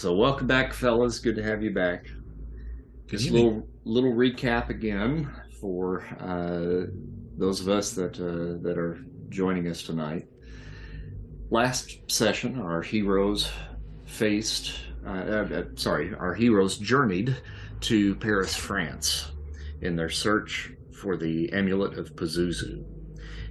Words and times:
So 0.00 0.14
welcome 0.14 0.46
back, 0.46 0.72
fellas. 0.72 1.18
Good 1.18 1.36
to 1.36 1.42
have 1.42 1.62
you 1.62 1.72
back. 1.72 2.06
Just 3.06 3.28
a 3.28 3.32
little 3.34 3.68
little 3.84 4.14
recap 4.14 4.70
again 4.70 5.30
for 5.60 6.06
uh, 6.18 6.90
those 7.36 7.60
of 7.60 7.68
us 7.68 7.92
that 7.96 8.18
uh, 8.18 8.62
that 8.62 8.78
are 8.78 9.04
joining 9.28 9.68
us 9.68 9.82
tonight. 9.82 10.26
Last 11.50 11.98
session, 12.06 12.58
our 12.58 12.80
heroes 12.80 13.50
faced. 14.06 14.72
Uh, 15.06 15.10
uh, 15.10 15.48
uh, 15.54 15.64
sorry, 15.74 16.14
our 16.14 16.32
heroes 16.32 16.78
journeyed 16.78 17.36
to 17.82 18.14
Paris, 18.14 18.56
France, 18.56 19.30
in 19.82 19.96
their 19.96 20.08
search 20.08 20.72
for 20.94 21.18
the 21.18 21.52
amulet 21.52 21.98
of 21.98 22.16
Pazuzu. 22.16 22.86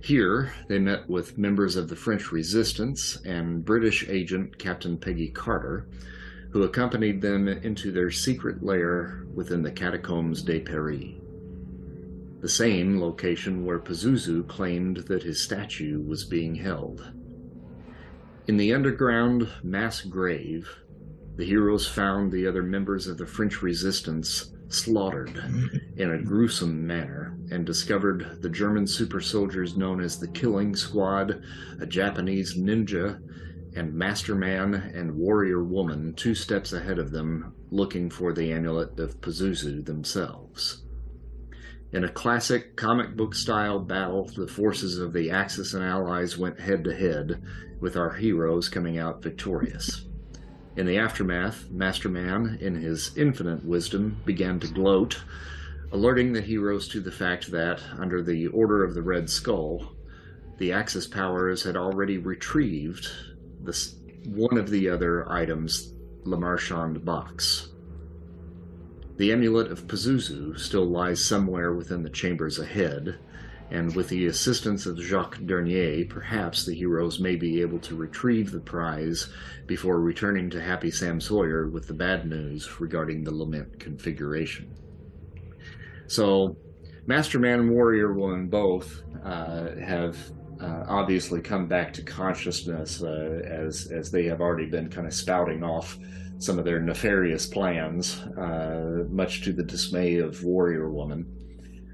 Here, 0.02 0.52
they 0.68 0.80
met 0.80 1.08
with 1.08 1.38
members 1.38 1.76
of 1.76 1.90
the 1.90 1.96
French 1.96 2.32
resistance 2.32 3.18
and 3.24 3.64
British 3.64 4.10
agent 4.10 4.58
Captain 4.58 4.98
Peggy 4.98 5.30
Carter, 5.30 5.88
who 6.52 6.64
accompanied 6.64 7.22
them 7.22 7.48
into 7.48 7.92
their 7.92 8.12
secret 8.12 8.64
lair 8.64 9.26
within 9.34 9.62
the 9.62 9.72
Catacombs 9.72 10.42
de 10.42 10.60
Paris. 10.60 11.14
The 12.42 12.50
same 12.50 13.00
location 13.00 13.66
where 13.66 13.80
Pazuzu 13.80 14.48
claimed 14.48 14.98
that 15.08 15.24
his 15.24 15.44
statue 15.44 16.02
was 16.02 16.24
being 16.24 16.56
held. 16.56 17.12
In 18.48 18.58
the 18.58 18.74
underground 18.74 19.48
mass 19.62 20.02
grave, 20.02 20.70
the 21.36 21.46
heroes 21.46 21.88
found 21.88 22.32
the 22.32 22.48
other 22.48 22.64
members 22.64 23.08
of 23.08 23.18
the 23.18 23.28
French 23.28 23.62
resistance 23.62 24.52
slaughtered 24.70 25.42
in 25.98 26.12
a 26.12 26.22
gruesome 26.22 26.86
manner 26.86 27.38
and 27.52 27.66
discovered 27.66 28.42
the 28.42 28.50
German 28.50 28.88
super 28.88 29.20
soldiers 29.20 29.78
known 29.78 30.00
as 30.00 30.20
the 30.20 30.28
Killing 30.28 30.76
Squad, 30.76 31.44
a 31.80 31.86
Japanese 31.86 32.56
ninja, 32.58 33.20
and 33.76 33.94
Master 33.94 34.36
Man 34.36 34.74
and 34.74 35.16
Warrior 35.16 35.64
Woman 35.64 36.14
two 36.14 36.36
steps 36.36 36.74
ahead 36.74 37.00
of 37.00 37.12
them 37.12 37.54
looking 37.72 38.10
for 38.10 38.34
the 38.34 38.52
amulet 38.52 39.00
of 39.00 39.22
Pazuzu 39.22 39.86
themselves. 39.86 40.84
In 41.92 42.04
a 42.04 42.10
classic 42.10 42.76
comic 42.76 43.16
book 43.16 43.34
style 43.34 43.80
battle, 43.80 44.26
the 44.26 44.48
forces 44.48 45.00
of 45.00 45.12
the 45.12 45.32
Axis 45.32 45.74
and 45.74 45.84
Allies 45.84 46.38
went 46.38 46.60
head 46.60 46.84
to 46.84 46.96
head, 46.96 47.42
with 47.80 47.98
our 47.98 48.14
heroes 48.14 48.70
coming 48.70 48.98
out 48.98 49.24
victorious. 49.24 50.06
In 50.76 50.86
the 50.86 50.98
aftermath, 50.98 51.70
Master 51.72 52.08
Man, 52.08 52.58
in 52.62 52.76
his 52.76 53.18
infinite 53.18 53.66
wisdom, 53.66 54.22
began 54.24 54.60
to 54.60 54.68
gloat, 54.68 55.22
alerting 55.92 56.32
the 56.32 56.42
heroes 56.42 56.88
to 56.90 57.02
the 57.02 57.12
fact 57.12 57.52
that, 57.52 57.82
under 57.98 58.22
the 58.22 58.48
Order 58.48 58.84
of 58.84 58.94
the 58.94 59.02
Red 59.02 59.30
Skull, 59.30 59.92
the 60.60 60.72
Axis 60.72 61.08
powers 61.08 61.64
had 61.64 61.76
already 61.76 62.18
retrieved 62.18 63.10
the, 63.64 63.94
one 64.26 64.58
of 64.58 64.70
the 64.70 64.90
other 64.90 65.30
items, 65.32 65.94
Le 66.24 66.38
Marchand 66.38 67.04
box. 67.04 67.70
The 69.18 69.34
amulet 69.34 69.72
of 69.72 69.88
Pazuzu 69.88 70.58
still 70.58 70.86
lies 70.86 71.24
somewhere 71.24 71.74
within 71.74 72.04
the 72.04 72.10
chambers 72.10 72.58
ahead, 72.58 73.20
and 73.72 73.94
with 73.96 74.10
the 74.10 74.26
assistance 74.28 74.86
of 74.86 74.98
Jacques 74.98 75.40
Dernier, 75.46 76.06
perhaps 76.06 76.66
the 76.66 76.74
heroes 76.74 77.20
may 77.20 77.36
be 77.36 77.62
able 77.62 77.80
to 77.80 77.96
retrieve 77.96 78.52
the 78.52 78.60
prize 78.60 79.30
before 79.68 80.00
returning 80.00 80.50
to 80.50 80.62
Happy 80.62 80.90
Sam 80.90 81.20
Sawyer 81.20 81.68
with 81.68 81.88
the 81.88 81.94
bad 81.94 82.28
news 82.28 82.80
regarding 82.80 83.24
the 83.24 83.36
lament 83.36 83.80
configuration. 83.80 84.74
So, 86.08 86.58
Masterman 87.06 87.60
and 87.60 87.72
Warrior 87.72 88.14
Woman 88.14 88.48
both 88.48 89.04
uh, 89.24 89.76
have 89.76 90.18
uh, 90.62 90.86
obviously 90.88 91.42
come 91.42 91.68
back 91.68 91.94
to 91.94 92.02
consciousness 92.02 93.02
uh, 93.02 93.42
as 93.46 93.92
as 93.92 94.12
they 94.12 94.26
have 94.26 94.42
already 94.42 94.66
been 94.66 94.90
kind 94.90 95.08
of 95.08 95.14
spouting 95.14 95.64
off 95.64 95.98
some 96.40 96.58
of 96.58 96.66
their 96.66 96.80
nefarious 96.80 97.46
plans, 97.46 98.22
uh, 98.38 99.04
much 99.10 99.42
to 99.44 99.52
the 99.52 99.64
dismay 99.64 100.18
of 100.18 100.44
Warrior 100.44 100.90
Woman. 100.90 101.26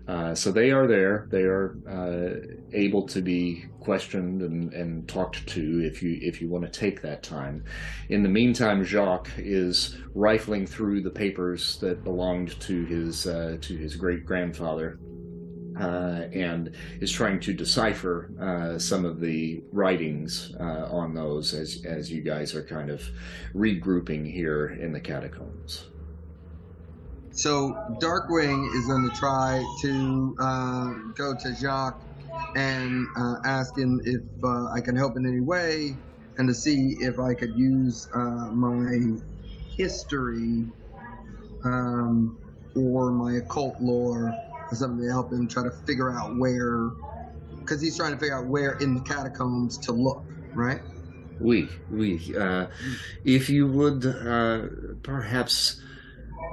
Uh, 0.08 0.36
so 0.36 0.52
they 0.52 0.70
are 0.70 0.86
there. 0.86 1.28
They 1.32 1.42
are 1.42 1.78
uh, 1.90 2.56
able 2.74 3.08
to 3.08 3.22
be 3.22 3.66
questioned 3.80 4.44
and, 4.44 4.72
and 4.72 5.08
talked 5.08 5.48
to 5.48 5.82
if 5.84 6.04
you 6.04 6.20
if 6.22 6.42
you 6.42 6.50
want 6.50 6.64
to 6.64 6.80
take 6.80 7.02
that 7.02 7.24
time. 7.24 7.64
In 8.10 8.22
the 8.22 8.30
meantime, 8.30 8.84
Jacques 8.84 9.32
is 9.38 9.98
rifling 10.14 10.68
through 10.68 11.02
the 11.02 11.10
papers 11.10 11.80
that 11.80 12.04
belonged 12.04 12.60
to 12.62 12.86
his 12.86 13.26
uh, 13.26 13.58
to 13.62 13.76
his 13.76 13.96
great 13.96 14.26
grandfather. 14.26 15.00
Uh, 15.78 16.28
and 16.32 16.72
is 17.02 17.12
trying 17.12 17.38
to 17.38 17.54
decipher 17.54 18.30
uh, 18.40 18.80
some 18.80 19.04
of 19.04 19.20
the 19.20 19.62
writings 19.74 20.56
uh, 20.58 20.88
on 20.90 21.14
those 21.14 21.54
as 21.54 21.84
as 21.86 22.10
you 22.10 22.22
guys 22.22 22.56
are 22.56 22.64
kind 22.64 22.90
of 22.90 23.04
regrouping 23.54 24.26
here 24.32 24.68
in 24.68 24.94
the 24.94 25.00
catacombs. 25.02 25.86
So 27.32 27.74
Darkwing 28.00 28.74
is 28.74 28.88
going 28.88 29.10
to 29.10 29.16
try 29.18 29.62
to 29.82 30.36
uh, 30.40 30.94
go 31.14 31.36
to 31.36 31.56
Jacques 31.56 32.02
and 32.56 33.06
uh, 33.18 33.36
ask 33.44 33.78
him 33.78 34.00
if 34.06 34.22
I 34.46 34.80
can 34.80 34.96
help 34.96 35.18
in 35.18 35.26
any 35.26 35.42
way, 35.42 35.98
and 36.38 36.48
to 36.48 36.54
see 36.54 36.96
if 37.02 37.20
I 37.20 37.34
could 37.34 37.54
use 37.58 38.08
my 38.14 39.18
history 39.76 40.64
um, 41.66 42.38
or 42.76 43.12
my 43.12 43.34
occult 43.34 43.82
lore 43.82 44.34
or 44.72 44.76
something 44.76 45.06
to 45.06 45.12
help 45.12 45.32
him 45.32 45.48
try 45.48 45.64
to 45.64 45.72
figure 45.72 46.12
out 46.12 46.38
where, 46.38 46.90
because 47.60 47.82
he's 47.82 47.98
trying 47.98 48.14
to 48.14 48.18
figure 48.18 48.38
out 48.38 48.48
where 48.48 48.74
in 48.80 48.96
the 48.96 49.02
catacombs 49.02 49.78
to 49.80 49.92
look, 49.92 50.24
right? 50.54 50.82
Oui, 51.40 51.68
oui. 51.92 52.34
Uh, 52.38 52.68
if 53.24 53.50
you 53.50 53.68
would 53.68 54.06
uh, 54.06 54.68
perhaps 55.04 55.82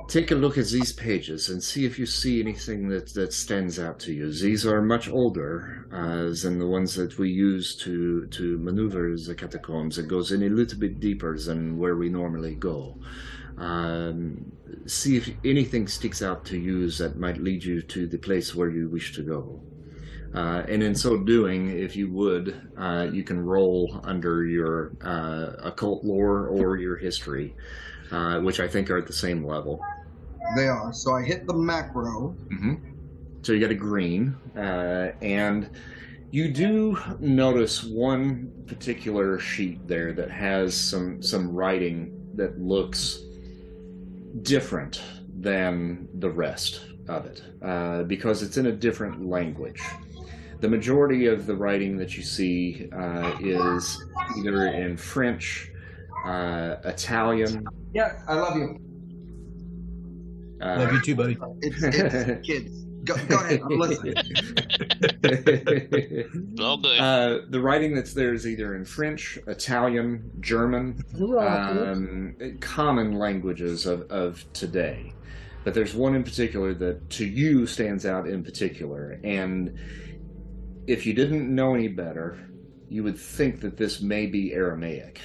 take 0.08 0.30
a 0.30 0.34
look 0.34 0.58
at 0.58 0.66
these 0.66 0.92
pages 0.92 1.48
and 1.48 1.62
see 1.62 1.84
if 1.84 1.98
you 1.98 2.06
see 2.06 2.40
anything 2.40 2.88
that, 2.88 3.14
that 3.14 3.32
stands 3.32 3.78
out 3.78 3.98
to 4.00 4.12
you. 4.12 4.32
These 4.32 4.66
are 4.66 4.82
much 4.82 5.08
older 5.08 5.86
uh, 5.92 6.34
than 6.42 6.58
the 6.58 6.66
ones 6.66 6.94
that 6.96 7.18
we 7.18 7.30
use 7.30 7.76
to, 7.76 8.26
to 8.26 8.58
maneuver 8.58 9.16
the 9.16 9.34
catacombs. 9.34 9.98
It 9.98 10.08
goes 10.08 10.32
in 10.32 10.42
a 10.42 10.48
little 10.48 10.78
bit 10.78 11.00
deeper 11.00 11.38
than 11.38 11.78
where 11.78 11.96
we 11.96 12.08
normally 12.08 12.54
go. 12.54 12.98
Um, 13.58 14.52
see 14.86 15.16
if 15.16 15.30
anything 15.44 15.86
sticks 15.86 16.22
out 16.22 16.44
to 16.46 16.58
you 16.58 16.90
that 16.90 17.16
might 17.18 17.38
lead 17.38 17.62
you 17.62 17.82
to 17.82 18.06
the 18.06 18.18
place 18.18 18.54
where 18.54 18.70
you 18.70 18.88
wish 18.88 19.14
to 19.14 19.22
go. 19.22 19.60
Uh, 20.34 20.64
and 20.68 20.82
in 20.82 20.94
so 20.94 21.18
doing, 21.18 21.70
if 21.70 21.94
you 21.94 22.10
would, 22.10 22.70
uh, 22.78 23.06
you 23.12 23.22
can 23.22 23.38
roll 23.38 24.00
under 24.04 24.46
your 24.46 24.92
uh, 25.02 25.52
occult 25.62 26.04
lore 26.04 26.46
or 26.46 26.78
your 26.78 26.96
history, 26.96 27.54
uh, 28.10 28.40
which 28.40 28.58
I 28.58 28.66
think 28.66 28.90
are 28.90 28.96
at 28.96 29.06
the 29.06 29.12
same 29.12 29.44
level. 29.44 29.84
They 30.56 30.68
are. 30.68 30.92
So 30.92 31.14
I 31.14 31.22
hit 31.22 31.46
the 31.46 31.54
macro. 31.54 32.30
hmm 32.48 32.74
So 33.42 33.52
you 33.52 33.60
got 33.60 33.70
a 33.70 33.74
green, 33.74 34.34
uh, 34.56 35.12
and 35.20 35.68
you 36.30 36.50
do 36.50 36.98
notice 37.20 37.84
one 37.84 38.50
particular 38.66 39.38
sheet 39.38 39.86
there 39.86 40.14
that 40.14 40.30
has 40.30 40.74
some 40.74 41.22
some 41.22 41.52
writing 41.52 42.30
that 42.34 42.58
looks 42.58 43.20
different 44.40 45.02
than 45.40 46.08
the 46.14 46.30
rest 46.30 46.82
of 47.08 47.26
it 47.26 47.42
uh, 47.62 48.04
because 48.04 48.42
it's 48.42 48.56
in 48.56 48.66
a 48.66 48.72
different 48.72 49.26
language. 49.26 49.82
The 50.60 50.68
majority 50.68 51.26
of 51.26 51.46
the 51.46 51.56
writing 51.56 51.96
that 51.98 52.16
you 52.16 52.22
see 52.22 52.88
uh, 52.92 53.36
is 53.40 54.02
either 54.38 54.68
in 54.68 54.96
French, 54.96 55.70
uh, 56.24 56.76
Italian. 56.84 57.66
Yeah, 57.92 58.22
I 58.28 58.34
love 58.34 58.56
you. 58.56 58.78
Uh, 60.62 60.76
Love 60.78 60.92
you 60.92 61.02
too, 61.02 61.16
buddy. 61.16 61.36
It's, 61.60 61.82
it's 61.82 62.46
kids. 62.46 62.81
Go, 63.04 63.16
go 63.26 63.36
ahead. 63.36 63.60
I'm 63.62 63.78
listening. 63.78 64.14
All 66.60 66.76
good. 66.76 67.00
Uh, 67.00 67.40
the 67.48 67.60
writing 67.60 67.94
that's 67.94 68.14
there 68.14 68.32
is 68.32 68.46
either 68.46 68.74
in 68.74 68.84
French, 68.84 69.38
Italian, 69.46 70.30
German, 70.40 71.02
um, 71.20 72.36
common 72.60 73.18
languages 73.18 73.86
of, 73.86 74.02
of 74.10 74.44
today. 74.52 75.12
But 75.64 75.74
there's 75.74 75.94
one 75.94 76.14
in 76.14 76.24
particular 76.24 76.74
that 76.74 77.10
to 77.10 77.26
you 77.26 77.66
stands 77.66 78.06
out 78.06 78.28
in 78.28 78.44
particular. 78.44 79.18
And 79.24 79.78
if 80.86 81.06
you 81.06 81.12
didn't 81.12 81.52
know 81.52 81.74
any 81.74 81.88
better, 81.88 82.38
you 82.88 83.02
would 83.04 83.18
think 83.18 83.60
that 83.60 83.76
this 83.76 84.00
may 84.00 84.26
be 84.26 84.52
Aramaic. 84.52 85.20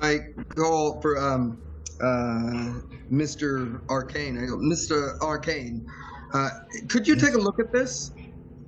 I 0.00 0.18
call 0.54 1.00
for 1.00 1.18
um, 1.18 1.62
uh, 2.02 2.80
Mr. 3.10 3.80
Arcane. 3.88 4.38
I 4.38 4.46
go, 4.46 4.56
Mr. 4.56 5.18
Arcane, 5.20 5.86
uh, 6.34 6.48
could 6.88 7.06
you 7.06 7.16
take 7.16 7.34
a 7.34 7.38
look 7.38 7.58
at 7.60 7.72
this? 7.72 8.10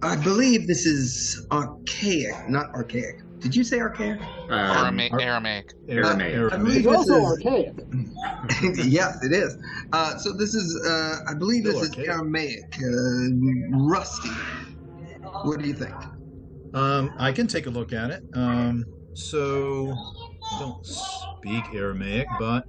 I 0.02 0.16
believe 0.16 0.66
this 0.66 0.84
is 0.86 1.46
archaic, 1.50 2.48
not 2.48 2.66
archaic. 2.75 3.16
Did 3.40 3.56
you 3.56 3.64
say 3.64 3.81
archaic? 3.81 4.20
Um, 4.20 4.48
Arama- 4.50 5.20
Aramaic. 5.20 5.72
Aramaic. 5.88 6.52
I 6.52 6.56
believe 6.56 6.76
It's 6.78 6.86
this 6.86 6.96
also 6.96 7.16
is. 7.16 7.25
archaic. 7.25 7.72
yes, 8.86 9.22
it 9.25 9.32
is. 9.32 9.56
Uh, 9.92 10.16
so 10.16 10.32
this 10.32 10.54
is, 10.54 10.82
uh, 10.86 11.16
I 11.28 11.34
believe 11.34 11.64
this 11.64 11.76
Still 11.76 11.84
is 11.84 11.90
archaic. 11.90 12.08
Aramaic, 12.08 12.64
uh, 12.82 13.78
rusty. 13.78 14.31
What 15.42 15.60
do 15.60 15.66
you 15.66 15.75
think? 15.75 15.94
Um, 16.75 17.12
I 17.19 17.32
can 17.32 17.46
take 17.46 17.66
a 17.66 17.70
look 17.70 17.92
at 17.92 18.10
it. 18.10 18.22
Um, 18.34 18.84
so 19.14 19.94
I 20.52 20.58
don't 20.58 20.84
speak 20.84 21.64
Aramaic, 21.72 22.26
but 22.38 22.64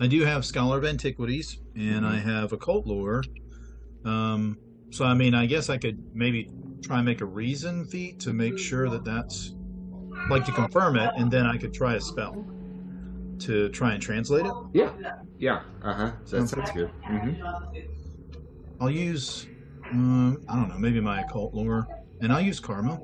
I 0.00 0.06
do 0.06 0.24
have 0.24 0.44
Scholar 0.44 0.78
of 0.78 0.84
Antiquities 0.84 1.60
and 1.76 2.04
I 2.04 2.16
have 2.16 2.52
Occult 2.52 2.86
Lore. 2.86 3.22
Um, 4.04 4.58
so, 4.90 5.04
I 5.04 5.14
mean, 5.14 5.34
I 5.34 5.46
guess 5.46 5.70
I 5.70 5.78
could 5.78 5.98
maybe 6.14 6.50
try 6.82 6.96
and 6.96 7.04
make 7.04 7.20
a 7.20 7.24
reason 7.26 7.86
feat 7.86 8.20
to 8.20 8.32
make 8.32 8.58
sure 8.58 8.88
that 8.90 9.04
that's 9.04 9.54
like 10.28 10.44
to 10.44 10.52
confirm 10.52 10.96
it, 10.96 11.10
and 11.16 11.30
then 11.30 11.46
I 11.46 11.56
could 11.56 11.72
try 11.74 11.94
a 11.94 12.00
spell 12.00 12.46
to 13.40 13.68
try 13.70 13.92
and 13.92 14.02
translate 14.02 14.46
it. 14.46 14.52
Yeah, 14.72 14.92
yeah, 15.38 15.62
uh 15.82 15.94
huh. 15.94 16.12
That 16.30 16.48
sounds 16.48 16.70
good. 16.70 16.90
Mm-hmm. 17.08 17.44
I'll 18.80 18.90
use, 18.90 19.46
um, 19.90 20.44
I 20.48 20.56
don't 20.56 20.68
know, 20.68 20.78
maybe 20.78 21.00
my 21.00 21.22
occult 21.22 21.54
lore, 21.54 21.86
and 22.20 22.32
I'll 22.32 22.40
use 22.40 22.60
karma. 22.60 23.00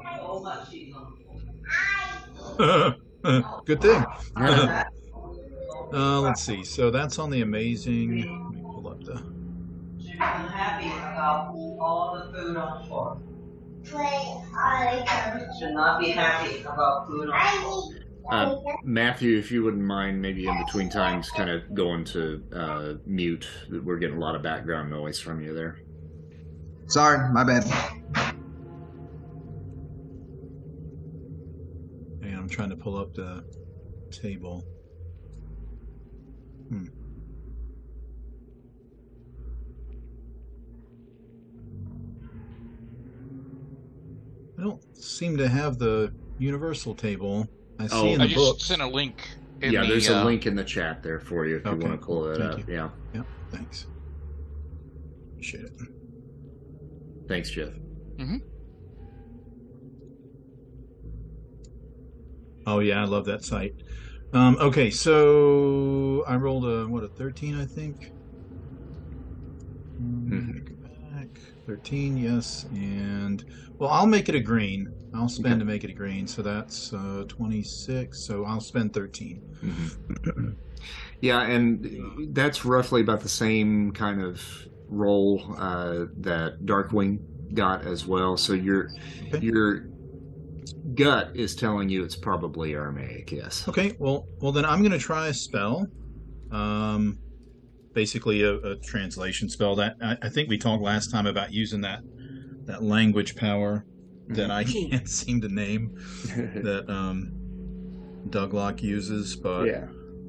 Good 3.67 3.81
thing. 3.81 4.05
uh, 5.93 6.21
let's 6.21 6.43
see. 6.43 6.65
So 6.65 6.91
that's 6.91 7.19
on 7.19 7.31
the 7.31 7.43
amazing. 7.43 8.21
Let 8.21 8.55
me 8.55 8.63
pull 8.63 8.89
up 8.89 9.03
the. 9.05 9.23
She's 9.99 10.13
unhappy 10.13 10.89
about 10.89 11.55
all 11.81 12.15
the 12.15 12.33
food 12.33 12.57
on 12.57 12.81
the 12.81 12.87
floor. 12.87 13.21
Should 15.59 15.75
not 15.75 16.01
be 16.01 16.11
happy 16.11 16.61
about 16.63 17.07
food 17.09 17.31
on 17.31 17.57
the 17.57 17.61
floor. 17.61 17.95
Uh, 18.31 18.57
Matthew, 18.85 19.39
if 19.39 19.51
you 19.51 19.65
wouldn't 19.65 19.83
mind, 19.83 20.23
maybe 20.23 20.47
in 20.47 20.57
between 20.65 20.89
times, 20.89 21.31
kind 21.31 21.51
of 21.51 21.75
going 21.75 22.05
to 22.05 22.43
uh, 22.55 22.95
mute. 23.05 23.49
We're 23.71 23.99
getting 23.99 24.19
a 24.19 24.21
lot 24.21 24.37
of 24.37 24.43
background 24.43 24.91
noise 24.91 25.19
from 25.19 25.41
you 25.43 25.53
there. 25.53 25.81
Sorry, 26.87 27.33
my 27.33 27.43
bad. 27.43 27.65
Hang 32.23 32.35
on, 32.35 32.39
I'm 32.39 32.49
trying 32.49 32.71
to 32.71 32.77
pull 32.77 32.97
up 32.97 33.15
the 33.15 33.45
table. 34.11 34.65
Hmm. 36.71 36.87
I 44.59 44.63
don't 44.63 44.83
seem 44.97 45.37
to 45.39 45.49
have 45.49 45.79
the 45.79 46.13
universal 46.39 46.95
table. 46.95 47.49
I 47.79 47.87
see 47.87 47.95
Oh. 47.97 48.07
in 48.15 48.21
I 48.21 48.25
the 48.27 48.35
just 48.35 48.37
books. 48.47 48.65
sent 48.65 48.83
a 48.83 48.87
link. 48.87 49.29
In 49.63 49.73
yeah, 49.73 49.83
the, 49.83 49.89
there's 49.89 50.09
uh, 50.11 50.15
a 50.15 50.25
link 50.25 50.47
in 50.47 50.55
the 50.55 50.65
chat 50.65 51.03
there 51.03 51.21
for 51.21 51.47
you 51.47 51.57
if 51.57 51.65
you 51.65 51.71
want 51.73 51.83
to 52.01 52.07
pull 52.07 52.27
it 52.31 52.39
thank 52.39 52.53
up. 52.53 52.59
you. 52.69 52.75
Yeah, 52.75 52.89
Yep, 53.15 53.27
thanks. 53.51 53.87
Appreciate 55.33 55.65
it. 55.65 55.73
thanks, 57.29 57.51
Jeff. 57.51 57.69
Mm-hmm. 58.17 58.37
Oh 62.67 62.79
yeah, 62.81 63.01
I 63.01 63.05
love 63.05 63.25
that 63.27 63.45
site. 63.45 63.75
Um, 64.33 64.57
okay, 64.61 64.91
so 64.91 66.25
I 66.27 66.37
rolled 66.37 66.65
a 66.65 66.87
what 66.87 67.03
a 67.03 67.09
thirteen, 67.09 67.59
I 67.61 67.67
think. 67.67 68.13
Mhm. 70.01 70.77
back. 71.13 71.29
Thirteen, 71.67 72.17
yes, 72.17 72.67
and 72.73 73.45
well, 73.79 73.91
I'll 73.91 74.07
make 74.07 74.29
it 74.29 74.35
a 74.35 74.41
green. 74.41 74.93
I'll 75.13 75.29
spend 75.29 75.55
Okay. 75.55 75.59
to 75.61 75.65
make 75.65 75.85
it 75.85 75.91
a 75.91 75.95
green, 75.95 76.27
so 76.29 76.43
that's 76.43 76.93
uh, 76.93 77.25
twenty-six. 77.27 78.21
So 78.21 78.45
I'll 78.45 78.61
spend 78.61 78.95
thirteen. 78.95 79.43
Mhm. 79.65 80.57
yeah, 81.21 81.43
and 81.43 82.35
that's 82.35 82.65
roughly 82.65 83.01
about 83.01 83.21
the 83.21 83.29
same 83.29 83.91
kind 83.93 84.23
of 84.23 84.41
role 84.89 85.43
uh, 85.59 86.07
that 86.19 86.65
Darkwing 86.65 87.19
got 87.55 87.85
as 87.85 88.07
well. 88.07 88.37
So 88.37 88.53
you're 88.53 88.91
Okay. 89.35 89.45
your 89.45 89.90
gut 90.95 91.31
is 91.35 91.55
telling 91.55 91.89
you 91.89 92.05
it's 92.05 92.17
probably 92.17 92.75
Aramaic. 92.75 93.33
Yes. 93.33 93.67
Okay, 93.69 93.95
well, 93.99 94.27
well 94.41 94.53
then 94.53 94.65
I'm 94.65 94.83
gonna 94.83 94.99
try 94.99 95.29
a 95.29 95.35
spell. 95.35 95.87
Um, 96.51 97.19
basically 97.95 98.43
a, 98.43 98.55
a 98.55 98.77
translation 98.77 99.49
spell. 99.49 99.75
That 99.77 99.97
I, 100.01 100.17
I 100.23 100.29
think 100.29 100.49
we 100.49 100.59
talked 100.59 100.83
last 100.83 101.11
time 101.11 101.27
about 101.27 101.53
using 101.53 101.81
that 101.83 102.01
that 102.67 102.83
language 102.83 103.37
power 103.37 103.85
that 104.29 104.51
I 104.51 104.65
can't 104.65 105.09
seem 105.21 105.41
to 105.41 105.49
name 105.49 105.93
that 106.63 106.85
um, 106.89 107.31
Doug 108.29 108.53
Douglock 108.53 108.83
uses, 108.83 109.37
but 109.37 109.67
yeah. 109.67 109.87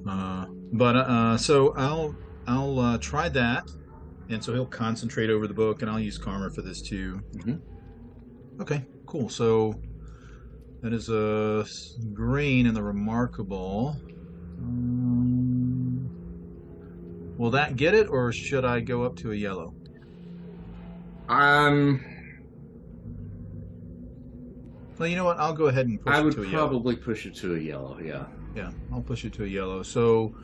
uh, 0.08 0.46
but 0.74 0.96
uh, 0.96 1.38
so 1.38 1.74
I'll 1.76 2.16
I'll 2.48 2.80
uh, 2.80 2.98
try 2.98 3.30
that, 3.30 3.64
and 4.30 4.44
so 4.44 4.54
he'll 4.54 4.66
concentrate 4.66 5.30
over 5.30 5.48
the 5.48 5.54
book, 5.54 5.82
and 5.82 5.92
I'll 5.92 6.00
use 6.00 6.18
Karma 6.18 6.50
for 6.50 6.62
this 6.62 6.82
too. 6.82 7.20
Mhm. 7.36 7.62
Okay, 8.62 8.86
cool. 9.08 9.30
So 9.30 9.80
that 10.82 10.94
is 10.94 11.10
a 11.10 11.66
green 12.14 12.66
in 12.66 12.74
the 12.74 12.84
remarkable. 12.84 13.96
Um, 14.60 16.10
will 17.38 17.52
that 17.52 17.76
get 17.76 17.94
it, 17.94 18.08
or 18.10 18.32
should 18.32 18.66
I 18.66 18.80
go 18.80 19.04
up 19.04 19.16
to 19.18 19.32
a 19.32 19.36
yellow? 19.36 19.74
Um, 21.30 22.04
Well, 24.98 25.08
you 25.08 25.16
know 25.16 25.26
what? 25.26 25.40
I'll 25.40 25.54
go 25.54 25.66
ahead 25.66 25.88
and 25.88 26.00
push 26.00 26.14
I 26.14 26.20
it 26.20 26.24
would 26.24 26.34
to 26.34 26.44
a 26.44 26.46
yellow. 26.46 26.58
I 26.58 26.62
would 26.64 26.70
probably 26.70 26.96
push 26.96 27.26
it 27.26 27.34
to 27.38 27.56
a 27.56 27.60
yellow. 27.60 27.98
Yeah. 28.00 28.26
Yeah, 28.56 28.72
I'll 28.94 29.02
push 29.02 29.26
it 29.26 29.34
to 29.34 29.46
a 29.46 29.48
yellow. 29.48 29.82
So, 29.82 30.36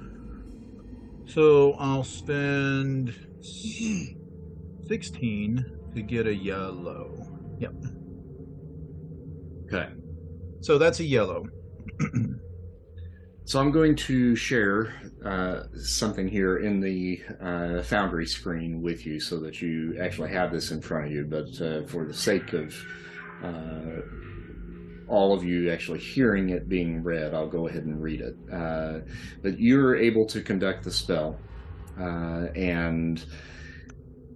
so 1.26 1.74
I'll 1.74 2.04
spend 2.06 3.14
sixteen 4.88 5.66
to 5.94 6.02
get 6.02 6.26
a 6.26 6.34
yellow. 6.34 7.28
Yep. 7.60 7.74
Okay. 9.66 9.90
So 10.68 10.78
that's 10.78 11.00
a 11.00 11.06
yellow. 11.06 11.46
So 13.46 13.62
I'm 13.62 13.72
going 13.72 13.96
to 13.96 14.36
share 14.36 14.94
uh, 15.24 15.64
something 15.78 16.28
here 16.28 16.58
in 16.58 16.82
the 16.82 17.22
uh, 17.42 17.84
Foundry 17.84 18.26
screen 18.26 18.82
with 18.82 19.06
you, 19.06 19.22
so 19.22 19.40
that 19.40 19.62
you 19.62 19.98
actually 19.98 20.30
have 20.34 20.52
this 20.52 20.72
in 20.72 20.82
front 20.82 21.06
of 21.06 21.14
you. 21.14 21.24
But 21.24 21.62
uh, 21.62 21.88
for 21.88 22.04
the 22.04 22.14
sake 22.14 22.52
of 22.52 22.76
uh, 23.42 24.02
all 25.08 25.34
of 25.34 25.46
you 25.46 25.72
actually 25.72 26.00
hearing 26.00 26.50
it 26.50 26.68
being 26.68 27.02
read, 27.02 27.34
I'll 27.34 27.48
go 27.48 27.70
ahead 27.70 27.86
and 27.86 28.04
read 28.04 28.20
it. 28.20 28.36
Uh, 28.52 29.00
but 29.42 29.58
you're 29.62 29.96
able 29.96 30.26
to 30.26 30.42
conduct 30.42 30.84
the 30.84 30.92
spell, 30.92 31.40
uh, 31.98 32.48
and 32.58 33.24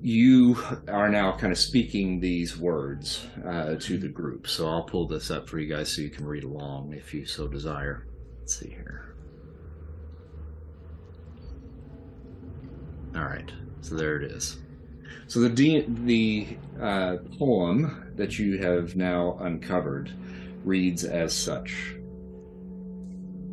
you 0.01 0.58
are 0.88 1.10
now 1.10 1.38
kind 1.38 1.51
of 1.51 1.60
speaking 1.60 2.20
these 2.20 2.58
words 2.58 3.27
uh, 3.46 3.75
to 3.79 3.98
the 3.98 4.08
group. 4.08 4.48
So 4.48 4.67
I'll 4.67 4.84
pull 4.84 5.08
this 5.08 5.29
up 5.29 5.48
for 5.48 5.60
you 5.60 5.74
guys 5.74 5.91
so 5.91 6.01
you 6.01 6.10
can 6.10 6.25
read 6.25 6.43
along 6.43 6.93
if 6.93 7.13
you 7.13 7.25
so 7.25 7.48
desire. 7.48 8.08
Let's 8.39 8.58
see 8.58 8.70
here. 8.70 9.15
All 13.15 13.24
right, 13.24 13.51
so 13.81 13.96
there 13.96 14.20
it 14.20 14.31
is. 14.31 14.58
So 15.27 15.39
the 15.41 15.50
de- 15.50 15.86
the 15.88 16.58
uh, 16.81 17.17
poem 17.38 18.13
that 18.15 18.39
you 18.39 18.58
have 18.58 18.96
now 18.96 19.38
uncovered 19.39 20.12
reads 20.63 21.03
as 21.03 21.34
such: 21.34 21.96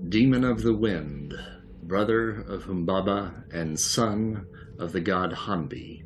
Demon 0.09 0.45
of 0.45 0.62
the 0.62 0.75
wind, 0.75 1.35
brother 1.83 2.40
of 2.43 2.64
Humbaba 2.64 3.52
and 3.52 3.78
son 3.78 4.47
of 4.78 4.93
the 4.93 5.00
god 5.00 5.33
Hanbi, 5.33 6.05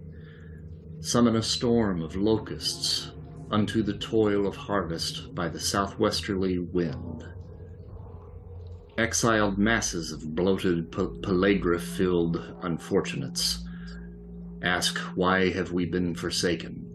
summon 1.03 1.37
a 1.37 1.43
storm 1.43 2.01
of 2.01 2.17
locusts 2.17 3.11
unto 3.51 3.83
the 3.83 3.99
toil 3.99 4.47
of 4.47 4.57
harvest 4.57 5.35
by 5.35 5.49
the 5.49 5.61
southwesterly 5.61 6.59
wind. 6.59 7.25
Exiled 8.97 9.59
masses 9.59 10.13
of 10.13 10.35
bloated 10.35 10.91
pellagra 10.93 11.81
filled 11.81 12.55
unfortunates 12.63 13.65
ask 14.63 14.97
why 15.17 15.51
have 15.51 15.73
we 15.73 15.85
been 15.85 16.15
forsaken? 16.15 16.89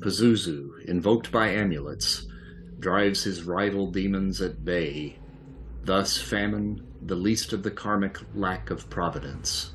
Pazuzu 0.00 0.84
invoked 0.86 1.30
by 1.30 1.48
amulets 1.48 2.26
drives 2.80 3.22
his 3.22 3.44
rival 3.44 3.90
demons 3.90 4.40
at 4.40 4.64
bay. 4.64 5.16
Thus 5.84 6.18
famine 6.18 6.84
the 7.02 7.14
least 7.14 7.52
of 7.52 7.62
the 7.62 7.70
karmic 7.70 8.18
lack 8.34 8.70
of 8.70 8.90
providence. 8.90 9.74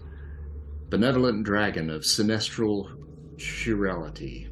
Benevolent 0.89 1.43
dragon 1.43 1.89
of 1.89 2.01
sinistral 2.01 2.94
chirality 3.37 4.49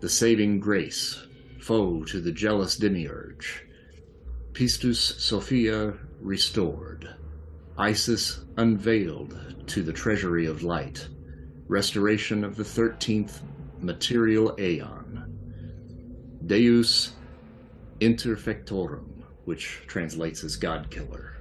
the 0.00 0.08
saving 0.08 0.60
grace 0.60 1.26
foe 1.58 2.04
to 2.04 2.20
the 2.20 2.30
jealous 2.30 2.76
demiurge. 2.76 3.64
Pistis 4.52 5.18
Sophia 5.18 5.94
restored, 6.20 7.14
Isis 7.78 8.40
unveiled 8.56 9.64
to 9.66 9.82
the 9.82 9.92
treasury 9.92 10.46
of 10.46 10.62
light, 10.62 11.08
restoration 11.66 12.44
of 12.44 12.56
the 12.56 12.64
thirteenth 12.64 13.42
material 13.80 14.54
aeon, 14.58 15.24
Deus 16.46 17.12
Interfectorum, 18.00 19.24
which 19.44 19.82
translates 19.86 20.44
as 20.44 20.56
God 20.56 20.90
Killer, 20.90 21.38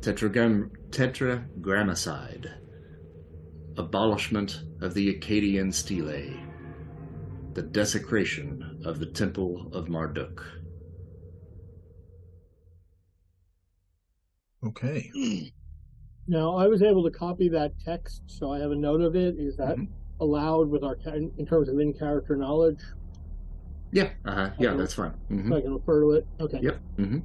Tetragram- 0.00 0.70
Tetragrammacide, 0.90 2.52
abolishment 3.76 4.62
of 4.80 4.94
the 4.94 5.14
Akkadian 5.14 5.72
stele, 5.72 6.36
the 7.54 7.62
desecration 7.62 8.80
of 8.84 8.98
the 8.98 9.06
Temple 9.06 9.70
of 9.72 9.88
Marduk. 9.88 10.44
Okay. 14.66 15.10
Now, 16.26 16.56
I 16.56 16.66
was 16.68 16.82
able 16.82 17.04
to 17.04 17.10
copy 17.10 17.48
that 17.50 17.72
text, 17.84 18.22
so 18.26 18.50
I 18.52 18.58
have 18.58 18.70
a 18.70 18.76
note 18.76 19.02
of 19.02 19.14
it. 19.14 19.36
Is 19.38 19.56
that 19.56 19.76
allowed 20.20 20.68
with 20.70 20.82
our 20.82 20.96
in 21.04 21.46
terms 21.46 21.68
of 21.68 21.78
in 21.78 21.92
character 21.92 22.36
knowledge? 22.36 22.80
Yeah, 23.92 24.10
uh-huh. 24.24 24.50
yeah, 24.58 24.74
that's 24.74 24.94
fine. 24.94 25.12
hmm 25.28 25.50
So 25.50 25.56
I 25.56 25.60
can 25.60 25.74
refer 25.74 26.00
to 26.00 26.10
it. 26.12 26.26
Okay. 26.40 26.60
Yep. 26.62 26.80
hmm 26.96 27.18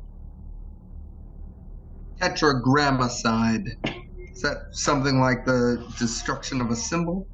Tetragrammicide. 2.19 3.98
Is 4.39 4.43
that 4.43 4.67
something 4.71 5.19
like 5.19 5.43
the 5.43 5.85
destruction 5.99 6.61
of 6.61 6.71
a 6.71 6.75
symbol? 6.77 7.27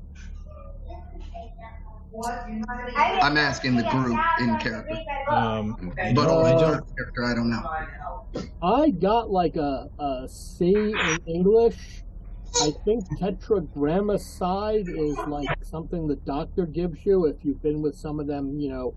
I'm 2.26 3.38
asking 3.38 3.76
the 3.76 3.84
group 3.84 4.20
in 4.40 4.58
character. 4.58 4.98
Um, 5.30 5.92
But 5.96 6.16
don't- 6.16 6.46
I 6.48 6.52
don't- 6.54 6.96
character, 6.98 7.24
I 7.24 7.36
don't 7.36 7.52
know. 7.52 7.62
I 8.64 8.90
got 8.90 9.30
like 9.30 9.56
a, 9.56 9.88
a 10.00 10.28
C 10.28 10.74
in 10.74 11.20
English. 11.28 12.04
I 12.64 12.72
think 12.84 13.06
tetragrammicide 13.20 14.90
is 14.90 15.16
like 15.28 15.64
something 15.64 16.08
the 16.08 16.16
doctor 16.16 16.66
gives 16.66 17.06
you 17.06 17.26
if 17.28 17.36
you've 17.46 17.62
been 17.62 17.84
with 17.84 17.96
some 17.96 18.20
of 18.20 18.26
them, 18.26 18.60
you 18.60 18.70
know, 18.70 18.96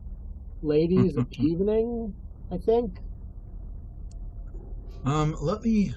ladies 0.63 1.15
of 1.19 1.31
evening. 1.33 2.15
I 2.51 2.57
think. 2.57 3.01
Um, 5.05 5.37
let 5.43 5.63
me 5.63 5.95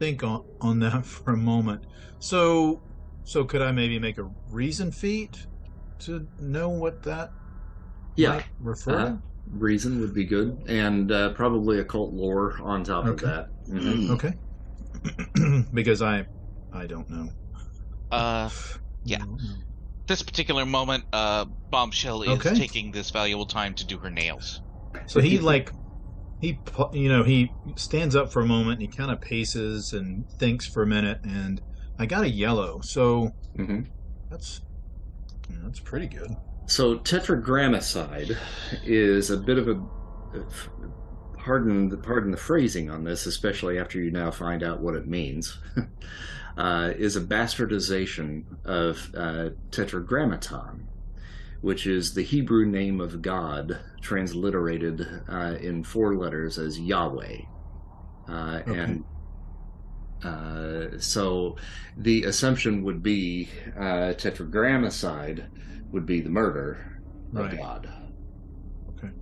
think 0.00 0.24
on 0.24 0.42
on 0.60 0.80
that 0.80 1.06
for 1.06 1.34
a 1.34 1.38
moment. 1.38 1.86
So, 2.18 2.82
so 3.24 3.44
could 3.44 3.62
I 3.62 3.72
maybe 3.72 4.00
make 4.00 4.18
a 4.18 4.30
reason 4.50 4.92
feat 4.92 5.46
to 6.00 6.28
know 6.38 6.70
what 6.70 7.02
that 7.04 7.30
Yeah, 8.16 8.30
might 8.30 8.46
refer 8.58 8.96
Uh-huh. 8.96 9.16
reason 9.50 10.00
would 10.00 10.14
be 10.14 10.24
good, 10.24 10.62
and 10.68 11.10
uh, 11.10 11.32
probably 11.34 11.78
occult 11.80 12.12
lore 12.12 12.56
on 12.62 12.84
top 12.84 13.04
Okay. 13.04 13.12
of 13.14 13.20
that. 13.20 13.46
Mhm. 13.68 14.10
Okay. 14.10 14.34
because 15.72 16.02
I, 16.02 16.26
I 16.72 16.86
don't 16.86 17.08
know. 17.10 17.30
Uh, 18.10 18.50
Yeah. 19.04 19.16
I 19.16 19.24
don't 19.26 19.42
know. 19.42 19.56
this 20.08 20.22
particular 20.22 20.66
moment, 20.66 21.04
uh, 21.12 21.46
Bombshell 21.70 22.22
is 22.22 22.32
Okay. 22.32 22.54
taking 22.54 22.90
this 22.90 23.10
valuable 23.10 23.46
time 23.46 23.74
to 23.76 23.84
do 23.86 23.98
her 23.98 24.10
nails. 24.10 24.62
So 25.06 25.20
he 25.20 25.38
like, 25.38 25.72
he 26.40 26.58
you 26.92 27.08
know 27.08 27.22
he 27.22 27.52
stands 27.76 28.16
up 28.16 28.32
for 28.32 28.40
a 28.40 28.46
moment. 28.46 28.80
And 28.80 28.90
he 28.90 28.96
kind 28.96 29.10
of 29.10 29.20
paces 29.20 29.92
and 29.92 30.28
thinks 30.38 30.66
for 30.66 30.82
a 30.82 30.86
minute, 30.86 31.20
and 31.24 31.60
I 31.98 32.06
got 32.06 32.24
a 32.24 32.30
yellow. 32.30 32.80
So 32.80 33.34
Mhm. 33.56 33.86
that's 34.30 34.62
that's 35.62 35.80
pretty 35.80 36.06
good. 36.06 36.34
So 36.66 36.98
tetragrammicide 36.98 38.36
is 38.84 39.30
a 39.30 39.36
bit 39.36 39.58
of 39.58 39.68
a 39.68 39.82
pardon 41.36 41.88
the 41.88 41.96
pardon 41.96 42.30
the 42.30 42.36
phrasing 42.36 42.90
on 42.90 43.04
this, 43.04 43.26
especially 43.26 43.78
after 43.78 43.98
you 44.00 44.10
now 44.10 44.30
find 44.30 44.62
out 44.62 44.80
what 44.80 44.94
it 44.94 45.06
means. 45.06 45.58
uh, 46.56 46.92
is 46.96 47.16
a 47.16 47.20
bastardization 47.20 48.44
of 48.64 49.10
uh, 49.16 49.50
tetragrammaton, 49.70 50.86
which 51.60 51.86
is 51.86 52.14
the 52.14 52.22
Hebrew 52.22 52.66
name 52.66 53.00
of 53.00 53.22
God 53.22 53.80
transliterated 54.02 55.06
uh, 55.28 55.56
in 55.60 55.84
four 55.84 56.16
letters 56.16 56.58
as 56.58 56.80
Yahweh, 56.80 57.38
uh, 58.28 58.62
Okay. 58.66 58.78
and 58.78 59.04
uh, 60.22 60.98
so 60.98 61.56
the 61.96 62.24
assumption 62.24 62.82
would 62.82 63.02
be 63.02 63.50
uh, 63.76 64.12
tetragrammicide 64.16 65.48
would 65.92 66.06
be 66.06 66.20
the 66.20 66.30
murder 66.30 66.78
of 67.34 67.50
God. 67.50 67.90
Okay, 68.88 69.12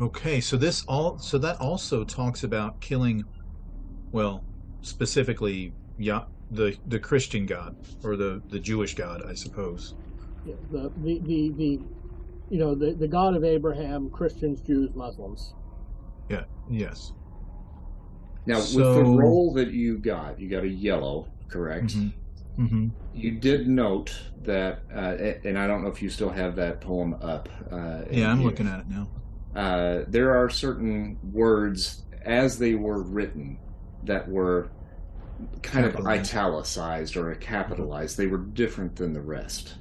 Okay, 0.00 0.40
so 0.40 0.56
this 0.56 0.82
all 0.88 1.18
so 1.18 1.38
that 1.38 1.60
also 1.60 2.04
talks 2.04 2.42
about 2.42 2.80
killing, 2.80 3.22
well, 4.12 4.46
specifically, 4.82 5.74
yeah, 5.96 6.22
the 6.50 6.78
the 6.86 6.98
Christian 7.00 7.46
God 7.46 7.76
or 8.02 8.16
the 8.16 8.42
the 8.50 8.60
Jewish 8.60 8.94
God, 8.94 9.22
I 9.28 9.34
suppose. 9.34 9.94
Yeah, 10.44 10.54
the, 10.70 10.92
the, 11.02 11.18
the, 11.20 11.48
the, 11.56 11.80
you 12.50 12.58
know, 12.58 12.74
the, 12.74 12.92
the 12.92 13.08
God 13.08 13.34
of 13.34 13.44
Abraham, 13.44 14.10
Christians, 14.10 14.60
Jews, 14.60 14.90
Muslims. 14.94 15.54
Yeah. 16.28 16.44
Yes. 16.70 17.12
Now, 18.46 18.58
with 18.58 18.74
the 18.74 19.02
roll 19.04 19.54
that 19.54 19.70
you 19.70 19.98
got, 19.98 20.38
you 20.38 20.48
got 20.50 20.64
a 20.64 20.68
yellow, 20.68 21.28
correct? 21.48 21.86
Mhm. 21.96 22.12
Mm-hmm. 22.58 22.88
You 23.14 23.32
did 23.32 23.66
note 23.68 24.14
that, 24.42 24.82
uh, 24.94 25.16
and 25.48 25.58
I 25.58 25.66
don't 25.66 25.82
know 25.82 25.88
if 25.88 26.00
you 26.02 26.08
still 26.10 26.28
have 26.30 26.54
that 26.56 26.80
poem 26.80 27.14
up. 27.20 27.48
Uh, 27.70 28.02
Yeah, 28.10 28.30
I'm 28.30 28.38
here. 28.38 28.46
looking 28.50 28.68
at 28.68 28.80
it 28.80 28.86
now. 28.88 29.08
Uh, 29.56 30.04
there 30.08 30.36
are 30.36 30.50
certain 30.50 31.18
words 31.32 32.02
as 32.24 32.58
they 32.58 32.74
were 32.74 33.02
written 33.02 33.58
that 34.04 34.28
were 34.28 34.68
kind 35.62 35.86
of 35.86 36.06
italicized 36.06 37.16
or 37.16 37.34
capitalized. 37.36 38.16
They 38.18 38.26
were 38.26 38.38
different 38.38 38.96
than 38.96 39.12
the 39.14 39.22
rest. 39.22 39.74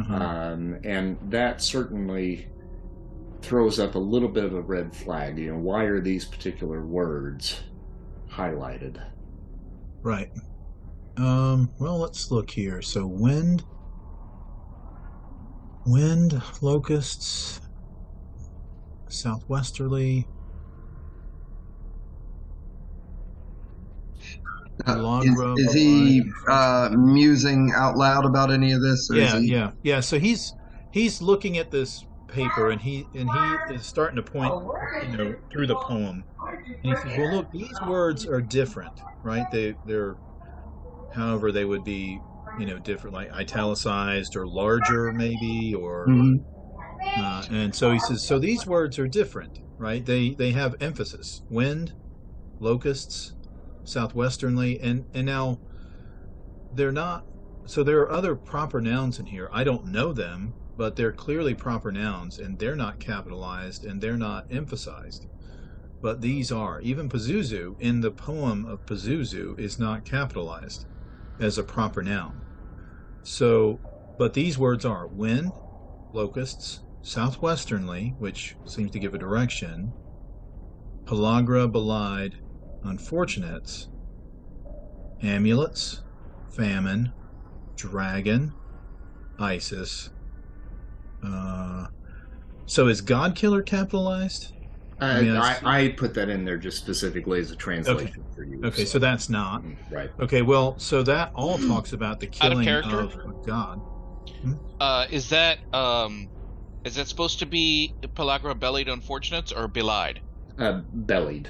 Uh-huh. 0.00 0.14
Um, 0.14 0.78
and 0.84 1.18
that 1.30 1.60
certainly 1.60 2.48
throws 3.42 3.78
up 3.78 3.94
a 3.94 3.98
little 3.98 4.28
bit 4.28 4.44
of 4.44 4.54
a 4.54 4.60
red 4.60 4.94
flag. 4.94 5.38
You 5.38 5.52
know, 5.52 5.58
why 5.58 5.84
are 5.84 6.00
these 6.00 6.24
particular 6.24 6.84
words 6.84 7.60
highlighted? 8.30 9.02
Right. 10.02 10.30
Um, 11.16 11.70
well, 11.78 11.98
let's 11.98 12.30
look 12.30 12.50
here. 12.50 12.80
So 12.80 13.06
wind, 13.06 13.64
wind, 15.84 16.40
locusts, 16.62 17.60
southwesterly. 19.08 20.26
Uh, 24.86 24.96
Lagra, 24.96 25.58
is, 25.58 25.66
is 25.66 25.74
he 25.74 26.22
uh, 26.48 26.90
musing 26.92 27.72
out 27.76 27.96
loud 27.96 28.24
about 28.24 28.50
any 28.50 28.72
of 28.72 28.80
this? 28.80 29.08
Yeah, 29.12 29.38
he... 29.38 29.52
yeah, 29.52 29.70
yeah. 29.82 30.00
So 30.00 30.18
he's 30.18 30.52
he's 30.90 31.20
looking 31.20 31.58
at 31.58 31.70
this 31.70 32.02
paper 32.28 32.70
and 32.70 32.80
he 32.80 33.04
and 33.14 33.28
he 33.28 33.74
is 33.74 33.86
starting 33.86 34.16
to 34.16 34.22
point, 34.22 34.52
you 35.10 35.16
know, 35.16 35.34
through 35.52 35.66
the 35.66 35.76
poem. 35.76 36.24
And 36.82 36.94
he 36.94 36.96
says, 36.96 37.18
"Well, 37.18 37.30
look, 37.32 37.50
these 37.50 37.78
words 37.86 38.26
are 38.26 38.40
different, 38.40 38.92
right? 39.22 39.46
They 39.50 39.74
they're, 39.84 40.16
however, 41.12 41.52
they 41.52 41.64
would 41.64 41.84
be, 41.84 42.18
you 42.58 42.66
know, 42.66 42.78
different, 42.78 43.14
like 43.14 43.30
italicized 43.32 44.36
or 44.36 44.46
larger, 44.46 45.12
maybe, 45.12 45.74
or." 45.74 46.06
Mhm. 46.08 46.44
Uh, 47.16 47.42
and 47.50 47.74
so 47.74 47.90
he 47.90 47.98
says, 47.98 48.24
so 48.26 48.38
these 48.38 48.66
words 48.66 48.98
are 48.98 49.08
different, 49.08 49.50
right? 49.78 50.04
They 50.04 50.34
they 50.38 50.52
have 50.52 50.74
emphasis: 50.80 51.42
wind, 51.48 51.92
locusts, 52.60 53.34
southwesternly, 53.84 54.78
and 54.82 55.06
and 55.14 55.26
now 55.26 55.58
they're 56.74 56.92
not. 56.92 57.24
So 57.66 57.82
there 57.82 58.00
are 58.00 58.10
other 58.10 58.34
proper 58.34 58.80
nouns 58.80 59.18
in 59.18 59.26
here. 59.26 59.48
I 59.52 59.64
don't 59.64 59.86
know 59.86 60.12
them, 60.12 60.54
but 60.76 60.96
they're 60.96 61.12
clearly 61.12 61.54
proper 61.54 61.92
nouns, 61.92 62.38
and 62.38 62.58
they're 62.58 62.76
not 62.76 62.98
capitalized 62.98 63.84
and 63.84 64.00
they're 64.00 64.16
not 64.16 64.46
emphasized. 64.50 65.26
But 66.00 66.22
these 66.22 66.50
are. 66.50 66.80
Even 66.80 67.08
Pazuzu 67.08 67.78
in 67.78 68.00
the 68.00 68.10
poem 68.10 68.64
of 68.64 68.86
Pazuzu 68.86 69.58
is 69.58 69.78
not 69.78 70.04
capitalized 70.04 70.86
as 71.38 71.58
a 71.58 71.62
proper 71.62 72.02
noun. 72.02 72.40
So, 73.22 73.78
but 74.16 74.32
these 74.32 74.56
words 74.56 74.84
are 74.86 75.06
wind, 75.06 75.52
locusts, 76.12 76.80
southwesternly, 77.02 78.18
which 78.18 78.56
seems 78.64 78.90
to 78.92 78.98
give 78.98 79.14
a 79.14 79.18
direction, 79.18 79.92
pellagra, 81.04 81.70
belied, 81.70 82.36
unfortunates, 82.82 83.88
amulets, 85.22 86.02
famine, 86.56 87.12
dragon, 87.76 88.52
Isis. 89.38 90.10
Uh, 91.24 91.86
so 92.66 92.88
is 92.88 93.00
God 93.00 93.34
Killer 93.34 93.62
capitalized? 93.62 94.52
Uh, 95.00 95.04
I 95.04 95.22
mean, 95.22 95.36
I, 95.36 95.58
I 95.64 95.88
put 95.88 96.12
that 96.14 96.28
in 96.28 96.44
there 96.44 96.58
just 96.58 96.76
specifically 96.76 97.40
as 97.40 97.50
a 97.50 97.56
translation 97.56 98.22
for 98.34 98.44
you. 98.44 98.60
Okay, 98.64 98.84
so 98.84 98.98
that's 98.98 99.30
not. 99.30 99.62
Mm, 99.62 99.76
right. 99.90 100.10
Okay, 100.20 100.42
well, 100.42 100.78
so 100.78 101.02
that 101.02 101.32
all 101.34 101.56
talks 101.68 101.94
about 101.94 102.20
the 102.20 102.26
Out 102.42 102.52
of 102.52 102.60
killing 102.60 102.64
character? 102.64 103.00
of 103.00 103.46
God. 103.46 103.80
Uh, 104.78 105.06
is 105.10 105.28
that 105.30 105.58
um, 105.72 106.30
is 106.84 106.94
that 106.96 107.08
supposed 107.08 107.38
to 107.38 107.46
be 107.46 107.94
Pellagra 108.14 108.58
bellied 108.58 108.88
unfortunates 108.88 109.52
or 109.52 109.68
belied? 109.68 110.20
Uh, 110.58 110.82
bellied. 110.92 111.48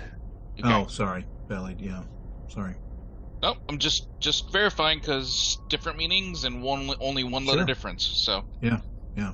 Okay. 0.59 0.69
Oh, 0.69 0.87
sorry, 0.87 1.27
bellied. 1.49 1.81
Yeah, 1.81 2.05
sorry. 2.49 2.77
No, 3.43 3.57
I'm 3.69 3.79
just 3.79 4.09
just 4.21 4.51
verifying 4.53 4.99
because 4.99 5.57
different 5.69 5.99
meanings 5.99 6.45
and 6.45 6.63
one 6.63 6.95
only 7.01 7.25
one 7.25 7.47
letter 7.47 7.63
Sure. 7.63 7.67
difference. 7.67 8.05
So 8.15 8.45
yeah, 8.61 8.81
yeah. 9.15 9.33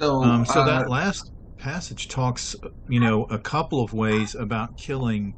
So, 0.00 0.22
Um, 0.22 0.44
so 0.44 0.62
uh, 0.62 0.64
that 0.64 0.88
last 0.88 1.30
passage 1.58 2.08
talks, 2.08 2.54
you 2.88 3.00
know, 3.00 3.24
a 3.24 3.38
couple 3.38 3.82
of 3.82 3.92
ways 3.92 4.34
about 4.34 4.76
killing 4.76 5.36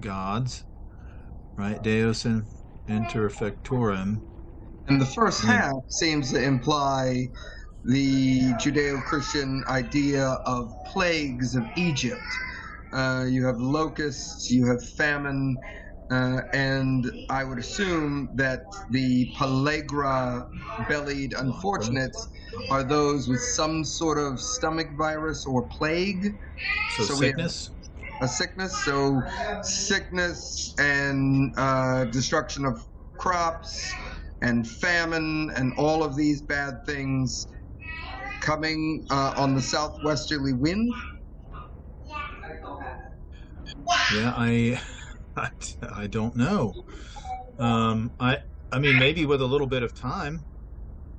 gods, 0.00 0.64
right? 1.56 1.82
Deus 1.82 2.24
in 2.24 2.46
interfectorum. 2.88 4.22
And 4.88 5.00
the 5.00 5.06
first 5.06 5.42
Yeah. 5.42 5.46
half 5.46 5.82
seems 5.88 6.32
to 6.32 6.42
imply 6.42 7.28
the 7.84 8.40
Judeo 8.54 9.02
Christian 9.04 9.64
idea 9.68 10.26
of 10.44 10.70
plagues 10.92 11.54
of 11.54 11.64
Egypt. 11.76 12.20
Uh, 12.92 13.26
you 13.28 13.44
have 13.46 13.56
locusts, 13.58 14.50
you 14.50 14.66
have 14.66 14.82
famine, 14.96 15.58
uh, 16.10 16.40
and 16.52 17.10
I 17.30 17.44
would 17.44 17.58
assume 17.58 18.30
that 18.34 18.60
the 18.90 19.30
pellagra 19.36 20.48
bellied 20.88 21.34
unfortunates 21.34 22.28
are 22.70 22.82
those 22.82 23.28
with 23.28 23.40
some 23.40 23.84
sort 23.84 24.18
of 24.18 24.40
stomach 24.40 24.88
virus 24.98 25.46
or 25.46 25.68
plague, 25.68 26.34
So, 26.96 27.04
So 27.04 27.14
sickness. 27.16 27.70
a 28.22 28.28
sickness. 28.28 28.84
So, 28.84 29.22
sickness 29.62 30.74
and 30.78 31.54
uh, 31.56 32.04
destruction 32.06 32.64
of 32.64 32.86
crops 33.18 33.92
and 34.42 34.68
famine 34.68 35.50
and 35.54 35.72
all 35.78 36.02
of 36.02 36.16
these 36.16 36.42
bad 36.42 36.74
things 36.86 37.46
coming 38.40 39.06
uh, 39.10 39.34
on 39.36 39.54
the 39.54 39.62
southwesterly 39.62 40.52
wind. 40.52 40.92
Yeah, 44.12 44.32
I, 44.36 44.80
I, 45.36 45.50
I 45.82 46.06
don't 46.06 46.36
know. 46.36 46.74
Um, 47.58 48.12
I, 48.20 48.38
I 48.72 48.78
mean, 48.78 48.98
maybe 48.98 49.26
with 49.26 49.40
a 49.42 49.46
little 49.46 49.66
bit 49.66 49.82
of 49.82 49.94
time. 49.94 50.46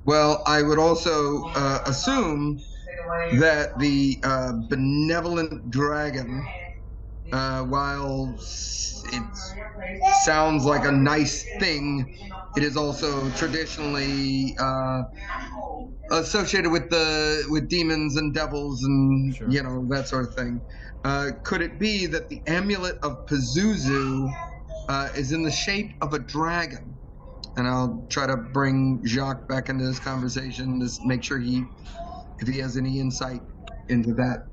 Well, 0.04 0.42
I 0.46 0.62
would 0.62 0.78
also 0.78 1.44
uh, 1.54 1.80
assume 1.86 2.58
that 3.40 3.78
the 3.78 4.18
uh, 4.24 4.52
benevolent 4.68 5.70
dragon, 5.70 6.44
uh, 7.32 7.62
while 7.64 8.34
it 8.38 9.36
sounds 10.24 10.64
like 10.64 10.84
a 10.84 10.92
nice 10.92 11.44
thing, 11.60 12.06
it 12.56 12.62
is 12.62 12.76
also 12.76 13.30
traditionally 13.32 14.54
uh, 14.60 15.02
associated 16.10 16.70
with 16.70 16.90
the 16.90 17.44
with 17.48 17.68
demons 17.68 18.16
and 18.16 18.34
devils 18.34 18.82
and 18.84 19.34
Sure. 19.34 19.50
you 19.50 19.62
know 19.62 19.86
that 19.90 20.08
sort 20.08 20.26
of 20.28 20.34
thing. 20.34 20.60
Uh, 21.04 21.30
could 21.42 21.62
it 21.62 21.78
be 21.78 22.06
that 22.06 22.28
the 22.28 22.40
amulet 22.46 22.96
of 23.02 23.26
Pazuzu 23.26 24.32
uh, 24.88 25.08
is 25.16 25.32
in 25.32 25.42
the 25.42 25.50
shape 25.50 25.92
of 26.00 26.14
a 26.14 26.18
dragon? 26.18 26.92
and 27.56 27.68
I'll 27.68 28.04
try 28.08 28.26
to 28.26 28.36
bring 28.36 29.04
Jacques 29.04 29.48
back 29.48 29.68
into 29.68 29.84
this 29.84 29.98
conversation 29.98 30.80
to 30.80 31.06
make 31.06 31.22
sure 31.22 31.38
he, 31.38 31.64
if 32.38 32.48
he 32.48 32.58
has 32.58 32.76
any 32.76 32.98
insight 32.98 33.42
into 33.88 34.14
that 34.14 34.46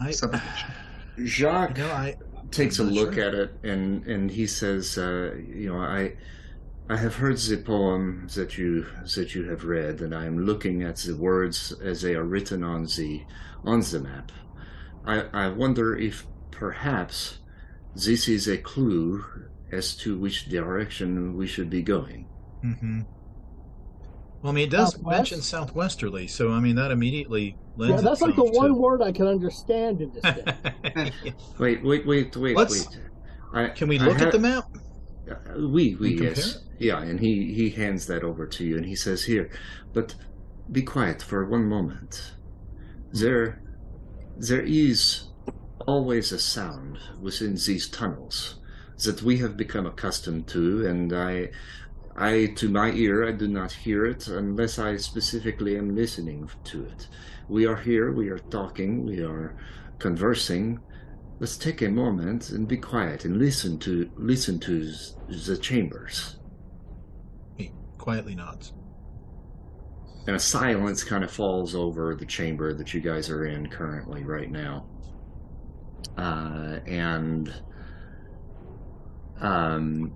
I, 0.00 0.10
subject. 0.10 0.44
Jacques 1.24 1.76
you 1.76 1.84
know, 1.84 1.90
I, 1.90 2.16
takes 2.50 2.78
a 2.78 2.82
I'm 2.82 2.88
not 2.88 2.94
look 2.94 3.14
sure. 3.14 3.24
at 3.24 3.34
it 3.34 3.54
and 3.62 4.06
and 4.06 4.30
he 4.30 4.46
says, 4.46 4.96
uh, 4.96 5.34
you 5.36 5.72
know, 5.72 5.78
I 5.78 6.14
I 6.88 6.96
have 6.96 7.16
heard 7.16 7.38
the 7.38 7.58
poem 7.58 8.28
that 8.34 8.58
you 8.58 8.86
that 9.14 9.34
you 9.34 9.48
have 9.50 9.64
read, 9.64 10.00
and 10.00 10.14
I 10.14 10.26
am 10.26 10.44
looking 10.44 10.82
at 10.82 10.96
the 10.96 11.14
words 11.14 11.72
as 11.82 12.02
they 12.02 12.14
are 12.14 12.24
written 12.24 12.64
on 12.64 12.84
the 12.84 13.22
on 13.64 13.80
the 13.80 14.00
map. 14.00 14.32
I 15.06 15.22
I 15.32 15.48
wonder 15.48 15.96
if 15.96 16.26
perhaps 16.50 17.38
this 17.94 18.28
is 18.28 18.48
a 18.48 18.56
clue 18.58 19.24
as 19.70 19.96
to 19.96 20.18
which 20.18 20.48
direction 20.48 21.36
we 21.36 21.46
should 21.46 21.70
be 21.70 21.82
going. 21.82 22.26
hmm 22.62 23.00
Well, 24.42 24.52
I 24.52 24.54
mean, 24.54 24.68
it 24.68 24.70
does 24.70 24.92
Southwest? 24.92 25.18
mention 25.18 25.42
southwesterly, 25.42 26.26
so 26.26 26.52
I 26.52 26.60
mean 26.60 26.76
that 26.76 26.90
immediately 26.90 27.56
lends 27.76 28.02
Yeah, 28.02 28.08
that's 28.08 28.20
like 28.20 28.36
the 28.36 28.42
itself 28.44 28.56
one 28.62 28.68
to- 28.70 28.74
word 28.80 29.02
I 29.02 29.12
can 29.12 29.26
understand 29.26 30.00
in 30.02 30.12
this 30.12 30.22
thing. 30.22 31.12
Wait, 31.58 31.82
wait, 31.84 32.06
wait, 32.06 32.36
wait, 32.36 32.56
Let's- 32.56 32.86
wait. 32.88 33.00
I, 33.54 33.68
Can 33.68 33.88
we 33.88 33.98
I 33.98 34.06
look 34.06 34.18
ha- 34.18 34.26
at 34.26 34.32
the 34.32 34.38
map? 34.38 34.64
Uh, 35.30 35.68
we 35.68 35.94
we 35.96 36.08
And 36.10 36.18
compare 36.18 36.34
yes 36.34 36.58
yeah 36.78 37.00
and 37.00 37.20
he 37.20 37.54
he 37.54 37.70
hands 37.70 38.06
that 38.06 38.24
over 38.24 38.44
to 38.46 38.64
you 38.64 38.76
and 38.76 38.84
he 38.84 38.96
says 38.96 39.22
here 39.24 39.50
but 39.92 40.16
be 40.72 40.82
quiet 40.82 41.22
for 41.22 41.44
one 41.44 41.64
moment 41.66 42.32
there 43.12 43.61
there 44.48 44.62
is 44.62 45.28
always 45.86 46.32
a 46.32 46.38
sound 46.38 46.98
within 47.20 47.54
these 47.54 47.88
tunnels 47.88 48.56
that 49.04 49.22
we 49.22 49.38
have 49.38 49.56
become 49.56 49.86
accustomed 49.86 50.46
to 50.46 50.86
and 50.86 51.12
i 51.12 51.48
i 52.16 52.46
to 52.56 52.68
my 52.68 52.90
ear 52.92 53.26
i 53.26 53.32
do 53.32 53.48
not 53.48 53.72
hear 53.72 54.04
it 54.04 54.28
unless 54.28 54.78
i 54.78 54.96
specifically 54.96 55.76
am 55.76 55.96
listening 55.96 56.48
to 56.64 56.84
it 56.84 57.08
we 57.48 57.66
are 57.66 57.76
here 57.76 58.12
we 58.12 58.28
are 58.28 58.44
talking 58.50 59.06
we 59.06 59.22
are 59.22 59.56
conversing 59.98 60.78
Let's 61.42 61.56
take 61.56 61.82
a 61.82 61.88
moment 61.88 62.50
and 62.50 62.68
be 62.68 62.76
quiet 62.76 63.24
and 63.24 63.36
listen 63.36 63.76
to 63.80 64.08
listen 64.16 64.60
to 64.60 64.92
the 65.28 65.56
chambers. 65.56 66.36
He 67.56 67.72
quietly 67.98 68.36
nods. 68.36 68.72
And 70.26 70.36
a 70.36 70.40
silence 70.40 71.02
kind 71.02 71.24
of 71.24 71.30
falls 71.30 71.74
over 71.74 72.14
the 72.14 72.26
chamber 72.26 72.74
that 72.74 72.94
you 72.94 73.00
guys 73.00 73.28
are 73.28 73.46
in 73.46 73.68
currently 73.68 74.22
right 74.22 74.50
now. 74.50 74.86
Uh, 76.16 76.78
and 76.86 77.52
um, 79.40 80.14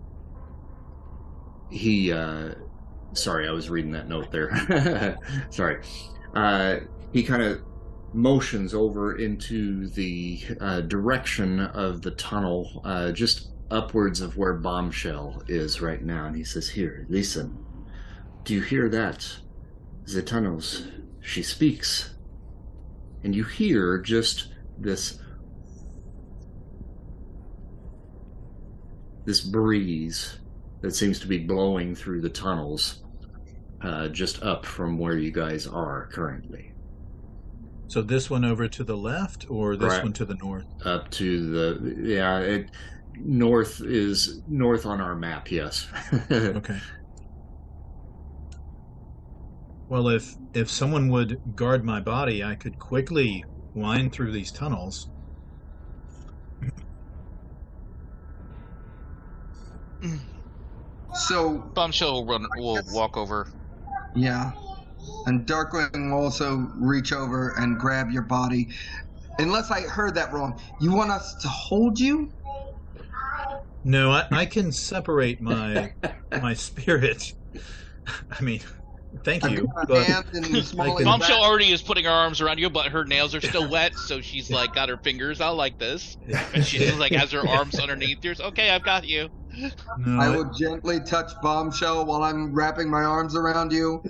he, 1.70 2.12
uh, 2.12 2.54
sorry, 3.14 3.48
I 3.48 3.50
was 3.50 3.68
reading 3.68 3.90
that 3.92 4.08
note 4.08 4.30
there. 4.30 5.18
sorry. 5.50 5.82
Uh, 6.34 6.76
he 7.12 7.22
kind 7.24 7.42
of 7.42 7.62
motions 8.12 8.74
over 8.74 9.16
into 9.16 9.88
the 9.88 10.40
uh, 10.60 10.80
direction 10.82 11.60
of 11.60 12.02
the 12.02 12.12
tunnel, 12.12 12.80
uh, 12.84 13.10
just 13.10 13.48
upwards 13.70 14.20
of 14.20 14.36
where 14.36 14.54
Bombshell 14.54 15.42
is 15.48 15.80
right 15.80 16.02
now. 16.02 16.26
And 16.26 16.36
he 16.36 16.44
says, 16.44 16.68
Here, 16.68 17.06
listen. 17.08 17.64
Do 18.44 18.54
you 18.54 18.62
hear 18.62 18.88
that? 18.90 19.38
The 20.12 20.22
tunnels. 20.22 20.86
She 21.20 21.42
speaks. 21.42 22.14
And 23.24 23.34
you 23.34 23.44
hear 23.44 23.98
just 23.98 24.48
this. 24.78 25.18
This 29.24 29.40
breeze 29.40 30.38
that 30.82 30.94
seems 30.94 31.18
to 31.20 31.26
be 31.26 31.38
blowing 31.38 31.94
through 31.96 32.20
the 32.20 32.28
tunnels, 32.28 33.02
uh, 33.82 34.06
just 34.08 34.42
up 34.44 34.64
from 34.64 34.98
where 34.98 35.16
you 35.18 35.32
guys 35.32 35.66
are 35.66 36.06
currently. 36.12 36.72
So 37.88 38.02
this 38.02 38.30
one 38.30 38.44
over 38.44 38.68
to 38.68 38.84
the 38.84 38.96
left, 38.96 39.46
or 39.50 39.76
this 39.76 39.94
Right. 39.94 40.02
one 40.04 40.12
to 40.14 40.24
the 40.24 40.34
north? 40.36 40.66
up 40.84 41.10
to 41.12 41.50
the 41.50 41.94
yeah 42.08 42.38
it 42.38 42.70
north 43.18 43.80
is 43.80 44.42
north 44.46 44.84
on 44.84 45.00
our 45.00 45.14
map 45.16 45.50
yes 45.50 45.88
Okay. 46.30 46.78
Well, 49.88 50.08
if 50.08 50.36
if 50.52 50.70
someone 50.70 51.08
would 51.10 51.40
guard 51.54 51.84
my 51.84 52.00
body, 52.00 52.42
I 52.42 52.56
could 52.56 52.78
quickly 52.78 53.44
wind 53.74 54.12
through 54.12 54.32
these 54.32 54.50
tunnels. 54.52 55.08
So, 61.14 61.72
Bombshell 61.74 62.12
will 62.12 62.26
run. 62.26 62.46
Will 62.56 62.82
walk 62.92 63.16
over. 63.16 63.48
yeah. 64.14 64.52
And 65.26 65.46
Darkwing 65.46 66.10
will 66.10 66.24
also 66.24 66.68
reach 66.78 67.12
over 67.12 67.54
and 67.56 67.78
grab 67.78 68.10
your 68.10 68.22
body. 68.22 68.68
Unless 69.38 69.70
I 69.70 69.82
heard 69.82 70.14
that 70.16 70.32
wrong, 70.32 70.60
you 70.80 70.92
want 70.92 71.10
us 71.10 71.34
to 71.40 71.48
hold 71.48 71.98
you? 71.98 72.30
No, 73.82 74.10
I, 74.10 74.24
I 74.30 74.46
can 74.46 74.72
separate 74.72 75.40
my 75.40 75.92
my 76.40 76.54
spirit. 76.54 77.32
I 78.30 78.42
mean, 78.42 78.60
thank 79.24 79.44
I've 79.44 79.52
you, 79.52 79.68
got 79.74 79.84
a 79.84 79.86
but 79.86 80.06
hand 80.06 80.24
in 80.34 80.42
the 80.52 80.62
small 80.62 80.86
I 80.86 80.90
of 80.90 80.96
can- 80.96 81.04
the 81.04 81.10
Bombshell 81.10 81.42
already 81.42 81.70
is 81.72 81.82
putting 81.82 82.04
her 82.04 82.10
arms 82.10 82.40
around 82.40 82.58
you, 82.58 82.70
but 82.70 82.86
her 82.86 83.04
nails 83.04 83.34
are 83.34 83.40
still 83.40 83.68
wet, 83.70 83.94
so 83.94 84.20
she's 84.20 84.50
like 84.50 84.74
got 84.74 84.88
her 84.88 84.96
fingers 84.98 85.40
out 85.40 85.56
like 85.56 85.78
this, 85.78 86.16
and 86.54 86.64
she's 86.64 86.82
just 86.82 86.98
like 86.98 87.12
has 87.12 87.30
her 87.32 87.46
arms 87.48 87.78
underneath 87.78 88.18
yours. 88.24 88.40
Okay, 88.40 88.70
I've 88.70 88.82
got 88.84 89.06
you. 89.06 89.28
no, 89.98 90.20
I 90.20 90.26
I- 90.26 90.36
will 90.36 90.50
gently 90.58 91.00
touch 91.00 91.30
Bombshell 91.42 92.04
while 92.06 92.22
I'm 92.22 92.54
wrapping 92.54 92.90
my 92.90 93.02
arms 93.04 93.34
around 93.36 93.72
you. 93.72 94.02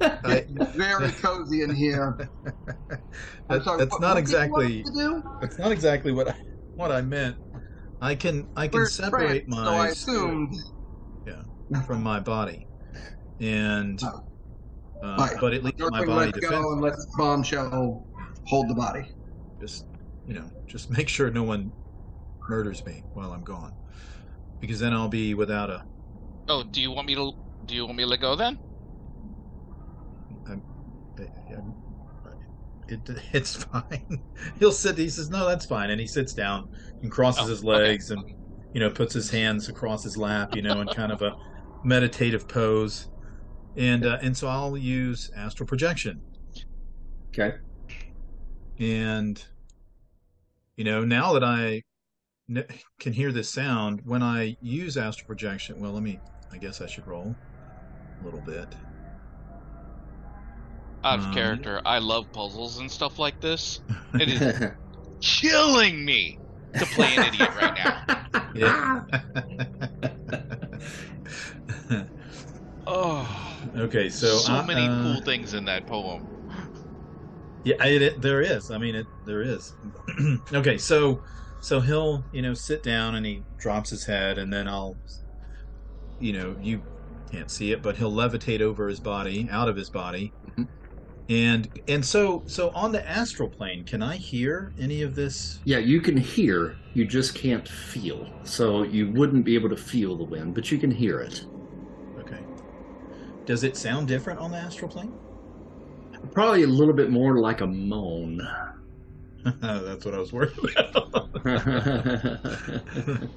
I- 0.00 0.44
Very 0.74 1.10
cozy 1.12 1.62
in 1.62 1.74
here. 1.74 2.16
I'm 2.46 3.58
that- 3.58 3.64
sorry, 3.64 3.78
that's 3.78 3.92
what- 3.92 4.00
not 4.00 4.14
what 4.16 4.24
did 4.24 4.30
you 4.32 4.36
want 4.50 4.64
exactly 4.64 4.82
us 4.82 4.90
do? 4.94 5.22
that's 5.40 5.58
not 5.58 5.72
exactly 5.72 6.12
what 6.12 6.28
I, 6.28 6.34
what 6.74 6.90
I 6.92 7.02
meant. 7.02 7.36
I 8.00 8.14
can 8.14 8.48
I 8.56 8.68
can 8.68 8.80
We're 8.80 8.86
separate 8.88 9.44
friends, 9.44 9.48
my 9.48 9.64
so 9.64 9.70
I 9.72 9.88
spirit 9.90 10.18
assumed. 10.18 10.54
from 11.86 12.02
my 12.02 12.20
body, 12.20 12.66
and 13.40 14.02
uh, 14.02 14.10
Alright. 15.02 15.40
but 15.40 15.52
at 15.54 15.62
least 15.62 15.78
my 15.78 16.00
Darkwing 16.00 16.06
body 16.06 16.26
lets 16.26 16.40
defends. 16.40 16.64
go 16.64 16.72
and 16.72 16.80
lets 16.82 17.06
Bombshell 17.16 18.06
hold 18.46 18.68
the 18.68 18.74
body. 18.74 19.02
Just 19.60 19.84
you 20.26 20.34
know, 20.34 20.50
just 20.68 20.90
make 20.96 21.08
sure 21.08 21.30
no 21.30 21.42
one 21.42 21.72
murders 22.48 22.84
me 22.86 23.04
while 23.12 23.32
I'm 23.32 23.42
gone, 23.42 23.72
because 24.60 24.80
then 24.80 24.92
I'll 24.92 25.08
be 25.08 25.34
without 25.34 25.70
a. 25.70 25.82
Oh, 26.48 26.62
do 26.62 26.80
you 26.80 26.90
want 26.90 27.06
me 27.06 27.14
to? 27.14 27.32
Do 27.64 27.74
you 27.74 27.86
want 27.86 27.96
me 27.96 28.04
to 28.04 28.08
let 28.08 28.20
go 28.20 28.36
then? 28.36 28.58
It, 32.88 33.00
it's 33.32 33.64
fine. 33.64 34.22
He'll 34.58 34.72
sit. 34.72 34.98
He 34.98 35.08
says, 35.08 35.30
"No, 35.30 35.46
that's 35.46 35.66
fine," 35.66 35.90
and 35.90 36.00
he 36.00 36.06
sits 36.06 36.34
down 36.34 36.68
and 37.02 37.10
crosses 37.10 37.46
Oh, 37.46 37.48
his 37.48 37.64
okay. 37.64 37.88
legs 37.90 38.10
and 38.10 38.22
you 38.72 38.80
know 38.80 38.90
puts 38.90 39.14
his 39.14 39.30
hands 39.30 39.68
across 39.68 40.02
his 40.04 40.16
lap, 40.16 40.54
you 40.54 40.62
know, 40.62 40.80
in 40.80 40.88
kind 40.88 41.12
of 41.12 41.22
a 41.22 41.34
meditative 41.82 42.48
pose. 42.48 43.08
And 43.76 44.04
uh, 44.06 44.18
and 44.22 44.36
so 44.36 44.48
I'll 44.48 44.76
use 44.76 45.30
astral 45.36 45.66
projection, 45.66 46.22
okay 47.32 47.58
and 48.78 49.44
you 50.76 50.84
know, 50.84 51.04
now 51.04 51.32
that 51.32 51.44
I 51.44 51.82
n- 52.50 52.66
can 53.00 53.12
hear 53.14 53.32
this 53.32 53.50
sound, 53.50 54.02
when 54.04 54.22
I 54.22 54.56
use 54.60 54.96
astral 54.96 55.26
projection, 55.26 55.80
well, 55.80 55.92
let 55.92 56.02
me, 56.02 56.22
I 56.52 56.58
guess 56.58 56.80
I 56.80 56.86
should 56.86 57.06
roll 57.06 57.38
a 58.20 58.24
little 58.24 58.42
bit. 58.42 58.76
Out 61.04 61.18
of 61.20 61.26
Um, 61.26 61.30
character, 61.30 61.80
I 61.84 61.98
love 61.98 62.32
puzzles 62.32 62.78
and 62.78 62.90
stuff 62.90 63.16
like 63.18 63.38
this. 63.40 63.80
It 64.18 64.28
is 64.28 64.42
killing 65.22 66.04
me 66.04 66.40
to 66.78 66.86
play 66.86 67.14
an 67.14 67.22
idiot 67.22 67.52
right 67.54 67.74
now. 67.74 68.04
Yeah. 68.54 68.76
Oh, 72.86 73.53
okay, 73.76 74.08
so 74.08 74.36
so, 74.38 74.52
I- 74.54 74.66
many 74.66 74.86
uh, 74.86 75.02
cool 75.02 75.20
things 75.22 75.54
in 75.54 75.64
that 75.66 75.86
poem. 75.86 76.26
Yeah, 77.64 77.82
it, 77.84 78.02
it- 78.02 78.20
there 78.22 78.42
is. 78.42 78.70
I 78.70 78.78
mean, 78.78 78.94
it 78.94 79.06
there 79.24 79.42
is. 79.42 79.74
okay, 80.52 80.76
so 80.78 81.22
so 81.60 81.80
he'll 81.80 82.24
you 82.32 82.42
know 82.42 82.54
sit 82.54 82.82
down 82.82 83.14
and 83.14 83.24
he 83.24 83.42
drops 83.58 83.90
his 83.90 84.04
head, 84.04 84.38
and 84.38 84.52
then 84.52 84.68
I'll, 84.68 84.96
you 86.20 86.32
know, 86.34 86.56
you 86.60 86.82
can't 87.32 87.50
see 87.50 87.72
it, 87.72 87.82
but 87.82 87.96
he'll 87.96 88.12
levitate 88.12 88.60
over 88.60 88.86
his 88.88 89.00
body, 89.00 89.48
out 89.50 89.68
of 89.68 89.76
his 89.76 89.88
body, 89.90 90.32
Mhm. 90.58 90.68
and 91.30 91.80
and 91.88 92.04
so 92.04 92.42
so 92.46 92.68
on 92.70 92.92
the 92.92 93.08
astral 93.08 93.48
plane, 93.48 93.84
can 93.84 94.02
I 94.02 94.16
hear 94.16 94.72
any 94.78 95.00
of 95.02 95.14
this? 95.14 95.60
yeah, 95.64 95.78
you 95.78 96.00
can 96.02 96.16
hear, 96.18 96.76
you 96.92 97.06
just 97.06 97.34
can't 97.34 97.66
feel. 97.66 98.28
So 98.44 98.82
you 98.82 99.10
wouldn't 99.12 99.44
be 99.46 99.54
able 99.54 99.70
to 99.70 99.76
feel 99.76 100.16
the 100.18 100.24
wind, 100.24 100.54
but 100.54 100.70
you 100.70 100.76
can 100.78 100.90
hear 100.90 101.20
it. 101.20 101.46
Does 103.46 103.62
it 103.64 103.76
sound 103.78 104.08
different 104.08 104.40
on 104.40 104.50
the 104.50 104.58
astral 104.58 104.90
plane? 104.90 105.18
Probably 106.32 106.62
a 106.62 106.66
little 106.68 106.94
bit 106.94 107.10
more 107.10 107.38
like 107.38 107.60
a 107.60 107.66
moan. 107.66 108.40
That's 109.44 110.04
what 110.04 110.14
I 110.14 110.18
was 110.18 110.32
worried 110.32 110.52
about. 110.94 111.30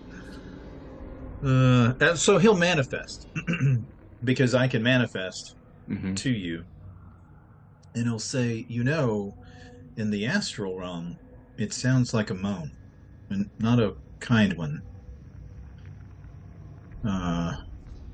Uh, 1.43 1.93
and 2.00 2.17
so 2.17 2.38
he'll 2.39 2.58
manifest 2.58 3.28
because 4.24 4.56
I 4.56 4.67
can 4.67 4.82
manifest 4.84 5.56
Mhm. 5.89 6.15
to 6.17 6.32
you, 6.32 6.65
and 7.93 8.06
he'll 8.06 8.20
say, 8.20 8.65
"You 8.70 8.84
know, 8.84 9.36
in 9.98 10.12
the 10.12 10.26
astral 10.28 10.78
realm, 10.78 11.17
it 11.58 11.74
sounds 11.74 12.13
like 12.13 12.30
a 12.32 12.36
moan, 12.36 12.72
and 13.30 13.52
not 13.60 13.80
a 13.80 13.96
kind 14.22 14.58
one. 14.58 14.82
Uh, 17.04 17.56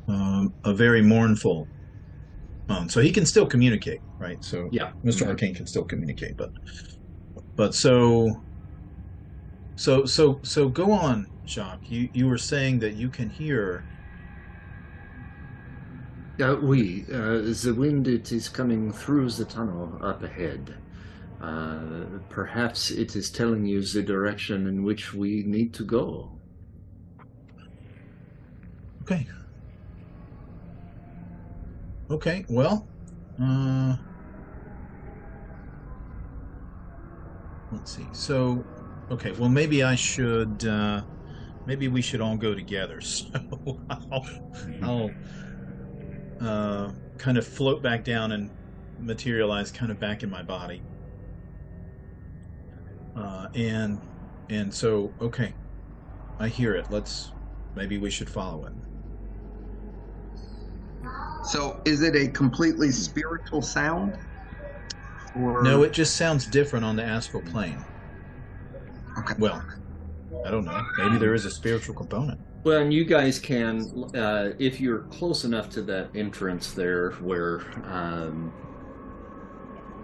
um, 0.08 0.56
a 0.66 0.74
very 0.74 1.02
mournful 1.02 1.70
moan. 2.68 2.90
So 2.90 3.02
he 3.02 3.12
can 3.12 3.26
still 3.26 3.46
communicate, 3.46 4.02
right? 4.18 4.44
So 4.44 4.70
Yeah. 4.72 4.92
Mr. 5.04 5.28
Arcane 5.28 5.54
can 5.54 5.68
still 5.68 5.84
communicate, 5.84 6.38
but 6.38 6.52
but 7.56 7.76
so 7.76 8.42
so 9.76 10.06
so 10.06 10.40
so 10.44 10.70
go 10.70 10.92
on, 10.92 11.28
Jacques. 11.46 11.90
You 11.90 12.10
you 12.14 12.28
were 12.28 12.38
saying 12.38 12.80
that 12.80 12.94
you 12.94 13.10
can 13.10 13.30
hear. 13.30 13.86
Uh, 16.42 16.56
we, 16.56 17.06
uh, 17.14 17.54
the 17.64 17.76
wind 17.78 18.08
it 18.08 18.32
is 18.32 18.50
coming 18.50 18.92
through 18.92 19.30
the 19.30 19.46
tunnel 19.46 20.00
up 20.02 20.24
ahead. 20.24 20.76
Uh, 21.40 22.06
perhaps 22.30 22.90
it 22.90 23.16
is 23.16 23.30
telling 23.30 23.66
you 23.68 23.82
the 23.84 24.02
direction 24.02 24.66
in 24.66 24.82
which 24.84 25.14
we 25.14 25.44
need 25.44 25.74
to 25.76 25.84
go. 25.84 26.32
Okay. 29.04 29.28
Okay. 32.10 32.46
Well, 32.50 32.88
uh, 33.42 33.98
let's 37.72 37.96
see. 37.96 38.10
So, 38.14 38.66
okay. 39.12 39.32
Well, 39.32 39.50
maybe 39.50 39.84
I 39.84 39.96
should. 39.96 40.66
Uh, 40.66 41.04
maybe 41.66 41.88
we 41.88 42.02
should 42.02 42.22
all 42.22 42.38
go 42.38 42.54
together. 42.54 43.02
So 43.64 43.82
I'll, 43.90 44.26
I'll 44.82 45.12
uh, 46.40 46.92
kind 47.18 47.38
of 47.38 47.48
float 47.48 47.82
back 47.82 48.04
down 48.04 48.32
and 48.32 48.52
materialize 49.00 49.72
kind 49.72 49.92
of 49.92 50.00
back 50.00 50.24
in 50.24 50.30
my 50.30 50.44
body. 50.44 50.82
Uh, 53.16 53.48
and 53.54 54.02
and 54.50 54.74
so 54.74 55.16
okay, 55.22 55.56
I 56.40 56.48
hear 56.50 56.76
it. 56.76 56.90
Let's 56.90 57.34
maybe 57.76 57.98
we 57.98 58.10
should 58.10 58.30
follow 58.30 58.66
it. 58.66 58.74
So, 61.44 61.82
is 61.86 62.02
it 62.02 62.16
a 62.16 62.28
completely 62.28 62.92
spiritual 62.92 63.62
sound? 63.62 64.18
Or 65.36 65.64
No, 65.64 65.84
it 65.84 65.94
just 65.94 66.16
sounds 66.16 66.46
different 66.46 66.86
on 66.86 66.96
the 66.96 67.04
astral 67.04 67.42
plane. 67.44 67.84
Okay. 69.18 69.34
Well, 69.38 69.64
I 70.46 70.52
don't 70.52 70.66
know. 70.66 70.82
Maybe 70.98 71.18
there 71.18 71.34
is 71.34 71.46
a 71.46 71.52
spiritual 71.52 71.96
component. 71.96 72.40
Well, 72.64 72.82
and 72.82 72.94
you 72.94 73.04
guys 73.04 73.40
can, 73.40 74.10
uh, 74.16 74.52
if 74.58 74.80
you're 74.80 75.00
close 75.00 75.44
enough 75.44 75.70
to 75.72 75.82
that 75.84 76.16
entrance 76.16 76.72
there 76.72 77.12
where 77.14 77.62
um, 77.86 78.54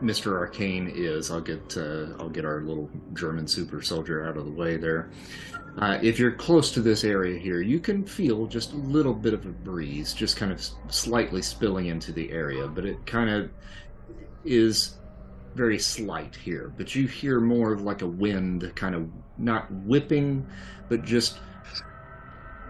Mr. 0.01 0.37
Arcane 0.37 0.91
is, 0.93 1.31
I'll 1.31 1.41
get 1.41 1.77
uh, 1.77 2.07
I'll 2.19 2.29
get 2.29 2.45
our 2.45 2.61
little 2.61 2.89
German 3.13 3.47
super 3.47 3.81
soldier 3.81 4.27
out 4.27 4.37
of 4.37 4.45
the 4.45 4.51
way 4.51 4.77
there. 4.77 5.09
Uh, 5.77 5.97
if 6.01 6.19
you're 6.19 6.31
close 6.31 6.71
to 6.71 6.81
this 6.81 7.03
area 7.03 7.39
here, 7.39 7.61
you 7.61 7.79
can 7.79 8.05
feel 8.05 8.45
just 8.47 8.73
a 8.73 8.77
little 8.77 9.13
bit 9.13 9.33
of 9.33 9.45
a 9.45 9.49
breeze, 9.49 10.13
just 10.13 10.35
kind 10.35 10.51
of 10.51 10.65
slightly 10.89 11.41
spilling 11.41 11.87
into 11.87 12.11
the 12.11 12.31
area, 12.31 12.67
but 12.67 12.85
it 12.85 13.05
kind 13.05 13.29
of 13.29 13.49
is 14.43 14.97
very 15.55 15.79
slight 15.79 16.35
here. 16.35 16.73
But 16.75 16.95
you 16.95 17.07
hear 17.07 17.39
more 17.39 17.71
of 17.71 17.81
like 17.81 18.01
a 18.01 18.07
wind, 18.07 18.71
kind 18.75 18.95
of 18.95 19.09
not 19.37 19.71
whipping, 19.71 20.45
but 20.89 21.03
just 21.03 21.39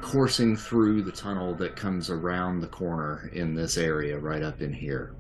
coursing 0.02 0.56
through 0.56 1.02
the 1.02 1.12
tunnel 1.12 1.54
that 1.56 1.76
comes 1.76 2.10
around 2.10 2.62
the 2.62 2.68
corner 2.68 3.30
in 3.34 3.54
this 3.54 3.78
area 3.78 4.18
right 4.18 4.44
up 4.44 4.62
in 4.62 4.72
here. 4.72 5.16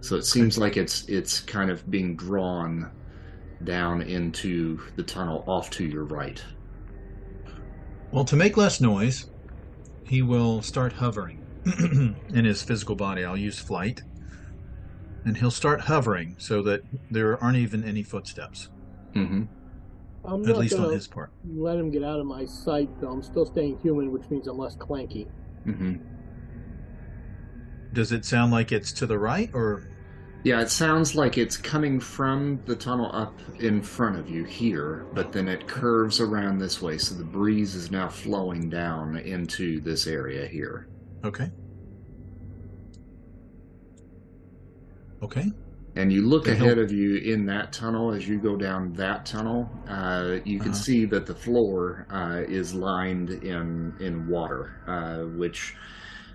So 0.00 0.16
it 0.16 0.24
seems 0.24 0.58
like 0.58 0.76
it's 0.76 1.08
it's 1.08 1.40
kind 1.40 1.70
of 1.70 1.88
being 1.90 2.16
drawn 2.16 2.90
down 3.64 4.02
into 4.02 4.80
the 4.96 5.02
tunnel 5.02 5.44
off 5.46 5.70
to 5.70 5.84
your 5.84 6.04
right. 6.04 6.42
Well, 8.12 8.24
to 8.24 8.36
make 8.36 8.56
less 8.56 8.80
noise, 8.80 9.26
he 10.04 10.22
will 10.22 10.62
start 10.62 10.92
hovering 10.94 11.44
in 12.34 12.44
his 12.44 12.62
physical 12.62 12.96
body. 12.96 13.24
I'll 13.24 13.36
use 13.36 13.58
flight. 13.58 14.02
And 15.24 15.36
he'll 15.36 15.50
start 15.50 15.82
hovering 15.82 16.34
so 16.38 16.62
that 16.62 16.82
there 17.10 17.42
aren't 17.42 17.58
even 17.58 17.84
any 17.84 18.02
footsteps, 18.02 18.68
Mm-hmm. 19.14 19.42
I'm 20.24 20.48
at 20.48 20.56
least 20.58 20.76
on 20.76 20.92
his 20.92 21.08
part. 21.08 21.30
let 21.56 21.76
him 21.78 21.90
get 21.90 22.04
out 22.04 22.20
of 22.20 22.26
my 22.26 22.44
sight, 22.44 22.88
though. 23.00 23.08
I'm 23.10 23.22
still 23.22 23.44
staying 23.46 23.78
human, 23.80 24.12
which 24.12 24.28
means 24.30 24.46
I'm 24.46 24.56
less 24.58 24.76
clanky. 24.76 25.26
Mm-hmm. 25.66 25.96
Does 27.92 28.12
it 28.12 28.24
sound 28.24 28.52
like 28.52 28.70
it's 28.70 28.92
to 28.92 29.06
the 29.06 29.18
right 29.18 29.50
or 29.52 29.88
Yeah, 30.42 30.62
it 30.62 30.70
sounds 30.70 31.14
like 31.14 31.36
it's 31.36 31.56
coming 31.58 32.00
from 32.00 32.60
the 32.64 32.74
tunnel 32.74 33.10
up 33.12 33.38
in 33.58 33.82
front 33.82 34.16
of 34.18 34.30
you 34.30 34.44
here, 34.44 35.04
but 35.12 35.32
then 35.32 35.48
it 35.48 35.66
curves 35.68 36.18
around 36.20 36.58
this 36.58 36.80
way, 36.80 36.96
so 36.96 37.14
the 37.14 37.24
breeze 37.24 37.74
is 37.74 37.90
now 37.90 38.08
flowing 38.08 38.70
down 38.70 39.16
into 39.18 39.80
this 39.82 40.06
area 40.06 40.46
here. 40.46 40.88
okay? 41.24 41.50
Okay. 45.22 45.52
And 45.96 46.10
you 46.10 46.22
look 46.26 46.44
The 46.44 46.52
ahead 46.52 46.76
hill- 46.78 46.84
of 46.84 46.92
you 46.92 47.16
in 47.16 47.44
that 47.46 47.72
tunnel 47.74 48.12
as 48.12 48.26
you 48.26 48.38
go 48.38 48.56
down 48.56 48.94
that 48.94 49.26
tunnel. 49.26 49.68
Uh, 49.86 50.38
you 50.44 50.58
can 50.58 50.70
Uh-huh. 50.70 50.78
see 50.80 51.04
that 51.06 51.26
the 51.26 51.34
floor 51.34 52.06
uh, 52.10 52.42
is 52.48 52.72
lined 52.72 53.28
in 53.30 53.92
in 54.00 54.26
water, 54.28 54.70
uh, 54.86 55.24
which 55.36 55.74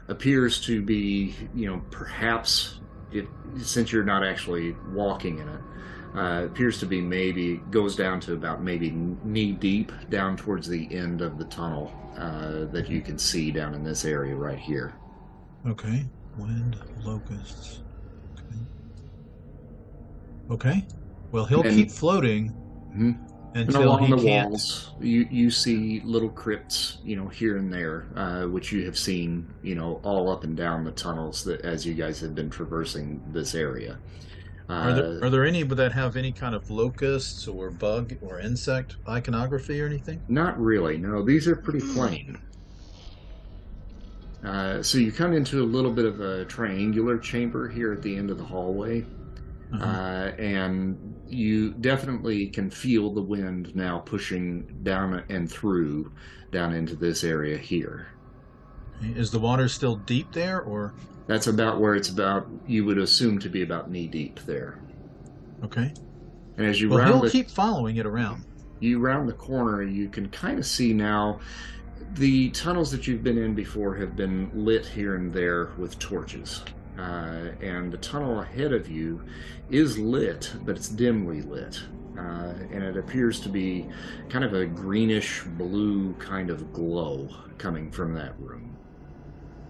appears 0.08 0.62
to 0.66 0.84
be, 0.84 1.34
you 1.56 1.66
know, 1.68 1.82
perhaps 1.90 2.80
it 3.12 3.28
since 3.58 3.92
you're 3.92 4.04
not 4.04 4.24
actually 4.24 4.76
walking 4.92 5.40
in 5.40 5.48
it, 5.48 5.62
uh, 6.16 6.46
appears 6.46 6.80
to 6.80 6.86
be 6.86 7.02
maybe 7.02 7.58
goes 7.72 7.96
down 7.96 8.20
to 8.22 8.34
about 8.34 8.62
maybe 8.64 8.92
knee 8.92 9.52
deep 9.52 9.92
down 10.10 10.36
towards 10.38 10.68
the 10.68 10.94
end 10.96 11.22
of 11.22 11.38
the 11.38 11.46
tunnel 11.46 11.92
uh, 12.18 12.66
that 12.72 12.90
you 12.90 13.02
can 13.02 13.18
see 13.18 13.52
down 13.52 13.74
in 13.74 13.84
this 13.84 14.06
area 14.06 14.36
right 14.36 14.60
here. 14.60 14.94
Okay. 15.68 16.06
Wind, 16.38 16.78
locusts. 17.04 17.82
Okay. 18.36 18.60
Okay. 20.52 20.88
Well, 21.32 21.46
he'll 21.46 21.64
And- 21.64 21.76
keep 21.76 21.92
floating 21.92 22.54
Mhm. 23.56 23.62
And 23.68 23.76
along 23.76 24.04
he 24.04 24.12
the 24.12 24.18
can't. 24.22 24.50
walls, 24.52 24.92
you 25.00 25.28
you 25.32 25.50
see 25.50 26.02
little 26.04 26.30
crypts, 26.30 26.98
you 27.06 27.16
know, 27.16 27.30
here 27.30 27.56
and 27.58 27.72
there, 27.72 28.06
uh, 28.16 28.44
which 28.48 28.72
you 28.74 28.84
have 28.86 28.98
seen, 28.98 29.48
you 29.64 29.76
know, 29.76 30.02
all 30.04 30.30
up 30.30 30.44
and 30.44 30.58
down 30.58 30.84
the 30.84 30.92
tunnels 30.92 31.44
that 31.46 31.62
as 31.62 31.86
you 31.86 31.94
guys 31.94 32.20
have 32.20 32.36
been 32.36 32.50
traversing 32.50 33.22
this 33.32 33.56
area. 33.56 33.98
Uh, 34.68 34.74
Are 34.74 34.94
there, 34.94 35.24
are 35.26 35.30
there 35.30 35.46
any 35.46 35.62
that 35.64 35.92
have 35.92 36.18
any 36.18 36.32
kind 36.32 36.56
of 36.56 36.70
locusts 36.72 37.48
or 37.48 37.70
bug 37.70 38.16
or 38.22 38.40
insect 38.40 38.96
iconography 39.08 39.80
or 39.80 39.86
anything? 39.86 40.20
Not 40.28 40.60
really. 40.60 40.98
No, 40.98 41.24
these 41.24 41.48
are 41.48 41.56
pretty 41.56 41.86
plain. 41.94 42.38
Uh, 44.44 44.82
so 44.82 44.98
you 44.98 45.12
come 45.12 45.34
into 45.34 45.62
a 45.62 45.66
little 45.66 45.92
bit 45.92 46.06
of 46.06 46.20
a 46.20 46.46
triangular 46.46 47.18
chamber 47.18 47.68
here 47.70 47.94
at 47.94 48.02
the 48.02 48.16
end 48.16 48.30
of 48.32 48.38
the 48.38 48.44
hallway, 48.44 49.06
Uh-huh. 49.74 49.84
uh, 49.84 50.32
and 50.38 51.16
you 51.28 51.72
definitely 51.74 52.48
can 52.48 52.70
feel 52.70 53.12
the 53.14 53.22
wind 53.22 53.76
now 53.76 53.98
pushing 54.00 54.80
down 54.84 55.24
and 55.30 55.52
through 55.52 56.12
down 56.52 56.74
into 56.74 56.96
this 56.96 57.24
area 57.24 57.58
here. 57.58 58.08
Is 59.02 59.32
the 59.32 59.40
water 59.40 59.68
still 59.68 59.96
deep 59.98 60.32
there, 60.32 60.62
or 60.62 60.94
That's 61.28 61.48
about 61.48 61.80
where 61.82 61.96
it's 61.96 62.10
about. 62.10 62.48
You 62.68 62.86
would 62.86 62.98
assume 62.98 63.40
to 63.40 63.50
be 63.50 63.62
about 63.64 63.90
knee 63.90 64.08
deep 64.08 64.40
there. 64.46 64.80
okay? 65.64 65.94
And 66.58 66.66
as 66.66 66.80
you 66.80 66.90
Well, 66.90 67.00
round 67.00 67.14
he'll 67.16 67.22
the 67.24 67.30
keep 67.30 67.50
following 67.50 67.98
it 67.98 68.06
around. 68.06 68.46
you 68.80 69.00
round 69.00 69.28
the 69.28 69.34
corner, 69.34 69.82
you 69.84 70.08
can 70.10 70.30
kind 70.30 70.60
of 70.60 70.66
see 70.66 70.94
now 70.94 71.40
the 72.14 72.50
tunnels 72.52 72.92
that 72.92 73.08
you've 73.08 73.24
been 73.24 73.38
in 73.38 73.54
before 73.56 73.96
have 73.96 74.16
been 74.16 74.50
lit 74.54 74.86
here 74.86 75.16
and 75.16 75.34
there 75.34 75.72
with 75.78 75.98
torches. 76.00 76.64
Uh, 76.98 77.52
and 77.62 77.92
the 77.92 77.98
tunnel 77.98 78.40
ahead 78.40 78.72
of 78.72 78.90
you 78.90 79.22
is 79.70 79.98
lit, 79.98 80.54
but 80.64 80.76
it's 80.78 80.88
dimly 80.90 81.42
lit. 81.42 81.82
Uh, 82.18 82.54
and 82.72 82.84
it 82.84 82.96
appears 82.96 83.42
to 83.42 83.50
be 83.50 83.86
kind 84.30 84.46
of 84.46 84.54
a 84.54 84.66
greenish 84.66 85.44
blue 85.44 86.14
kind 86.14 86.50
of 86.50 86.72
glow 86.72 87.30
coming 87.58 87.92
from 87.92 88.14
that 88.14 88.40
room. 88.40 88.78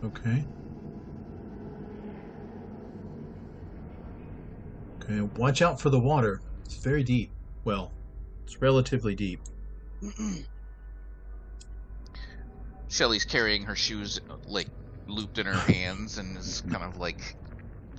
Okay. 0.03 0.45
Okay, 5.01 5.21
watch 5.37 5.61
out 5.61 5.79
for 5.79 5.89
the 5.89 5.99
water. 5.99 6.41
It's 6.65 6.75
very 6.75 7.03
deep. 7.03 7.31
Well, 7.63 7.91
it's 8.43 8.61
relatively 8.61 9.15
deep. 9.15 9.41
Shelly's 12.87 13.25
carrying 13.25 13.63
her 13.63 13.75
shoes 13.75 14.21
like 14.47 14.67
looped 15.07 15.37
in 15.37 15.45
her 15.45 15.53
hands 15.71 16.17
and 16.17 16.37
is 16.37 16.61
kind 16.69 16.83
of 16.83 16.97
like 16.97 17.35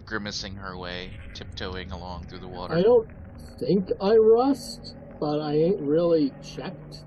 grimacing 0.05 0.55
her 0.55 0.77
way, 0.77 1.11
tiptoeing 1.35 1.91
along 1.93 2.27
through 2.27 2.41
the 2.41 2.49
water. 2.49 2.75
I 2.75 2.83
don't 2.83 3.09
think 3.59 3.91
I 4.01 4.17
rust, 4.17 4.97
but 5.21 5.41
I 5.41 5.55
ain't 5.55 5.81
really 5.81 6.33
checked. 6.43 7.05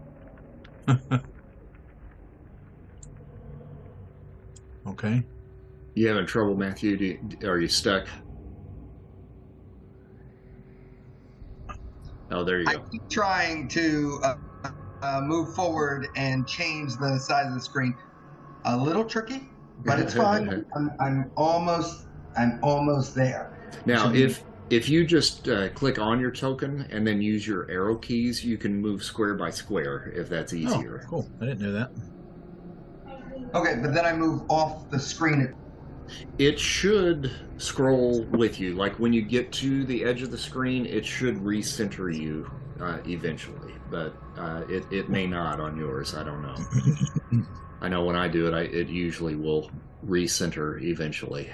Okay. 4.89 5.23
You 5.93 6.07
having 6.07 6.25
trouble, 6.25 6.55
Matthew? 6.55 6.97
Do 6.97 7.05
you, 7.05 7.49
are 7.49 7.59
you 7.59 7.67
stuck? 7.67 8.07
Oh, 12.31 12.43
there 12.43 12.59
you 12.62 12.65
I 12.67 12.73
go. 12.75 12.83
keep 12.91 13.09
trying 13.09 13.67
to 13.69 14.19
uh, 14.23 14.35
uh, 15.01 15.21
move 15.21 15.55
forward 15.55 16.07
and 16.15 16.47
change 16.47 16.95
the 16.97 17.17
size 17.17 17.47
of 17.47 17.53
the 17.53 17.62
screen. 17.62 17.95
A 18.65 18.75
little 18.75 19.05
tricky, 19.05 19.48
but 19.86 20.00
it's 20.00 20.13
fine. 20.13 20.65
I'm, 20.76 20.92
I'm 21.00 21.32
almost 21.36 22.08
I'm 22.38 22.60
almost 22.63 23.15
there. 23.15 23.58
Now, 23.86 24.04
Should 24.04 24.13
be- 24.13 24.24
if 24.24 24.44
if 24.70 24.88
you 24.88 25.04
just 25.06 25.50
uh, 25.50 25.70
click 25.70 25.98
on 25.98 26.20
your 26.20 26.32
token 26.32 26.88
and 26.92 27.06
then 27.06 27.22
use 27.22 27.48
your 27.48 27.70
arrow 27.72 27.96
keys, 27.96 28.46
you 28.46 28.58
can 28.58 28.80
move 28.80 29.04
square 29.04 29.34
by 29.34 29.50
square 29.50 30.12
if 30.15 30.30
that's 30.30 30.54
easier. 30.54 30.70
Oh, 30.70 30.80
easier. 30.80 31.06
cool. 31.10 31.30
I 31.42 31.46
didn't 31.46 31.62
know 31.62 31.72
that. 31.72 31.92
Okay, 33.56 33.78
but 33.82 33.96
then 33.96 34.06
I 34.06 34.13
move 34.13 34.44
off 34.48 34.89
the 34.92 35.00
screen. 35.00 35.56
It 36.38 36.60
should 36.60 37.32
scroll 37.58 38.24
with 38.26 38.60
you. 38.60 38.76
Like 38.76 39.00
when 39.00 39.12
you 39.12 39.24
get 39.24 39.52
to 39.54 39.86
the 39.86 40.04
edge 40.04 40.22
of 40.22 40.30
the 40.30 40.38
screen, 40.38 40.86
it 40.86 41.06
should 41.06 41.38
recenter 41.38 42.15
you 42.15 42.50
uh, 42.80 43.00
eventually, 43.08 43.74
but 43.89 44.15
uh, 44.38 44.63
it 44.70 44.86
it 44.92 45.10
may 45.10 45.26
not 45.26 45.60
on 45.60 45.78
yours. 45.78 46.13
I 46.13 46.24
don't 46.24 46.42
know. 46.44 47.46
I 47.82 47.88
know 47.89 48.04
when 48.04 48.15
I 48.15 48.28
do 48.28 48.48
it, 48.48 48.54
I 48.54 48.62
it 48.62 48.88
usually 48.89 49.36
will 49.36 49.72
recenter 50.06 50.82
eventually. 50.82 51.50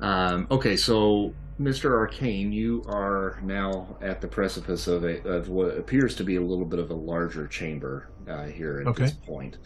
Um, 0.00 0.48
okay, 0.50 0.76
so 0.76 1.32
Mr. 1.60 1.92
Arcane, 1.96 2.52
you 2.52 2.82
are 2.88 3.38
now 3.42 3.96
at 4.00 4.20
the 4.20 4.26
precipice 4.26 4.88
of 4.88 5.04
a 5.04 5.22
of 5.28 5.48
what 5.48 5.76
appears 5.78 6.16
to 6.16 6.24
be 6.24 6.36
a 6.36 6.40
little 6.40 6.64
bit 6.64 6.80
of 6.80 6.90
a 6.90 6.94
larger 6.94 7.46
chamber 7.46 8.08
uh, 8.28 8.44
here 8.46 8.80
at 8.80 8.86
Okay. 8.88 9.04
this 9.04 9.12
point. 9.12 9.58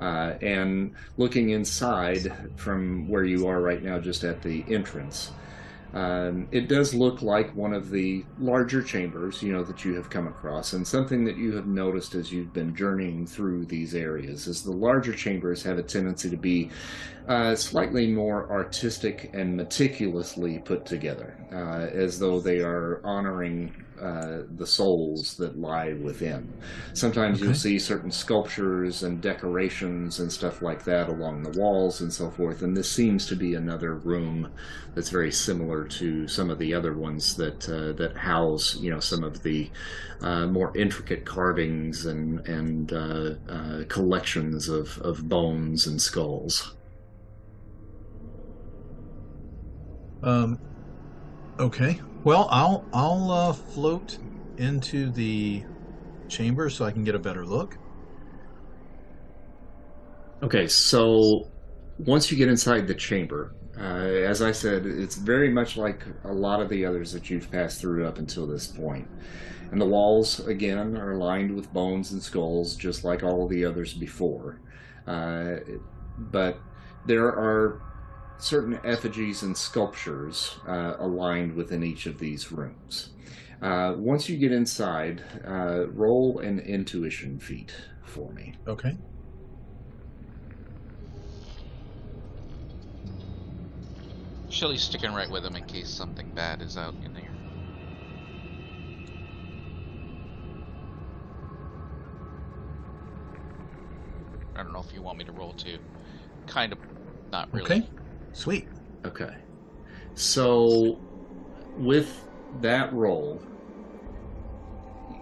Uh, 0.00 0.34
and 0.42 0.92
looking 1.18 1.50
inside 1.50 2.32
from 2.56 3.08
where 3.08 3.24
you 3.24 3.46
are 3.46 3.60
right 3.60 3.82
now, 3.82 3.98
just 3.98 4.24
at 4.24 4.42
the 4.42 4.64
entrance, 4.68 5.30
um, 5.92 6.48
it 6.50 6.68
does 6.68 6.92
look 6.94 7.22
like 7.22 7.54
one 7.54 7.72
of 7.72 7.90
the 7.90 8.24
larger 8.38 8.82
chambers, 8.82 9.42
you 9.42 9.52
know, 9.52 9.62
that 9.62 9.84
you 9.84 9.94
have 9.94 10.10
come 10.10 10.26
across. 10.26 10.72
And 10.72 10.86
something 10.86 11.24
that 11.24 11.36
you 11.36 11.54
have 11.54 11.66
noticed 11.66 12.14
as 12.14 12.32
you've 12.32 12.52
been 12.52 12.74
journeying 12.74 13.26
through 13.26 13.66
these 13.66 13.94
areas 13.94 14.46
is 14.48 14.62
the 14.62 14.72
larger 14.72 15.12
chambers 15.12 15.62
have 15.62 15.78
a 15.78 15.82
tendency 15.82 16.30
to 16.30 16.36
be 16.36 16.70
uh, 17.28 17.54
slightly 17.54 18.06
more 18.06 18.50
artistic 18.50 19.30
and 19.32 19.56
meticulously 19.56 20.58
put 20.58 20.84
together, 20.84 21.36
uh, 21.52 21.96
as 21.96 22.18
though 22.18 22.40
they 22.40 22.60
are 22.60 23.00
honoring 23.04 23.74
uh, 24.00 24.42
the 24.56 24.66
souls 24.66 25.36
that 25.36 25.58
lie 25.58 25.94
within. 25.94 26.52
Sometimes 26.92 27.40
you'll 27.40 27.54
see 27.54 27.78
certain 27.78 28.10
sculptures 28.10 29.04
and 29.04 29.20
decorations 29.20 30.20
and 30.20 30.30
stuff 30.30 30.60
like 30.60 30.84
that 30.84 31.08
along 31.08 31.42
the 31.42 31.58
walls 31.58 32.00
and 32.00 32.12
so 32.12 32.28
forth. 32.30 32.62
And 32.62 32.76
this 32.76 32.90
seems 32.90 33.24
to 33.26 33.36
be 33.36 33.54
another 33.54 33.94
room 33.94 34.50
that's 34.94 35.10
very 35.10 35.30
similar 35.30 35.84
to 35.84 36.28
some 36.28 36.50
of 36.50 36.58
the 36.58 36.74
other 36.74 36.94
ones 36.94 37.36
that 37.36 37.68
uh, 37.68 37.92
that 37.94 38.16
house, 38.16 38.76
you 38.76 38.90
know, 38.90 39.00
some 39.00 39.24
of 39.24 39.42
the 39.42 39.70
uh, 40.20 40.46
more 40.46 40.76
intricate 40.76 41.24
carvings 41.24 42.04
and 42.04 42.46
and 42.48 42.92
uh, 42.92 43.34
uh, 43.48 43.84
collections 43.88 44.68
of, 44.68 44.98
of 44.98 45.28
bones 45.28 45.86
and 45.86 46.02
skulls. 46.02 46.74
Um, 50.24 50.58
okay. 51.60 52.00
Well, 52.24 52.48
I'll 52.50 52.84
I'll 52.92 53.30
uh, 53.30 53.52
float 53.52 54.18
into 54.56 55.10
the 55.10 55.62
chamber 56.28 56.70
so 56.70 56.86
I 56.86 56.90
can 56.90 57.04
get 57.04 57.14
a 57.14 57.18
better 57.18 57.44
look. 57.44 57.76
Okay, 60.42 60.66
so 60.66 61.50
once 61.98 62.30
you 62.30 62.36
get 62.38 62.48
inside 62.48 62.86
the 62.86 62.94
chamber, 62.94 63.54
uh, 63.78 63.82
as 63.82 64.42
I 64.42 64.52
said, 64.52 64.86
it's 64.86 65.16
very 65.16 65.50
much 65.50 65.76
like 65.76 66.04
a 66.24 66.32
lot 66.32 66.60
of 66.60 66.68
the 66.68 66.84
others 66.86 67.12
that 67.12 67.28
you've 67.28 67.50
passed 67.50 67.80
through 67.80 68.06
up 68.06 68.18
until 68.18 68.46
this 68.46 68.66
point. 68.66 69.08
And 69.70 69.80
the 69.80 69.86
walls, 69.86 70.46
again, 70.46 70.96
are 70.96 71.16
lined 71.16 71.54
with 71.54 71.72
bones 71.72 72.12
and 72.12 72.22
skulls, 72.22 72.76
just 72.76 73.04
like 73.04 73.22
all 73.22 73.48
the 73.48 73.64
others 73.64 73.92
before. 73.92 74.60
Uh, 75.06 75.56
but 76.18 76.58
there 77.06 77.26
are 77.26 77.80
certain 78.38 78.78
effigies 78.84 79.42
and 79.42 79.56
sculptures 79.56 80.56
uh, 80.66 80.94
aligned 80.98 81.54
within 81.54 81.82
each 81.82 82.06
of 82.06 82.18
these 82.18 82.52
rooms. 82.52 83.10
Uh, 83.62 83.94
once 83.96 84.28
you 84.28 84.36
get 84.36 84.52
inside, 84.52 85.22
uh, 85.46 85.86
roll 85.88 86.38
an 86.40 86.58
intuition 86.58 87.38
feat 87.38 87.72
for 88.04 88.30
me. 88.32 88.54
Okay. 88.66 88.96
Shelly's 94.50 94.82
sticking 94.82 95.12
right 95.12 95.28
with 95.30 95.44
him 95.44 95.56
in 95.56 95.64
case 95.64 95.88
something 95.88 96.30
bad 96.34 96.62
is 96.62 96.76
out 96.76 96.94
in 97.04 97.12
there. 97.12 97.30
I 104.54 104.62
don't 104.62 104.72
know 104.72 104.84
if 104.86 104.94
you 104.94 105.02
want 105.02 105.18
me 105.18 105.24
to 105.24 105.32
roll 105.32 105.52
too. 105.54 105.78
Kind 106.46 106.72
of, 106.72 106.78
not 107.32 107.52
really. 107.52 107.64
Okay. 107.64 107.88
Sweet. 108.34 108.68
Okay. 109.06 109.34
So, 110.14 111.00
with 111.78 112.24
that 112.60 112.92
roll, 112.92 113.40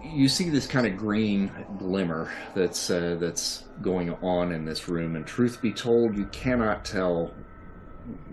you 0.03 0.27
see 0.27 0.49
this 0.49 0.67
kind 0.67 0.85
of 0.85 0.97
green 0.97 1.51
glimmer 1.79 2.31
that's 2.55 2.89
uh, 2.89 3.17
that's 3.19 3.63
going 3.81 4.13
on 4.15 4.51
in 4.51 4.65
this 4.65 4.89
room, 4.89 5.15
and 5.15 5.25
truth 5.25 5.61
be 5.61 5.71
told, 5.71 6.17
you 6.17 6.25
cannot 6.27 6.83
tell 6.83 7.33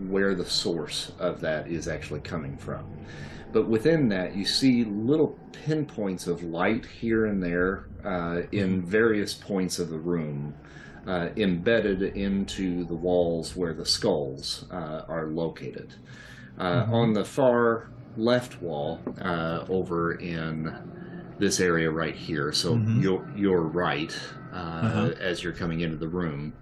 where 0.09 0.35
the 0.35 0.45
source 0.45 1.13
of 1.19 1.41
that 1.41 1.69
is 1.69 1.87
actually 1.87 2.21
coming 2.21 2.57
from. 2.57 2.85
But 3.53 3.69
within 3.69 4.09
that, 4.09 4.37
you 4.37 4.45
see 4.45 4.85
little 4.85 5.39
pinpoints 5.53 6.27
of 6.27 6.43
light 6.43 6.87
here 6.87 7.27
and 7.27 7.43
there 7.43 7.89
uh, 8.05 8.43
in 8.53 8.83
various 8.83 9.35
points 9.35 9.79
of 9.79 9.91
the 9.91 9.99
room, 9.99 10.55
uh, 11.07 11.31
embedded 11.37 12.03
into 12.03 12.85
the 12.87 12.97
walls 12.97 13.57
where 13.57 13.75
the 13.75 13.87
skulls 13.87 14.65
uh, 14.71 15.03
are 15.09 15.29
located. 15.29 15.95
Uh, 16.59 16.87
Mhm. 16.87 16.93
On 16.93 17.13
the 17.15 17.25
far 17.25 17.93
left 18.17 18.61
wall, 18.61 19.09
uh, 19.21 19.65
over 19.69 20.15
in 20.15 20.75
this 21.39 21.61
area 21.61 21.91
right 21.91 22.17
here, 22.17 22.53
so 22.53 22.77
Mhm. 22.77 22.91
your 22.93 23.27
your 23.33 23.63
right 23.69 24.15
uh, 24.53 24.57
Uh-huh. 24.83 25.15
as 25.21 25.43
you're 25.43 25.55
coming 25.55 25.81
into 25.81 25.97
the 25.97 26.09
room, 26.09 26.57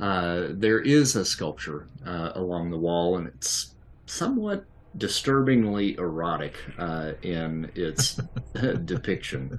uh, 0.00 0.48
there 0.52 0.80
is 0.80 1.16
a 1.16 1.24
sculpture 1.24 1.90
uh, 2.06 2.32
along 2.34 2.70
the 2.70 2.78
wall, 2.78 3.18
and 3.18 3.28
it's 3.28 3.76
somewhat 4.06 4.66
disturbingly 4.96 5.96
erotic 5.98 6.58
uh, 6.78 7.12
in 7.22 7.70
its 7.74 8.22
depiction. 8.84 9.54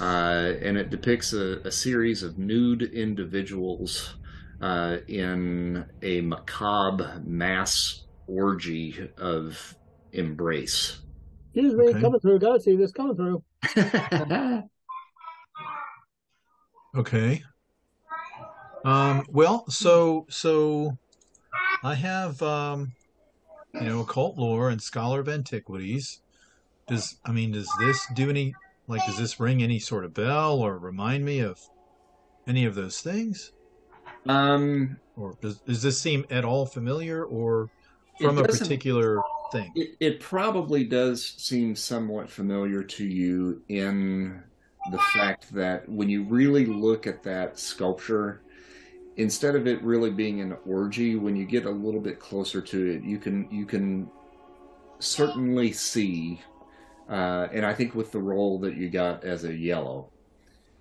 Uh, 0.00 0.54
and 0.62 0.76
it 0.76 0.90
depicts 0.90 1.32
a, 1.32 1.60
a 1.64 1.70
series 1.70 2.22
of 2.22 2.38
nude 2.38 2.82
individuals 2.82 4.16
uh, 4.60 4.98
in 5.08 5.84
a 6.02 6.20
macabre 6.20 7.20
mass 7.24 8.04
orgy 8.26 9.10
of 9.18 9.74
embrace. 10.12 11.00
Excuse 11.54 11.74
me, 11.74 11.88
Okay. 11.90 12.00
coming 12.00 12.20
through. 12.20 12.38
Gotta 12.38 12.60
see 12.60 12.76
this 12.76 12.92
coming 12.92 13.16
through. 13.16 13.42
Okay. 16.96 17.42
Um, 18.84 19.26
well, 19.30 19.68
so 19.68 20.26
so 20.30 20.96
I 21.82 21.94
have 21.94 22.40
um, 22.42 22.92
you 23.74 23.86
know 23.86 24.00
occult 24.00 24.36
lore 24.36 24.70
and 24.70 24.80
scholar 24.80 25.20
of 25.20 25.28
antiquities. 25.28 26.20
Does 26.86 27.18
I 27.24 27.32
mean 27.32 27.52
does 27.52 27.68
this 27.80 28.06
do 28.14 28.30
any 28.30 28.54
like 28.86 29.04
does 29.04 29.16
this 29.18 29.40
ring 29.40 29.62
any 29.62 29.78
sort 29.78 30.04
of 30.04 30.14
bell 30.14 30.60
or 30.60 30.78
remind 30.78 31.24
me 31.24 31.40
of 31.40 31.60
any 32.46 32.64
of 32.64 32.74
those 32.74 33.00
things? 33.00 33.52
um, 34.28 34.98
Or 35.16 35.36
does 35.40 35.60
does 35.60 35.82
this 35.82 36.00
seem 36.00 36.24
at 36.30 36.44
all 36.44 36.66
familiar 36.66 37.24
or 37.24 37.70
from 38.20 38.38
a 38.38 38.44
particular 38.44 39.24
thing? 39.52 39.72
it, 39.74 39.96
it 40.00 40.20
probably 40.20 40.84
does 40.84 41.24
seem 41.24 41.74
somewhat 41.76 42.30
familiar 42.30 42.82
to 42.82 43.04
you 43.04 43.62
in 43.68 44.42
the 44.92 44.98
fact 44.98 45.52
that 45.54 45.88
when 45.88 46.08
you 46.08 46.24
really 46.24 46.66
look 46.66 47.06
at 47.06 47.22
that 47.22 47.58
sculpture, 47.58 48.42
instead 49.16 49.54
of 49.56 49.66
it 49.66 49.82
really 49.82 50.10
being 50.10 50.40
an 50.40 50.56
orgy, 50.66 51.16
when 51.16 51.36
you 51.36 51.46
get 51.46 51.66
a 51.66 51.70
little 51.70 52.00
bit 52.00 52.18
closer 52.20 52.60
to 52.60 52.90
it, 52.90 53.02
you 53.02 53.18
can 53.18 53.48
you 53.50 53.66
can 53.66 54.10
certainly 54.98 55.72
see, 55.72 56.40
uh, 57.08 57.48
and 57.52 57.66
I 57.66 57.74
think 57.74 57.94
with 57.94 58.12
the 58.12 58.20
role 58.22 58.60
that 58.60 58.76
you 58.76 58.90
got 58.90 59.24
as 59.24 59.44
a 59.44 59.54
yellow, 59.54 60.12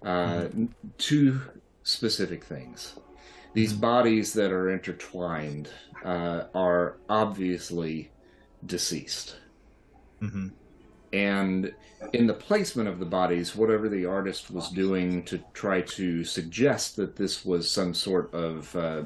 uh, 0.05 0.49
two 0.99 1.41
specific 1.83 2.45
things. 2.45 2.97
These 3.53 3.73
Mhm. 3.73 3.79
bodies 3.79 4.33
that 4.33 4.51
are 4.51 4.69
intertwined 4.71 5.69
uh, 6.03 6.45
are 6.55 7.01
obviously 7.09 8.13
deceased. 8.65 9.39
hmm 10.21 10.47
And 11.11 11.75
in 12.11 12.27
the 12.27 12.33
placement 12.33 12.89
of 12.89 12.99
the 12.99 13.05
bodies, 13.05 13.55
whatever 13.55 13.87
the 13.89 14.05
artist 14.05 14.49
was 14.49 14.69
doing 14.71 15.23
to 15.25 15.43
try 15.53 15.81
to 15.81 16.23
suggest 16.23 16.95
that 16.95 17.15
this 17.15 17.45
was 17.45 17.69
some 17.71 17.93
sort 17.93 18.33
of 18.33 18.75
uh, 18.75 19.03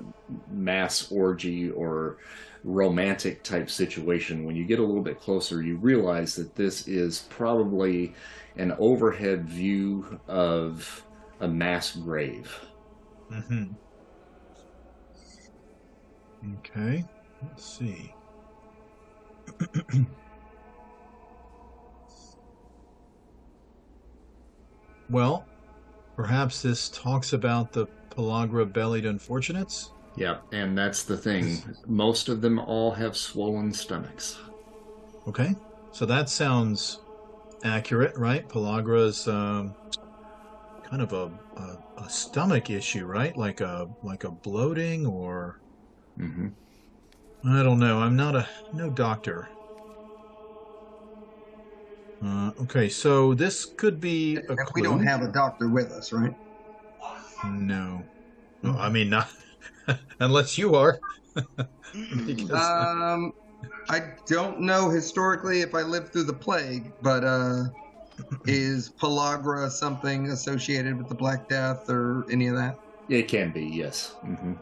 mass 0.48 1.12
orgy 1.12 1.70
or 1.70 2.18
romantic 2.68 3.44
type 3.44 3.70
situation, 3.70 4.44
when 4.44 4.56
you 4.56 4.66
get 4.66 4.80
a 4.80 4.84
little 4.84 5.02
bit 5.02 5.22
closer, 5.22 5.64
you 5.64 5.78
realize 5.78 6.36
that 6.36 6.54
this 6.56 6.86
is 6.88 7.26
probably 7.30 8.14
an 8.58 8.76
overhead 8.78 9.48
view 9.48 10.20
of 10.28 11.04
a 11.40 11.48
mass 11.48 11.96
grave. 11.96 12.60
Mm-hmm. 13.32 13.66
Okay. 16.60 17.06
Let's 17.42 17.64
see. 17.64 18.14
well, 25.10 25.46
perhaps 26.18 26.62
this 26.62 26.90
talks 26.90 27.32
about 27.32 27.72
the 27.72 27.88
Pellagra 28.10 28.72
bellied 28.72 29.06
unfortunates. 29.06 29.92
Yeah, 30.18 30.40
and 30.52 30.76
that's 30.78 31.04
the 31.04 31.18
thing. 31.18 31.46
Most 31.86 32.28
of 32.28 32.42
them 32.42 32.58
all 32.60 32.92
have 32.92 33.16
swollen 33.16 33.72
stomachs. 33.72 34.38
Okay. 35.28 35.56
So 35.92 36.06
that 36.08 36.30
sounds 36.30 37.00
accurate, 37.64 38.18
right? 38.18 38.48
Pellagra's 38.50 39.28
um, 39.28 39.76
kind 40.90 41.02
of 41.02 41.14
a, 41.14 41.30
a, 41.62 41.78
a 42.04 42.10
stomach 42.10 42.70
issue, 42.70 43.06
right? 43.06 43.36
Like 43.38 43.62
a 43.62 43.88
like 44.02 44.24
a 44.24 44.32
bloating 44.32 45.06
or 45.06 45.60
hmm 46.18 46.48
I 47.46 47.62
don't 47.62 47.80
know. 47.80 48.00
I'm 48.00 48.16
not 48.16 48.36
a 48.36 48.48
no 48.74 48.90
doctor. 48.90 49.48
Uh, 52.24 52.52
okay, 52.62 52.90
so 52.90 53.36
this 53.36 53.66
could 53.78 54.00
be 54.00 54.38
a 54.38 54.42
clue. 54.42 54.66
we 54.76 54.82
don't 54.82 55.06
have 55.06 55.22
a 55.22 55.32
doctor 55.32 55.70
with 55.70 55.92
us, 55.92 56.12
right? 56.12 56.34
no. 57.46 58.04
No, 58.64 58.72
I 58.72 58.90
mean 58.90 59.10
not 59.10 59.30
unless 60.20 60.58
you 60.58 60.76
are. 60.76 61.00
Because- 62.26 62.52
Um, 62.52 63.32
I 63.90 64.02
don't 64.28 64.62
know 64.62 64.90
historically 64.90 65.62
if 65.62 65.76
I 65.76 65.84
lived 65.84 66.14
through 66.14 66.26
the 66.26 66.34
plague, 66.38 66.94
but 67.02 67.24
uh, 67.24 67.64
is 68.46 68.92
Pellagra 69.02 69.70
something 69.72 70.28
associated 70.30 70.98
with 70.98 71.10
the 71.10 71.16
Black 71.16 71.48
Death 71.50 71.80
or 71.90 72.26
any 72.32 72.48
of 72.48 72.56
that? 72.56 72.76
It 73.08 73.30
can 73.30 73.52
be, 73.52 73.66
yes. 73.66 74.18
hmm 74.22 74.54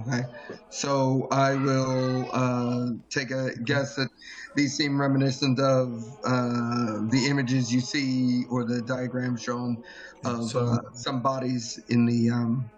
Okay, 0.00 0.22
so 0.70 1.26
I 1.32 1.56
will 1.56 2.30
uh, 2.32 2.86
take 3.10 3.32
a 3.32 3.50
guess 3.64 3.96
that 3.96 4.08
these 4.54 4.76
seem 4.76 5.00
reminiscent 5.00 5.58
of 5.58 5.88
uh, 6.24 7.00
the 7.08 7.26
images 7.28 7.72
you 7.72 7.80
see 7.80 8.44
or 8.48 8.64
the 8.64 8.80
diagram 8.82 9.36
shown 9.36 9.82
of 10.24 10.50
So- 10.50 10.66
uh, 10.68 10.78
some 10.94 11.20
bodies 11.22 11.82
in 11.88 12.06
the 12.06 12.30
um, 12.30 12.70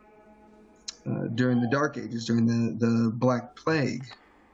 uh, 1.10 1.28
during 1.34 1.60
the 1.60 1.68
Dark 1.68 1.96
Ages, 1.96 2.26
during 2.26 2.46
the 2.46 2.86
the 2.86 3.10
Black 3.10 3.56
Plague. 3.56 4.04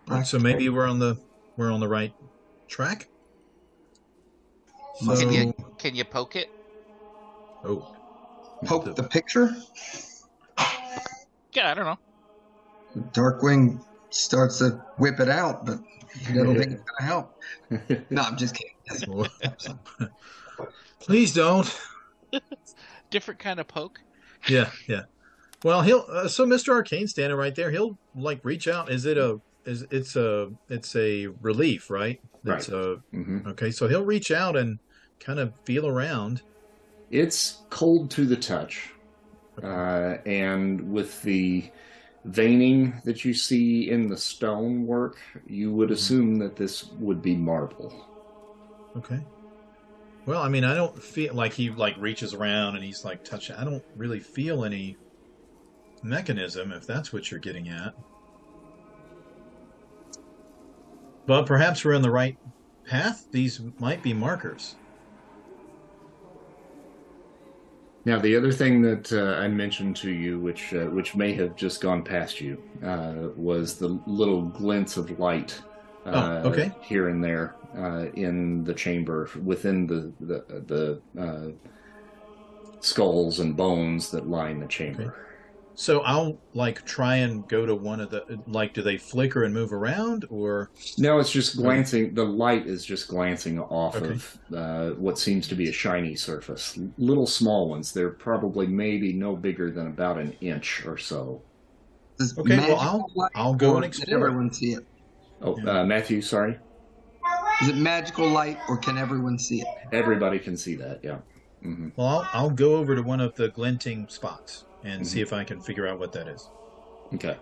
Black 0.07 0.27
so 0.27 0.39
maybe 0.39 0.69
we're 0.69 0.87
on 0.87 0.99
the 0.99 1.17
we're 1.57 1.71
on 1.71 1.81
the 1.81 1.89
right 1.89 2.13
track. 2.69 3.09
Must 5.03 5.23
Can 5.23 5.33
you 5.33 5.55
can 5.79 5.95
you 5.95 6.05
poke 6.05 6.37
it? 6.37 6.51
oh, 7.65 7.95
poke 8.65 8.95
the 8.95 9.03
picture. 9.03 9.55
Yeah, 11.53 11.71
I 11.71 11.75
don't 11.75 11.85
know. 11.85 11.99
Darkwing 13.13 13.81
starts 14.11 14.59
to 14.59 14.83
whip 14.99 15.21
it 15.21 15.29
out, 15.29 15.67
but 15.67 15.79
I 16.29 16.33
don't 16.33 16.57
think 16.57 16.73
it's 16.73 16.83
gonna 16.83 17.07
help. 17.07 17.43
No, 18.11 18.23
I'm 18.23 18.37
just 18.37 18.55
kidding. 18.55 18.73
Please 21.01 21.33
don't. 21.35 21.81
Different 23.11 23.41
kind 23.41 23.61
of 23.61 23.69
poke. 23.69 24.01
Yeah, 24.49 24.71
yeah. 24.87 25.03
Well, 25.65 25.83
he'll. 25.83 26.05
Uh, 26.09 26.29
so 26.29 26.47
Mr. 26.47 26.71
Arcane 26.71 27.09
standing 27.09 27.37
right 27.39 27.55
there. 27.55 27.71
He'll 27.71 27.99
like 28.15 28.45
reach 28.45 28.69
out. 28.69 28.91
Is 28.91 29.07
it 29.07 29.19
a? 29.19 29.41
Is 29.65 29.87
it's 29.91 30.17
a? 30.17 30.51
It's 30.69 30.95
a 30.97 31.29
relief, 31.41 31.91
right? 31.91 32.21
It's 32.45 32.69
a. 32.69 32.97
hmm 33.11 33.39
Okay, 33.47 33.71
so 33.71 33.89
he'll 33.89 34.05
reach 34.05 34.31
out 34.31 34.57
and 34.57 34.79
kind 35.19 35.39
of 35.39 35.53
feel 35.65 35.87
around. 35.87 36.43
It's 37.11 37.63
cold 37.71 38.11
to 38.13 38.27
the 38.27 38.37
touch. 38.37 38.91
Uh, 39.63 40.19
and 40.27 40.93
with 40.93 41.23
the 41.23 41.71
veining 42.27 43.01
that 43.05 43.25
you 43.25 43.33
see 43.33 43.91
in 43.91 44.09
the 44.09 44.17
stonework, 44.17 45.19
you 45.47 45.73
would 45.73 45.91
assume 45.91 46.39
that 46.39 46.57
this 46.57 46.91
would 46.99 47.23
be 47.23 47.35
marble. 47.35 47.93
Okay. 48.97 49.21
Well, 50.27 50.43
I 50.43 50.49
mean, 50.49 50.65
I 50.65 50.75
don't 50.75 51.01
feel 51.01 51.35
like 51.35 51.53
he 51.53 51.71
like 51.71 51.97
reaches 51.99 52.35
around 52.35 52.75
and 52.75 52.85
he's 52.85 53.05
like 53.05 53.25
touching. 53.25 53.57
I 53.57 53.65
don't 53.65 53.85
really 53.97 54.21
feel 54.21 54.65
any 54.65 54.97
mechanism, 56.03 56.73
if 56.73 56.87
that's 56.87 57.13
what 57.13 57.31
you're 57.31 57.41
getting 57.41 57.69
at. 57.69 57.95
But 61.27 61.47
perhaps 61.47 61.85
we're 61.85 61.95
on 61.95 62.03
the 62.03 62.11
right 62.11 62.39
path. 62.85 63.27
These 63.33 63.61
might 63.79 64.03
be 64.03 64.13
markers. 64.15 64.77
Now, 68.05 68.21
the 68.21 68.37
other 68.37 68.53
thing 68.53 68.83
that 68.83 69.13
uh, 69.13 69.35
I 69.41 69.49
mentioned 69.49 69.97
to 69.97 70.11
you, 70.11 70.39
which 70.41 70.73
uh, 70.73 70.87
which 70.87 71.17
may 71.17 71.35
have 71.35 71.57
just 71.57 71.81
gone 71.81 72.05
past 72.05 72.41
you, 72.41 72.63
uh, 72.83 73.31
was 73.35 73.79
the 73.79 74.01
little 74.07 74.43
glints 74.43 74.97
of 74.97 75.11
light. 75.19 75.61
Uh, 76.05 76.43
Oh, 76.45 76.49
okay. 76.51 76.73
Here 76.79 77.09
and 77.09 77.23
there 77.23 77.59
uh, 77.77 78.07
in 78.15 78.63
the 78.63 78.75
chamber, 78.75 79.29
within 79.43 79.87
the 79.89 80.15
the, 80.21 81.03
the 81.17 81.21
uh, 81.21 81.51
skulls 82.81 83.41
and 83.41 83.57
bones 83.57 84.11
that 84.13 84.29
line 84.29 84.61
the 84.61 84.69
chamber. 84.69 85.19
So 85.79 86.01
I'll 86.01 86.39
like 86.55 86.85
try 86.87 87.17
and 87.17 87.47
go 87.49 87.67
to 87.67 87.75
one 87.75 88.01
of 88.01 88.09
the 88.11 88.41
like. 88.47 88.73
Do 88.73 88.81
they 88.83 88.97
flicker 88.97 89.45
and 89.45 89.53
move 89.53 89.75
around, 89.75 90.25
or 90.31 90.71
No, 90.97 91.19
it's 91.19 91.31
just 91.31 91.57
glancing. 91.59 92.15
The 92.15 92.25
light 92.25 92.67
is 92.67 92.83
just 92.85 93.09
glancing 93.09 93.61
off 93.61 93.95
Okay. 93.97 94.13
of 94.15 94.39
uh, 94.55 94.91
what 94.93 95.19
seems 95.19 95.47
to 95.49 95.55
be 95.55 95.69
a 95.69 95.73
shiny 95.73 96.15
surface. 96.17 96.79
Little 96.97 97.27
small 97.27 97.69
ones. 97.69 97.93
They're 97.93 98.09
probably 98.11 98.67
maybe 98.67 99.13
no 99.13 99.37
bigger 99.37 99.71
than 99.71 99.87
about 99.89 100.17
an 100.19 100.33
inch 100.41 100.87
or 100.87 100.97
so. 100.97 101.43
Okay, 102.39 102.57
well, 102.57 102.79
I'll- 102.79 103.31
I'll 103.35 103.55
go 103.55 103.73
or 103.75 103.83
and 103.85 103.93
can 103.93 104.03
explore. 104.03 104.29
everyone 104.29 104.51
see 104.51 104.73
it? 104.73 104.87
Oh, 105.43 105.59
Yeah. 105.63 105.81
uh, 105.81 105.85
Matthew, 105.85 106.23
sorry. 106.23 106.59
Is 107.61 107.69
it 107.69 107.77
magical 107.77 108.27
light 108.31 108.57
or 108.71 108.79
can 108.79 108.97
everyone 108.97 109.39
see 109.39 109.61
it? 109.61 109.67
Everybody 109.93 110.39
can 110.39 110.57
see 110.57 110.75
that. 110.77 111.01
Yeah. 111.05 111.19
hmm 111.63 111.89
well, 111.97 112.09
I'll, 112.09 112.29
I'll 112.45 112.51
go 112.51 112.77
over 112.77 112.95
to 112.95 113.03
one 113.03 113.21
of 113.21 113.35
the 113.35 113.49
glinting 113.51 114.07
spots 114.09 114.65
and 114.87 115.07
see 115.07 115.21
if 115.21 115.33
I 115.33 115.45
can 115.45 115.61
figure 115.61 115.87
out 115.89 115.99
what 115.99 116.13
that 116.13 116.29
is. 116.29 116.51
Okay. 117.15 117.37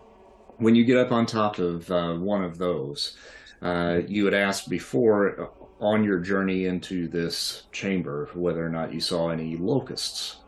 When 0.59 0.75
you 0.75 0.85
get 0.85 0.99
up 0.99 1.13
on 1.13 1.27
top 1.27 1.59
of 1.59 1.91
uh, 1.91 2.15
one 2.15 2.45
of 2.45 2.59
those, 2.59 3.17
uh, 3.63 4.01
you 4.07 4.25
had 4.27 4.35
asked 4.35 4.69
before 4.69 5.41
uh, 5.41 5.47
on 5.81 6.05
your 6.05 6.21
journey 6.21 6.67
into 6.67 7.09
this 7.09 7.65
chamber 7.73 8.31
whether 8.35 8.65
or 8.65 8.71
not 8.71 8.93
you 8.95 9.01
saw 9.01 9.31
any 9.31 9.57
locusts. 9.57 10.43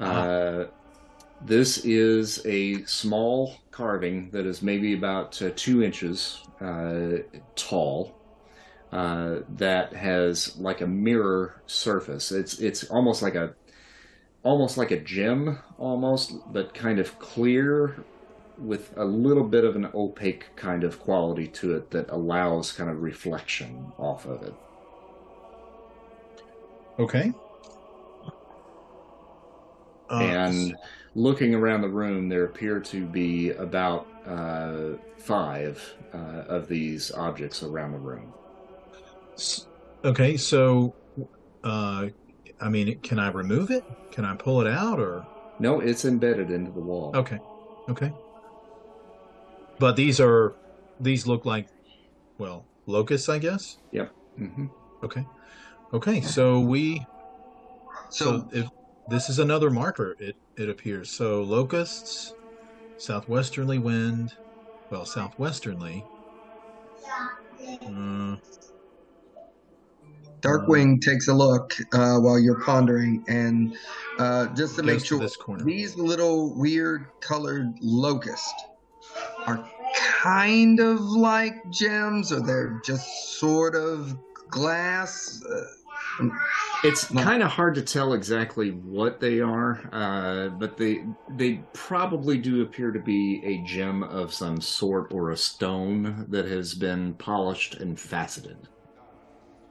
Uh, 0.00 0.66
This 1.40 1.78
is 1.84 2.40
a 2.46 2.84
small 2.86 3.56
carving 3.70 4.30
that 4.32 4.46
is 4.46 4.62
maybe 4.62 4.94
about 4.94 5.40
uh, 5.42 5.50
two 5.56 5.82
inches 5.82 6.42
uh, 6.60 7.18
tall. 7.56 8.16
Uh, 8.92 9.40
that 9.48 9.92
has 9.94 10.56
like 10.58 10.80
a 10.80 10.86
mirror 10.86 11.62
surface. 11.66 12.32
It's 12.32 12.58
it's 12.60 12.84
almost 12.84 13.22
like 13.22 13.34
a 13.34 13.54
almost 14.46 14.78
like 14.78 14.92
a 14.92 15.00
gem, 15.00 15.58
almost, 15.76 16.34
but 16.52 16.72
kind 16.72 17.00
of 17.00 17.18
clear 17.18 17.96
with 18.58 18.96
a 18.96 19.04
little 19.04 19.42
bit 19.42 19.64
of 19.64 19.74
an 19.74 19.88
opaque 19.92 20.54
kind 20.54 20.84
of 20.84 21.00
quality 21.00 21.48
to 21.48 21.74
it 21.74 21.90
that 21.90 22.08
allows 22.10 22.70
kind 22.70 22.88
of 22.88 23.02
reflection 23.02 23.92
off 23.98 24.24
of 24.24 24.44
it. 24.44 24.54
Okay. 27.00 27.32
Uh, 30.08 30.20
and 30.20 30.76
looking 31.16 31.52
around 31.52 31.80
the 31.80 31.88
room, 31.88 32.28
there 32.28 32.44
appear 32.44 32.78
to 32.78 33.04
be 33.04 33.50
about 33.50 34.06
uh, 34.24 34.90
five 35.18 35.82
uh, 36.14 36.44
of 36.46 36.68
these 36.68 37.10
objects 37.10 37.64
around 37.64 37.90
the 37.90 37.98
room. 37.98 38.32
okay, 40.04 40.36
so, 40.36 40.94
uh, 41.64 42.06
I 42.60 42.68
mean, 42.68 43.00
can 43.00 43.18
I 43.18 43.28
remove 43.30 43.70
it? 43.70 43.84
Can 44.10 44.24
I 44.24 44.34
pull 44.36 44.60
it 44.60 44.66
out, 44.66 44.98
or 45.00 45.28
No, 45.58 45.80
it's 45.80 46.04
embedded 46.06 46.50
into 46.50 46.70
the 46.70 46.80
wall. 46.80 47.12
okay, 47.14 47.40
okay. 47.88 48.14
But 49.78 49.96
these 49.96 50.20
are 50.20 50.56
these 50.98 51.26
look 51.26 51.44
like, 51.46 51.68
well, 52.38 52.68
locusts, 52.86 53.28
I 53.28 53.38
guess. 53.38 53.78
hmm 54.36 54.66
Okay, 55.02 55.26
okay. 55.92 56.20
So 56.22 56.60
we 56.60 57.06
So, 58.08 58.32
So 58.32 58.48
if 58.52 58.68
this 59.06 59.28
is 59.28 59.38
another 59.38 59.70
marker, 59.70 60.16
it 60.18 60.36
it 60.56 60.68
appears. 60.68 61.12
So 61.12 61.42
locusts, 61.42 62.34
southwesterly 62.96 63.78
wind, 63.78 64.34
well, 64.90 65.06
southwesternly. 65.06 66.08
Uh, 67.86 67.90
Darkwing 70.40 71.00
takes 71.00 71.28
a 71.28 71.34
look 71.34 71.74
uh, 71.92 72.18
while 72.18 72.38
you're 72.38 72.60
pondering, 72.60 73.24
and 73.28 73.76
uh, 74.18 74.46
just 74.54 74.76
to 74.76 74.82
make 74.82 75.00
to 75.00 75.04
sure, 75.04 75.28
corner. 75.40 75.64
these 75.64 75.96
little 75.96 76.54
weird 76.58 77.06
colored 77.20 77.72
locusts 77.80 78.52
are 79.46 79.68
kind 80.20 80.80
of 80.80 81.00
like 81.00 81.54
gems, 81.70 82.32
or 82.32 82.40
they're 82.40 82.80
just 82.84 83.38
sort 83.38 83.74
of 83.74 84.16
glass. 84.50 85.42
Uh, 85.44 85.62
It's 86.84 87.10
No. 87.12 87.22
kind 87.22 87.42
of 87.42 87.50
hard 87.50 87.74
to 87.74 87.82
tell 87.82 88.12
exactly 88.12 88.70
what 88.70 89.20
they 89.20 89.40
are, 89.40 89.80
uh, 89.92 90.48
but 90.58 90.76
they 90.76 91.04
they 91.36 91.62
probably 91.72 92.38
do 92.38 92.62
appear 92.62 92.90
to 92.92 93.00
be 93.00 93.42
a 93.44 93.66
gem 93.66 94.02
of 94.02 94.32
some 94.32 94.60
sort 94.60 95.12
or 95.12 95.30
a 95.30 95.36
stone 95.36 96.26
that 96.28 96.46
has 96.46 96.74
been 96.74 97.14
polished 97.14 97.74
and 97.74 97.98
faceted. 97.98 98.68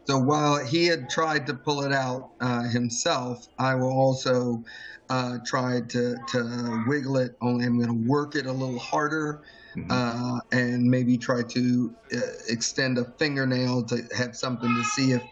So 0.08 0.20
while 0.20 0.64
he 0.64 0.86
had 0.86 1.10
tried 1.10 1.48
to 1.48 1.54
pull 1.56 1.82
it 1.84 1.92
out 1.92 2.34
uh, 2.40 2.64
himself, 2.70 3.48
I 3.58 3.76
will 3.76 3.92
also 3.92 4.64
uh, 5.10 5.40
try 5.46 5.82
to, 5.90 6.18
to 6.28 6.84
wiggle 6.86 7.18
it. 7.18 7.32
Only 7.42 7.66
I'm 7.66 7.78
going 7.78 7.90
to 7.90 8.10
work 8.10 8.36
it 8.36 8.46
a 8.46 8.52
little 8.54 8.80
harder 8.80 9.44
Mhm. 9.76 9.88
uh, 9.92 10.40
and 10.54 10.90
maybe 10.90 11.18
try 11.18 11.44
to 11.44 11.96
uh, 12.16 12.20
extend 12.48 12.98
a 12.98 13.06
fingernail 13.20 13.84
to 13.88 14.04
have 14.16 14.36
something 14.36 14.74
to 14.76 14.84
see 14.84 15.12
if 15.12 15.24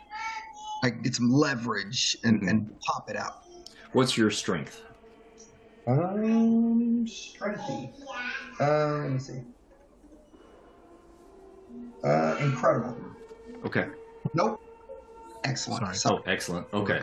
I 0.82 0.91
can 0.91 1.01
get 1.01 1.15
some 1.15 1.32
leverage 1.32 2.17
and, 2.24 2.41
Mhm. 2.41 2.49
and 2.49 2.80
pop 2.82 3.09
it 3.09 3.15
out. 3.15 3.34
What's 3.93 4.17
your 4.17 4.32
strength? 4.32 4.82
Um, 5.88 7.05
strengthy. 7.07 7.95
Uh, 8.59 8.97
let 9.03 9.11
me 9.11 9.19
see. 9.19 9.43
Uh, 12.03 12.36
incredible. 12.39 12.97
Okay. 13.63 13.88
Nope. 14.34 14.62
Excellent. 15.43 15.81
Sorry. 15.83 15.95
So- 15.95 16.17
Oh, 16.19 16.23
excellent. 16.29 16.67
Okay. 16.73 17.01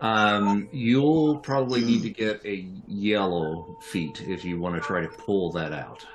Um, 0.00 0.68
you'll 0.72 1.38
probably 1.38 1.80
need 1.82 2.02
to 2.02 2.10
get 2.10 2.44
a 2.44 2.66
yellow 2.86 3.76
feat 3.82 4.22
if 4.26 4.44
you 4.44 4.60
want 4.60 4.74
to 4.76 4.80
try 4.80 5.00
to 5.00 5.08
pull 5.08 5.50
that 5.52 5.72
out. 5.72 6.06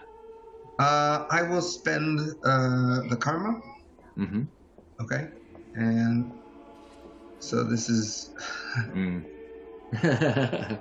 Uh, 0.80 1.26
I 1.32 1.42
will 1.44 1.62
spend 1.62 2.20
uh, 2.44 3.02
the 3.10 3.18
karma. 3.20 3.60
Mm-hmm. 4.18 4.44
Okay. 5.02 5.28
And 5.76 6.32
so 7.40 7.64
this 7.64 7.90
is. 7.90 8.32
Mm. 8.94 9.24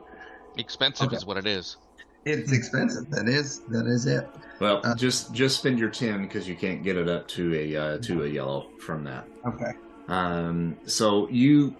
Expensive 0.58 1.06
Okay. 1.08 1.16
is 1.16 1.26
what 1.26 1.36
it 1.36 1.46
is. 1.46 1.76
It's 2.24 2.50
expensive. 2.52 3.08
That 3.10 3.28
is. 3.28 3.60
That 3.68 3.86
is 3.86 4.06
it. 4.06 4.26
well, 4.58 4.80
Uh, 4.84 4.94
just 4.96 5.32
just 5.32 5.58
spend 5.58 5.78
your 5.78 5.90
ten 5.90 6.22
because 6.22 6.48
you 6.48 6.56
can't 6.56 6.82
get 6.82 6.96
it 6.96 7.08
up 7.08 7.28
to 7.28 7.54
a 7.54 7.76
uh, 7.76 7.98
to 7.98 8.24
a 8.24 8.26
yellow 8.26 8.70
from 8.80 9.04
that. 9.04 9.28
Okay. 9.46 9.72
Um, 10.08 10.76
so 10.86 11.28
you 11.28 11.74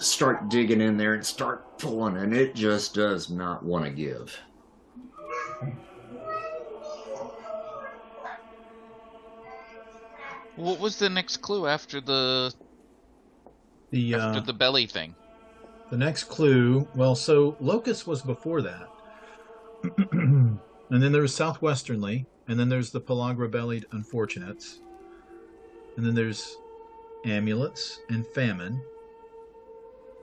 start 0.00 0.48
digging 0.48 0.80
in 0.80 0.96
there 0.96 1.14
and 1.14 1.24
start 1.24 1.78
pulling, 1.78 2.16
and 2.16 2.34
it 2.34 2.54
just 2.54 2.94
does 2.94 3.30
not 3.30 3.62
want 3.64 3.84
to 3.84 3.90
give. 3.90 4.38
What 10.56 10.80
was 10.80 10.98
the 10.98 11.10
next 11.10 11.38
clue 11.38 11.66
after 11.66 12.00
the 12.00 12.52
the 13.90 14.14
after 14.14 14.38
uh, 14.38 14.42
the 14.42 14.54
belly 14.54 14.86
thing? 14.86 15.14
the 15.90 15.96
next 15.96 16.24
clue. 16.24 16.86
Well, 16.94 17.14
so 17.14 17.56
locust 17.60 18.06
was 18.06 18.22
before 18.22 18.62
that, 18.62 18.88
and 20.12 20.58
then 20.90 21.12
there's 21.12 21.36
southwesternly, 21.36 22.26
and 22.48 22.58
then 22.58 22.68
there's 22.68 22.90
the 22.90 23.00
pellagra-bellied 23.00 23.86
unfortunates, 23.92 24.80
and 25.96 26.04
then 26.04 26.14
there's 26.14 26.56
amulets 27.26 28.00
and 28.08 28.26
famine, 28.26 28.80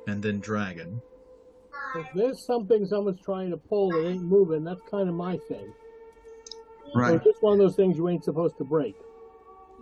and 0.07 0.21
then 0.21 0.39
dragon. 0.39 1.01
If 1.95 2.07
there's 2.15 2.39
something 2.39 2.85
someone's 2.85 3.21
trying 3.21 3.51
to 3.51 3.57
pull 3.57 3.91
that 3.91 4.07
ain't 4.07 4.23
moving, 4.23 4.63
that's 4.63 4.81
kind 4.89 5.07
of 5.07 5.15
my 5.15 5.37
thing. 5.47 5.73
Or 6.95 7.15
it's 7.15 7.23
just 7.23 7.41
one 7.41 7.53
of 7.53 7.59
those 7.59 7.75
things 7.75 7.97
you 7.97 8.09
ain't 8.09 8.23
supposed 8.23 8.57
to 8.57 8.63
break. 8.63 8.95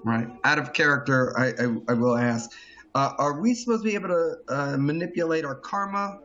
Right. 0.04 0.28
Out 0.44 0.58
of 0.60 0.74
character, 0.74 1.38
I 1.38 1.50
I, 1.50 1.76
I 1.90 1.94
will 1.94 2.18
ask. 2.18 2.52
Uh, 2.94 3.14
are 3.18 3.40
we 3.40 3.54
supposed 3.54 3.84
to 3.84 3.90
be 3.90 3.96
able 3.96 4.10
to 4.10 4.38
uh, 4.50 4.78
manipulate 4.78 5.46
our 5.46 5.56
karma 5.56 6.20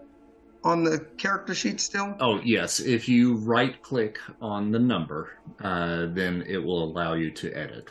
on 0.64 0.82
the 0.82 0.98
character 1.16 1.54
sheet 1.54 1.80
still? 1.80 2.16
Oh 2.18 2.40
yes, 2.42 2.80
if 2.80 3.08
you 3.08 3.36
right 3.36 3.80
click 3.82 4.18
on 4.40 4.72
the 4.72 4.78
number, 4.78 5.38
uh, 5.62 6.06
then 6.06 6.44
it 6.46 6.58
will 6.58 6.82
allow 6.82 7.14
you 7.14 7.30
to 7.30 7.52
edit. 7.52 7.88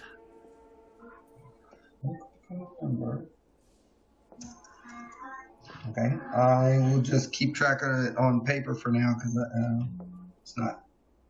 Okay. 5.90 6.18
I 6.36 6.80
will 6.80 7.02
just 7.02 7.32
keep 7.32 7.56
track 7.56 7.82
of 7.82 8.06
it 8.06 8.18
on 8.18 8.44
paper 8.44 8.76
for 8.76 8.90
now 8.92 9.16
because 9.18 9.38
uh, 9.38 9.86
it's 10.42 10.58
not. 10.58 10.84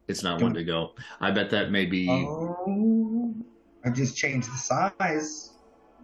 It's 0.07 0.23
not 0.23 0.41
one 0.41 0.53
to 0.53 0.63
go. 0.63 0.91
I 1.19 1.31
bet 1.31 1.49
that 1.49 1.71
may 1.71 1.85
be. 1.85 2.07
Oh. 2.09 3.33
I 3.83 3.89
just 3.89 4.15
changed 4.17 4.51
the 4.51 4.57
size. 4.57 5.53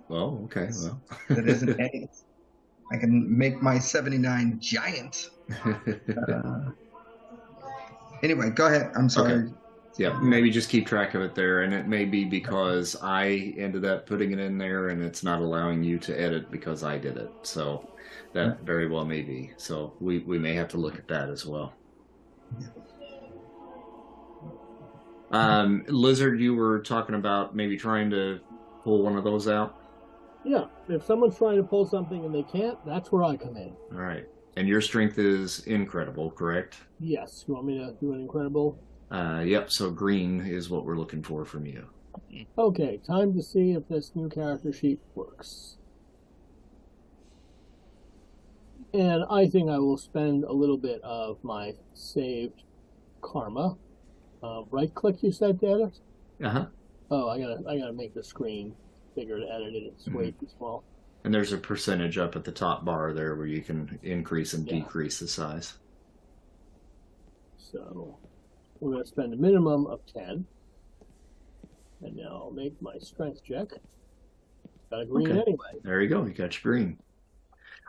Well, 0.07 0.41
okay. 0.45 0.69
Well, 0.81 1.01
That 1.29 1.47
isn't 1.47 1.79
eight. 1.79 2.09
I 2.91 2.97
can 2.97 3.37
make 3.37 3.61
my 3.61 3.79
79 3.79 4.59
giant. 4.59 5.29
Uh, 5.63 5.73
anyway, 8.23 8.49
go 8.49 8.67
ahead. 8.67 8.91
I'm 8.95 9.07
sorry. 9.07 9.33
Okay. 9.33 9.53
Yeah, 9.97 10.17
maybe 10.19 10.49
just 10.49 10.69
keep 10.69 10.87
track 10.87 11.13
of 11.15 11.21
it 11.21 11.35
there, 11.35 11.63
and 11.63 11.73
it 11.73 11.87
may 11.87 12.05
be 12.05 12.23
because 12.23 12.95
I 13.01 13.53
ended 13.57 13.85
up 13.85 14.05
putting 14.05 14.31
it 14.31 14.39
in 14.39 14.57
there, 14.57 14.89
and 14.89 15.03
it's 15.03 15.23
not 15.23 15.41
allowing 15.41 15.83
you 15.83 15.99
to 15.99 16.19
edit 16.19 16.49
because 16.49 16.83
I 16.83 16.97
did 16.97 17.17
it. 17.17 17.29
So 17.43 17.89
that 18.33 18.61
very 18.61 18.87
well 18.87 19.05
may 19.05 19.21
be. 19.21 19.51
So 19.57 19.93
we 19.99 20.19
we 20.19 20.39
may 20.39 20.53
have 20.53 20.69
to 20.69 20.77
look 20.77 20.95
at 20.95 21.07
that 21.09 21.29
as 21.29 21.45
well. 21.45 21.73
Um, 25.31 25.85
Lizard, 25.87 26.39
you 26.39 26.55
were 26.55 26.79
talking 26.79 27.15
about 27.15 27.55
maybe 27.55 27.77
trying 27.77 28.09
to 28.09 28.39
pull 28.83 29.01
one 29.01 29.15
of 29.15 29.23
those 29.23 29.47
out. 29.47 29.77
Yeah, 30.43 30.65
if 30.89 31.05
someone's 31.05 31.37
trying 31.37 31.57
to 31.57 31.63
pull 31.63 31.85
something 31.85 32.25
and 32.25 32.33
they 32.33 32.43
can't, 32.43 32.77
that's 32.85 33.11
where 33.11 33.23
I 33.23 33.37
come 33.37 33.55
in. 33.55 33.73
All 33.91 33.99
right, 33.99 34.27
and 34.57 34.67
your 34.67 34.81
strength 34.81 35.19
is 35.19 35.65
incredible, 35.67 36.31
correct? 36.31 36.77
Yes, 36.99 37.45
you 37.47 37.53
want 37.53 37.65
me 37.67 37.77
to 37.77 37.93
do 38.01 38.13
an 38.13 38.21
incredible? 38.21 38.79
Uh, 39.11 39.41
yep. 39.45 39.69
So 39.69 39.91
green 39.91 40.41
is 40.41 40.69
what 40.69 40.85
we're 40.85 40.97
looking 40.97 41.21
for 41.21 41.43
from 41.45 41.65
you. 41.65 41.85
Okay, 42.57 42.99
time 43.05 43.33
to 43.33 43.41
see 43.43 43.71
if 43.71 43.87
this 43.87 44.11
new 44.15 44.29
character 44.29 44.71
sheet 44.71 44.99
works. 45.15 45.77
And 48.93 49.23
I 49.29 49.47
think 49.47 49.69
I 49.69 49.79
will 49.79 49.97
spend 49.97 50.43
a 50.43 50.51
little 50.51 50.77
bit 50.77 51.01
of 51.03 51.37
my 51.43 51.73
saved 51.93 52.63
karma. 53.21 53.77
Uh, 54.43 54.63
right 54.71 54.93
click, 54.93 55.21
you 55.23 55.31
said, 55.31 55.59
to? 55.61 55.91
Uh 56.43 56.49
huh. 56.49 56.65
Oh, 57.09 57.29
I 57.29 57.39
gotta, 57.39 57.59
I 57.67 57.77
gotta 57.77 57.93
make 57.93 58.13
the 58.13 58.23
screen 58.23 58.73
bigger 59.15 59.39
to 59.39 59.45
edit 59.45 59.73
it. 59.75 59.93
It's 59.95 60.07
way 60.07 60.31
too 60.31 60.47
small. 60.57 60.83
And 61.23 61.33
there's 61.33 61.53
a 61.53 61.57
percentage 61.57 62.17
up 62.17 62.35
at 62.35 62.43
the 62.43 62.51
top 62.51 62.83
bar 62.83 63.13
there 63.13 63.35
where 63.35 63.45
you 63.45 63.61
can 63.61 63.99
increase 64.03 64.53
and 64.53 64.65
Yeah. 64.67 64.79
decrease 64.79 65.19
the 65.19 65.27
size. 65.27 65.77
So 67.57 68.17
we're 68.81 68.91
going 68.91 69.03
to 69.03 69.07
spend 69.09 69.33
a 69.33 69.37
minimum 69.37 69.85
of 69.87 70.01
10. 70.13 70.45
And 72.03 72.15
now 72.15 72.43
I'll 72.45 72.51
make 72.51 72.79
my 72.81 72.97
strength 72.99 73.41
check. 73.43 73.67
Got 74.89 75.01
a 75.03 75.05
green 75.05 75.27
Okay. 75.31 75.41
anyway. 75.41 75.79
There 75.83 76.01
you 76.01 76.09
go. 76.09 76.25
You 76.25 76.33
got 76.33 76.61
your 76.61 76.73
green. 76.73 76.97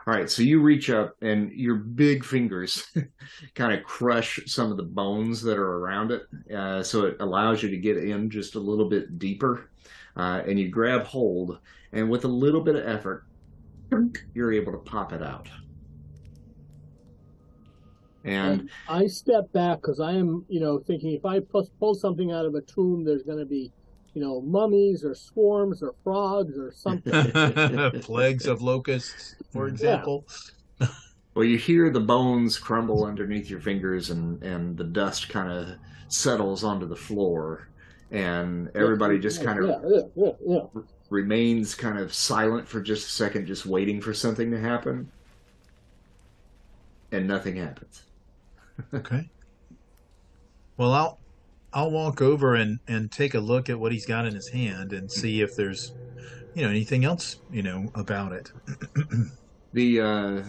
All 0.05 0.13
right. 0.13 0.29
So 0.29 0.43
you 0.43 0.61
reach 0.61 0.89
up 0.91 1.15
and 1.21 1.51
your 1.51 1.75
big 1.75 2.23
fingers 2.23 2.85
kind 3.55 3.73
of 3.73 3.83
crush 3.83 4.39
some 4.45 4.69
of 4.71 4.77
the 4.77 4.83
bones 4.83 5.41
that 5.41 5.57
are 5.57 5.77
around 5.79 6.11
it. 6.11 6.23
Uh, 6.55 6.83
so 6.83 7.05
it 7.05 7.17
allows 7.19 7.63
you 7.63 7.69
to 7.69 7.77
get 7.77 7.97
in 7.97 8.29
just 8.29 8.55
a 8.55 8.59
little 8.59 8.87
bit 8.87 9.17
deeper. 9.17 9.71
Uh, 10.15 10.43
and 10.45 10.59
you 10.59 10.69
grab 10.69 11.03
hold, 11.05 11.57
and 11.91 12.07
with 12.07 12.23
a 12.23 12.27
little 12.27 12.61
bit 12.61 12.75
of 12.75 12.87
effort, 12.87 13.25
you're 14.35 14.53
able 14.53 14.71
to 14.71 14.77
pop 14.77 15.11
it 15.11 15.23
out. 15.23 15.49
And 18.23 18.69
I 18.87 19.07
step 19.07 19.51
back 19.51 19.81
because 19.81 19.99
I 19.99 20.13
am, 20.13 20.45
you 20.47 20.59
know, 20.59 20.79
thinking 20.79 21.11
if 21.11 21.25
I 21.25 21.39
pull, 21.39 21.69
pull 21.79 21.93
something 21.93 22.31
out 22.31 22.45
of 22.45 22.55
a 22.55 22.61
tomb, 22.61 23.03
there's 23.03 23.23
going 23.23 23.39
to 23.39 23.45
be, 23.45 23.71
you 24.13 24.21
know, 24.21 24.41
mummies 24.41 25.03
or 25.03 25.13
swarms 25.13 25.83
or 25.83 25.93
frogs 26.03 26.57
or 26.57 26.71
something. 26.71 27.11
Plagues 28.01 28.45
of 28.45 28.61
locusts, 28.61 29.35
for 29.51 29.67
example. 29.67 30.25
Well, 31.35 31.45
you 31.45 31.57
hear 31.57 31.89
the 31.89 31.99
bones 31.99 32.59
crumble 32.59 33.05
underneath 33.05 33.49
your 33.49 33.59
fingers, 33.59 34.11
and 34.11 34.41
and 34.43 34.77
the 34.77 34.83
dust 34.83 35.29
kind 35.29 35.51
of 35.51 35.75
settles 36.07 36.63
onto 36.63 36.87
the 36.87 36.95
floor, 36.95 37.69
and 38.11 38.69
everybody 38.75 39.17
just 39.17 39.43
kind 39.43 39.57
of 39.57 39.65
yeah, 39.65 40.01
yeah, 40.15 40.31
yeah, 40.45 40.59
yeah. 40.75 40.81
remains 41.09 41.73
kind 41.73 41.97
of 41.97 42.13
silent 42.13 42.67
for 42.67 42.81
just 42.81 43.07
a 43.07 43.11
second, 43.11 43.47
just 43.47 43.65
waiting 43.65 43.99
for 43.99 44.13
something 44.13 44.51
to 44.51 44.59
happen, 44.59 45.11
and 47.11 47.27
nothing 47.27 47.55
happens. 47.55 48.03
Okay. 48.93 49.29
Well, 50.77 50.93
I'll 50.93 51.19
I'll 51.71 51.91
walk 51.91 52.21
over 52.21 52.55
and 52.55 52.79
and 52.87 53.11
take 53.11 53.33
a 53.33 53.39
look 53.39 53.69
at 53.69 53.79
what 53.79 53.91
he's 53.91 54.05
got 54.05 54.25
in 54.25 54.33
his 54.33 54.49
hand 54.49 54.93
and 54.93 55.11
see 55.11 55.41
if 55.41 55.55
there's, 55.55 55.93
you 56.55 56.63
know, 56.63 56.69
anything 56.69 57.05
else, 57.05 57.37
you 57.51 57.63
know, 57.63 57.91
about 57.95 58.33
it. 58.33 58.51
The 59.73 60.01
uh, 60.01 60.43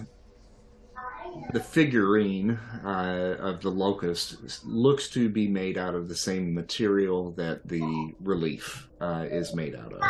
the 1.52 1.60
figurine 1.60 2.58
uh, 2.84 3.36
of 3.38 3.62
the 3.62 3.70
locust 3.70 4.36
looks 4.66 5.08
to 5.10 5.30
be 5.30 5.48
made 5.48 5.78
out 5.78 5.94
of 5.94 6.08
the 6.08 6.14
same 6.14 6.52
material 6.52 7.30
that 7.32 7.66
the 7.66 8.12
relief 8.20 8.86
uh, 9.00 9.24
is 9.30 9.54
made 9.54 9.74
out 9.74 9.94
of. 9.94 10.02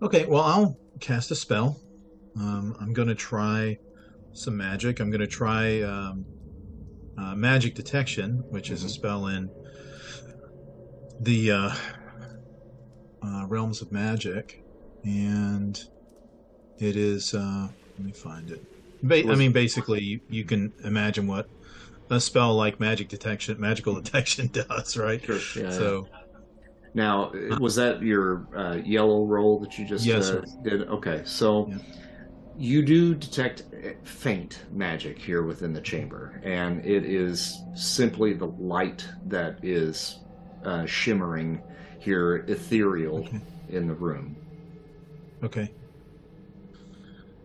Okay, 0.00 0.24
well, 0.24 0.42
I'll 0.42 0.78
cast 1.00 1.30
a 1.30 1.34
spell. 1.34 1.78
Um, 2.38 2.74
I'm 2.80 2.94
going 2.94 3.08
to 3.08 3.14
try 3.14 3.78
some 4.36 4.56
magic. 4.56 5.00
I'm 5.00 5.10
going 5.10 5.20
to 5.20 5.26
try 5.26 5.80
um, 5.82 6.26
uh, 7.18 7.34
magic 7.34 7.74
detection, 7.74 8.44
which 8.50 8.70
is 8.70 8.84
a 8.84 8.88
spell 8.88 9.26
in 9.26 9.50
the 11.20 11.50
uh, 11.50 11.70
uh, 13.24 13.46
realms 13.48 13.80
of 13.82 13.90
magic, 13.90 14.62
and 15.04 15.78
it 16.78 16.96
is. 16.96 17.32
Uh, 17.34 17.68
let 17.98 18.04
me 18.04 18.12
find 18.12 18.50
it. 18.50 18.60
Ba- 19.02 19.30
I 19.32 19.36
mean, 19.36 19.52
basically, 19.52 20.02
you, 20.02 20.20
you 20.28 20.44
can 20.44 20.72
imagine 20.84 21.26
what 21.26 21.46
a 22.10 22.20
spell 22.20 22.54
like 22.54 22.78
magic 22.78 23.08
detection, 23.08 23.58
magical 23.58 23.94
detection, 24.00 24.48
does, 24.52 24.96
right? 24.96 25.22
Sure. 25.24 25.40
Yeah. 25.56 25.70
So, 25.70 26.06
Now, 26.94 27.32
was 27.58 27.76
that 27.76 28.02
your 28.02 28.46
uh, 28.54 28.78
yellow 28.84 29.24
roll 29.24 29.60
that 29.60 29.78
you 29.78 29.86
just 29.86 30.04
Yes, 30.04 30.30
uh, 30.30 30.42
did? 30.62 30.86
Okay, 30.88 31.22
so 31.24 31.68
Yeah. 31.70 31.78
You 32.56 32.82
do 32.82 33.14
detect 33.14 33.62
uh, 33.74 33.90
faint 34.04 34.64
magic 34.70 35.18
here 35.18 35.42
within 35.44 35.72
the 35.72 35.80
chamber, 35.80 36.40
and 36.44 36.84
it 36.84 37.04
is 37.04 37.54
simply 37.74 38.34
the 38.34 38.46
light 38.46 39.06
that 39.26 39.58
is 39.62 40.24
uh, 40.64 40.86
shimmering 40.86 41.62
here, 42.00 42.44
ethereal 42.48 43.18
Okay. 43.18 43.40
in 43.68 43.86
the 43.86 43.94
room. 43.94 44.36
Okay. 45.42 45.74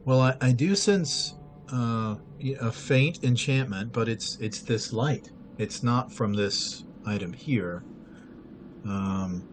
Well, 0.06 0.22
I, 0.22 0.38
I 0.42 0.52
do 0.54 0.76
sense 0.76 1.34
uh, 1.72 2.16
y- 2.42 2.56
a 2.60 2.72
faint 2.72 3.20
enchantment, 3.24 3.92
but 3.94 4.10
it's 4.10 4.38
it's 4.40 4.62
this 4.62 4.94
light. 4.94 5.32
It's 5.58 5.84
not 5.84 6.12
from 6.14 6.34
this 6.34 6.84
item 7.06 7.34
here. 7.34 7.86
Um, 8.86 9.50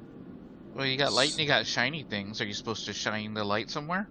Well, 0.74 0.86
you 0.86 0.96
got 0.96 1.12
light 1.12 1.30
and 1.30 1.40
you 1.40 1.46
got 1.46 1.66
shiny 1.66 2.02
things. 2.04 2.40
Are 2.40 2.46
you 2.46 2.54
supposed 2.54 2.86
to 2.86 2.92
shine 2.94 3.34
the 3.34 3.44
light 3.44 3.70
somewhere? 3.70 4.08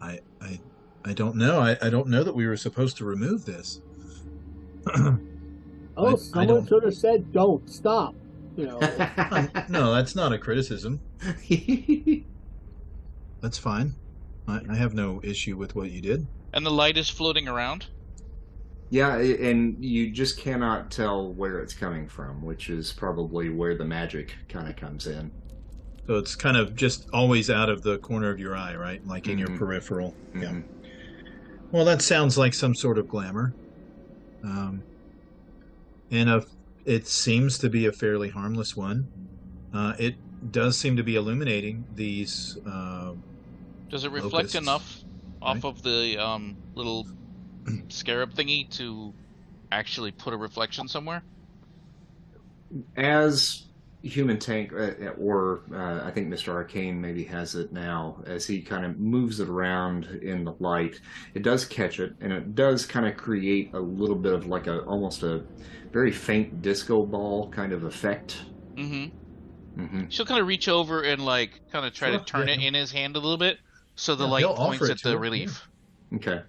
I 0.00 0.20
I 0.40 0.60
I 1.04 1.12
don't 1.12 1.36
know. 1.36 1.60
I, 1.60 1.76
I 1.80 1.90
don't 1.90 2.08
know 2.08 2.22
that 2.24 2.34
we 2.34 2.46
were 2.46 2.56
supposed 2.56 2.96
to 2.98 3.04
remove 3.04 3.44
this. 3.44 3.80
Oh, 6.00 6.06
I- 6.06 6.12
I 6.12 6.14
someone 6.14 6.46
don't- 6.46 6.68
should 6.68 6.84
have 6.84 6.94
said, 6.94 7.32
"Don't 7.32 7.68
stop." 7.68 8.14
You 8.56 8.66
know, 8.66 8.78
no, 9.68 9.92
that's 9.92 10.14
not 10.14 10.32
a 10.32 10.38
criticism. 10.38 11.00
That's 13.40 13.58
fine. 13.58 13.94
I, 14.46 14.60
I 14.68 14.74
have 14.76 14.94
no 14.94 15.20
issue 15.22 15.56
with 15.56 15.74
what 15.74 15.90
you 15.90 16.00
did. 16.00 16.26
And 16.52 16.64
the 16.66 16.70
light 16.70 16.96
is 16.96 17.08
floating 17.08 17.46
around. 17.48 17.86
yeah, 18.90 19.16
and 19.16 19.84
you 19.84 20.10
just 20.10 20.38
cannot 20.38 20.90
tell 20.90 21.32
where 21.32 21.60
it's 21.60 21.74
coming 21.74 22.08
from, 22.08 22.42
which 22.42 22.70
is 22.70 22.92
probably 22.92 23.48
where 23.50 23.76
the 23.76 23.84
magic 23.84 24.34
kind 24.48 24.68
of 24.68 24.76
comes 24.76 25.06
in. 25.06 25.30
So 26.08 26.16
it's 26.16 26.34
kind 26.34 26.56
of 26.56 26.74
just 26.74 27.04
always 27.12 27.50
out 27.50 27.68
of 27.68 27.82
the 27.82 27.98
corner 27.98 28.30
of 28.30 28.38
your 28.38 28.56
eye, 28.56 28.74
right? 28.74 28.98
Like 29.04 29.28
in 29.28 29.38
your 29.38 29.48
Mhm. 29.48 29.58
peripheral. 29.58 30.14
Yeah. 30.34 30.48
Mhm. 30.48 30.64
Well, 31.70 31.84
that 31.84 32.00
sounds 32.00 32.38
like 32.38 32.54
some 32.54 32.74
sort 32.74 32.96
of 32.98 33.06
glamour. 33.08 33.52
Um, 34.42 34.84
and 36.10 36.30
a, 36.30 36.42
it 36.86 37.06
seems 37.06 37.58
to 37.58 37.68
be 37.68 37.84
a 37.84 37.92
fairly 37.92 38.30
harmless 38.30 38.74
one. 38.74 39.08
Uh, 39.74 39.92
it 39.98 40.14
does 40.50 40.78
seem 40.78 40.96
to 40.96 41.02
be 41.02 41.16
illuminating 41.16 41.84
these. 41.92 42.56
Uh, 42.66 43.12
Does 43.90 44.04
it 44.04 44.10
reflect 44.10 44.54
Locusts, 44.54 44.54
enough 44.54 45.04
off 45.42 45.56
right? 45.56 45.64
of 45.64 45.82
the 45.82 46.16
um, 46.18 46.56
little 46.74 47.06
scarab 47.90 48.32
thingy 48.32 48.70
to 48.70 49.14
actually 49.70 50.12
put 50.12 50.32
a 50.32 50.38
reflection 50.38 50.88
somewhere? 50.88 51.22
as 52.96 53.67
human 54.02 54.38
tank 54.38 54.72
uh, 54.72 55.08
or 55.18 55.64
uh, 55.74 56.00
i 56.04 56.10
think 56.10 56.28
mr 56.28 56.48
arcane 56.54 57.00
maybe 57.00 57.24
has 57.24 57.54
it 57.56 57.72
now 57.72 58.22
as 58.26 58.46
he 58.46 58.62
kind 58.62 58.84
of 58.86 58.98
moves 58.98 59.40
it 59.40 59.48
around 59.48 60.06
in 60.22 60.44
the 60.44 60.54
light. 60.60 61.00
It 61.34 61.42
does 61.42 61.64
catch 61.64 61.98
it 62.00 62.14
and 62.20 62.32
it 62.32 62.54
does 62.54 62.86
kind 62.86 63.06
of 63.06 63.16
create 63.16 63.70
a 63.74 63.80
little 63.80 64.16
bit 64.16 64.32
of 64.34 64.46
like 64.46 64.66
a 64.68 64.80
almost 64.82 65.22
a 65.24 65.46
very 65.92 66.12
faint 66.12 66.62
disco 66.62 67.04
ball 67.06 67.50
kind 67.50 67.72
of 67.72 67.82
effect. 67.84 68.44
Mm-hmm. 68.78 69.06
hmm 69.76 70.08
She'll 70.08 70.26
kind 70.26 70.40
of 70.40 70.46
reach 70.46 70.68
over 70.68 71.02
and 71.02 71.24
like 71.24 71.62
kind 71.72 71.86
of 71.86 71.94
try 71.94 72.10
Sure, 72.10 72.12
to 72.12 72.20
turn 72.20 72.48
yeah, 72.48 72.50
it 72.50 72.60
in 72.60 72.74
his 72.74 72.92
hand 72.92 73.16
a 73.16 73.20
little 73.20 73.38
bit, 73.38 73.58
so 73.96 74.14
the 74.16 74.28
Yeah, 74.28 74.28
light 74.28 74.54
points 74.54 74.90
at 74.90 75.02
the 75.02 75.18
her, 75.18 75.18
relief. 75.18 75.68
okay. 76.14 76.42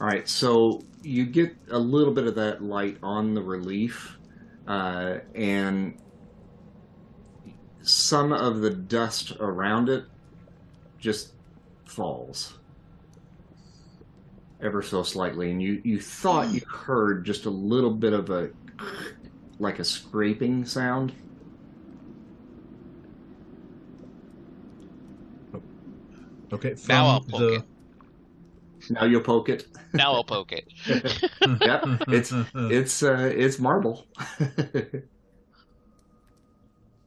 All 0.00 0.06
right 0.08 0.28
so 0.28 0.86
you 1.02 1.26
get 1.26 1.56
a 1.70 1.78
little 1.78 2.12
bit 2.14 2.26
of 2.26 2.34
that 2.36 2.62
light 2.62 2.98
on 3.02 3.34
the 3.34 3.42
relief 3.42 4.18
uh, 4.66 5.18
and 5.34 5.98
some 7.82 8.32
of 8.32 8.60
the 8.60 8.70
dust 8.70 9.32
around 9.40 9.88
it 9.88 10.04
just 10.98 11.32
falls 11.84 12.58
ever 14.62 14.80
so 14.80 15.02
slightly 15.02 15.50
and 15.50 15.60
you 15.60 15.82
you 15.84 16.00
thought 16.00 16.48
you 16.50 16.60
heard 16.68 17.24
just 17.24 17.46
a 17.46 17.50
little 17.50 17.90
bit 17.90 18.12
of 18.12 18.30
a 18.30 18.50
like 19.58 19.80
a 19.80 19.84
scraping 19.84 20.64
sound 20.64 21.12
okay. 26.52 26.74
From 26.74 26.88
Now 26.88 27.06
I'll 27.06 27.20
poke 27.20 27.40
the, 27.40 27.54
it. 27.54 27.62
Now 28.90 29.04
you'll 29.04 29.20
poke 29.22 29.48
it 29.48 29.64
Now 29.94 30.12
I'll 30.14 30.24
poke 30.24 30.52
it. 30.52 30.64
Yep, 31.42 31.84
it's 32.08 32.32
it's 32.54 33.02
uh 33.02 33.30
it's 33.34 33.58
marble 33.58 34.06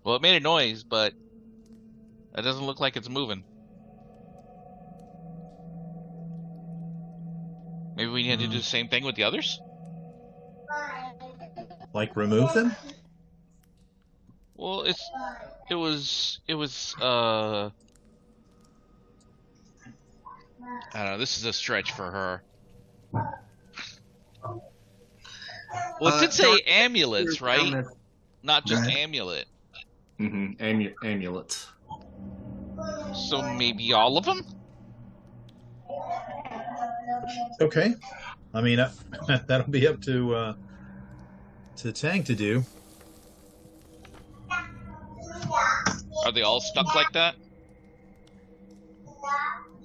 Well, 0.03 0.15
it 0.15 0.21
made 0.21 0.35
a 0.35 0.39
noise, 0.39 0.83
but 0.83 1.13
it 2.37 2.43
doesn't 2.43 2.65
look 2.65 2.79
like 2.79 2.95
it's 2.95 3.09
moving. 3.09 3.45
Maybe 7.95 8.11
we 8.11 8.23
need 8.23 8.39
to 8.39 8.47
do 8.47 8.57
the 8.57 8.63
same 8.63 8.87
thing 8.87 9.03
with 9.03 9.15
the 9.15 9.23
others. 9.23 9.61
like 11.93 12.15
remove 12.15 12.53
them. 12.53 12.75
Well, 14.55 14.81
it's 14.83 15.11
it 15.69 15.75
was 15.75 16.39
it 16.47 16.55
was 16.55 16.95
uh 17.01 17.69
I 20.93 21.03
don't 21.03 21.05
know. 21.13 21.17
This 21.17 21.37
is 21.37 21.45
a 21.45 21.53
stretch 21.53 21.91
for 21.91 22.09
her. 22.11 22.43
Well, 25.99 26.09
it 26.09 26.13
Uh, 26.13 26.19
did 26.21 26.33
say 26.33 26.43
Dark- 26.43 26.61
amulets, 26.67 27.41
right? 27.41 27.85
Not 28.43 28.65
just 28.65 28.83
Right. 28.83 28.97
amulet. 28.97 29.45
hmm 30.17 30.51
Amu- 30.61 30.93
amulets 31.03 31.67
So 33.13 33.41
maybe 33.41 33.91
all 33.93 34.17
of 34.17 34.25
them. 34.25 34.41
Okay. 37.61 37.93
I 38.53 38.61
mean, 38.61 38.79
uh, 38.79 38.91
that'll 39.47 39.69
be 39.69 39.87
up 39.87 40.01
to 40.01 40.35
uh, 40.35 40.53
to 41.77 41.91
Tank 41.91 42.25
to 42.27 42.35
do. 42.35 42.63
Are 46.25 46.31
they 46.33 46.41
all 46.41 46.59
stuck 46.61 46.93
like 46.95 47.11
that? 47.13 47.35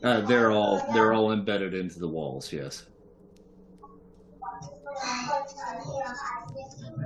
Uh, 0.03 0.22
they're 0.22 0.51
all 0.51 0.86
they're 0.94 1.12
all 1.12 1.32
embedded 1.32 1.74
into 1.74 1.98
the 1.98 2.09
walls. 2.09 2.53
Yes. 2.53 2.86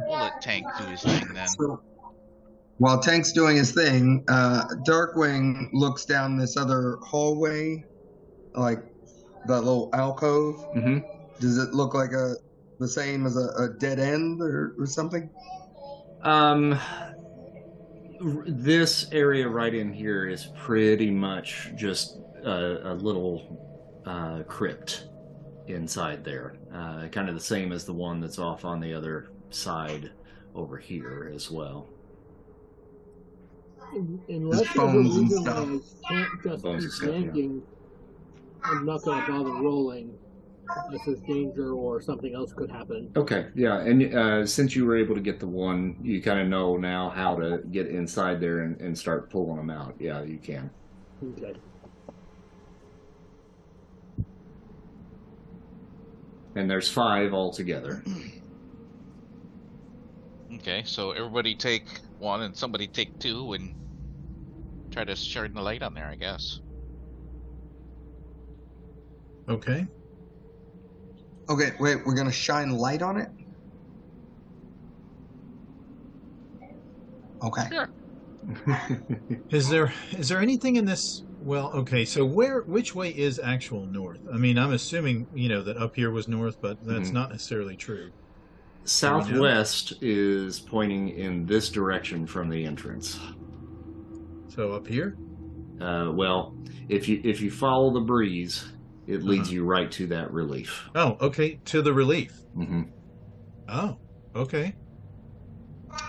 We'll 0.07 0.19
let 0.21 0.41
Tank 0.41 0.67
do 0.79 0.85
his 0.85 1.03
thing 1.03 1.33
then. 1.33 1.49
So, 1.49 1.83
while 2.79 3.01
Tank's 3.01 3.33
doing 3.33 3.57
his 3.57 3.73
thing, 3.73 4.25
uh, 4.29 4.65
Darkwing 4.87 5.69
looks 5.73 6.05
down 6.05 6.37
this 6.37 6.57
other 6.57 6.99
hallway, 7.03 7.85
like 8.55 8.81
that 9.47 9.61
little 9.61 9.91
alcove. 9.93 10.63
hmm 10.73 10.99
Does 11.41 11.59
it 11.59 11.73
look 11.73 11.95
like 11.95 12.13
a 12.13 12.35
the 12.81 12.89
same 12.89 13.27
as 13.27 13.37
a, 13.37 13.49
a 13.63 13.69
dead 13.79 13.99
end 13.99 14.41
or, 14.43 14.75
or 14.79 14.87
something? 14.87 15.31
Um, 16.23 16.73
r- 18.21 18.45
this 18.47 19.07
area 19.13 19.49
right 19.49 19.75
in 19.75 19.93
here 19.93 20.29
is 20.29 20.49
pretty 20.57 21.11
much 21.11 21.71
just 21.77 22.19
a, 22.45 22.93
a 22.93 22.95
little 22.95 24.03
uh, 24.07 24.43
crypt 24.45 25.07
inside 25.67 26.25
there, 26.25 26.57
uh, 26.75 27.09
kind 27.09 27.29
of 27.29 27.35
the 27.35 27.41
same 27.41 27.73
as 27.73 27.85
the 27.85 27.93
one 27.93 28.21
that's 28.21 28.39
off 28.39 28.65
on 28.65 28.81
the 28.81 28.93
other 28.93 29.31
side 29.51 30.11
over 30.55 30.77
here 30.77 31.31
as 31.35 31.51
well. 31.51 31.89
Un- 33.95 34.21
Unless 34.29 34.61
there's 34.61 34.77
a 34.77 34.79
bones 34.79 35.17
and 35.17 35.31
stuff. 35.33 35.69
I 36.07 36.09
can't 36.15 36.43
just 36.43 36.63
Bones 36.63 36.85
and 36.85 36.93
keep 36.93 36.93
stuff, 36.93 37.09
yeah. 37.09 37.15
yanking, 37.17 37.63
I'm 38.65 38.87
not 38.87 39.03
going 39.03 39.25
to 39.25 39.33
bother 39.33 39.51
rolling 39.51 40.15
This 40.91 41.07
is 41.07 41.21
danger 41.21 41.73
or 41.75 42.01
something 42.01 42.35
else 42.35 42.53
could 42.53 42.71
happen. 42.71 43.11
Okay, 43.17 43.49
yeah, 43.55 43.81
and 43.81 44.15
uh, 44.15 44.47
since 44.47 44.75
you 44.75 44.85
were 44.87 44.97
able 44.97 45.15
to 45.15 45.21
get 45.21 45.39
the 45.39 45.47
one, 45.47 45.97
you 46.03 46.23
kind 46.23 46.41
of 46.41 46.49
know 46.49 46.77
now 46.77 47.11
how 47.11 47.37
to 47.37 47.63
get 47.71 47.87
inside 47.89 48.41
there 48.41 48.61
and, 48.61 48.81
and 48.81 48.97
start 48.99 49.31
pulling 49.31 49.57
them 49.57 49.71
out. 49.71 49.95
Yeah, 49.99 50.23
you 50.23 50.39
can. 50.39 50.71
Okay. 51.23 51.55
And 56.57 56.71
there's 56.71 56.89
five 56.89 57.35
altogether. 57.35 58.03
Okay, 60.55 60.83
so 60.87 61.11
everybody 61.11 61.55
take 61.55 61.85
one 62.19 62.43
and 62.43 62.57
somebody 62.57 62.87
take 62.87 63.19
two 63.19 63.55
and 63.55 63.75
try 64.91 65.05
to 65.05 65.17
shine 65.17 65.53
the 65.53 65.61
light 65.61 65.83
on 65.83 65.95
there, 65.95 66.07
I 66.07 66.15
guess. 66.15 66.61
Okay. 69.49 69.87
Okay, 71.49 71.73
wait, 71.79 72.07
we're 72.07 72.15
gonna 72.15 72.33
shine 72.33 72.71
light 72.71 73.03
on 73.03 73.19
it. 73.19 73.29
Okay. 77.43 77.69
Sure. 77.71 77.91
Is 79.51 79.69
there 79.69 79.93
is 80.13 80.29
there 80.29 80.41
anything 80.41 80.77
in 80.77 80.85
this? 80.85 81.25
Well, 81.45 81.71
okay. 81.75 82.07
So 82.07 82.25
where 82.25 82.63
which 82.63 82.95
way 82.95 83.11
is 83.11 83.39
actual 83.39 83.85
north? 83.85 84.21
I 84.33 84.39
mean, 84.39 84.57
I'm 84.59 84.73
assuming 84.73 85.27
you 85.35 85.51
know 85.51 85.63
that 85.63 85.77
up 85.77 85.95
here 85.95 86.11
was 86.11 86.27
north, 86.27 86.57
but 86.61 86.83
that's 86.87 87.11
Mhm. 87.11 87.13
not 87.13 87.31
necessarily 87.31 87.77
true. 87.77 88.11
Southwest 88.85 89.95
is 90.03 90.59
pointing 90.61 91.11
in 91.11 91.45
this 91.45 91.69
direction 91.69 92.27
from 92.27 92.49
the 92.49 92.65
entrance. 92.65 93.21
So 94.49 94.73
up 94.73 94.87
here. 94.87 95.19
Uh, 95.81 96.13
well, 96.15 96.55
if 96.89 97.09
you 97.09 97.21
if 97.25 97.43
you 97.43 97.51
follow 97.51 97.93
the 97.93 98.01
breeze, 98.01 98.65
it 99.07 99.23
leads 99.23 99.49
Uh-huh. 99.49 99.55
you 99.57 99.65
right 99.65 99.91
to 99.93 100.07
that 100.07 100.33
relief. 100.33 100.89
Oh, 100.95 101.19
okay. 101.21 101.61
To 101.67 101.83
the 101.83 101.93
relief. 101.93 102.41
Mm-hmm. 102.57 102.83
Oh, 103.69 103.99
okay. 104.35 104.75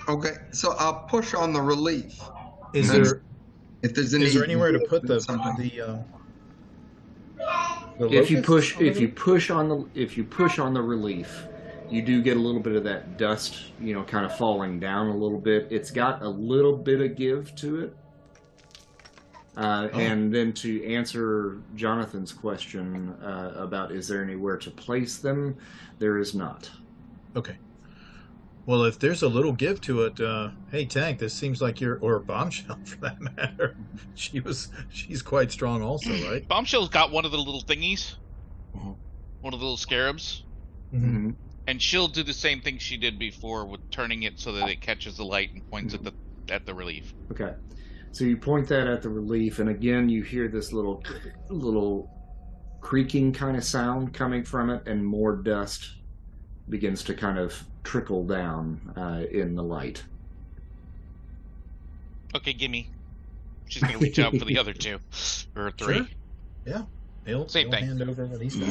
Okay, 0.07 0.35
so 0.51 0.71
I'll 0.79 1.05
push 1.09 1.33
on 1.33 1.51
the 1.51 1.61
relief 1.61 2.21
Is 2.73 2.89
there 2.91 3.21
if 3.81 3.93
there's 3.93 4.13
any. 4.13 4.25
is 4.25 4.33
there 4.33 4.43
anywhere 4.43 4.71
to 4.71 4.79
put 4.79 5.05
the 5.05 5.19
something. 5.19 5.55
the, 5.57 6.05
the 7.99 8.15
If 8.15 8.29
you 8.29 8.41
push 8.41 8.79
if 8.79 8.99
you 8.99 9.09
push 9.09 9.49
on 9.49 9.69
the 9.69 9.85
if 9.93 10.17
you 10.17 10.23
push 10.23 10.59
on 10.59 10.73
the 10.73 10.81
relief, 10.81 11.47
you 11.89 12.01
do 12.01 12.21
get 12.21 12.37
a 12.37 12.39
little 12.39 12.61
bit 12.61 12.75
of 12.75 12.83
that 12.83 13.17
dust, 13.17 13.71
you 13.79 13.93
know, 13.93 14.03
kind 14.03 14.25
of 14.25 14.35
falling 14.37 14.79
down 14.79 15.07
a 15.07 15.15
little 15.15 15.39
bit. 15.39 15.67
It's 15.69 15.91
got 15.91 16.21
a 16.21 16.29
little 16.29 16.75
bit 16.75 17.01
of 17.01 17.15
give 17.15 17.55
to 17.55 17.81
it. 17.81 17.95
Uh, 19.57 19.87
Oh. 19.93 19.99
And 19.99 20.33
then 20.33 20.51
to 20.53 20.85
answer 20.85 21.59
Jonathan's 21.75 22.33
question 22.33 23.15
uh, 23.23 23.53
about 23.55 23.91
is 23.91 24.07
there 24.07 24.21
anywhere 24.21 24.57
to 24.57 24.71
place 24.71 25.17
them, 25.17 25.55
there 25.97 26.17
is 26.17 26.35
not. 26.35 26.69
Okay. 27.35 27.55
Well, 28.65 28.83
if 28.85 28.97
there's 28.97 29.21
a 29.21 29.27
little 29.27 29.51
give 29.51 29.79
to 29.81 30.03
it, 30.03 30.19
uh, 30.19 30.49
hey 30.71 30.85
Tank, 30.85 31.19
this 31.19 31.33
seems 31.35 31.61
like 31.61 31.79
you're 31.79 31.97
or 31.99 32.19
Bombshell 32.19 32.79
for 32.85 32.97
that 33.01 33.21
matter. 33.21 33.75
She 34.15 34.39
was 34.39 34.69
she's 34.89 35.21
quite 35.21 35.51
strong 35.51 35.81
also, 35.83 36.09
right? 36.29 36.47
Bombshell's 36.47 36.89
got 36.89 37.11
one 37.11 37.25
of 37.25 37.31
the 37.31 37.37
little 37.37 37.61
thingies, 37.61 38.15
Mhm. 38.75 38.95
one 39.41 39.53
of 39.53 39.59
the 39.59 39.65
little 39.65 39.77
scarabs, 39.77 40.43
Mm-hmm. 40.93 41.31
and 41.67 41.81
she'll 41.81 42.07
do 42.07 42.23
the 42.23 42.33
same 42.33 42.61
thing 42.61 42.77
she 42.77 42.97
did 42.97 43.19
before 43.19 43.65
with 43.65 43.81
turning 43.91 44.23
it 44.23 44.39
so 44.39 44.51
that 44.53 44.69
it 44.69 44.81
catches 44.81 45.17
the 45.17 45.25
light 45.25 45.51
and 45.53 45.67
points 45.69 45.93
at 45.93 46.03
the 46.03 46.13
at 46.49 46.65
the 46.65 46.73
relief. 46.73 47.13
Okay. 47.31 47.53
So 48.11 48.23
you 48.23 48.37
point 48.37 48.67
that 48.69 48.87
at 48.87 49.01
the 49.01 49.09
relief, 49.09 49.59
and 49.59 49.69
again 49.69 50.07
you 50.09 50.23
hear 50.23 50.47
this 50.47 50.71
little, 50.71 51.03
little 51.49 52.09
creaking 52.81 53.33
kind 53.33 53.57
of 53.57 53.63
sound 53.63 54.13
coming 54.13 54.43
from 54.43 54.69
it, 54.69 54.87
and 54.87 55.05
more 55.05 55.35
dust 55.35 55.85
begins 56.69 57.03
to 57.03 57.13
kind 57.13 57.37
of 57.37 57.63
trickle 57.83 58.23
down 58.23 58.79
uh, 58.95 59.23
in 59.31 59.55
the 59.55 59.63
light. 59.63 60.03
Okay, 62.35 62.53
gimme. 62.53 62.87
She's 63.67 63.81
gonna 63.81 63.97
reach 63.97 64.19
out 64.19 64.35
for 64.37 64.45
the 64.45 64.57
other 64.57 64.73
two 64.73 64.99
or 65.55 65.71
three. 65.71 65.95
Sure. 65.95 66.07
Yeah. 66.65 66.81
He'll, 67.25 67.47
Same 67.47 67.67
he'll 67.67 67.71
thing. 67.79 67.85
hand 67.85 68.01
over 68.01 68.25
what 68.25 68.41
he's 68.41 68.55
got. 68.55 68.69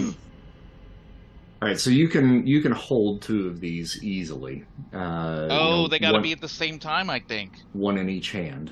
All 1.62 1.68
right, 1.68 1.78
so 1.80 1.90
you 1.90 2.08
can 2.08 2.46
you 2.46 2.60
can 2.60 2.72
hold 2.72 3.22
two 3.22 3.48
of 3.48 3.58
these 3.60 4.02
easily. 4.04 4.64
Uh, 4.92 4.96
Oh, 4.98 5.48
you 5.48 5.48
know, 5.82 5.88
they 5.88 5.98
gotta 5.98 6.14
one, 6.14 6.22
be 6.22 6.32
at 6.32 6.40
the 6.40 6.48
same 6.48 6.78
time, 6.78 7.08
I 7.10 7.20
think. 7.20 7.52
one 7.72 7.96
in 7.98 8.08
each 8.08 8.32
hand. 8.32 8.70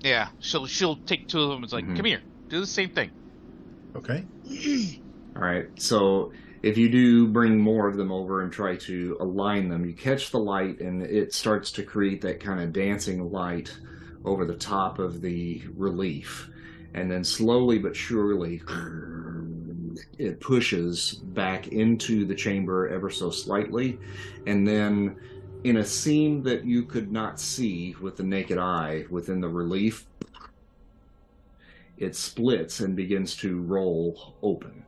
Yeah, 0.00 0.28
she'll 0.40 0.66
she'll 0.66 0.96
take 0.96 1.28
two 1.28 1.40
of 1.40 1.50
them. 1.50 1.62
It's 1.64 1.72
like, 1.72 1.84
Mhm. 1.86 1.96
come 1.96 2.06
here, 2.06 2.20
do 2.48 2.58
the 2.60 2.66
same 2.66 2.90
thing. 2.90 3.10
Okay. 3.94 4.24
All 5.36 5.42
right, 5.42 5.66
so 5.76 6.32
if 6.62 6.76
you 6.76 6.88
do 6.88 7.26
bring 7.26 7.58
more 7.58 7.88
of 7.88 7.96
them 7.96 8.12
over 8.12 8.42
and 8.42 8.52
try 8.52 8.76
to 8.76 9.16
align 9.20 9.68
them, 9.68 9.86
you 9.86 9.94
catch 9.94 10.30
the 10.30 10.38
light 10.38 10.80
and 10.80 11.02
it 11.02 11.32
starts 11.32 11.72
to 11.72 11.82
create 11.82 12.20
that 12.22 12.40
kind 12.40 12.60
of 12.60 12.72
dancing 12.72 13.30
light 13.32 13.76
over 14.24 14.44
the 14.44 14.56
top 14.56 14.98
of 14.98 15.22
the 15.22 15.62
relief. 15.76 16.50
And 16.92 17.10
then 17.10 17.24
slowly 17.24 17.78
but 17.78 17.96
surely, 17.96 18.60
it 20.18 20.40
pushes 20.40 21.14
back 21.14 21.68
into 21.68 22.26
the 22.26 22.34
chamber 22.34 22.88
ever 22.88 23.10
so 23.10 23.30
slightly. 23.30 23.98
And 24.46 24.66
then, 24.66 25.16
in 25.64 25.78
a 25.78 25.84
seam 25.84 26.42
that 26.42 26.64
you 26.64 26.84
could 26.84 27.12
not 27.12 27.38
see 27.38 27.94
with 28.00 28.16
the 28.16 28.22
naked 28.22 28.58
eye 28.58 29.04
within 29.08 29.40
the 29.40 29.48
relief, 29.48 30.06
it 31.96 32.16
splits 32.16 32.80
and 32.80 32.96
begins 32.96 33.36
to 33.36 33.60
roll 33.62 34.34
open. 34.42 34.84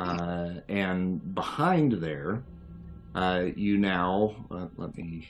Uh, 0.00 0.60
and 0.68 1.34
behind 1.34 1.92
there, 1.92 2.42
uh, 3.14 3.44
you 3.54 3.76
now, 3.76 4.34
uh, 4.50 4.66
let 4.76 4.96
me 4.96 5.28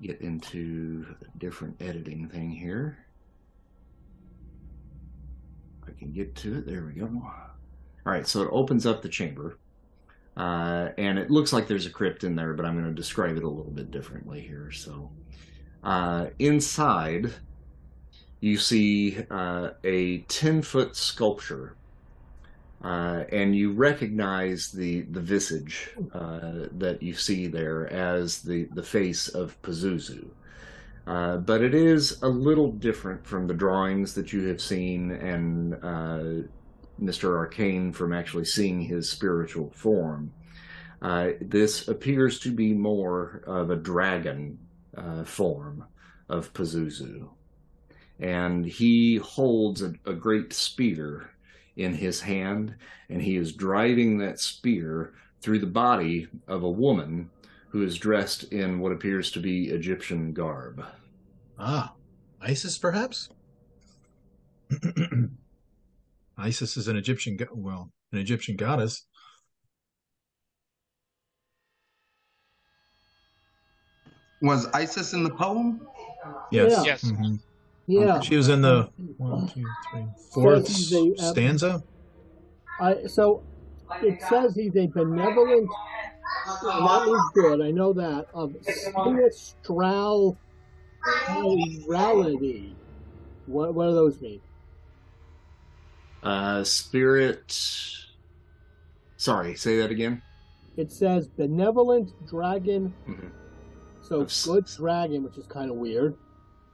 get 0.00 0.20
into 0.22 1.04
a 1.20 1.38
different 1.38 1.80
editing 1.80 2.28
thing 2.28 2.50
here. 2.50 2.96
I 5.86 5.90
can 5.98 6.12
get 6.12 6.34
to 6.36 6.58
it. 6.58 6.66
There 6.66 6.84
we 6.86 6.98
go. 6.98 7.04
All 7.04 8.12
right, 8.12 8.26
so 8.26 8.42
it 8.42 8.48
opens 8.50 8.86
up 8.86 9.02
the 9.02 9.08
chamber. 9.08 9.58
Uh, 10.34 10.88
and 10.96 11.18
it 11.18 11.30
looks 11.30 11.52
like 11.52 11.68
there's 11.68 11.84
a 11.84 11.90
crypt 11.90 12.24
in 12.24 12.34
there, 12.34 12.54
but 12.54 12.64
I'm 12.64 12.72
going 12.72 12.88
to 12.88 12.94
describe 12.94 13.36
it 13.36 13.44
a 13.44 13.48
little 13.48 13.70
bit 13.70 13.90
differently 13.90 14.40
here. 14.40 14.70
So, 14.72 15.10
uh, 15.84 16.28
inside, 16.38 17.34
you 18.40 18.56
see 18.56 19.18
uh, 19.30 19.70
a 19.84 20.20
10 20.20 20.62
foot 20.62 20.96
sculpture 20.96 21.76
uh, 22.82 23.24
and 23.30 23.54
you 23.54 23.72
recognize 23.72 24.72
the 24.72 25.02
the 25.02 25.20
visage 25.20 25.90
uh, 26.14 26.66
that 26.72 26.98
you 27.00 27.14
see 27.14 27.46
there 27.46 27.92
as 27.92 28.42
the 28.42 28.64
the 28.74 28.82
face 28.82 29.28
of 29.28 29.60
Pazuzu. 29.62 30.28
Uh, 31.06 31.36
but 31.36 31.62
it 31.62 31.74
is 31.74 32.22
a 32.22 32.28
little 32.28 32.70
different 32.70 33.26
from 33.26 33.46
the 33.46 33.54
drawings 33.54 34.14
that 34.14 34.32
you 34.32 34.46
have 34.46 34.60
seen 34.60 35.10
and 35.10 35.74
uh, 35.82 36.46
Mr. 37.00 37.36
Arcane 37.36 37.92
from 37.92 38.12
actually 38.12 38.44
seeing 38.44 38.80
his 38.80 39.10
spiritual 39.10 39.70
form. 39.70 40.32
Uh, 41.00 41.30
this 41.40 41.88
appears 41.88 42.38
to 42.38 42.52
be 42.52 42.72
more 42.72 43.42
of 43.46 43.70
a 43.70 43.76
dragon 43.76 44.56
uh, 44.96 45.24
form 45.24 45.84
of 46.28 46.52
Pazuzu. 46.52 47.28
And 48.20 48.64
he 48.64 49.16
holds 49.16 49.82
a, 49.82 49.94
a 50.06 50.12
great 50.12 50.52
spear 50.52 51.31
in 51.76 51.94
his 51.94 52.20
hand, 52.20 52.74
and 53.08 53.22
he 53.22 53.36
is 53.36 53.52
driving 53.52 54.18
that 54.18 54.38
spear 54.40 55.14
through 55.40 55.58
the 55.58 55.66
body 55.66 56.28
of 56.48 56.62
a 56.62 56.70
woman 56.70 57.30
who 57.68 57.82
is 57.82 57.96
dressed 57.96 58.44
in 58.52 58.78
what 58.80 58.92
appears 58.92 59.30
to 59.32 59.40
be 59.40 59.68
Egyptian 59.70 60.32
garb. 60.32 60.84
Ah, 61.58 61.94
Isis, 62.40 62.76
perhaps. 62.78 63.30
Isis 66.38 66.76
is 66.76 66.88
an 66.88 66.96
Egyptian, 66.96 67.36
go- 67.36 67.46
well, 67.54 67.90
an 68.12 68.18
Egyptian 68.18 68.56
goddess. 68.56 69.06
Was 74.40 74.66
Isis 74.74 75.12
in 75.12 75.22
the 75.22 75.30
poem? 75.30 75.86
Yes. 76.50 76.72
Yeah. 76.72 76.82
Yes. 76.84 77.04
Mhm. 77.04 77.38
Yeah. 77.86 78.20
She 78.20 78.36
was 78.36 78.48
in 78.48 78.62
the 78.62 78.88
one, 79.18 79.48
two, 79.48 79.64
three, 79.90 80.06
fourth 80.32 80.68
he's 80.68 80.92
a, 80.92 81.12
uh, 81.18 81.30
stanza. 81.32 81.82
I, 82.80 83.06
so 83.06 83.42
it 84.02 84.20
says 84.22 84.54
he's 84.54 84.76
a 84.76 84.86
benevolent. 84.86 85.68
That 86.62 87.02
means 87.06 87.22
good. 87.34 87.60
I 87.60 87.70
know 87.70 87.92
that 87.92 88.26
of 88.34 88.52
sinistral 88.94 90.36
morality. 91.86 92.74
What 93.46 93.74
what 93.74 93.88
do 93.88 93.94
those 93.94 94.20
mean? 94.20 94.40
Uh, 96.22 96.62
spirit. 96.64 97.52
Sorry, 99.16 99.54
say 99.54 99.78
that 99.78 99.90
again. 99.90 100.22
It 100.76 100.90
says 100.90 101.28
benevolent 101.28 102.12
dragon. 102.26 102.94
Mhm. 103.08 103.30
So 104.02 104.20
Of 104.20 104.28
s- 104.28 104.46
good 104.46 104.64
dragon, 104.66 105.22
which 105.24 105.36
is 105.38 105.46
kind 105.46 105.70
of 105.70 105.76
weird. 105.76 106.16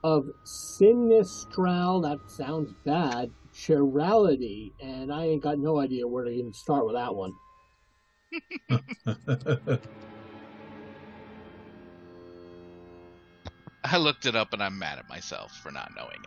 Of 0.04 0.26
sinistral, 0.44 2.02
that 2.02 2.18
sounds 2.30 2.72
bad. 2.84 3.30
Chirality, 3.52 4.72
and 4.80 5.12
I 5.12 5.24
ain't 5.24 5.42
got 5.42 5.58
no 5.58 5.80
idea 5.80 6.06
where 6.06 6.24
to 6.24 6.30
even 6.30 6.52
start 6.52 6.86
with 6.86 6.94
that 6.94 7.14
one. 7.14 7.32
I 13.84 13.96
looked 13.96 14.26
it 14.26 14.36
up 14.36 14.52
and 14.52 14.62
I'm 14.62 14.78
mad 14.78 14.98
at 14.98 15.08
myself 15.08 15.52
for 15.62 15.72
not 15.72 15.90
knowing 15.96 16.18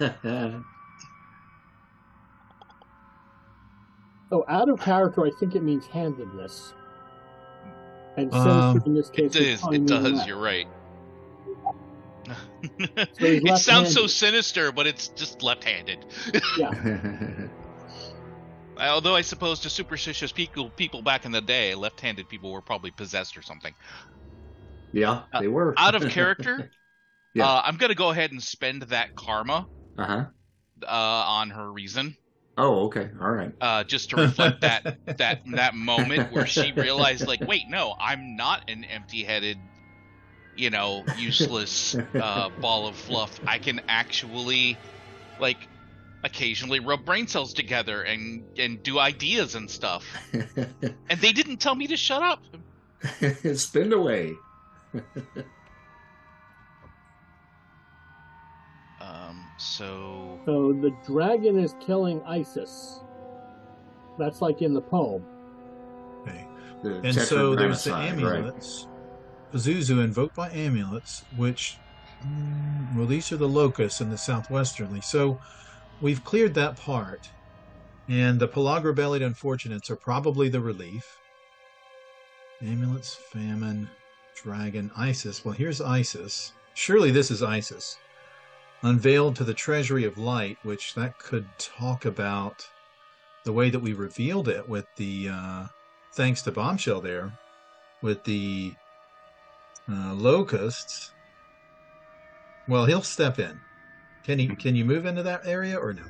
it. 0.00 0.54
Oh, 4.30 4.44
out 4.46 4.68
of 4.68 4.78
character, 4.80 5.24
I 5.24 5.30
think 5.40 5.54
it 5.54 5.62
means 5.62 5.86
handedness. 5.86 6.74
And 8.18 8.32
Um, 8.32 8.42
sinister 8.42 8.82
in 8.84 8.94
this 8.94 9.08
case. 9.08 9.34
It 9.34 9.60
probably 9.60 9.78
It 9.78 9.86
does. 9.86 10.26
You're 10.26 10.36
right. 10.36 10.68
He's 13.18 13.40
it 13.44 13.56
sounds 13.56 13.90
so 13.90 14.06
sinister, 14.06 14.72
but 14.72 14.86
it's 14.86 15.08
just 15.08 15.42
left-handed. 15.42 16.04
Yeah. 16.54 16.72
Although 18.78 19.16
I 19.16 19.22
suppose 19.22 19.60
to 19.60 19.70
superstitious 19.70 20.32
people, 20.32 20.70
people 20.70 21.02
back 21.02 21.24
in 21.24 21.32
the 21.32 21.40
day, 21.40 21.74
left-handed 21.74 22.28
people 22.28 22.52
were 22.52 22.62
probably 22.62 22.90
possessed 22.92 23.36
or 23.36 23.42
something. 23.42 23.74
yeah, 24.92 25.24
they 25.38 25.48
were 25.48 25.74
Out 25.78 25.94
of 25.94 26.08
character, 26.08 26.66
Yeah. 27.34 27.44
uh, 27.46 27.62
I'm 27.64 27.76
gonna 27.76 27.94
go 27.94 28.10
ahead 28.10 28.32
and 28.32 28.42
spend 28.42 28.82
that 28.84 29.14
karma 29.16 29.68
Uh 29.96 30.04
huh. 30.06 30.32
uh, 30.82 30.86
on 30.86 31.50
her 31.50 31.72
reason, 31.72 32.16
Oh, 32.56 32.86
okay. 32.86 33.10
All 33.20 33.30
right. 33.30 33.52
uh, 33.60 33.84
just 33.84 34.10
to 34.10 34.16
reflect 34.16 34.60
that 34.60 34.82
that 35.16 35.38
that 35.54 35.74
moment 35.74 36.24
where 36.28 36.46
she 36.46 36.72
realized, 36.72 37.26
like, 37.26 37.40
wait, 37.44 37.68
no, 37.68 37.94
I'm 37.98 38.36
not 38.36 38.62
an 38.68 38.84
empty-headed, 38.84 39.58
you 40.58 40.70
know, 40.70 41.04
useless 41.16 41.94
uh, 42.14 42.48
ball 42.60 42.86
of 42.86 42.96
fluff. 42.96 43.40
I 43.46 43.58
can 43.58 43.80
actually, 43.88 44.76
like, 45.40 45.68
occasionally 46.24 46.80
rub 46.80 47.04
brain 47.04 47.28
cells 47.28 47.54
together 47.54 48.02
and 48.02 48.44
and 48.58 48.82
do 48.82 48.98
ideas 48.98 49.54
and 49.54 49.70
stuff. 49.70 50.04
And 51.10 51.20
they 51.20 51.32
didn't 51.32 51.58
tell 51.58 51.74
me 51.74 51.86
to 51.86 51.96
shut 51.96 52.22
up. 52.22 52.42
Spin 53.54 53.92
away. 53.92 54.34
Um, 59.00 59.44
so 59.58 60.40
So 60.44 60.72
the 60.72 60.90
dragon 61.06 61.58
is 61.58 61.74
killing 61.80 62.22
Isis. 62.24 63.00
That's 64.18 64.42
like 64.42 64.60
in 64.62 64.74
the 64.74 64.82
poem. 64.82 65.24
okay. 66.22 66.46
The 66.82 67.00
And 67.04 67.14
so 67.14 67.54
there's 67.54 67.84
the 67.84 67.90
tetragrammaton, 67.90 68.44
right? 68.54 68.87
Pazuzu 69.52 70.02
invoked 70.02 70.36
by 70.36 70.50
amulets, 70.50 71.22
which, 71.36 71.78
mm, 72.24 72.96
well, 72.96 73.06
these 73.06 73.32
are 73.32 73.36
the 73.36 73.48
locusts 73.48 74.00
in 74.00 74.10
the 74.10 74.18
southwesterly. 74.18 75.00
So 75.00 75.38
we've 76.00 76.24
cleared 76.24 76.54
that 76.54 76.76
part. 76.76 77.20
And 78.08 78.40
the 78.40 78.48
pellagra 78.48 78.94
bellied 78.94 79.22
unfortunates 79.22 79.90
are 79.90 79.96
probably 79.96 80.48
the 80.48 80.60
relief. 80.60 81.04
Amulets, 82.62 83.16
famine, 83.32 83.88
dragon, 84.42 84.90
Isis. 84.96 85.44
Well, 85.44 85.54
here's 85.54 85.80
Isis. 85.80 86.52
Surely 86.74 87.10
this 87.10 87.30
is 87.30 87.42
Isis. 87.42 87.96
Unveiled 88.82 89.36
to 89.36 89.44
the 89.44 89.54
treasury 89.54 90.04
of 90.04 90.16
light, 90.16 90.56
which 90.62 90.94
that 90.94 91.18
could 91.18 91.46
talk 91.58 92.04
about 92.04 92.62
the 93.44 93.52
way 93.52 93.70
that 93.70 93.80
we 93.80 93.92
revealed 93.92 94.48
it 94.48 94.68
with 94.68 94.86
the 94.96 95.28
uh, 95.30 95.64
thanks 96.14 96.42
to 96.42 96.52
bombshell 96.52 97.00
there 97.00 97.32
with 98.02 98.22
the 98.24 98.72
uh, 99.88 100.14
locusts. 100.14 101.14
Well 102.68 102.86
he'll 102.86 103.02
step 103.02 103.40
in. 103.40 103.62
Can 104.24 104.38
he 104.38 104.56
can 104.56 104.76
you 104.76 104.84
move 104.84 105.06
into 105.06 105.22
that 105.24 105.46
area 105.46 105.76
or 105.78 105.94
no? 105.94 106.04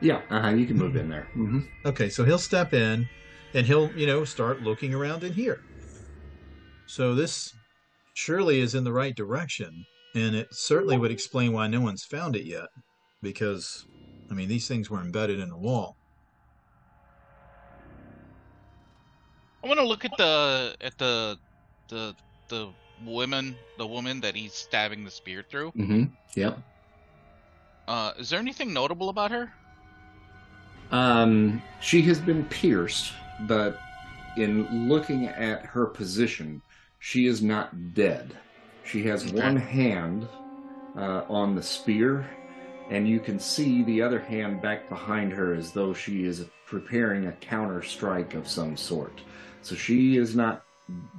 Yeah, 0.00 0.22
uh-huh, 0.30 0.50
you 0.50 0.66
can 0.66 0.76
move 0.78 0.96
in 0.96 1.08
there. 1.08 1.30
hmm 1.34 1.60
okay 1.84 2.08
so 2.08 2.24
he'll 2.24 2.38
step 2.38 2.72
in 2.72 3.10
and 3.52 3.66
he'll 3.66 3.92
you 3.96 4.06
know 4.06 4.24
start 4.24 4.60
looking 4.62 4.94
around 4.94 5.24
in 5.24 5.34
here. 5.34 5.60
So 6.84 7.14
this 7.14 7.56
surely 8.14 8.60
is 8.60 8.74
in 8.74 8.84
the 8.84 8.92
right 8.92 9.16
direction 9.16 9.86
and 10.14 10.34
it 10.34 10.48
certainly 10.52 10.98
would 10.98 11.10
explain 11.12 11.52
why 11.52 11.68
no 11.68 11.80
one's 11.80 12.04
found 12.04 12.36
it 12.36 12.44
yet 12.44 12.68
because 13.22 13.86
i 14.30 14.34
mean 14.34 14.48
these 14.48 14.68
things 14.68 14.90
were 14.90 15.00
embedded 15.00 15.40
in 15.40 15.50
the 15.50 15.58
wall. 15.58 15.98
I 19.62 19.68
want 19.68 19.78
to 19.80 19.86
look 19.86 20.04
at 20.04 20.16
the 20.16 20.76
at 20.80 20.96
the 20.98 21.38
the 21.88 22.16
the 22.50 22.74
woman 23.00 23.58
the 23.78 23.88
woman 23.88 24.20
that 24.22 24.36
he's 24.36 24.54
stabbing 24.54 25.04
the 25.04 25.12
spear 25.12 25.44
through. 25.50 25.74
hmm 25.74 26.16
Yep. 26.36 26.62
Uh, 27.86 28.12
is 28.18 28.30
there 28.30 28.38
anything 28.40 28.72
notable 28.72 29.08
about 29.10 29.30
her? 29.30 29.52
Um, 30.90 31.62
she 31.78 32.02
has 32.02 32.20
been 32.20 32.48
pierced, 32.48 33.12
but 33.38 33.86
in 34.36 34.66
looking 34.88 35.26
at 35.26 35.64
her 35.66 35.86
position, 35.86 36.62
she 36.98 37.26
is 37.26 37.42
not 37.42 37.94
dead. 37.94 38.40
She 38.82 39.04
has 39.04 39.26
Okay. 39.26 39.26
one 39.26 39.56
hand 39.56 40.28
uh, 40.96 41.24
on 41.28 41.54
the 41.54 41.62
spear, 41.62 42.30
and 42.88 43.08
you 43.08 43.20
can 43.20 43.38
see 43.40 43.84
the 43.84 44.02
other 44.02 44.20
hand 44.20 44.60
back 44.62 44.88
behind 44.88 45.32
her 45.32 45.54
as 45.54 45.72
though 45.72 45.94
she 45.94 46.24
is 46.24 46.50
preparing 46.66 47.26
a 47.26 47.32
counter 47.36 47.82
strike 47.82 48.34
of 48.34 48.48
some 48.48 48.76
sort. 48.76 49.22
So 49.62 49.76
she 49.76 50.16
is 50.16 50.36
not 50.36 50.64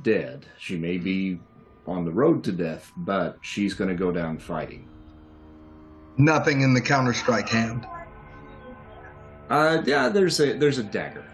dead. 0.04 0.46
She 0.58 0.78
may 0.78 0.98
be 0.98 1.40
on 1.88 2.06
the 2.06 2.12
road 2.12 2.44
to 2.46 2.52
death, 2.52 2.92
but 2.98 3.38
she's 3.42 3.74
going 3.74 3.90
to 3.90 3.96
go 3.96 4.12
down 4.12 4.38
fighting. 4.38 4.88
Nothing 6.18 6.62
in 6.62 6.74
the 6.74 6.82
Counter 6.82 7.14
Strike 7.14 7.50
hand. 7.50 7.88
Uh, 9.50 9.82
yeah, 9.86 10.08
there's 10.08 10.40
a 10.40 10.54
there's 10.54 10.78
a 10.78 10.84
dagger. 10.84 11.26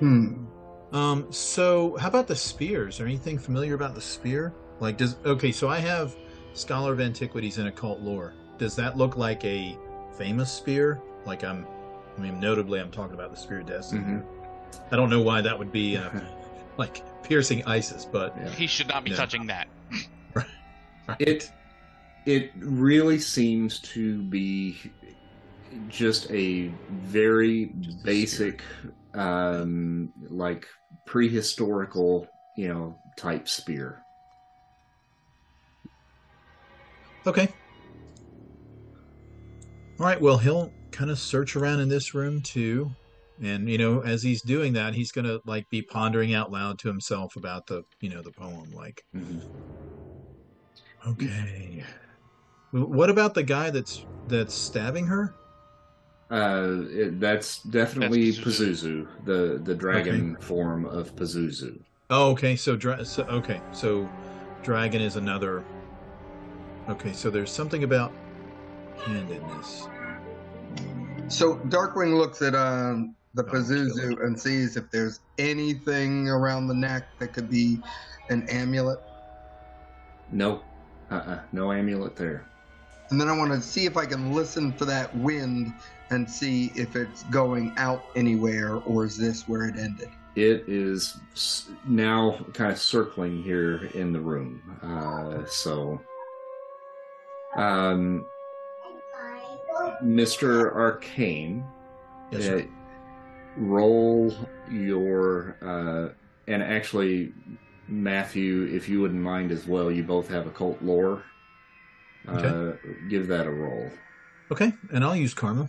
Hmm. 0.00 0.46
Um, 0.92 1.30
so 1.30 1.96
how 1.96 2.08
about 2.08 2.26
the 2.26 2.34
spears? 2.34 3.00
Or 3.00 3.04
anything 3.04 3.38
familiar 3.38 3.74
about 3.74 3.94
the 3.94 4.00
spear? 4.00 4.52
Like 4.80 4.96
does 4.96 5.16
okay, 5.24 5.52
so 5.52 5.68
I 5.68 5.78
have 5.78 6.16
Scholar 6.54 6.92
of 6.92 7.00
Antiquities 7.00 7.58
and 7.58 7.68
Occult 7.68 8.00
Lore. 8.00 8.34
Does 8.58 8.74
that 8.76 8.96
look 8.96 9.16
like 9.16 9.44
a 9.44 9.78
famous 10.18 10.50
spear? 10.50 11.00
Like 11.24 11.44
I'm 11.44 11.66
I 12.18 12.20
mean 12.20 12.40
notably 12.40 12.80
I'm 12.80 12.90
talking 12.90 13.14
about 13.14 13.30
the 13.30 13.36
Spear 13.36 13.60
of 13.60 13.66
Destiny. 13.66 14.02
Mhm. 14.02 14.24
I 14.90 14.96
don't 14.96 15.10
know 15.10 15.20
why 15.22 15.40
that 15.40 15.58
would 15.58 15.72
be 15.72 15.96
uh, 15.96 16.10
like 16.76 17.02
piercing 17.22 17.64
Isis, 17.64 18.04
but 18.04 18.34
Yeah. 18.36 18.50
He 18.50 18.66
should 18.66 18.88
not 18.88 19.04
be 19.04 19.10
No. 19.10 19.16
touching 19.16 19.46
that. 19.46 19.68
It 21.18 21.50
it 22.26 22.52
really 22.56 23.18
seems 23.18 23.80
to 23.80 24.22
be 24.22 24.78
just 25.88 26.30
a 26.30 26.68
very 26.88 27.74
Just 27.80 28.04
basic 28.04 28.62
um 29.14 30.10
like 30.30 30.66
prehistorical, 31.06 32.28
you 32.54 32.68
know, 32.68 32.94
type 33.16 33.48
spear. 33.48 34.04
Okay. 37.26 37.48
All 39.98 40.06
right. 40.06 40.20
Well, 40.20 40.38
he'll 40.38 40.72
kind 40.92 41.10
of 41.10 41.18
search 41.18 41.56
around 41.56 41.80
in 41.80 41.88
this 41.88 42.14
room 42.14 42.40
too, 42.42 42.90
and 43.42 43.68
you 43.68 43.76
know, 43.78 44.00
as 44.00 44.22
he's 44.22 44.40
doing 44.42 44.72
that, 44.74 44.94
he's 44.94 45.12
gonna 45.12 45.40
like 45.44 45.68
be 45.70 45.82
pondering 45.82 46.32
out 46.34 46.50
loud 46.52 46.78
to 46.80 46.88
himself 46.88 47.36
about 47.36 47.66
the, 47.66 47.82
you 48.00 48.08
know, 48.08 48.22
the 48.22 48.30
poem. 48.32 48.70
Like, 48.72 49.02
Mhm. 49.14 49.42
okay, 51.06 51.84
What 52.70 53.10
about 53.10 53.34
the 53.34 53.42
guy 53.42 53.70
that's 53.70 54.04
that's 54.28 54.54
stabbing 54.54 55.06
her? 55.06 55.34
Uh, 56.30 56.84
it, 56.88 57.20
that's 57.20 57.62
definitely 57.64 58.30
That's 58.30 58.58
Pazuzu, 58.58 59.06
the 59.26 59.60
the 59.62 59.74
dragon 59.74 60.36
form 60.40 60.86
of 60.86 61.14
Pazuzu. 61.16 61.76
Oh, 62.08 62.30
okay. 62.30 62.56
So, 62.56 62.76
dra- 62.76 63.04
so 63.04 63.24
okay. 63.24 63.60
So, 63.72 64.08
dragon 64.62 65.02
is 65.02 65.16
another. 65.16 65.62
Okay, 66.88 67.12
so 67.12 67.28
there's 67.28 67.50
something 67.50 67.84
about 67.84 68.12
handedness. 69.04 69.86
So 71.28 71.56
Darkwing 71.68 72.16
looks 72.16 72.42
at 72.42 72.54
um, 72.54 73.14
the 73.34 73.42
Oh, 73.42 73.46
kill 73.46 73.60
Pazuzu 73.62 74.24
and 74.24 74.38
sees 74.38 74.76
if 74.76 74.90
there's 74.90 75.20
anything 75.38 76.28
around 76.28 76.66
the 76.68 76.74
neck 76.74 77.04
that 77.18 77.32
could 77.32 77.48
be 77.50 77.78
an 78.28 78.46
amulet. 78.48 79.00
No, 80.30 80.62
uh-uh, 81.10 81.40
no 81.52 81.72
amulet 81.72 82.16
there. 82.16 82.44
And 83.10 83.20
then 83.20 83.28
I 83.28 83.36
want 83.36 83.52
to 83.52 83.60
see 83.60 83.84
if 83.84 83.96
I 83.96 84.06
can 84.06 84.32
listen 84.32 84.72
for 84.72 84.84
that 84.86 85.14
wind 85.16 85.72
and 86.10 86.28
see 86.28 86.72
if 86.74 86.96
it's 86.96 87.24
going 87.24 87.72
out 87.76 88.02
anywhere 88.16 88.76
or 88.76 89.04
is 89.04 89.16
this 89.18 89.48
where 89.48 89.64
it 89.66 89.76
ended. 89.78 90.08
It 90.34 90.64
is 90.66 91.18
now 91.86 92.38
kind 92.54 92.72
of 92.72 92.78
circling 92.78 93.42
here 93.42 93.90
in 93.94 94.12
the 94.12 94.20
room. 94.20 94.62
Uh, 94.82 95.44
so, 95.46 96.00
um, 97.56 98.24
Mr. 100.02 100.74
Arcane, 100.74 101.64
Yes, 102.30 102.44
sir. 102.44 102.60
uh, 102.60 102.62
roll 103.56 104.34
your, 104.70 105.56
uh, 105.62 106.14
and 106.48 106.62
actually, 106.62 107.32
Matthew, 107.88 108.64
if 108.72 108.88
you 108.88 109.00
wouldn't 109.00 109.20
mind 109.20 109.52
as 109.52 109.66
well, 109.66 109.90
you 109.90 110.02
both 110.02 110.28
have 110.28 110.46
occult 110.46 110.80
lore. 110.82 111.22
Uh, 112.28 112.32
Okay. 112.32 112.78
give 113.08 113.26
that 113.28 113.46
a 113.46 113.50
roll. 113.50 113.90
Okay, 114.50 114.72
and 114.92 115.04
I'll 115.04 115.16
use 115.16 115.34
karma. 115.34 115.68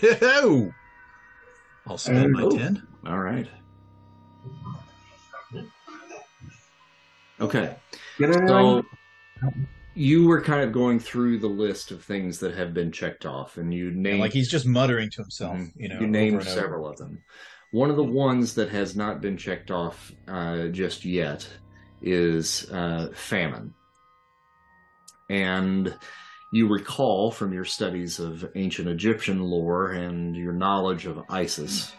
Ho! 0.00 0.72
I'll 1.86 1.98
spend 1.98 2.32
my 2.32 2.42
Oh. 2.42 2.56
ten. 2.56 2.86
All 3.06 3.18
right. 3.18 3.48
Okay. 7.40 7.76
Get 8.18 8.30
it 8.30 8.48
So 8.48 8.82
you 9.94 10.26
were 10.26 10.40
kind 10.40 10.62
of 10.62 10.72
going 10.72 10.98
through 10.98 11.38
the 11.38 11.48
list 11.48 11.90
of 11.90 12.02
things 12.02 12.38
that 12.40 12.54
have 12.54 12.72
been 12.72 12.90
checked 12.92 13.26
off, 13.26 13.56
and 13.58 13.72
you 13.74 13.88
And 13.88 14.02
named 14.02 14.20
like 14.20 14.32
he's 14.32 14.50
just 14.50 14.66
muttering 14.66 15.10
to 15.10 15.22
himself, 15.22 15.56
Mhm. 15.58 15.72
you 15.76 15.88
know. 15.88 16.00
you 16.00 16.06
named 16.06 16.42
several 16.44 16.86
of 16.88 16.96
them. 16.98 17.22
One 17.72 17.90
of 17.90 17.96
the 17.96 18.04
ones 18.04 18.54
that 18.54 18.68
has 18.70 18.94
not 18.96 19.20
been 19.20 19.36
checked 19.36 19.70
off 19.70 20.12
uh, 20.28 20.68
just 20.68 21.04
yet 21.04 21.46
is 22.02 22.70
uh, 22.70 23.08
famine, 23.14 23.74
and 25.30 25.94
you 26.52 26.68
recall 26.68 27.30
from 27.30 27.52
your 27.52 27.64
studies 27.64 28.18
of 28.18 28.44
ancient 28.56 28.88
Egyptian 28.88 29.40
lore 29.42 29.92
and 29.92 30.36
your 30.36 30.52
knowledge 30.52 31.06
of 31.06 31.22
Isis 31.30 31.94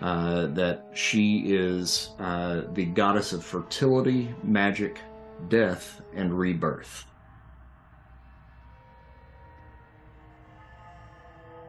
uh, 0.00 0.46
that 0.48 0.90
she 0.94 1.44
is 1.46 2.10
uh, 2.20 2.62
the 2.74 2.84
goddess 2.84 3.32
of 3.32 3.42
fertility, 3.44 4.32
magic, 4.44 5.00
death, 5.48 6.00
and 6.14 6.38
rebirth. 6.38 7.04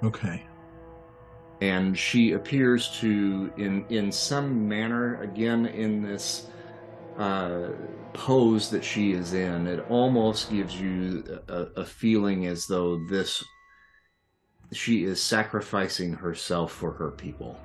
Okay. 0.03 0.43
and 1.61 1.97
she 1.97 2.33
appears 2.33 2.89
to 2.99 3.51
in 3.57 3.85
in 3.89 4.11
some 4.11 4.67
manner 4.67 5.21
again 5.21 5.65
in 5.65 6.01
this 6.03 6.47
uh, 7.17 7.69
pose 8.13 8.69
that 8.69 8.83
she 8.83 9.11
is 9.11 9.33
in 9.33 9.65
it 9.65 9.83
almost 9.89 10.51
gives 10.51 10.79
you 10.79 11.23
a, 11.47 11.61
a 11.77 11.85
feeling 11.85 12.45
as 12.45 12.67
though 12.67 12.99
this 13.09 13.43
she 14.71 15.03
is 15.03 15.21
sacrificing 15.21 16.13
herself 16.13 16.71
for 16.71 16.91
her 16.91 17.09
people 17.11 17.57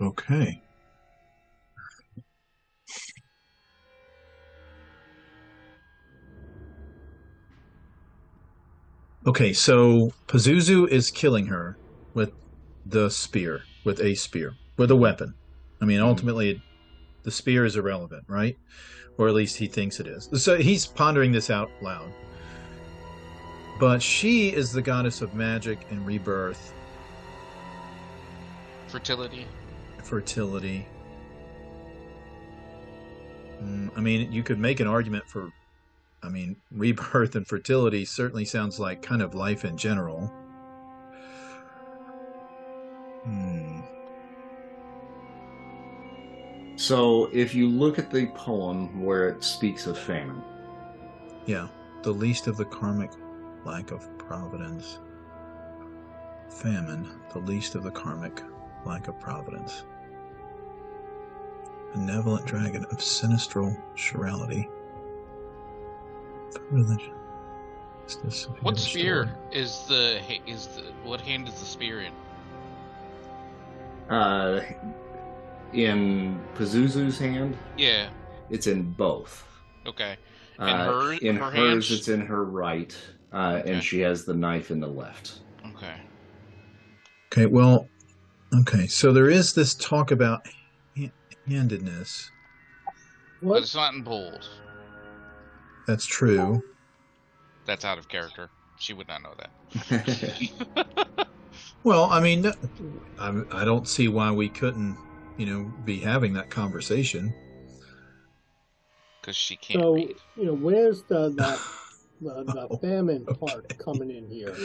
Okay. 0.00 0.62
Okay, 9.26 9.52
so 9.52 10.10
Pazuzu 10.28 10.88
is 10.88 11.10
killing 11.10 11.46
her 11.46 11.76
with 12.14 12.32
the 12.86 13.10
spear, 13.10 13.62
with 13.84 14.00
a 14.00 14.14
spear, 14.14 14.54
with 14.78 14.90
a 14.90 14.96
weapon. 14.96 15.34
I 15.82 15.84
mean, 15.84 16.00
ultimately, 16.00 16.50
it, 16.52 16.56
the 17.22 17.30
spear 17.30 17.66
is 17.66 17.76
irrelevant, 17.76 18.24
right? 18.28 18.56
Or 19.18 19.28
at 19.28 19.34
least 19.34 19.58
he 19.58 19.66
thinks 19.66 20.00
it 20.00 20.06
is. 20.06 20.28
So 20.42 20.56
he's 20.56 20.86
pondering 20.86 21.32
this 21.32 21.50
out 21.50 21.70
loud. 21.82 22.10
But 23.78 24.00
she 24.02 24.48
is 24.54 24.72
the 24.72 24.82
goddess 24.82 25.20
of 25.20 25.34
magic 25.34 25.86
and 25.90 26.06
rebirth, 26.06 26.72
Fertility. 28.88 29.46
fertility. 30.02 30.86
Mm, 33.62 33.90
I 33.96 34.00
mean, 34.00 34.32
you 34.32 34.42
could 34.42 34.58
make 34.58 34.80
an 34.80 34.86
argument 34.86 35.28
for, 35.28 35.50
I 36.22 36.28
mean, 36.28 36.56
rebirth 36.70 37.34
and 37.34 37.46
fertility 37.46 38.04
certainly 38.04 38.44
sounds 38.44 38.78
like 38.78 39.02
kind 39.02 39.22
of 39.22 39.34
life 39.34 39.64
in 39.64 39.76
general. 39.76 40.32
Hmm. 43.24 43.80
so 46.76 47.28
if 47.34 47.54
you 47.54 47.68
look 47.68 47.98
at 47.98 48.10
the 48.10 48.26
poem 48.28 49.02
where 49.02 49.28
it 49.28 49.44
speaks 49.44 49.86
of 49.86 49.98
famine 49.98 50.42
Yeah, 51.44 51.68
the 52.02 52.12
least 52.12 52.46
of 52.46 52.56
the 52.56 52.64
karmic 52.64 53.10
lack 53.66 53.90
of 53.90 54.08
providence. 54.16 54.98
Famine, 56.48 57.08
the 57.32 57.40
least 57.40 57.74
of 57.74 57.82
the 57.82 57.90
karmic 57.90 58.42
lack 58.86 59.08
of 59.08 59.20
providence. 59.20 59.84
Benevolent 61.92 62.46
dragon 62.46 62.84
of 62.86 62.98
sinistral 62.98 63.76
chirality. 63.94 64.66
Religion. 66.70 67.12
Is 68.06 68.16
this 68.24 68.44
What 68.62 68.78
spear 68.78 69.24
story? 69.50 69.60
is 69.62 69.84
the 69.88 70.20
is 70.46 70.66
the 70.68 70.82
what 71.04 71.20
hand 71.20 71.48
is 71.48 71.54
the 71.54 71.64
spear 71.66 72.02
in? 72.02 72.12
uh, 74.10 74.60
in 75.72 76.40
Pazuzu's 76.56 77.16
hand 77.18 77.56
Yeah. 77.76 78.08
it's 78.50 78.66
in 78.66 78.90
both 78.92 79.46
Okay. 79.86 80.16
uh, 80.58 80.62
And 80.64 80.78
her- 80.80 81.12
in 81.12 81.36
her 81.36 81.44
hers 81.50 81.54
hands- 81.54 81.90
it's 81.92 82.08
in 82.08 82.20
her 82.26 82.44
right 82.44 82.96
uh, 83.32 83.60
Okay. 83.62 83.72
and 83.72 83.82
she 83.84 84.00
has 84.00 84.24
the 84.24 84.34
knife 84.34 84.72
in 84.72 84.80
the 84.80 84.88
left 84.88 85.38
Okay. 85.76 85.94
Okay, 87.32 87.46
well, 87.46 87.86
okay, 88.62 88.88
so 88.88 89.12
there 89.12 89.30
is 89.30 89.52
this 89.52 89.74
talk 89.76 90.10
about 90.10 90.40
ha- 90.98 91.12
handedness. 91.46 92.32
But 93.40 93.46
What? 93.48 93.62
it's 93.62 93.74
not 93.76 93.94
in 93.94 94.02
bold. 94.02 94.48
That's 95.86 96.06
true. 96.06 96.62
That's 97.66 97.84
out 97.84 97.98
of 97.98 98.08
character. 98.08 98.50
She 98.76 98.92
would 98.92 99.08
not 99.08 99.22
know 99.22 99.34
that. 99.38 99.50
Well, 101.84 102.04
I 102.04 102.20
mean, 102.20 102.46
I, 103.18 103.42
I 103.52 103.64
don't 103.64 103.88
see 103.88 104.08
why 104.08 104.30
we 104.32 104.48
couldn't, 104.48 104.96
you 105.38 105.46
know, 105.46 105.72
be 105.84 105.98
having 105.98 106.34
that 106.34 106.50
conversation. 106.50 107.32
Because 109.20 109.36
she 109.36 109.56
can't 109.56 109.82
So 109.82 109.94
read. 109.94 110.16
you 110.36 110.46
know, 110.46 110.54
where's 110.54 111.04
the 111.04 111.30
the, 111.30 111.60
the, 112.20 112.44
the 112.52 112.68
Oh, 112.70 112.78
famine 112.80 113.26
part 113.38 113.66
coming 113.78 114.10
in 114.10 114.28
here? 114.28 114.56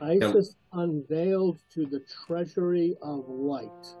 Isis 0.00 0.56
unveiled 0.72 1.60
to 1.70 1.86
the 1.86 2.00
treasury 2.26 2.96
of 3.00 3.28
light. 3.28 3.94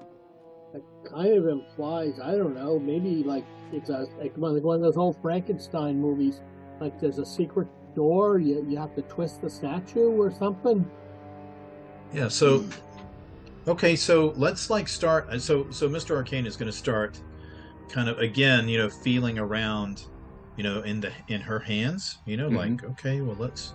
That 1.02 1.10
kind 1.10 1.36
of 1.36 1.46
implies, 1.46 2.20
I 2.20 2.32
don't 2.32 2.54
know, 2.54 2.78
maybe 2.78 3.22
like 3.22 3.44
it's 3.72 3.90
a 3.90 4.06
like 4.18 4.36
one 4.36 4.56
of 4.56 4.80
those 4.80 4.96
old 4.96 5.20
Frankenstein 5.22 6.00
movies. 6.00 6.40
Like 6.80 7.00
there's 7.00 7.18
a 7.18 7.26
secret 7.26 7.68
door, 7.94 8.38
you 8.38 8.64
you 8.68 8.78
have 8.78 8.94
to 8.94 9.02
twist 9.02 9.42
the 9.42 9.50
statue 9.50 10.10
or 10.10 10.30
something. 10.30 10.88
Yeah. 12.12 12.28
So, 12.28 12.64
okay. 13.66 13.96
So 13.96 14.32
let's 14.36 14.70
like 14.70 14.88
start. 14.88 15.28
uh, 15.28 15.38
So, 15.38 15.70
so 15.70 15.88
Mr. 15.88 16.16
Arcane 16.16 16.46
is 16.46 16.56
going 16.56 16.70
to 16.70 16.76
start, 16.76 17.20
kind 17.88 18.08
of 18.08 18.18
again, 18.18 18.68
you 18.68 18.78
know, 18.78 18.88
feeling 18.88 19.38
around, 19.38 20.04
you 20.56 20.64
know, 20.64 20.82
in 20.82 21.00
the 21.00 21.12
in 21.28 21.40
her 21.40 21.58
hands. 21.58 22.18
You 22.26 22.36
know, 22.36 22.48
like 22.48 22.84
okay, 22.84 23.20
well, 23.20 23.36
let's. 23.38 23.74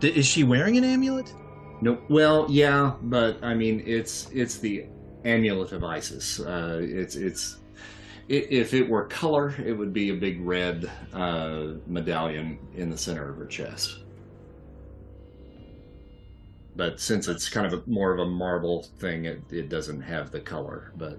Is 0.00 0.26
she 0.26 0.44
wearing 0.44 0.76
an 0.76 0.84
amulet? 0.84 1.34
No, 1.80 1.98
well, 2.08 2.46
yeah, 2.48 2.94
but 3.02 3.42
I 3.42 3.54
mean, 3.54 3.82
it's 3.86 4.28
it's 4.32 4.58
the 4.58 4.86
amulet 5.24 5.72
of 5.72 5.84
Isis. 5.84 6.40
Uh, 6.40 6.80
it's 6.82 7.16
it's 7.16 7.56
i 8.30 8.34
if 8.34 8.74
it 8.74 8.88
were 8.88 9.06
color, 9.06 9.54
it 9.64 9.72
would 9.72 9.92
be 9.92 10.10
a 10.10 10.14
big 10.14 10.40
red 10.40 10.90
uh, 11.12 11.74
medallion 11.86 12.58
in 12.74 12.90
the 12.90 12.98
center 12.98 13.30
of 13.30 13.36
her 13.36 13.46
chest. 13.46 14.00
But 16.76 17.00
since 17.00 17.26
it's 17.26 17.48
kind 17.48 17.66
of 17.66 17.72
a, 17.72 17.90
more 17.90 18.12
of 18.12 18.20
a 18.20 18.26
marble 18.30 18.84
thing, 18.98 19.24
it, 19.24 19.42
it 19.50 19.68
doesn't 19.68 20.00
have 20.00 20.30
the 20.30 20.40
color. 20.40 20.92
But 20.96 21.18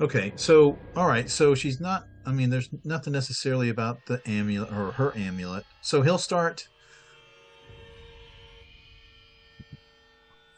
Okay, 0.00 0.32
so 0.36 0.78
all 0.94 1.08
right, 1.08 1.28
so 1.30 1.54
she's 1.54 1.80
not. 1.80 2.06
I 2.26 2.32
mean, 2.32 2.50
there's 2.50 2.68
nothing 2.84 3.12
necessarily 3.12 3.70
about 3.70 4.04
the 4.06 4.20
amulet 4.28 4.70
or 4.70 4.92
her 4.92 5.16
amulet. 5.16 5.64
So 5.80 6.02
he'll 6.02 6.18
start. 6.18 6.68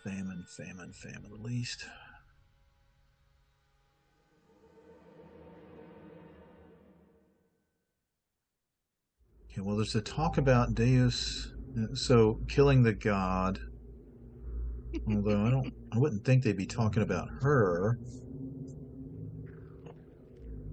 Famine, 0.09 0.45
famine, 0.49 0.93
famine. 0.95 1.31
At 1.35 1.41
least. 1.43 1.85
Okay, 9.51 9.61
well, 9.61 9.77
there's 9.77 9.95
a 9.97 10.01
talk 10.01 10.39
about 10.39 10.75
Deus, 10.75 11.53
so 11.93 12.41
killing 12.49 12.83
the 12.83 12.95
god. 12.95 13.61
Although 15.07 15.45
I 15.45 15.51
don't, 15.51 15.75
I 15.93 15.99
wouldn't 15.99 16.25
think 16.25 16.43
they'd 16.43 16.57
be 16.57 16.65
talking 16.65 17.03
about 17.03 17.29
her. 17.43 17.99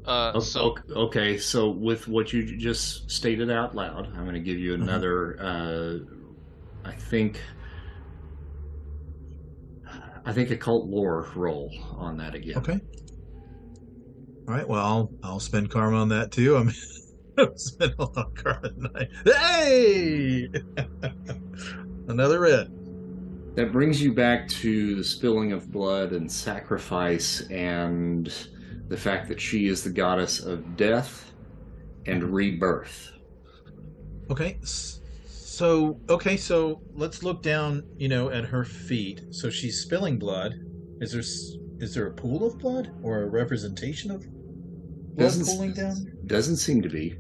Uh, 0.06 0.40
so 0.40 0.78
okay, 0.92 1.38
so 1.38 1.70
with 1.72 2.08
what 2.08 2.32
you 2.32 2.58
just 2.58 3.12
stated 3.12 3.52
out 3.52 3.76
loud, 3.76 4.08
I'm 4.16 4.24
going 4.24 4.36
to 4.36 4.40
give 4.40 4.60
you 4.60 4.76
another. 4.76 5.38
Uh, 5.42 6.88
I 6.88 6.94
think. 6.94 7.42
I 10.26 10.34
think 10.34 10.50
occult 10.50 10.88
lore 10.88 11.28
roll 11.36 11.72
on 11.98 12.18
that 12.18 12.34
again. 12.34 12.58
Okay. 12.58 12.80
All 14.48 14.54
right. 14.54 14.68
Well, 14.68 14.84
I'll 14.84 15.12
I'll 15.24 15.40
spend 15.40 15.70
karma 15.70 15.98
on 15.98 16.10
that 16.10 16.32
too. 16.32 16.58
I 16.58 16.64
mean, 16.64 17.56
spend 17.56 17.94
a 18.00 18.04
lot 18.04 18.18
of 18.18 18.34
karma 18.36 18.70
tonight. 18.70 19.10
Hey, 19.24 20.50
another 22.08 22.40
red. 22.40 22.72
That 23.56 23.72
brings 23.72 24.02
you 24.02 24.14
back 24.14 24.50
to 24.50 24.96
the 24.96 25.04
spilling 25.04 25.54
of 25.54 25.72
blood 25.72 26.12
and 26.12 26.30
sacrifice 26.30 27.42
and 27.50 28.34
the 28.90 28.98
fact 28.98 29.30
that 29.30 29.40
she 29.40 29.68
is 29.68 29.84
the 29.84 29.90
goddess 29.90 30.42
of 30.42 30.76
death 30.76 31.32
and 32.06 32.24
rebirth. 32.34 33.12
Okay. 34.30 34.60
S- 35.56 35.58
So 35.58 36.00
okay. 36.10 36.38
So 36.38 36.82
let's 36.94 37.24
look 37.24 37.42
down. 37.42 37.84
You 37.98 38.08
know, 38.10 38.30
at 38.30 38.46
her 38.46 38.64
feet. 38.64 39.22
So 39.32 39.50
she's 39.50 39.82
spilling 39.82 40.18
blood. 40.20 40.54
Is 41.02 41.12
there 41.12 41.22
s- 41.22 41.58
is 41.80 41.94
there 41.94 42.08
a 42.08 42.12
pool 42.14 42.46
of 42.46 42.58
blood 42.60 42.92
or 43.04 43.24
a 43.24 43.28
representation 43.28 44.12
of 44.12 44.22
blood 44.22 45.18
Doesn't- 45.18 45.46
pooling 45.46 45.74
down? 45.74 46.12
Doesn't 46.26 46.58
seem 46.58 46.82
to 46.82 46.90
be. 46.90 47.16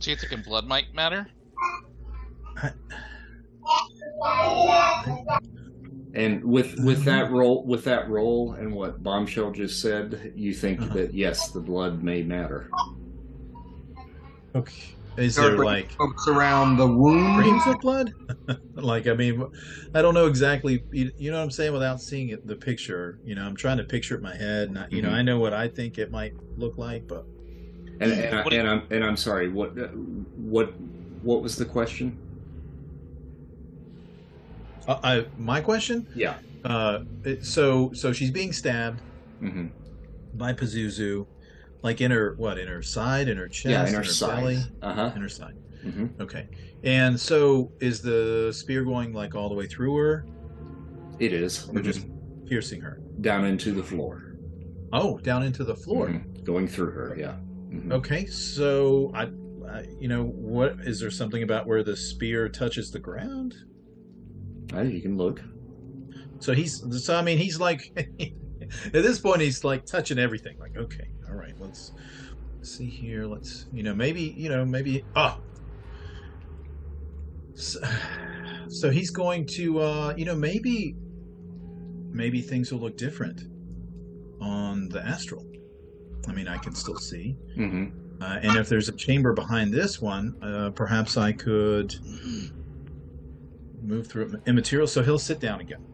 do 0.00 0.10
you 0.10 0.16
think 0.16 0.32
in 0.32 0.42
blood 0.42 0.66
might 0.66 0.92
matter? 0.94 1.26
And 6.14 6.44
with 6.44 6.78
with 6.84 7.04
that 7.04 7.30
roll 7.32 7.64
with 7.66 7.84
that 7.84 8.08
roll 8.08 8.52
and 8.52 8.72
what 8.72 9.02
Bombshell 9.02 9.50
just 9.52 9.80
said, 9.80 10.32
you 10.36 10.52
think 10.54 10.80
Uh-huh. 10.80 10.94
that 10.94 11.14
yes, 11.14 11.50
the 11.52 11.60
blood 11.60 12.02
may 12.02 12.22
matter. 12.22 12.68
Okay. 14.54 14.72
Is 15.16 15.34
Start 15.34 15.56
there 15.56 15.64
like 15.64 15.92
folks 15.92 16.26
around 16.26 16.76
the 16.76 16.86
wound? 16.86 17.34
streams 17.40 17.66
of 17.66 17.80
blood? 17.80 18.10
like, 18.74 19.06
I 19.06 19.14
mean, 19.14 19.44
I 19.94 20.02
don't 20.02 20.14
know 20.14 20.26
exactly. 20.26 20.82
You, 20.92 21.10
you 21.16 21.30
know 21.30 21.38
what 21.38 21.44
I'm 21.44 21.50
saying? 21.52 21.72
Without 21.72 22.00
seeing 22.00 22.30
it, 22.30 22.44
the 22.46 22.56
picture, 22.56 23.18
you 23.24 23.34
know, 23.36 23.42
I'm 23.42 23.54
trying 23.56 23.76
to 23.78 23.84
picture 23.84 24.14
it 24.14 24.18
in 24.18 24.24
my 24.24 24.34
head, 24.36 24.68
and 24.68 24.78
I, 24.78 24.86
you 24.90 25.02
know, 25.02 25.10
Mhm. 25.10 25.14
I 25.14 25.22
know 25.22 25.38
what 25.38 25.52
I 25.52 25.68
think 25.68 25.98
it 25.98 26.10
might 26.10 26.32
look 26.56 26.78
like, 26.78 27.06
but 27.06 27.24
And 28.00 28.12
and, 28.12 28.34
I, 28.38 28.42
What 28.42 28.50
do 28.50 28.56
you- 28.56 28.60
and 28.62 28.68
I'm 28.68 28.82
and 28.90 29.04
I'm 29.04 29.16
sorry. 29.16 29.48
What 29.48 29.78
uh, 29.78 29.86
what 30.36 30.74
what 31.22 31.42
was 31.42 31.56
the 31.56 31.64
question? 31.64 32.18
uh, 34.88 34.98
I, 35.02 35.26
my 35.38 35.60
question. 35.60 36.06
Yeah. 36.14 36.34
Uh, 36.64 37.00
it, 37.24 37.44
so, 37.44 37.90
so 37.94 38.12
she's 38.12 38.30
being 38.30 38.52
stabbed 38.52 39.00
hmm 39.40 39.66
by 40.34 40.52
Pazuzu, 40.52 41.26
like 41.84 42.00
in 42.00 42.10
her 42.10 42.34
what? 42.36 42.58
In 42.58 42.66
her 42.66 42.82
side, 42.82 43.28
in 43.28 43.36
her 43.36 43.46
chest, 43.46 43.66
Yeah, 43.66 43.86
in 43.86 43.94
her 43.94 44.00
belly, 44.02 44.56
side. 44.56 44.72
Uh 44.82 44.94
huh. 44.94 45.12
in 45.14 45.22
her 45.22 45.28
side. 45.28 45.54
hmm 45.82 46.06
Okay. 46.18 46.48
And 46.82 47.18
so, 47.20 47.70
is 47.80 48.00
the 48.02 48.52
spear 48.52 48.82
going 48.84 49.12
like 49.12 49.34
all 49.36 49.48
the 49.48 49.54
way 49.54 49.66
through 49.66 49.94
her, 49.96 50.26
It 51.20 51.32
is. 51.32 51.68
or 51.68 51.80
just 51.80 52.06
piercing 52.48 52.80
her? 52.80 53.00
down 53.20 53.44
into 53.44 53.70
the 53.72 53.82
floor. 53.82 54.36
Oh, 54.92 55.18
down 55.18 55.42
into 55.44 55.62
the 55.62 55.76
floor. 55.76 56.08
Mhm. 56.08 56.42
Going 56.44 56.66
through 56.66 56.90
her. 56.90 57.16
Yeah. 57.18 57.36
Mhm. 57.70 57.92
Okay, 57.92 58.26
so 58.26 59.10
I, 59.14 59.24
I, 59.68 59.86
you 60.00 60.08
know, 60.08 60.24
what 60.24 60.76
is 60.80 60.98
there 61.00 61.10
something 61.10 61.42
about 61.42 61.66
where 61.66 61.82
the 61.84 61.96
spear 61.96 62.48
touches 62.48 62.90
the 62.90 62.98
ground? 62.98 63.54
Uh, 64.74 64.82
you 64.82 65.00
can 65.02 65.16
look. 65.16 65.40
So 66.40 66.52
he's, 66.54 66.82
so 67.04 67.16
I 67.16 67.22
mean, 67.22 67.38
he's 67.38 67.58
like, 67.60 67.92
at 68.86 68.92
this 68.92 69.18
point, 69.20 69.40
he's 69.40 69.64
like 69.64 69.86
touching 69.86 70.18
everything. 70.18 70.58
Like, 70.58 70.76
okay, 70.76 71.08
all 71.34 71.40
right, 71.40 71.54
let's 71.58 71.92
see 72.62 72.86
here. 72.88 73.26
Let's, 73.26 73.66
you 73.72 73.82
know, 73.82 73.94
maybe, 73.94 74.34
you 74.36 74.48
know, 74.48 74.64
maybe, 74.64 75.04
oh, 75.16 75.38
so, 77.54 77.80
so 78.68 78.90
he's 78.90 79.10
going 79.10 79.46
to, 79.56 79.80
uh, 79.80 80.14
you 80.16 80.24
know, 80.24 80.34
maybe, 80.36 80.94
maybe 82.10 82.40
things 82.40 82.72
will 82.72 82.80
look 82.80 82.96
different 82.96 83.42
on 84.40 84.88
the 84.90 85.04
astral. 85.04 85.44
I 86.28 86.32
mean, 86.32 86.48
I 86.48 86.58
can 86.58 86.74
still 86.74 86.96
see. 86.96 87.36
hmm 87.56 87.86
Uh, 88.20 88.38
and 88.42 88.56
if 88.56 88.68
there's 88.68 88.88
a 88.88 88.96
chamber 88.96 89.32
behind 89.32 89.72
this 89.74 90.00
one, 90.00 90.36
uh, 90.40 90.70
perhaps 90.70 91.16
I 91.16 91.32
could 91.32 91.94
move 93.82 94.06
through 94.06 94.34
it 94.34 94.40
immaterial. 94.46 94.86
So 94.86 95.02
he'll 95.02 95.18
sit 95.18 95.40
down 95.40 95.60
again. 95.60 95.84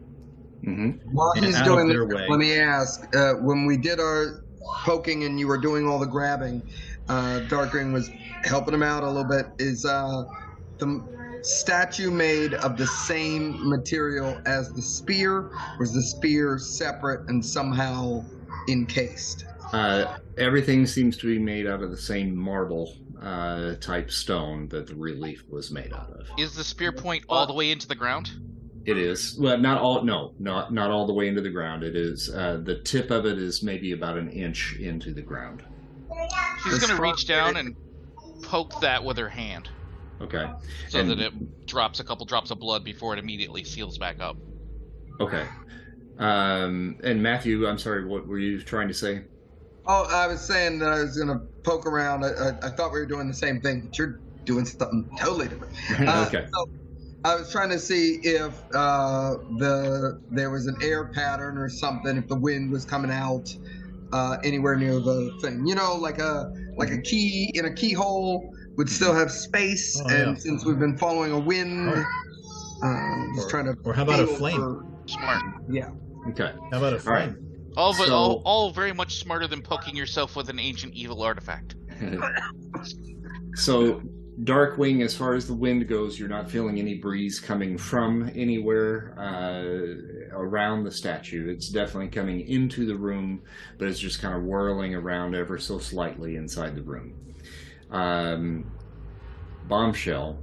Mm-hmm. 0.65 1.09
While 1.11 1.31
And 1.35 1.45
he's 1.45 1.59
doing 1.61 1.87
their 1.87 2.05
that, 2.05 2.15
way. 2.15 2.27
let 2.29 2.39
me 2.39 2.53
ask: 2.53 3.13
uh, 3.15 3.33
when 3.41 3.65
we 3.65 3.77
did 3.77 3.99
our 3.99 4.43
poking 4.63 5.23
and 5.23 5.39
you 5.39 5.47
were 5.47 5.57
doing 5.57 5.87
all 5.87 5.99
the 5.99 6.05
grabbing, 6.05 6.61
uh, 7.09 7.41
Darkwing 7.47 7.93
was 7.93 8.09
helping 8.43 8.73
him 8.73 8.83
out 8.83 9.03
a 9.03 9.07
little 9.07 9.23
bit. 9.23 9.47
Is 9.59 9.85
uh, 9.85 10.23
the 10.77 11.03
statue 11.41 12.11
made 12.11 12.53
of 12.55 12.77
the 12.77 12.87
same 12.87 13.67
material 13.67 14.39
as 14.45 14.71
the 14.73 14.81
spear, 14.81 15.51
or 15.77 15.83
is 15.83 15.93
the 15.93 16.01
spear 16.01 16.57
separate 16.57 17.27
and 17.29 17.43
somehow 17.43 18.23
encased? 18.67 19.45
Uh, 19.73 20.17
everything 20.37 20.85
seems 20.85 21.17
to 21.17 21.27
be 21.27 21.39
made 21.39 21.65
out 21.65 21.81
of 21.81 21.91
the 21.91 21.97
same 21.97 22.35
marble 22.35 22.95
uh, 23.21 23.75
type 23.75 24.11
stone 24.11 24.67
that 24.69 24.87
the 24.87 24.95
relief 24.95 25.43
was 25.49 25.71
made 25.71 25.93
out 25.93 26.09
of. 26.11 26.27
Is 26.37 26.55
the 26.55 26.63
spear 26.63 26.91
point 26.91 27.23
all 27.29 27.45
the 27.45 27.53
way 27.53 27.71
into 27.71 27.87
the 27.87 27.95
ground? 27.95 28.31
It 28.85 28.97
is 28.97 29.37
well, 29.39 29.57
not 29.57 29.79
all. 29.79 30.03
No, 30.03 30.33
not 30.39 30.73
not 30.73 30.89
all 30.89 31.05
the 31.05 31.13
way 31.13 31.27
into 31.27 31.41
the 31.41 31.49
ground. 31.49 31.83
It 31.83 31.95
is 31.95 32.29
uh, 32.29 32.61
the 32.63 32.79
tip 32.79 33.11
of 33.11 33.25
it 33.25 33.37
is 33.37 33.61
maybe 33.61 33.91
about 33.91 34.17
an 34.17 34.29
inch 34.31 34.75
into 34.79 35.13
the 35.13 35.21
ground. 35.21 35.63
She's 36.63 36.79
gonna 36.79 36.99
reach 37.01 37.27
down 37.27 37.57
and 37.57 37.75
poke 38.43 38.79
that 38.81 39.03
with 39.03 39.17
her 39.17 39.29
hand 39.29 39.69
Okay. 40.19 40.49
so 40.89 40.99
And- 40.99 41.09
that 41.11 41.19
it 41.19 41.65
drops 41.67 41.99
a 41.99 42.03
couple 42.03 42.25
drops 42.25 42.51
of 42.51 42.59
blood 42.59 42.83
before 42.83 43.13
it 43.13 43.19
immediately 43.19 43.63
seals 43.63 43.97
back 43.97 44.19
up. 44.19 44.35
Okay. 45.19 45.45
Um, 46.19 46.97
and 47.03 47.21
Matthew, 47.23 47.67
I'm 47.67 47.77
sorry. 47.79 48.05
What 48.05 48.27
were 48.27 48.37
you 48.39 48.61
trying 48.61 48.87
to 48.87 48.93
say? 48.93 49.21
Oh, 49.87 50.03
I 50.11 50.27
was 50.27 50.41
saying 50.41 50.79
that 50.79 50.89
I 50.89 51.01
was 51.01 51.17
gonna 51.17 51.39
poke 51.63 51.85
around. 51.87 52.23
I, 52.23 52.29
I, 52.29 52.67
I 52.67 52.69
thought 52.69 52.91
we 52.91 52.99
were 52.99 53.05
doing 53.05 53.27
the 53.27 53.33
same 53.33 53.61
thing, 53.61 53.81
but 53.81 53.97
you're 53.97 54.19
doing 54.45 54.65
something 54.65 55.09
totally 55.19 55.47
different. 55.47 55.73
Uh, 56.07 56.25
okay. 56.27 56.47
so 56.53 56.69
I 57.23 57.35
was 57.35 57.51
trying 57.51 57.69
to 57.69 57.79
see 57.79 58.19
if 58.23 58.53
uh, 58.73 59.35
the 59.57 60.19
there 60.31 60.49
was 60.49 60.67
an 60.67 60.75
air 60.81 61.05
pattern 61.05 61.57
or 61.57 61.69
something, 61.69 62.17
if 62.17 62.27
the 62.27 62.35
wind 62.35 62.71
was 62.71 62.83
coming 62.85 63.11
out 63.11 63.55
uh, 64.11 64.37
anywhere 64.43 64.75
near 64.75 64.99
the 64.99 65.37
thing. 65.41 65.65
You 65.67 65.75
know, 65.75 65.95
like 65.95 66.17
a 66.19 66.51
like 66.77 66.89
a 66.91 66.97
key 67.01 67.51
in 67.53 67.65
a 67.65 67.73
keyhole 67.73 68.51
would 68.77 68.89
still 68.89 69.13
have 69.13 69.29
space, 69.31 70.01
Oh, 70.01 70.09
and 70.09 70.35
yeah. 70.35 70.41
since 70.41 70.65
we've 70.65 70.79
been 70.79 70.97
following 70.97 71.31
a 71.31 71.39
wind, 71.39 71.89
um, 72.83 73.31
just 73.35 73.47
Or- 73.47 73.49
trying 73.51 73.65
to. 73.65 73.75
or 73.83 73.93
how 73.93 74.03
about 74.03 74.19
a 74.21 74.27
flame? 74.27 74.55
for- 74.57 74.85
Smart. 75.05 75.43
yeah. 75.69 75.89
Okay. 76.29 76.53
How 76.71 76.77
about 76.77 76.93
a 76.93 77.05
All 77.05 77.13
right. 77.13 77.29
flame? 77.31 77.47
All, 77.77 77.93
but 77.97 78.07
So- 78.07 78.13
all, 78.15 78.41
all 78.45 78.71
very 78.71 78.93
much 78.93 79.19
smarter 79.19 79.45
than 79.47 79.61
poking 79.61 79.95
yourself 79.95 80.35
with 80.35 80.49
an 80.49 80.57
ancient 80.59 80.93
evil 80.93 81.21
artifact. 81.21 81.75
so, 83.55 84.01
Darkwing, 84.43 85.03
as 85.03 85.15
far 85.15 85.35
as 85.35 85.45
the 85.45 85.53
wind 85.53 85.87
goes, 85.87 86.17
you're 86.17 86.29
not 86.29 86.49
feeling 86.49 86.79
any 86.79 86.95
breeze 86.95 87.39
coming 87.39 87.77
from 87.77 88.31
anywhere 88.33 89.13
uh, 89.17 90.35
around 90.35 90.83
the 90.83 90.91
statue. 90.91 91.49
It's 91.49 91.69
definitely 91.69 92.09
coming 92.09 92.47
into 92.47 92.85
the 92.85 92.95
room, 92.95 93.43
but 93.77 93.87
it's 93.87 93.99
just 93.99 94.21
kind 94.21 94.35
of 94.35 94.43
whirling 94.43 94.95
around 94.95 95.35
ever 95.35 95.59
so 95.59 95.77
slightly 95.77 96.37
inside 96.37 96.75
the 96.75 96.81
room. 96.81 97.13
Um, 97.91 98.71
bombshell, 99.67 100.39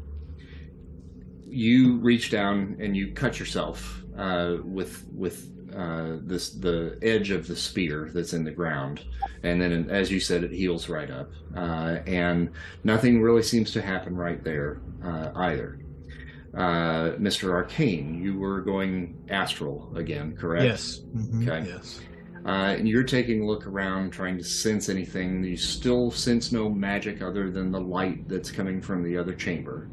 you 1.47 1.97
reach 1.97 2.31
down 2.31 2.77
and 2.79 2.97
you 2.97 3.13
cut 3.13 3.41
yourself 3.41 4.05
uh, 4.17 4.57
with 4.63 5.07
with 5.13 5.58
uh, 5.77 6.17
this 6.23 6.51
the 6.51 6.99
edge 7.03 7.31
of 7.31 7.47
the 7.47 7.57
spear 7.57 8.11
that's 8.13 8.33
in 8.33 8.45
the 8.45 8.51
ground, 8.51 9.05
and 9.43 9.61
then 9.61 9.89
as 9.91 10.11
you 10.11 10.21
said, 10.21 10.45
it 10.45 10.53
heals 10.53 10.89
right 10.89 11.11
up, 11.11 11.31
uh, 11.57 11.99
and 12.07 12.51
nothing 12.85 13.21
really 13.23 13.43
seems 13.43 13.71
to 13.73 13.83
happen 13.83 14.17
right 14.17 14.43
there 14.45 14.81
uh, 15.05 15.31
either. 15.37 15.81
Uh, 16.55 17.13
Mr. 17.19 17.51
Arcane, 17.53 18.23
you 18.23 18.39
were 18.39 18.61
going 18.63 19.17
astral 19.29 19.93
again, 19.95 20.35
correct? 20.37 20.65
Yes. 20.65 21.03
Mhm, 21.15 21.47
Okay. 21.49 21.69
Yes. 21.71 22.01
Uh, 22.47 22.75
and 22.79 22.89
you're 22.89 23.03
taking 23.03 23.43
a 23.43 23.47
look 23.47 23.67
around, 23.67 24.11
trying 24.11 24.39
to 24.39 24.45
sense 24.45 24.89
anything. 24.89 25.45
You 25.45 25.57
still 25.57 26.11
sense 26.11 26.51
no 26.51 26.71
magic 26.71 27.21
other 27.21 27.51
than 27.51 27.71
the 27.71 27.81
light 27.81 28.27
that's 28.29 28.51
coming 28.51 28.81
from 28.81 29.03
the 29.03 29.17
other 29.19 29.35
chamber. 29.35 29.89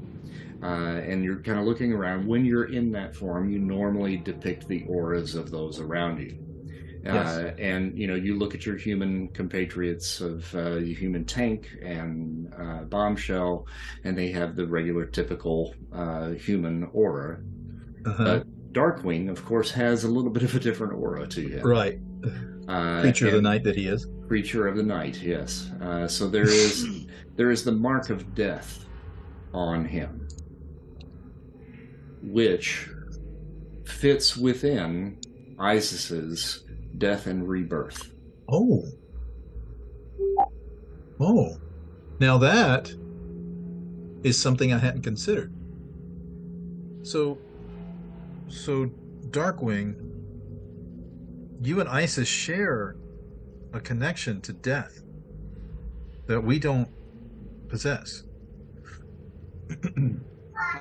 Uh, 0.63 1.01
and 1.09 1.23
you're 1.23 1.41
kind 1.41 1.59
of 1.59 1.65
looking 1.65 1.93
around. 1.93 2.25
When 2.25 2.45
you're 2.45 2.71
in 2.71 2.91
that 2.93 3.15
form, 3.15 3.49
you 3.49 3.59
normally 3.59 4.17
depict 4.17 4.67
the 4.67 4.85
auras 4.87 5.35
of 5.35 5.51
those 5.51 5.79
around 5.79 6.19
you. 6.19 6.37
Uh, 7.07 7.13
Yes. 7.13 7.55
and 7.59 7.95
you 7.95 8.07
know, 8.07 8.15
you 8.15 8.35
look 8.39 8.55
at 8.55 8.65
your 8.65 8.77
human 8.77 9.27
compatriots 9.27 10.21
of 10.21 10.53
uh, 10.55 10.77
your 10.77 10.97
human 10.97 11.23
tank 11.23 11.69
and 11.83 12.51
uh, 12.59 12.81
bombshell, 12.85 13.67
and 14.03 14.17
they 14.17 14.31
have 14.31 14.55
the 14.55 14.65
regular, 14.65 15.05
typical 15.05 15.75
uh, 15.93 16.29
human 16.31 16.85
aura. 16.93 17.39
Uh-huh. 18.07 18.23
But 18.23 18.73
Darkwing, 18.73 19.29
of 19.29 19.45
course, 19.45 19.69
has 19.71 20.03
a 20.03 20.07
little 20.09 20.31
bit 20.31 20.41
of 20.43 20.55
a 20.55 20.59
different 20.59 20.93
aura 20.93 21.27
to 21.27 21.41
him. 21.47 21.61
right. 21.67 21.99
Uh, 22.67 23.01
Creature 23.01 23.27
of 23.27 23.33
the 23.33 23.41
night 23.43 23.63
that 23.63 23.75
he 23.75 23.87
is. 23.87 24.07
creature 24.27 24.67
of 24.67 24.75
the 24.75 24.81
night 24.81 25.21
yes 25.21 25.69
uh, 25.83 26.07
so 26.07 26.27
there 26.27 26.49
is 26.49 27.05
there 27.35 27.51
is 27.51 27.63
the 27.63 27.71
mark 27.71 28.09
of 28.09 28.33
death 28.33 28.87
on 29.53 29.85
him 29.85 30.24
which 32.25 32.89
fits 33.85 34.35
within 34.35 35.17
isis's 35.59 36.63
death 36.97 37.27
and 37.27 37.47
rebirth 37.47 38.11
Oh. 38.47 38.83
Oh. 41.19 41.57
Now 42.19 42.37
that 42.37 42.93
is 44.23 44.39
something 44.39 44.73
I 44.73 44.77
hadn't 44.77 45.01
considered. 45.01 45.53
So 47.03 47.37
so 48.47 48.89
Darkwing 49.29 49.95
you 51.61 51.79
and 51.79 51.89
Isis 51.89 52.27
share 52.27 52.95
a 53.73 53.79
connection 53.79 54.41
to 54.41 54.53
death 54.53 55.01
that 56.27 56.41
we 56.41 56.59
don't 56.59 56.89
possess. 57.67 58.23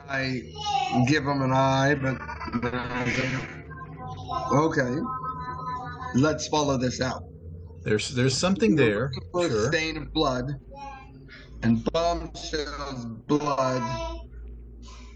I 0.08 0.42
give 1.08 1.24
him 1.26 1.42
an 1.42 1.52
eye, 1.52 1.94
but 1.94 2.20
okay. 4.52 4.96
Let's 6.14 6.46
follow 6.48 6.76
this 6.76 7.00
out. 7.00 7.24
There's 7.82 8.10
there's 8.10 8.36
something 8.36 8.76
there. 8.76 9.10
A 9.34 9.42
Sure. 9.48 9.68
stain 9.68 9.96
of 9.96 10.12
blood, 10.12 10.52
and 11.62 11.84
Bombshell's 11.92 13.04
blood 13.26 14.20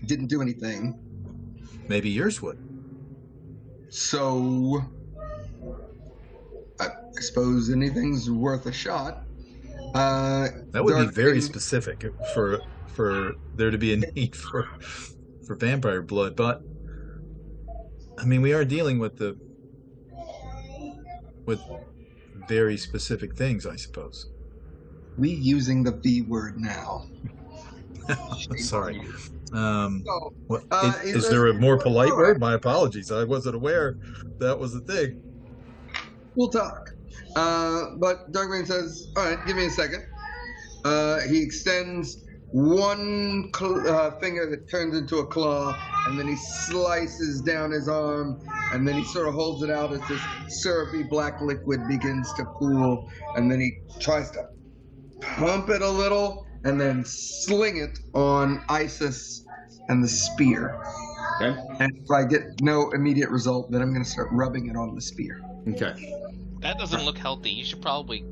didn't 0.06 0.26
do 0.26 0.42
anything. 0.42 0.98
Maybe 1.88 2.10
yours 2.10 2.42
would. 2.42 2.58
So 3.90 4.82
I 6.80 6.88
suppose 7.20 7.70
anything's 7.70 8.30
worth 8.30 8.66
a 8.66 8.72
shot. 8.72 9.24
Uh, 9.94 10.48
That 10.72 10.84
would 10.84 10.98
be 11.08 11.12
very 11.14 11.40
specific 11.40 12.04
for 12.34 12.60
for 12.98 13.36
there 13.54 13.70
to 13.70 13.78
be 13.78 13.92
a 13.92 13.96
need 14.16 14.34
for 14.34 14.68
for 15.46 15.54
vampire 15.54 16.02
blood, 16.02 16.34
but 16.34 16.60
I 18.18 18.24
mean 18.24 18.42
we 18.42 18.52
are 18.52 18.64
dealing 18.64 18.98
with 18.98 19.16
the 19.16 19.38
with 21.46 21.60
very 22.48 22.76
specific 22.76 23.36
things, 23.36 23.64
I 23.66 23.76
suppose. 23.76 24.26
we 25.16 25.30
using 25.30 25.82
the 25.84 25.92
V 25.92 26.22
word 26.22 26.58
now. 26.58 27.06
Sorry. 28.58 29.00
Um, 29.52 30.02
So, 30.06 30.32
what, 30.48 30.64
Uh, 30.70 30.92
is, 31.04 31.16
is 31.24 31.30
there- 31.30 31.46
a 31.46 31.54
more 31.54 31.78
polite 31.78 32.10
word? 32.14 32.38
My 32.40 32.54
apologies. 32.54 33.10
I 33.12 33.24
wasn't 33.24 33.54
aware 33.54 33.96
that 34.38 34.58
was 34.58 34.74
a 34.74 34.80
thing. 34.80 35.22
we'll 36.34 36.48
talk. 36.50 36.90
Uh, 37.36 37.94
but 37.96 38.30
Darkwing 38.32 38.66
says, 38.66 39.08
"All 39.16 39.24
right, 39.24 39.38
give 39.46 39.56
me 39.56 39.66
a 39.66 39.70
second. 39.70 40.02
Uh, 40.84 41.20
he 41.20 41.42
extends 41.42 42.24
one 42.52 43.50
cl- 43.54 43.86
uh, 43.86 44.18
finger 44.20 44.48
that 44.50 44.70
turns 44.70 44.96
into 44.96 45.18
a 45.18 45.26
claw, 45.26 45.76
and 46.06 46.18
then 46.18 46.26
he 46.28 46.36
slices 46.36 47.42
down 47.42 47.70
his 47.70 47.88
arm, 47.88 48.40
and 48.72 48.86
then 48.86 48.94
he 48.94 49.04
sort 49.04 49.28
of 49.28 49.34
holds 49.34 49.62
it 49.62 49.70
out 49.70 49.92
as 49.92 50.00
this 50.08 50.20
syrupy 50.48 51.02
black 51.02 51.40
liquid 51.40 51.86
begins 51.88 52.32
to 52.34 52.44
pool, 52.58 53.08
and 53.34 53.50
then 53.50 53.60
he 53.60 53.72
tries 54.00 54.30
to 54.30 54.42
pump 55.20 55.68
it 55.68 55.82
a 55.82 55.90
little, 55.90 56.46
and 56.64 56.80
then 56.80 57.04
sling 57.04 57.76
it 57.76 57.98
on 58.14 58.62
Isis 58.68 59.44
and 59.88 60.02
the 60.02 60.08
spear. 60.08 60.74
okay 61.40 61.58
And 61.80 61.92
if 61.94 62.10
I 62.10 62.24
get 62.24 62.42
no 62.60 62.90
immediate 62.92 63.30
result, 63.30 63.70
then 63.70 63.82
I'm 63.82 63.92
going 63.92 64.04
to 64.04 64.10
start 64.10 64.28
rubbing 64.32 64.68
it 64.68 64.76
on 64.76 64.94
the 64.94 65.02
spear. 65.02 65.40
okay 65.68 65.94
That 66.60 66.78
doesn't 66.78 67.04
look 67.04 67.18
healthy. 67.18 67.50
You 67.50 67.64
should 67.64 67.82
probably 67.82 68.24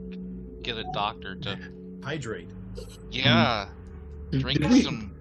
get 0.63 0.77
a 0.77 0.85
doctor 0.85 1.37
to. 1.37 1.59
Hydrate. 2.03 2.51
Yeah, 3.11 3.69
drink 4.31 4.61
Did 4.61 4.71
we- 4.71 4.83
some 4.83 5.13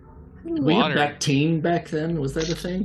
we 0.44 0.76
had 0.76 0.82
water. 0.84 0.96
Bactine 0.96 1.60
back 1.60 1.90
then 1.90 2.20
was 2.20 2.36
that 2.36 2.48
a 2.50 2.56
thing 2.56 2.84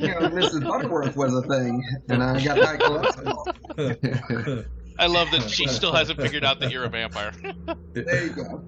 You 0.00 0.08
know, 0.08 0.28
Mrs. 0.28 0.66
Butterworth 0.66 1.14
was 1.16 1.32
a 1.32 1.42
thing, 1.42 1.84
and 2.08 2.20
I 2.20 2.42
got 2.44 2.58
high 2.58 2.76
cholesterol. 2.78 4.66
I 4.98 5.06
love 5.06 5.30
that 5.30 5.48
she 5.48 5.68
still 5.68 5.92
hasn't 5.92 6.20
figured 6.20 6.44
out 6.44 6.58
that 6.60 6.72
you're 6.72 6.82
a 6.84 6.88
vampire. 6.88 7.30
There 7.92 8.24
you 8.24 8.30
go. 8.30 8.64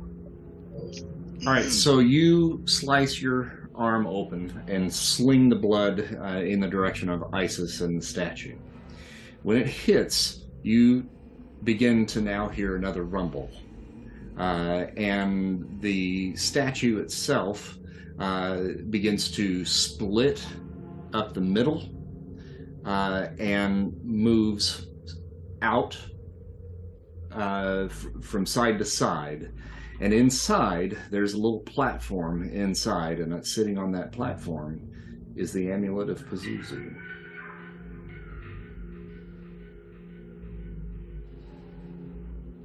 All 1.47 1.53
right, 1.53 1.65
so 1.65 1.99
you 1.99 2.63
slice 2.67 3.21
your 3.21 3.69
arm 3.75 4.07
open 4.07 4.63
and 4.69 4.93
sling 4.93 5.49
the 5.49 5.57
blood 5.57 6.17
uh, 6.21 6.39
in 6.39 6.61
the 6.61 6.69
direction 6.69 7.09
of 7.09 7.35
Isis 7.35 7.81
and 7.81 8.01
the 8.01 8.07
statue. 8.07 8.57
When 9.43 9.57
it 9.57 9.67
hits, 9.67 10.45
you 10.63 11.09
begin 11.65 12.07
to 12.07 12.21
now 12.21 12.49
hear 12.49 12.77
another 12.77 13.03
rumble. 13.03 13.51
Uh, 14.39 14.87
and 14.97 15.81
the 15.81 16.37
statue 16.37 16.99
itself 16.99 17.79
uh, 18.19 18.61
begins 18.91 19.31
to 19.31 19.65
split 19.65 20.45
up 21.15 21.33
the 21.33 21.41
middle 21.41 21.89
uh, 22.85 23.29
and 23.39 23.99
moves 24.05 24.87
out 25.63 25.99
uh, 27.33 27.87
f- 27.87 28.07
from 28.21 28.45
side 28.47 28.79
to 28.79 28.85
side. 28.85 29.53
And 30.01 30.13
inside, 30.13 30.99
there's 31.11 31.33
a 31.33 31.39
little 31.39 31.61
platform 31.61 32.49
inside, 32.51 33.19
and 33.19 33.47
sitting 33.47 33.79
on 33.79 33.93
that 33.93 34.13
platform 34.13 34.81
is 35.35 35.53
the 35.53 35.71
amulet 35.73 36.11
of 36.11 36.27
Pazuzu. 36.27 36.95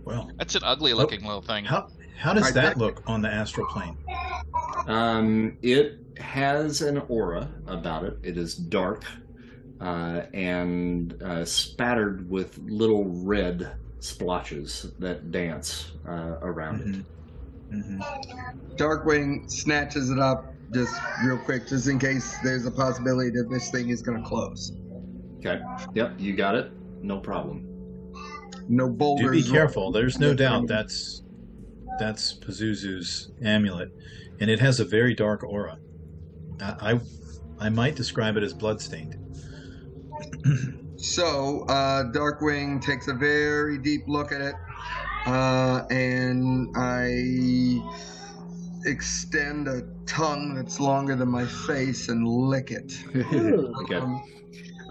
Well, 0.03 0.31
That's 0.37 0.55
an 0.55 0.63
ugly 0.63 0.93
looking 0.93 1.21
little 1.23 1.41
thing. 1.41 1.65
how 1.65 1.87
how 2.17 2.33
does 2.33 2.47
I 2.47 2.51
that 2.51 2.63
think- 2.69 2.77
look 2.77 3.03
on 3.07 3.21
the 3.21 3.29
astral 3.29 3.67
plane? 3.67 3.97
Um, 4.87 5.57
it 5.61 5.99
has 6.17 6.81
an 6.81 6.99
aura 7.07 7.49
about 7.67 8.03
it. 8.03 8.17
It 8.23 8.37
is 8.37 8.55
dark 8.55 9.03
uh, 9.79 10.23
and 10.33 11.21
uh, 11.23 11.45
spattered 11.45 12.29
with 12.29 12.57
little 12.59 13.05
red 13.05 13.75
splotches 13.99 14.91
that 14.99 15.31
dance 15.31 15.93
uh, 16.07 16.37
around 16.41 16.81
it. 16.81 17.75
hmm 17.75 17.99
Darkwing 18.75 19.49
snatches 19.49 20.09
it 20.09 20.19
up 20.19 20.53
just 20.73 20.95
real 21.25 21.37
quick, 21.37 21.67
just 21.67 21.87
in 21.87 21.99
case 21.99 22.35
there's 22.43 22.65
a 22.65 22.71
possibility 22.71 23.29
that 23.31 23.47
this 23.49 23.69
thing 23.71 23.89
is 23.89 24.01
going 24.01 24.21
to 24.21 24.27
close. 24.27 24.71
Okay. 25.39 25.59
Yep, 25.95 26.15
you 26.19 26.35
got 26.35 26.55
it. 26.55 26.71
No 27.01 27.19
problem. 27.19 27.67
No 28.67 28.89
Do 28.89 29.31
be 29.31 29.43
careful. 29.43 29.91
There's 29.91 30.19
no 30.19 30.33
doubt 30.33 30.67
that's 30.67 31.23
that's 31.99 32.33
Pazuzu's 32.33 33.31
amulet, 33.43 33.89
and 34.39 34.49
it 34.49 34.59
has 34.59 34.79
a 34.79 34.85
very 34.85 35.13
dark 35.13 35.43
aura. 35.43 35.77
I 36.61 36.93
I, 36.93 36.99
I 37.65 37.69
might 37.69 37.95
describe 37.95 38.37
it 38.37 38.43
as 38.43 38.53
bloodstained. 38.53 39.17
So, 41.01 41.65
uh, 41.67 42.11
Darkwing 42.11 42.79
takes 42.79 43.07
a 43.07 43.13
very 43.13 43.79
deep 43.79 44.03
look 44.07 44.31
at 44.31 44.41
it, 44.41 44.53
uh, 45.25 45.81
and 45.89 46.69
I 46.77 47.81
extend 48.85 49.67
a 49.67 49.81
tongue 50.05 50.53
that's 50.53 50.79
longer 50.79 51.15
than 51.15 51.29
my 51.29 51.45
face 51.45 52.09
and 52.09 52.27
lick 52.27 52.69
it. 52.69 52.93
okay. 53.15 54.01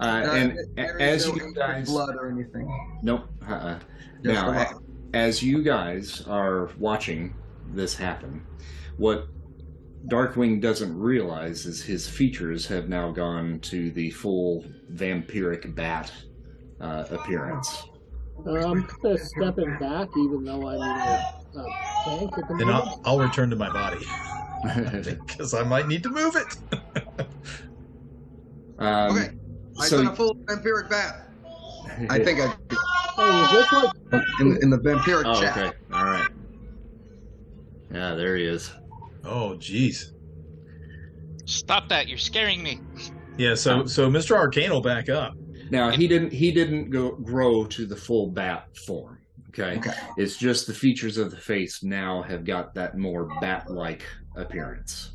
Uh, 0.01 0.23
and 0.33 0.57
there 0.75 0.97
a- 0.97 1.03
is 1.13 1.25
as 1.25 1.29
no 1.29 1.35
you 1.45 1.53
guys, 1.53 1.87
blood 1.89 2.15
or 2.15 2.29
anything. 2.29 2.67
nope. 3.03 3.25
Uh-uh. 3.47 3.79
Now, 4.23 4.51
a- 4.51 4.79
as 5.15 5.43
you 5.43 5.61
guys 5.63 6.23
are 6.27 6.69
watching 6.79 7.35
this 7.73 7.95
happen, 7.95 8.45
what 8.97 9.27
Darkwing 10.07 10.59
doesn't 10.59 10.97
realize 10.97 11.65
is 11.67 11.83
his 11.83 12.07
features 12.09 12.65
have 12.67 12.89
now 12.89 13.11
gone 13.11 13.59
to 13.59 13.91
the 13.91 14.09
full 14.09 14.65
vampiric 14.91 15.75
bat 15.75 16.11
uh, 16.79 17.05
appearance. 17.11 17.83
Uh, 18.43 18.53
I'm 18.53 18.83
kind 18.85 19.13
of 19.15 19.19
stepping 19.19 19.77
back, 19.77 20.07
even 20.17 20.43
though 20.43 20.67
I'm 20.67 20.75
in 20.77 20.81
a, 20.81 21.59
a 21.59 21.65
tank 22.05 22.31
at 22.39 22.47
the 22.47 22.55
Then 22.57 22.67
moment. 22.69 22.85
I'll, 22.87 23.01
I'll 23.05 23.19
return 23.19 23.51
to 23.51 23.55
my 23.55 23.69
body 23.71 24.03
because 25.27 25.53
I 25.53 25.61
might 25.63 25.87
need 25.87 26.01
to 26.03 26.09
move 26.09 26.35
it. 26.35 27.27
Um, 28.79 29.15
Okay. 29.15 29.29
I 29.81 29.87
so- 29.87 29.97
done 30.03 30.13
a 30.13 30.15
full 30.15 30.35
vampiric 30.35 30.89
bat. 30.89 31.27
I 32.09 32.19
think 32.23 32.39
I 32.39 32.47
Hey, 32.47 32.55
oh, 33.17 33.91
like 34.11 34.23
in, 34.39 34.57
in 34.61 34.69
the 34.69 34.77
vampiric 34.77 35.23
Oh, 35.25 35.39
chat. 35.41 35.57
okay. 35.57 35.77
All 35.93 36.05
right. 36.05 36.29
Yeah, 37.93 38.15
there 38.15 38.37
he 38.37 38.45
is. 38.45 38.71
Oh, 39.23 39.55
jeez. 39.59 40.13
Stop 41.45 41.89
that! 41.89 42.07
You're 42.07 42.17
scaring 42.17 42.63
me. 42.63 42.79
Yeah. 43.37 43.55
So 43.55 43.85
so 43.85 44.09
Mr. 44.09 44.35
Arcane 44.37 44.69
will 44.71 44.81
back 44.81 45.09
up. 45.09 45.33
Now 45.69 45.89
he 45.89 46.07
didn't 46.07 46.31
he 46.31 46.51
didn't 46.51 46.89
go 46.89 47.11
grow 47.11 47.65
to 47.65 47.85
the 47.85 47.95
full 47.95 48.27
bat 48.31 48.67
form. 48.85 49.19
Okay. 49.49 49.77
Okay. 49.79 49.93
It's 50.17 50.37
just 50.37 50.65
the 50.67 50.73
features 50.73 51.17
of 51.17 51.29
the 51.31 51.37
face 51.37 51.83
now 51.83 52.21
have 52.21 52.45
got 52.45 52.73
that 52.75 52.97
more 52.97 53.27
bat-like 53.41 54.03
appearance. 54.37 55.11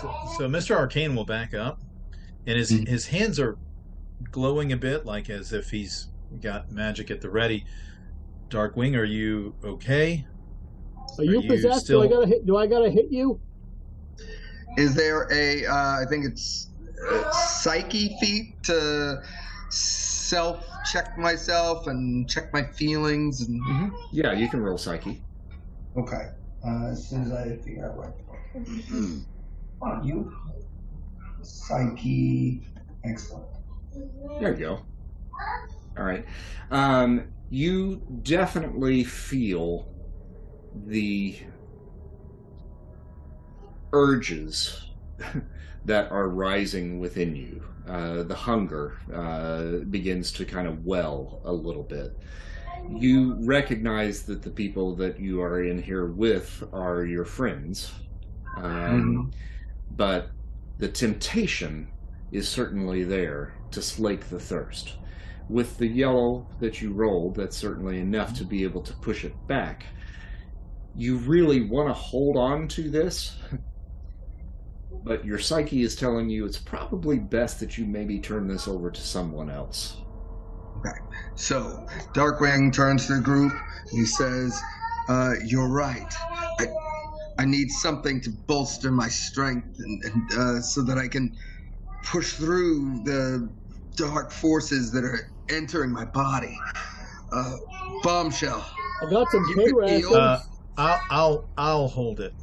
So 0.00 0.48
Mr. 0.48 0.74
Arcane 0.76 1.14
will 1.14 1.24
back 1.24 1.54
up, 1.54 1.80
and 2.46 2.56
his 2.58 2.70
Mhm. 2.70 2.88
his 2.88 3.06
hands 3.06 3.38
are 3.40 3.56
glowing 4.30 4.72
a 4.72 4.76
bit, 4.76 5.04
like 5.06 5.28
as 5.30 5.52
if 5.52 5.70
he's 5.70 6.08
got 6.42 6.70
magic 6.72 7.10
at 7.10 7.20
the 7.20 7.30
ready. 7.30 7.64
Darkwing, 8.50 8.96
are 8.96 9.04
you 9.04 9.54
okay? 9.64 10.26
are 11.18 11.24
you 11.24 11.40
you 11.42 11.48
possessed? 11.48 11.84
still- 11.86 12.02
Do 12.02 12.06
I 12.08 12.10
gotta 12.10 12.26
hit? 12.26 12.46
Do 12.46 12.56
I 12.56 12.66
gotta 12.66 12.90
hit 12.90 13.10
you? 13.10 13.40
Is 14.76 14.94
there 14.94 15.28
a? 15.32 15.64
Uh, 15.66 16.00
I 16.02 16.04
think 16.08 16.24
it's 16.26 16.70
uh, 17.08 17.30
psyche 17.30 18.16
feat 18.20 18.60
to 18.64 19.22
self 19.70 20.66
check 20.90 21.16
myself 21.16 21.86
and 21.86 22.28
check 22.28 22.52
my 22.52 22.62
feelings 22.64 23.42
and. 23.42 23.60
Mm-hmm. 23.62 23.96
Yeah, 24.12 24.32
you 24.32 24.48
can 24.48 24.60
roll 24.60 24.76
psyche. 24.78 25.22
Okay. 25.96 26.30
Uh, 26.66 26.86
as 26.86 27.06
soon 27.08 27.22
as 27.22 27.32
I 27.32 27.56
figure 27.58 27.86
out 27.90 27.96
what. 27.96 28.16
Oh, 29.82 30.02
you. 30.02 30.32
Psyche. 31.44 32.62
Excellent. 33.04 33.46
There 34.40 34.52
you 34.52 34.58
go. 34.58 34.80
All 35.96 36.04
right. 36.04 36.24
Um, 36.70 37.28
you 37.50 38.02
definitely 38.22 39.04
feel 39.04 39.88
the 40.86 41.38
urges 43.92 44.90
that 45.84 46.10
are 46.10 46.28
rising 46.28 46.98
within 46.98 47.36
you. 47.36 47.62
Uh, 47.88 48.22
the 48.22 48.34
hunger 48.34 48.98
uh, 49.12 49.84
begins 49.90 50.32
to 50.32 50.44
kind 50.44 50.66
of 50.66 50.84
well 50.84 51.40
a 51.44 51.52
little 51.52 51.82
bit. 51.82 52.16
You 52.90 53.34
recognize 53.40 54.22
that 54.24 54.42
the 54.42 54.50
people 54.50 54.94
that 54.96 55.20
you 55.20 55.40
are 55.42 55.62
in 55.62 55.80
here 55.80 56.06
with 56.06 56.64
are 56.72 57.04
your 57.04 57.24
friends, 57.24 57.92
um, 58.56 59.30
but 59.96 60.30
the 60.78 60.88
temptation 60.88 61.88
is 62.32 62.48
certainly 62.48 63.04
there 63.04 63.54
to 63.70 63.82
slake 63.82 64.28
the 64.28 64.40
thirst. 64.40 64.94
With 65.48 65.76
the 65.78 65.86
yellow 65.86 66.46
that 66.60 66.80
you 66.80 66.92
rolled, 66.92 67.36
that's 67.36 67.56
certainly 67.56 68.00
enough 68.00 68.34
to 68.38 68.44
be 68.44 68.64
able 68.64 68.82
to 68.82 68.92
push 68.94 69.24
it 69.24 69.34
back. 69.46 69.84
You 70.96 71.18
really 71.18 71.62
want 71.62 71.88
to 71.88 71.94
hold 71.94 72.36
on 72.36 72.66
to 72.68 72.88
this, 72.88 73.36
but 75.04 75.24
your 75.24 75.38
psyche 75.38 75.82
is 75.82 75.96
telling 75.96 76.30
you 76.30 76.46
it's 76.46 76.58
probably 76.58 77.18
best 77.18 77.60
that 77.60 77.76
you 77.76 77.84
maybe 77.84 78.18
turn 78.18 78.48
this 78.48 78.66
over 78.66 78.90
to 78.90 79.00
someone 79.00 79.50
else. 79.50 79.98
Okay. 80.78 80.98
So, 81.34 81.86
Darkwing 82.14 82.72
turns 82.72 83.06
to 83.06 83.16
the 83.16 83.20
group 83.20 83.52
he 83.90 84.04
says, 84.04 84.60
uh, 85.08 85.34
You're 85.44 85.68
right. 85.68 86.12
I, 86.58 86.66
I 87.38 87.44
need 87.44 87.68
something 87.70 88.20
to 88.22 88.30
bolster 88.46 88.90
my 88.90 89.08
strength 89.08 89.76
and, 89.78 90.04
and 90.04 90.32
uh, 90.38 90.60
so 90.60 90.82
that 90.82 90.98
I 90.98 91.08
can 91.08 91.34
push 92.04 92.34
through 92.34 93.02
the 93.04 93.50
dark 93.96 94.30
forces 94.30 94.92
that 94.92 95.04
are 95.04 95.20
entering 95.48 95.90
my 95.90 96.04
body. 96.04 96.56
Uh, 97.32 97.56
bombshell. 98.02 98.64
I 99.02 99.10
got 99.10 99.30
some 99.30 99.44
You 99.48 99.54
pig 99.56 99.66
could 99.66 99.76
rations. 99.76 100.14
Uh, 100.14 100.38
I'll 100.76 101.00
I'll 101.10 101.50
I'll 101.56 101.88
hold 101.88 102.20
it. 102.20 102.32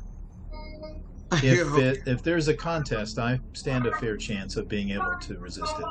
If 1.43 1.77
it, 1.77 1.99
if 2.05 2.23
there's 2.23 2.49
a 2.49 2.53
contest, 2.53 3.18
I 3.18 3.39
stand 3.53 3.88
a 3.88 3.93
fair 3.99 4.18
chance 4.18 4.57
of 4.57 4.68
being 4.68 4.89
able 4.89 5.15
to 5.22 5.39
resist 5.39 5.73
it. 5.80 5.85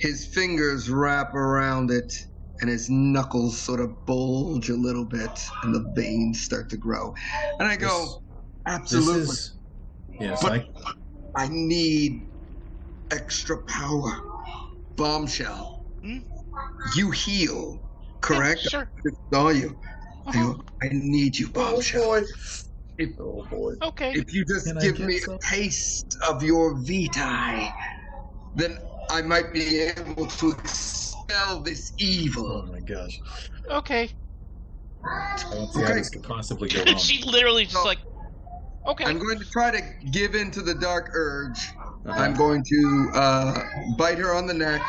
His 0.00 0.26
fingers 0.26 0.90
wrap 0.90 1.32
around 1.32 1.92
it, 1.92 2.12
and 2.60 2.70
his 2.70 2.88
knuckles 2.90 3.58
sort 3.58 3.80
of 3.80 4.04
bulge 4.06 4.70
a 4.70 4.74
little 4.74 5.04
bit, 5.04 5.30
and 5.62 5.74
the 5.74 5.84
veins 5.94 6.40
start 6.42 6.68
to 6.70 6.76
grow. 6.76 7.14
And 7.58 7.68
I 7.68 7.76
go, 7.76 8.22
absolutely. 8.66 9.20
This 9.20 9.30
is 9.30 9.54
yes. 10.20 10.42
But- 10.42 10.52
I, 11.36 11.44
I 11.44 11.48
need 11.48 12.26
extra 13.10 13.58
power. 13.64 14.20
Bombshell. 14.96 15.84
Hmm? 16.02 16.18
You 16.94 17.10
heal, 17.10 17.78
correct? 18.22 18.60
Yeah, 18.64 18.68
sure. 18.70 18.90
I 19.06 19.10
saw 19.32 19.48
you. 19.50 19.76
I, 20.26 20.30
Uh-huh. 20.30 20.52
go, 20.54 20.64
I 20.82 20.88
need 20.92 21.38
you, 21.38 21.48
Bombshell. 21.48 22.24
If, 22.98 23.10
oh 23.20 23.44
boy. 23.50 23.74
Okay. 23.82 24.12
if 24.14 24.32
you 24.32 24.44
just 24.46 24.66
Can 24.66 24.78
give 24.78 24.98
me 25.00 25.18
some? 25.18 25.34
a 25.34 25.38
taste 25.38 26.16
of 26.26 26.42
your 26.42 26.78
vitae, 26.80 27.70
then 28.54 28.78
I 29.10 29.20
might 29.20 29.52
be 29.52 29.80
able 29.80 30.26
to 30.26 30.56
expel 31.28 31.60
this 31.60 31.92
evil. 31.98 32.64
Oh 32.68 32.72
my 32.72 32.80
gosh. 32.80 33.20
Okay. 33.70 34.10
I 35.04 35.36
don't 35.50 35.72
see 35.72 35.82
how 35.82 35.94
this 35.94 36.08
could 36.08 36.22
possibly 36.22 36.68
go 36.68 36.82
wrong. 36.86 36.98
she 36.98 37.22
literally 37.24 37.64
just 37.64 37.76
So- 37.76 37.84
like, 37.84 37.98
okay. 38.86 39.04
I'm 39.04 39.18
going 39.18 39.38
to 39.38 39.44
try 39.50 39.70
to 39.70 39.80
give 40.10 40.34
in 40.34 40.50
to 40.52 40.62
the 40.62 40.74
dark 40.74 41.10
urge. 41.14 41.58
Uh-huh. 41.78 42.12
I'm 42.20 42.34
going 42.34 42.62
to 42.64 43.10
uh, 43.14 43.62
bite 43.96 44.18
her 44.18 44.32
on 44.34 44.46
the 44.46 44.54
neck, 44.54 44.82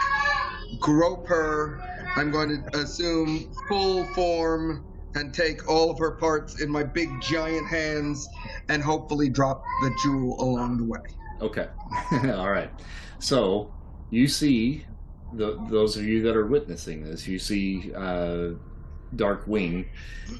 grope 0.79 1.27
her. 1.27 1.81
I'm 2.15 2.31
going 2.31 2.49
to 2.63 2.77
assume 2.79 3.51
full 3.67 4.05
form 4.13 4.85
and 5.15 5.33
take 5.33 5.67
all 5.67 5.89
of 5.89 5.97
her 5.97 6.11
parts 6.11 6.61
in 6.61 6.69
my 6.69 6.83
big 6.83 7.09
giant 7.21 7.67
hands 7.67 8.27
and 8.69 8.83
hopefully 8.83 9.29
drop 9.29 9.63
the 9.81 9.91
jewel 10.03 10.39
along 10.41 10.77
the 10.77 10.83
way. 10.83 10.99
Okay. 11.41 11.67
All 12.33 12.51
right. 12.51 12.69
So 13.19 13.73
you 14.11 14.27
see, 14.27 14.85
the, 15.33 15.57
those 15.69 15.97
of 15.97 16.03
you 16.03 16.21
that 16.23 16.35
are 16.35 16.45
witnessing 16.45 17.03
this, 17.03 17.27
you 17.27 17.39
see 17.39 17.91
uh, 17.95 18.49
Dark 19.15 19.47
Wing 19.47 19.85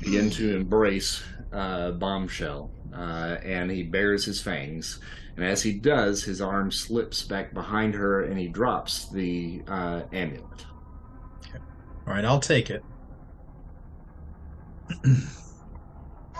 begin 0.02 0.30
to 0.32 0.56
embrace 0.56 1.24
uh, 1.54 1.92
Bombshell, 1.92 2.72
uh, 2.94 3.38
and 3.44 3.72
he 3.72 3.84
bares 3.84 4.26
his 4.26 4.42
fangs. 4.42 5.00
And 5.36 5.46
as 5.46 5.62
he 5.62 5.74
does, 5.74 6.24
his 6.24 6.42
arm 6.42 6.72
slips 6.72 7.22
back 7.22 7.54
behind 7.54 7.94
her, 7.94 8.24
and 8.24 8.40
he 8.40 8.48
drops 8.48 9.10
the 9.10 9.62
uh, 9.68 10.02
amulet. 10.12 10.66
All 12.08 12.14
right, 12.14 12.26
I'll 12.26 12.40
take 12.40 12.70
it. 12.70 12.84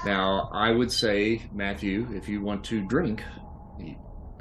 Now, 0.06 0.50
I 0.54 0.72
would 0.72 0.92
say, 0.92 1.44
Matthew, 1.54 2.08
if 2.14 2.30
you 2.30 2.42
want 2.42 2.64
to 2.66 2.82
drink, 2.88 3.24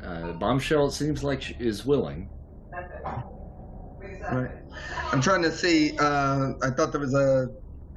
uh, 0.03 0.33
Bombshell 0.33 0.87
it 0.87 0.93
seems 0.93 1.24
like 1.24 1.43
she 1.43 1.57
is 1.59 1.85
willing. 1.85 2.28
Right. 4.32 4.51
I'm 5.12 5.20
trying 5.20 5.43
to 5.43 5.53
see. 5.53 5.97
Uh, 5.98 6.53
I 6.62 6.70
thought 6.70 6.93
there 6.93 7.01
was 7.01 7.15
a 7.15 7.48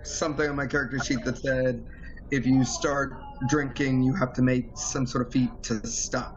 something 0.03 0.49
on 0.49 0.55
my 0.55 0.67
character 0.67 0.99
sheet 0.99 1.23
that 1.25 1.37
said 1.37 1.85
if 2.31 2.45
you 2.45 2.63
start 2.63 3.13
drinking, 3.47 4.03
you 4.03 4.13
have 4.15 4.33
to 4.33 4.41
make 4.41 4.65
some 4.75 5.05
sort 5.07 5.25
of 5.25 5.33
feat 5.33 5.49
to 5.63 5.85
stop. 5.87 6.35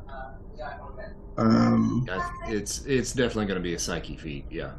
Um, 1.36 2.06
It's 2.48 2.84
it's 2.86 3.12
definitely 3.12 3.46
going 3.46 3.56
to 3.56 3.62
be 3.62 3.74
a 3.74 3.78
psyche 3.78 4.16
feat. 4.16 4.46
Yeah. 4.50 4.72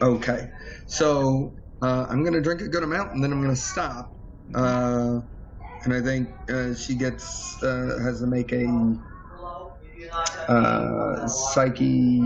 Okay, 0.00 0.50
so 0.86 1.54
uh, 1.82 2.06
I'm 2.08 2.24
gonna 2.24 2.40
drink 2.40 2.60
a 2.60 2.68
good 2.68 2.82
amount 2.82 3.12
and 3.12 3.22
then 3.22 3.32
I'm 3.32 3.40
gonna 3.40 3.54
stop. 3.54 4.16
Uh, 4.54 5.20
and 5.84 5.94
I 5.94 6.00
think 6.00 6.28
uh, 6.50 6.74
she 6.74 6.94
gets 6.94 7.62
uh, 7.62 7.98
has 8.02 8.20
to 8.20 8.26
make 8.26 8.52
a 8.52 8.66
uh, 10.48 11.26
psyche 11.28 12.20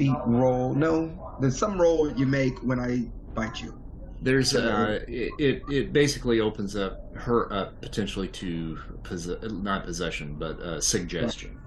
feat 0.00 0.16
roll. 0.24 0.74
No, 0.74 1.36
there's 1.40 1.58
some 1.58 1.80
roll 1.80 2.10
you 2.12 2.26
make 2.26 2.58
when 2.60 2.80
I 2.80 3.04
bite 3.34 3.60
you. 3.60 3.78
There's 4.22 4.54
uh, 4.54 5.00
it, 5.06 5.32
it 5.38 5.62
it 5.70 5.92
basically 5.92 6.40
opens 6.40 6.76
up 6.76 7.14
her 7.16 7.52
up 7.52 7.80
potentially 7.80 8.28
to 8.28 8.78
possess, 9.02 9.42
not 9.50 9.84
possession 9.84 10.36
but 10.38 10.58
uh, 10.60 10.80
suggestion. 10.80 11.58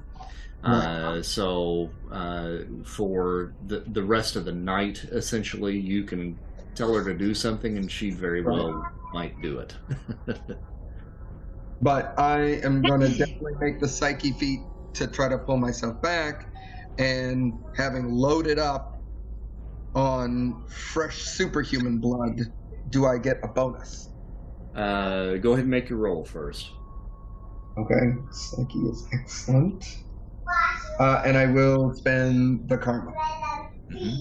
Uh, 0.64 1.22
so 1.22 1.90
uh, 2.12 2.60
for 2.86 3.54
the 3.68 3.80
the 3.88 4.04
rest 4.04 4.36
of 4.36 4.46
the 4.46 4.52
night, 4.52 5.04
essentially, 5.12 5.78
you 5.78 6.04
can 6.04 6.40
tell 6.74 6.94
her 6.94 7.04
to 7.04 7.14
do 7.14 7.34
something, 7.34 7.78
and 7.78 7.92
she 7.92 8.10
very 8.10 8.42
well 8.42 8.88
might 9.14 9.40
do 9.42 9.60
it. 9.60 9.76
But 11.82 12.18
I 12.18 12.62
am 12.64 12.82
gonna 12.82 13.10
definitely 13.10 13.56
make 13.60 13.82
the 13.82 13.90
psyche 13.90 14.32
feat 14.32 14.62
to 14.94 15.06
try 15.06 15.28
to 15.28 15.38
pull 15.38 15.58
myself 15.58 16.02
back, 16.02 16.48
and 16.98 17.54
having 17.76 18.12
loaded 18.12 18.60
up 18.60 18.90
on 19.96 20.64
fresh 20.70 21.18
superhuman 21.18 22.00
blood, 22.00 22.40
do 22.90 23.06
I 23.06 23.18
get 23.18 23.38
a 23.44 23.48
bonus? 23.48 24.10
uh, 24.76 25.36
go 25.38 25.52
ahead 25.52 25.62
and 25.66 25.70
make 25.70 25.88
your 25.90 26.00
roll 26.00 26.26
first. 26.26 26.68
Okay, 27.78 28.14
psyche 28.32 28.80
is 28.80 29.08
excellent. 29.14 29.86
Uh, 31.00 31.22
and 31.26 31.38
I 31.38 31.46
will 31.46 31.94
spend 31.94 32.68
the 32.70 32.78
karma. 32.78 33.12
Mhm. 33.92 34.18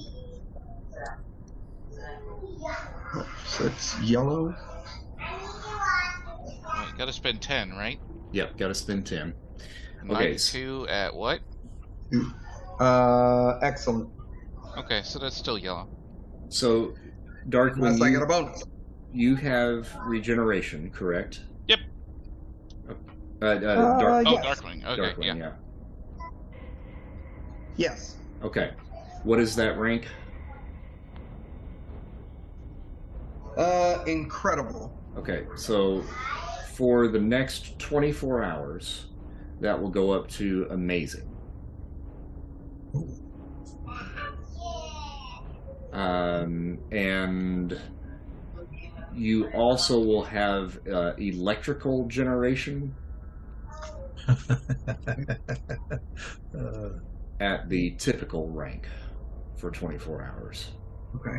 So 3.47 3.67
it's 3.67 4.01
yellow. 4.01 4.55
Right, 5.19 6.93
gotta 6.97 7.13
spend 7.13 7.43
10, 7.43 7.73
right? 7.73 7.99
Yep, 8.33 8.57
got 8.57 8.69
to 8.69 8.75
spend 8.75 9.07
ten. 9.07 9.35
Nine 10.05 10.17
Okay. 10.17 10.37
two 10.39 10.87
at 10.89 11.15
what? 11.15 11.41
Uh, 12.87 13.59
excellent. 13.63 14.09
Okay, 14.77 15.03
so 15.05 15.21
that's 15.21 15.37
still 15.37 15.57
yellow. 15.57 15.89
So, 16.49 16.95
Darkwing, 17.49 17.77
Unless 17.77 18.03
I 18.03 18.07
you, 18.09 18.13
get 18.15 18.23
a 18.23 18.27
bonus. 18.27 18.65
you 19.13 19.37
have 19.37 19.89
regeneration, 20.05 20.91
correct? 20.91 21.43
Yep. 21.69 21.79
Uh, 22.89 22.95
uh, 23.47 23.55
Dark, 23.59 24.27
Uh, 24.27 24.31
Oh, 24.31 24.33
yes. 24.43 24.61
Darkwing. 24.61 24.85
Okay, 24.85 25.01
Darkwing, 25.15 25.25
yeah. 25.25 25.35
yeah. 25.37 25.53
Yes. 27.77 28.17
Okay. 28.43 28.73
What 29.23 29.39
is 29.39 29.55
that 29.57 29.79
rank? 29.79 30.09
Uh, 33.57 34.03
incredible. 34.09 34.99
Okay, 35.17 35.45
so 35.55 36.03
for 36.75 37.07
the 37.07 37.21
next 37.21 37.79
24 37.79 38.43
hours, 38.43 39.07
that 39.61 39.81
will 39.81 39.91
go 39.91 40.11
up 40.11 40.27
to 40.31 40.67
amazing. 40.71 41.29
Um, 45.93 46.79
and 46.91 47.79
you 49.15 49.49
also 49.53 49.99
will 50.01 50.25
have 50.25 50.79
uh, 50.91 51.13
electrical 51.19 52.07
generation 52.09 52.97
Uh, 56.57 56.89
at 57.41 57.69
the 57.69 57.97
typical 57.97 58.49
rank 58.51 58.87
for 59.57 59.71
24 59.71 60.23
hours. 60.23 60.71
Okay. 61.17 61.39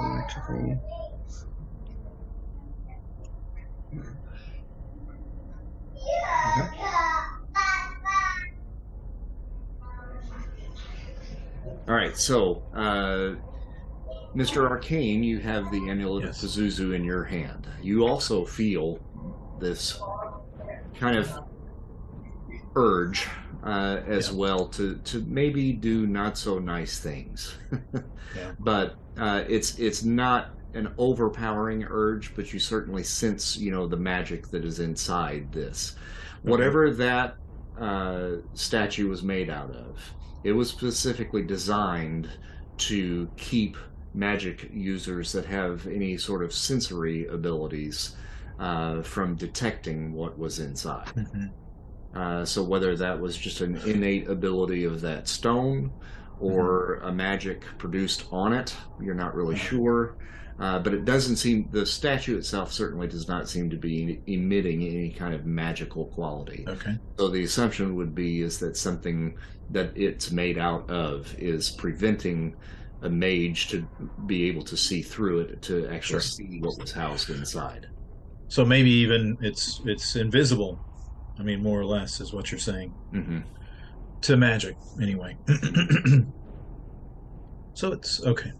Electrical. 0.00 0.80
All 11.66 11.94
right, 11.94 12.16
so 12.16 12.62
uh, 12.74 13.34
Mr. 14.36 14.68
Arcane, 14.68 15.22
you 15.22 15.38
have 15.38 15.70
the 15.70 15.88
amulet 15.88 16.24
Yes. 16.24 16.42
of 16.42 16.50
Pazuzu 16.50 16.94
in 16.94 17.04
your 17.04 17.24
hand. 17.24 17.66
You 17.82 18.06
also 18.06 18.44
feel 18.44 18.98
this 19.58 20.00
kind 20.98 21.16
of 21.16 21.32
urge 22.76 23.26
uh, 23.64 24.00
as 24.06 24.28
Yeah. 24.30 24.36
well 24.36 24.66
to, 24.68 24.96
to 24.96 25.20
maybe 25.26 25.72
do 25.72 26.06
not 26.06 26.36
so 26.38 26.58
nice 26.58 26.98
things. 27.00 27.54
Yeah. 28.36 28.52
But 28.58 28.96
uh, 29.16 29.44
it's 29.48 29.78
it's 29.78 30.04
not 30.04 30.50
an 30.74 30.92
overpowering 30.98 31.84
urge, 31.88 32.34
but 32.36 32.52
you 32.52 32.58
certainly 32.58 33.02
sense 33.02 33.56
you 33.56 33.70
know 33.70 33.86
the 33.86 33.96
magic 33.96 34.48
that 34.48 34.66
is 34.66 34.80
inside 34.80 35.50
this. 35.50 35.96
Whatever 36.42 36.90
that 36.90 37.36
uh, 37.80 38.32
statue 38.52 39.08
was 39.08 39.22
made 39.22 39.48
out 39.48 39.70
of, 39.74 39.98
it 40.44 40.52
was 40.52 40.68
specifically 40.68 41.42
designed 41.42 42.28
to 42.78 43.28
keep 43.36 43.76
magic 44.14 44.68
users 44.72 45.32
that 45.32 45.44
have 45.44 45.86
any 45.86 46.16
sort 46.16 46.42
of 46.42 46.52
sensory 46.52 47.26
abilities 47.26 48.16
uh, 48.58 49.02
from 49.02 49.34
detecting 49.36 50.12
what 50.12 50.38
was 50.38 50.58
inside. 50.58 51.06
mhm. 51.14 51.50
Uh, 52.14 52.44
so 52.44 52.62
whether 52.62 52.96
that 52.96 53.20
was 53.20 53.36
just 53.36 53.60
an 53.60 53.76
innate 53.86 54.28
ability 54.28 54.84
of 54.84 55.00
that 55.02 55.28
stone 55.28 55.92
or 56.40 56.94
a 57.04 57.12
magic 57.12 57.64
produced 57.76 58.24
on 58.32 58.52
it, 58.52 58.74
you're 59.00 59.14
not 59.14 59.34
really 59.34 59.56
sure. 59.56 60.16
Uh, 60.60 60.78
but 60.78 60.92
it 60.92 61.04
doesn't 61.04 61.36
seem 61.36 61.68
the 61.70 61.86
statue 61.86 62.36
itself 62.36 62.72
certainly 62.72 63.06
does 63.06 63.28
not 63.28 63.48
seem 63.48 63.70
to 63.70 63.76
be 63.76 64.20
emitting 64.26 64.82
any 64.82 65.10
kind 65.10 65.32
of 65.32 65.46
magical 65.46 66.06
quality. 66.06 66.64
Okay. 66.66 66.96
So 67.16 67.28
the 67.28 67.44
assumption 67.44 67.94
would 67.94 68.12
be 68.14 68.42
is 68.42 68.58
that 68.58 68.76
something 68.76 69.36
that 69.70 69.92
it's 69.96 70.32
made 70.32 70.58
out 70.58 70.90
of 70.90 71.32
is 71.38 71.70
preventing 71.70 72.56
a 73.02 73.08
mage 73.08 73.68
to 73.68 73.86
be 74.26 74.48
able 74.48 74.62
to 74.62 74.76
see 74.76 75.00
through 75.02 75.40
it 75.40 75.62
to 75.62 75.86
actually 75.88 76.20
Sure. 76.20 76.20
see 76.20 76.58
what 76.60 76.76
was 76.80 76.90
housed 76.90 77.30
inside. 77.30 77.86
So 78.48 78.64
maybe 78.64 78.90
even 78.90 79.36
it's 79.40 79.80
it's 79.84 80.16
invisible. 80.16 80.80
I 81.38 81.44
mean, 81.44 81.62
more 81.62 81.78
or 81.78 81.84
less 81.84 82.20
is 82.20 82.32
what 82.32 82.50
you're 82.50 82.58
saying 82.58 82.90
hmm 83.12 83.40
to 84.22 84.36
magic, 84.36 84.76
anyway. 85.00 85.36
so 87.74 87.92
it's 87.92 88.20
okay. 88.24 88.50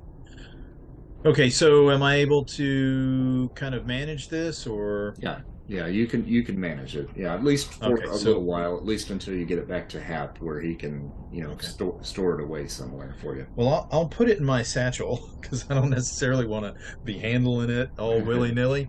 Okay, 1.29 1.51
so 1.51 1.91
am 1.91 2.03
I 2.03 2.15
able 2.17 2.47
to 2.57 3.51
kind 3.55 3.75
of 3.75 3.85
manage 3.85 4.29
this, 4.29 4.67
or 4.67 5.15
Yeah, 5.19 5.41
yeah, 5.67 5.87
you 5.87 6.07
can 6.07 6.27
you 6.27 6.43
can 6.43 6.59
manage 6.59 6.97
it. 6.97 7.11
Yeah, 7.15 7.35
at 7.35 7.45
least 7.45 7.75
for 7.75 7.99
Okay, 7.99 8.09
a 8.09 8.15
so- 8.17 8.29
little 8.29 8.45
while, 8.45 8.79
at 8.79 8.87
least 8.87 9.11
until 9.11 9.35
you 9.35 9.45
get 9.45 9.59
it 9.59 9.69
back 9.69 9.91
to 9.91 10.01
Hap, 10.01 10.39
where 10.41 10.59
he 10.59 10.75
can 10.75 11.13
you 11.31 11.43
know 11.45 11.51
Okay. 11.51 11.67
store 11.67 12.03
store 12.03 12.41
it 12.41 12.43
away 12.43 12.67
somewhere 12.67 13.15
for 13.21 13.37
you. 13.37 13.47
well, 13.57 13.69
I'll, 13.69 13.89
I'll 13.93 14.09
put 14.09 14.31
it 14.31 14.39
in 14.39 14.45
my 14.47 14.63
satchel 14.63 15.21
because 15.43 15.67
I 15.69 15.75
don't 15.75 15.91
necessarily 15.91 16.47
want 16.47 16.65
to 16.65 16.73
be 17.05 17.19
handling 17.19 17.69
it 17.69 17.91
all 17.99 18.23
willy 18.25 18.53
nilly. 18.53 18.89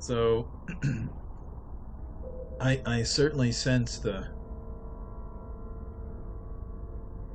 So 0.00 0.50
I 2.60 2.82
I 2.84 3.02
certainly 3.04 3.52
sense 3.52 4.00
the 4.00 4.26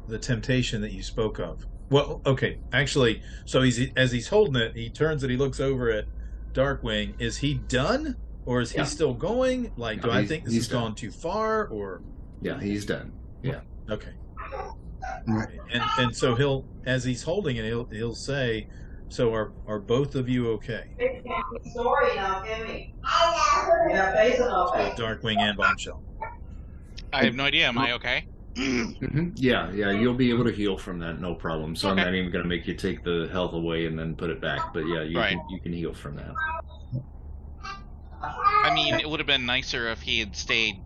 the 0.10 0.20
temptation 0.20 0.82
that 0.82 0.91
you 0.91 1.02
spoke 1.02 1.40
of. 1.40 1.66
Well, 1.89 2.22
okay, 2.26 2.59
actually, 2.73 3.22
so 3.45 3.61
he's 3.61 3.80
as 3.95 4.11
he's 4.11 4.27
holding 4.27 4.61
it, 4.61 4.76
he 4.76 4.89
turns 4.89 5.23
and 5.23 5.31
he 5.31 5.38
looks 5.38 5.59
over 5.59 5.89
at 5.89 6.05
Darkwing. 6.53 7.14
Is 7.19 7.38
he 7.38 7.53
done, 7.55 8.15
or 8.45 8.59
is 8.61 8.72
he 8.72 8.80
Yeah. 8.80 8.84
still 8.85 9.14
going? 9.14 9.72
Like, 9.77 10.01
do 10.01 10.07
No, 10.07 10.14
I 10.14 10.26
think 10.26 10.43
this 10.45 10.55
has 10.55 10.68
done. 10.68 10.81
gone 10.84 10.95
too 10.95 11.11
far, 11.11 11.68
or 11.68 12.01
Yeah, 12.41 12.59
he's 12.59 12.85
done. 12.85 13.14
Yeah. 13.41 13.61
Okay? 13.89 14.11
Right. 15.27 15.47
And 15.72 15.84
and 15.99 16.15
so 16.15 16.35
he'll 16.35 16.65
as 16.85 17.03
he's 17.03 17.23
holding 17.23 17.55
it, 17.57 17.65
he'll 17.65 17.85
he'll 17.85 18.15
say, 18.15 18.68
"So 19.09 19.34
are 19.34 19.53
are 19.65 19.80
both 19.80 20.15
of 20.15 20.27
you 20.27 20.49
okay?" 20.51 20.84
Big 20.97 21.23
family 21.23 21.69
story 21.72 22.15
now, 22.15 22.43
Kimmy. 22.43 22.93
Yeah, 23.89 24.14
face 24.14 24.39
it 24.39 24.41
off. 24.49 24.76
So 24.97 25.03
Darkwing 25.03 25.38
and 25.38 25.57
Bombshell. 25.57 26.03
I 27.14 27.23
have 27.23 27.35
no 27.35 27.45
idea. 27.45 27.68
Am 27.68 27.77
I 27.77 27.93
okay? 27.93 28.26
Hmm 28.58 29.30
Yeah, 29.36 29.72
yeah, 29.72 29.92
you'll 29.92 30.16
be 30.16 30.30
able 30.30 30.46
to 30.46 30.52
heal 30.52 30.78
from 30.78 31.00
that, 31.00 31.20
no 31.20 31.36
problem. 31.36 31.76
So 31.76 31.90
Okay. 31.90 32.02
I'm 32.02 32.06
not 32.08 32.16
even 32.16 32.32
going 32.32 32.44
to 32.44 32.50
make 32.50 32.68
you 32.68 32.74
take 32.74 33.04
the 33.04 33.30
health 33.32 33.54
away 33.54 33.86
and 33.86 33.98
then 33.98 34.16
put 34.16 34.30
it 34.30 34.42
back. 34.42 34.64
But 34.74 34.88
yeah, 34.88 35.04
you 35.04 35.16
Right. 35.16 35.38
can 35.38 35.46
you 35.50 35.60
can 35.62 35.74
heal 35.74 35.94
from 35.94 36.16
that. 36.16 36.34
I 38.64 38.74
mean, 38.74 38.96
it 38.96 39.08
would 39.10 39.20
have 39.20 39.28
been 39.28 39.46
nicer 39.46 39.90
if 39.92 40.02
he 40.02 40.20
had 40.20 40.36
stayed 40.36 40.84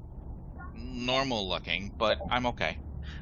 normal 0.74 1.48
looking, 1.48 1.94
but 1.98 2.20
I'm 2.30 2.46
okay. 2.48 2.78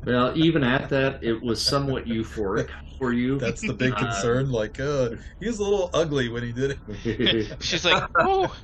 Well, 0.06 0.38
even 0.38 0.64
at 0.64 0.90
that, 0.90 1.24
it 1.24 1.42
was 1.42 1.62
somewhat 1.64 2.06
euphoric 2.06 2.70
for 2.98 3.14
you. 3.14 3.38
That's 3.40 3.64
the 3.64 3.74
big 3.74 3.94
Uh, 3.94 4.00
concern. 4.00 4.50
Like, 4.50 4.80
uh, 4.80 5.10
he 5.40 5.48
was 5.48 5.60
a 5.60 5.64
little 5.64 5.90
ugly 5.94 6.30
when 6.30 6.44
he 6.44 6.52
did 6.52 6.78
it. 6.88 7.58
She's 7.62 7.86
like, 7.86 7.98
"Oh, 8.20 8.56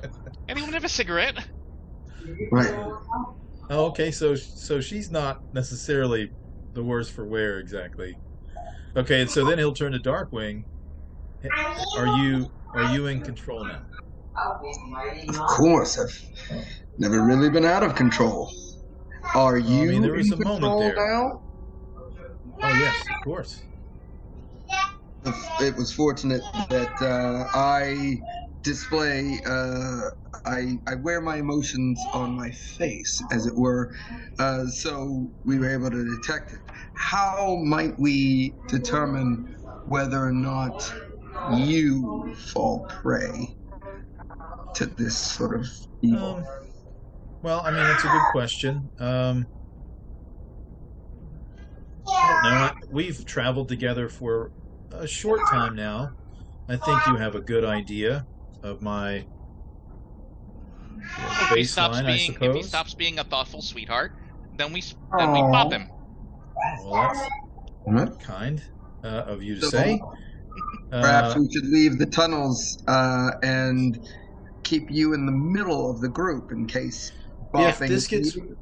anyone 0.48 0.72
have 0.72 0.84
a 0.84 0.88
cigarette?" 0.88 1.46
Right. 2.50 2.74
Oh, 3.68 3.86
okay, 3.86 4.10
so 4.10 4.34
so 4.34 4.80
she's 4.80 5.10
not 5.10 5.42
necessarily 5.52 6.32
the 6.74 6.84
worse 6.84 7.08
for 7.08 7.26
wear 7.26 7.58
exactly. 7.58 8.16
Okay, 8.96 9.22
and 9.22 9.30
so 9.30 9.44
then 9.44 9.58
he'll 9.58 9.74
turn 9.74 9.92
to 9.92 9.98
Darkwing. 9.98 10.66
Are 11.96 12.06
you 12.06 12.50
are 12.74 12.92
you 12.92 13.06
in 13.06 13.20
control 13.20 13.64
now? 13.64 13.82
Of 15.28 15.36
course, 15.36 15.98
I've 15.98 16.64
never 16.98 17.22
really 17.24 17.50
been 17.50 17.64
out 17.64 17.82
of 17.82 17.94
control. 17.94 18.50
Are 19.34 19.58
you 19.58 19.82
I 19.82 19.86
mean, 19.86 20.02
there 20.02 20.12
was 20.12 20.30
in 20.30 20.40
a 20.40 20.44
moment 20.44 20.78
there. 20.78 20.94
now? 20.94 21.42
Oh 22.62 22.72
yes, 22.74 22.96
of 23.10 23.24
course. 23.24 23.60
It 25.60 25.76
was 25.76 25.92
fortunate 25.92 26.42
that 26.70 26.92
uh, 27.02 27.48
I 27.52 28.16
display. 28.66 29.40
Uh, 29.46 30.10
I 30.44 30.74
I 30.86 30.96
wear 30.96 31.20
my 31.20 31.36
emotions 31.36 31.98
on 32.12 32.36
my 32.36 32.50
face, 32.50 33.22
as 33.32 33.46
it 33.46 33.54
were, 33.56 33.94
uh, 34.38 34.66
so 34.66 35.30
we 35.44 35.58
were 35.58 35.70
able 35.70 35.90
to 35.90 36.16
detect 36.20 36.52
it. 36.52 36.60
How 36.94 37.56
might 37.64 37.98
we 37.98 38.54
determine 38.68 39.56
whether 39.86 40.18
or 40.18 40.32
not 40.32 40.92
you 41.56 42.34
fall 42.52 42.86
prey 42.88 43.56
to 44.74 44.86
this 44.86 45.16
sort 45.18 45.58
of 45.58 45.66
evil? 46.02 46.36
Um, 46.36 46.44
well, 47.42 47.60
I 47.64 47.70
mean, 47.70 47.86
it's 47.86 48.04
a 48.04 48.08
good 48.08 48.26
question. 48.32 48.90
Um. 48.98 49.46
We've 52.90 53.24
traveled 53.26 53.68
together 53.68 54.08
for 54.08 54.50
a 54.90 55.06
short 55.06 55.40
time 55.50 55.74
now. 55.74 56.10
I 56.68 56.76
think 56.76 57.06
you 57.06 57.16
have 57.16 57.34
a 57.34 57.40
good 57.40 57.64
idea 57.64 58.26
of 58.62 58.82
my 58.82 59.26
If 60.98 61.50
he 61.56 61.64
stops 61.64 61.98
baseline, 61.98 62.04
I 62.04 62.16
being, 62.16 62.36
if 62.40 62.54
he 62.56 62.62
stops 62.62 62.94
being 62.94 63.18
a 63.18 63.24
thoughtful 63.24 63.62
sweetheart, 63.62 64.12
then 64.56 64.72
we 64.72 64.80
s- 64.80 64.94
then 65.18 65.32
we 65.32 65.40
pop 65.40 65.72
him. 65.72 65.88
Well, 66.84 66.92
that's 67.14 67.28
What? 67.84 68.20
kind 68.20 68.62
uh, 69.04 69.06
of 69.26 69.42
you 69.42 69.54
to 69.56 69.62
So- 69.62 69.70
say. 69.70 70.00
Perhaps 70.90 71.34
Uh, 71.36 71.40
we 71.40 71.52
should 71.52 71.66
leave 71.66 71.98
the 71.98 72.06
tunnels 72.06 72.82
uh, 72.88 73.32
and 73.42 73.98
keep 74.62 74.90
you 74.90 75.12
in 75.14 75.26
the 75.26 75.32
middle 75.32 75.90
of 75.90 76.00
the 76.00 76.08
group 76.08 76.50
in 76.50 76.66
case 76.66 77.12
Yeah, 77.54 77.68
if 77.68 77.78
this 77.78 78.06
gets- 78.06 78.34
needed. 78.36 78.56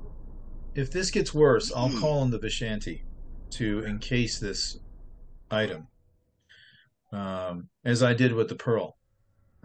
if 0.75 0.91
this 0.91 1.11
gets 1.11 1.33
worse, 1.33 1.71
I'll 1.75 1.89
Hmm. 1.91 2.01
call 2.01 2.19
on 2.21 2.31
the 2.31 2.39
Vishanti 2.39 3.03
to 3.51 3.85
encase 3.87 4.39
this 4.41 4.77
item, 5.51 5.87
um, 7.13 7.69
as 7.85 8.03
I 8.03 8.13
did 8.15 8.33
with 8.33 8.49
the 8.49 8.57
pearl. 8.57 8.97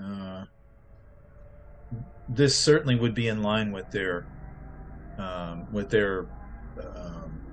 Uh, 0.02 0.46
this 2.28 2.60
certainly 2.60 2.96
would 2.96 3.14
be 3.14 3.28
in 3.28 3.42
line 3.42 3.72
with 3.72 3.90
their 3.92 4.28
um, 5.18 5.68
with 5.72 5.90
their 5.92 6.30
um, 6.96 7.44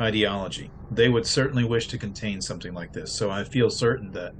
ideology. 0.00 0.74
They 0.90 1.08
would 1.08 1.26
certainly 1.26 1.64
wish 1.64 1.88
to 1.88 1.98
contain 1.98 2.40
something 2.40 2.72
like 2.72 2.92
this. 2.92 3.14
So 3.14 3.30
I 3.30 3.44
feel 3.44 3.70
certain 3.70 4.12
that 4.12 4.34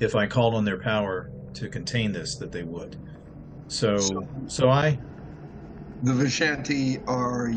if 0.00 0.14
I 0.14 0.26
called 0.26 0.54
on 0.54 0.64
their 0.64 0.80
power 0.80 1.30
to 1.54 1.68
contain 1.68 2.12
this, 2.12 2.36
that 2.36 2.52
they 2.52 2.62
would. 2.64 2.96
So, 3.68 4.20
so 4.48 4.70
I 4.70 5.00
The 6.02 6.12
Vishanti 6.12 7.02
are 7.06 7.50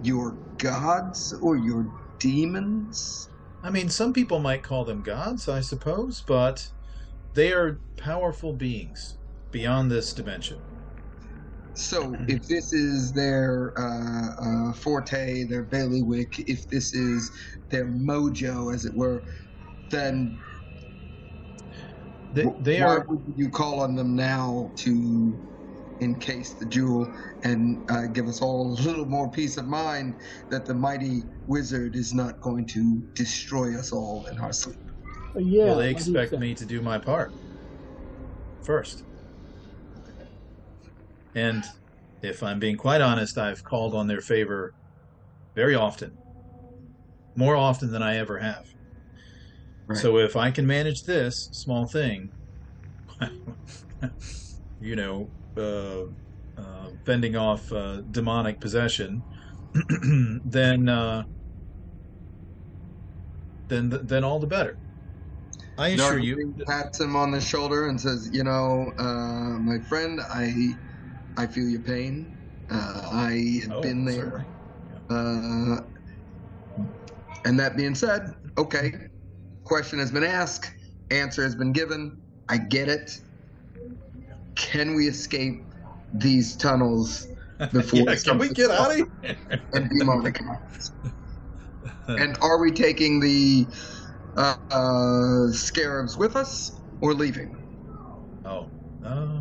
your 0.00 0.40
gods 0.58 1.32
or 1.40 1.56
your 1.56 1.90
demons? 2.18 3.28
I 3.62 3.70
mean, 3.70 3.88
some 3.88 4.12
people 4.12 4.40
might 4.40 4.62
call 4.62 4.84
them 4.84 5.02
gods, 5.02 5.48
I 5.48 5.60
suppose, 5.60 6.22
but 6.22 6.70
they 7.34 7.52
are 7.52 7.82
powerful 7.98 8.54
beings 8.54 9.18
beyond 9.52 9.90
this 9.90 10.14
dimension. 10.14 10.64
So, 11.74 12.24
if 12.28 12.46
this 12.48 12.72
is 12.72 13.12
their 13.14 13.72
uh, 13.78 14.70
uh, 14.70 14.72
forte, 14.74 15.44
their 15.44 15.64
bailiwick, 15.64 16.34
if 16.38 16.68
this 16.68 16.94
is 16.94 17.30
their 17.70 17.86
mojo, 17.86 18.74
as 18.74 18.84
it 18.84 18.94
were, 18.96 19.24
then 19.90 20.38
They, 22.32 22.52
they 22.60 22.80
why 22.80 22.82
are 22.82 23.06
would 23.08 23.24
you 23.36 23.50
call 23.50 23.80
on 23.80 23.96
them 23.96 24.16
now 24.16 24.72
to 24.78 25.40
encase 26.00 26.56
the 26.58 26.66
jewel 26.66 27.12
and 27.44 27.84
uh, 27.90 28.06
give 28.12 28.28
us 28.28 28.42
all 28.42 28.72
a 28.72 28.80
little 28.82 29.06
more 29.06 29.30
peace 29.30 29.56
of 29.56 29.66
mind 29.66 30.16
that 30.50 30.66
the 30.66 30.74
mighty 30.74 31.24
wizard 31.46 31.96
is 31.96 32.14
not 32.14 32.40
going 32.42 32.66
to 32.68 33.02
destroy 33.14 33.78
us 33.78 33.92
all 33.92 34.26
in 34.26 34.38
our 34.38 34.52
sleep? 34.52 34.83
Yeah. 35.36 35.66
well, 35.66 35.76
they 35.76 35.90
what 35.90 36.04
do 36.04 36.12
you 36.12 36.18
expect 36.18 36.32
me 36.36 36.54
to 36.54 36.66
do 36.66 36.80
my 36.82 36.98
part 36.98 37.30
first. 38.62 39.04
And 41.34 41.64
if 42.22 42.42
I'm 42.42 42.58
being 42.58 42.76
quite 42.76 43.00
honest, 43.00 43.38
I've 43.38 43.62
called 43.62 43.94
on 43.94 44.06
their 44.08 44.20
favor 44.20 44.74
very 45.56 45.74
often, 45.74 46.20
more 47.36 47.56
often 47.56 47.90
than 47.92 48.02
I 48.02 48.16
ever 48.16 48.38
have. 48.38 48.64
Right. 49.86 49.98
So 49.98 50.18
if 50.18 50.36
I 50.36 50.50
can 50.50 50.66
manage 50.66 51.02
this 51.02 51.48
small 51.52 51.86
thing, 51.86 52.30
you 54.78 54.96
know, 54.96 55.32
uh, 55.56 56.04
uh, 56.56 56.90
fending 57.04 57.36
off 57.36 57.70
uh, 57.72 58.02
demonic 58.10 58.60
possession, 58.60 59.24
then 60.44 60.88
uh, 60.88 61.24
then 63.68 63.90
then 63.90 64.24
all 64.24 64.38
the 64.38 64.46
better. 64.46 64.78
I 65.78 65.88
assure 65.88 66.18
you. 66.18 66.54
Pats 66.66 67.00
him 67.00 67.16
on 67.16 67.30
the 67.30 67.40
shoulder 67.40 67.88
and 67.88 68.00
says, 68.00 68.28
"You 68.32 68.44
know, 68.44 68.92
uh, 68.98 69.58
my 69.58 69.78
friend, 69.88 70.20
I, 70.32 70.52
I 71.36 71.46
feel 71.46 71.68
your 71.68 71.82
pain. 71.82 72.38
Uh, 72.70 73.02
I 73.12 73.60
have 73.62 73.72
Oh, 73.72 73.80
been 73.82 74.04
there. 74.04 74.46
Uh, 75.10 75.80
and 77.44 77.58
that 77.60 77.76
being 77.76 77.94
said, 77.94 78.22
okay, 78.58 78.92
question 79.64 79.98
has 79.98 80.10
been 80.10 80.24
asked, 80.24 80.72
answer 81.10 81.42
has 81.42 81.54
been 81.54 81.72
given. 81.72 82.22
I 82.48 82.58
get 82.58 82.88
it. 82.88 83.10
Can 84.56 84.94
we 84.94 85.08
escape 85.08 85.74
these 86.12 86.56
tunnels 86.56 87.26
before 87.72 88.00
yeah, 88.00 88.16
can 88.16 88.38
we 88.38 88.48
get 88.50 88.70
out 88.70 88.90
of 88.90 88.96
here? 88.96 89.06
and? 89.72 89.90
And 92.16 92.36
are 92.40 92.58
we 92.60 92.70
taking 92.70 93.20
the 93.20 93.68
uh, 94.36 94.56
uh, 94.70 95.52
scarabs 95.52 96.16
with 96.16 96.36
us 96.36 96.72
or 97.00 97.14
leaving? 97.14 97.56
Oh, 98.44 98.68
uh, 99.04 99.40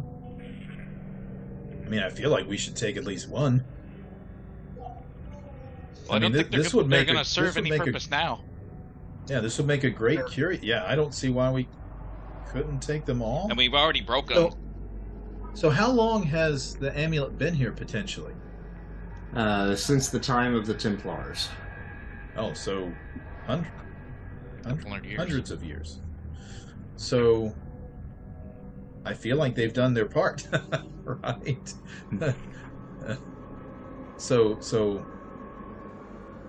I 1.85 1.89
mean, 1.89 2.01
I 2.01 2.09
feel 2.09 2.29
like 2.29 2.47
we 2.47 2.57
should 2.57 2.75
take 2.75 2.97
at 2.97 3.03
least 3.03 3.29
one. 3.29 3.63
Well, 4.77 4.95
I, 6.09 6.15
I 6.15 6.19
mean, 6.19 6.21
don't 6.21 6.31
thi- 6.31 6.37
think 6.39 6.51
they're, 6.51 6.63
this 6.63 6.73
would 6.73 6.87
make 6.87 7.03
a- 7.03 7.13
going 7.13 7.17
to 7.17 7.19
this 7.23 7.29
serve 7.29 7.55
would 7.55 7.65
any 7.65 7.77
make 7.77 7.87
a- 7.87 8.09
now. 8.09 8.43
Yeah, 9.27 9.39
this 9.39 9.57
would 9.57 9.67
make 9.67 9.83
a 9.83 9.89
great 9.89 10.25
cure. 10.27 10.51
Yeah, 10.51 10.83
I 10.85 10.95
don't 10.95 11.13
see 11.13 11.29
why 11.29 11.49
we 11.51 11.67
couldn't 12.49 12.81
take 12.81 13.05
them 13.05 13.21
all. 13.21 13.47
And 13.49 13.57
we've 13.57 13.73
already 13.73 14.01
broken. 14.01 14.35
So, 14.35 14.57
so 15.53 15.69
how 15.69 15.89
long 15.91 16.23
has 16.23 16.75
the 16.75 16.97
amulet 16.97 17.37
been 17.37 17.53
here 17.53 17.71
potentially? 17.71 18.33
Uh, 19.33 19.75
since 19.75 20.09
the 20.09 20.19
time 20.19 20.53
of 20.53 20.65
the 20.65 20.73
Templars. 20.73 21.49
Oh, 22.35 22.53
so 22.53 22.91
hundred, 23.45 23.71
Couple 23.71 23.82
hundred 24.63 25.05
years. 25.05 25.41
hundreds 25.41 25.51
of 25.51 25.63
years. 25.63 26.01
So 26.95 27.57
I 29.05 29.13
feel 29.13 29.37
like 29.37 29.55
they've 29.55 29.73
done 29.73 29.93
their 29.93 30.07
part, 30.07 30.47
right? 31.05 31.73
so 34.17 34.59
so 34.59 35.07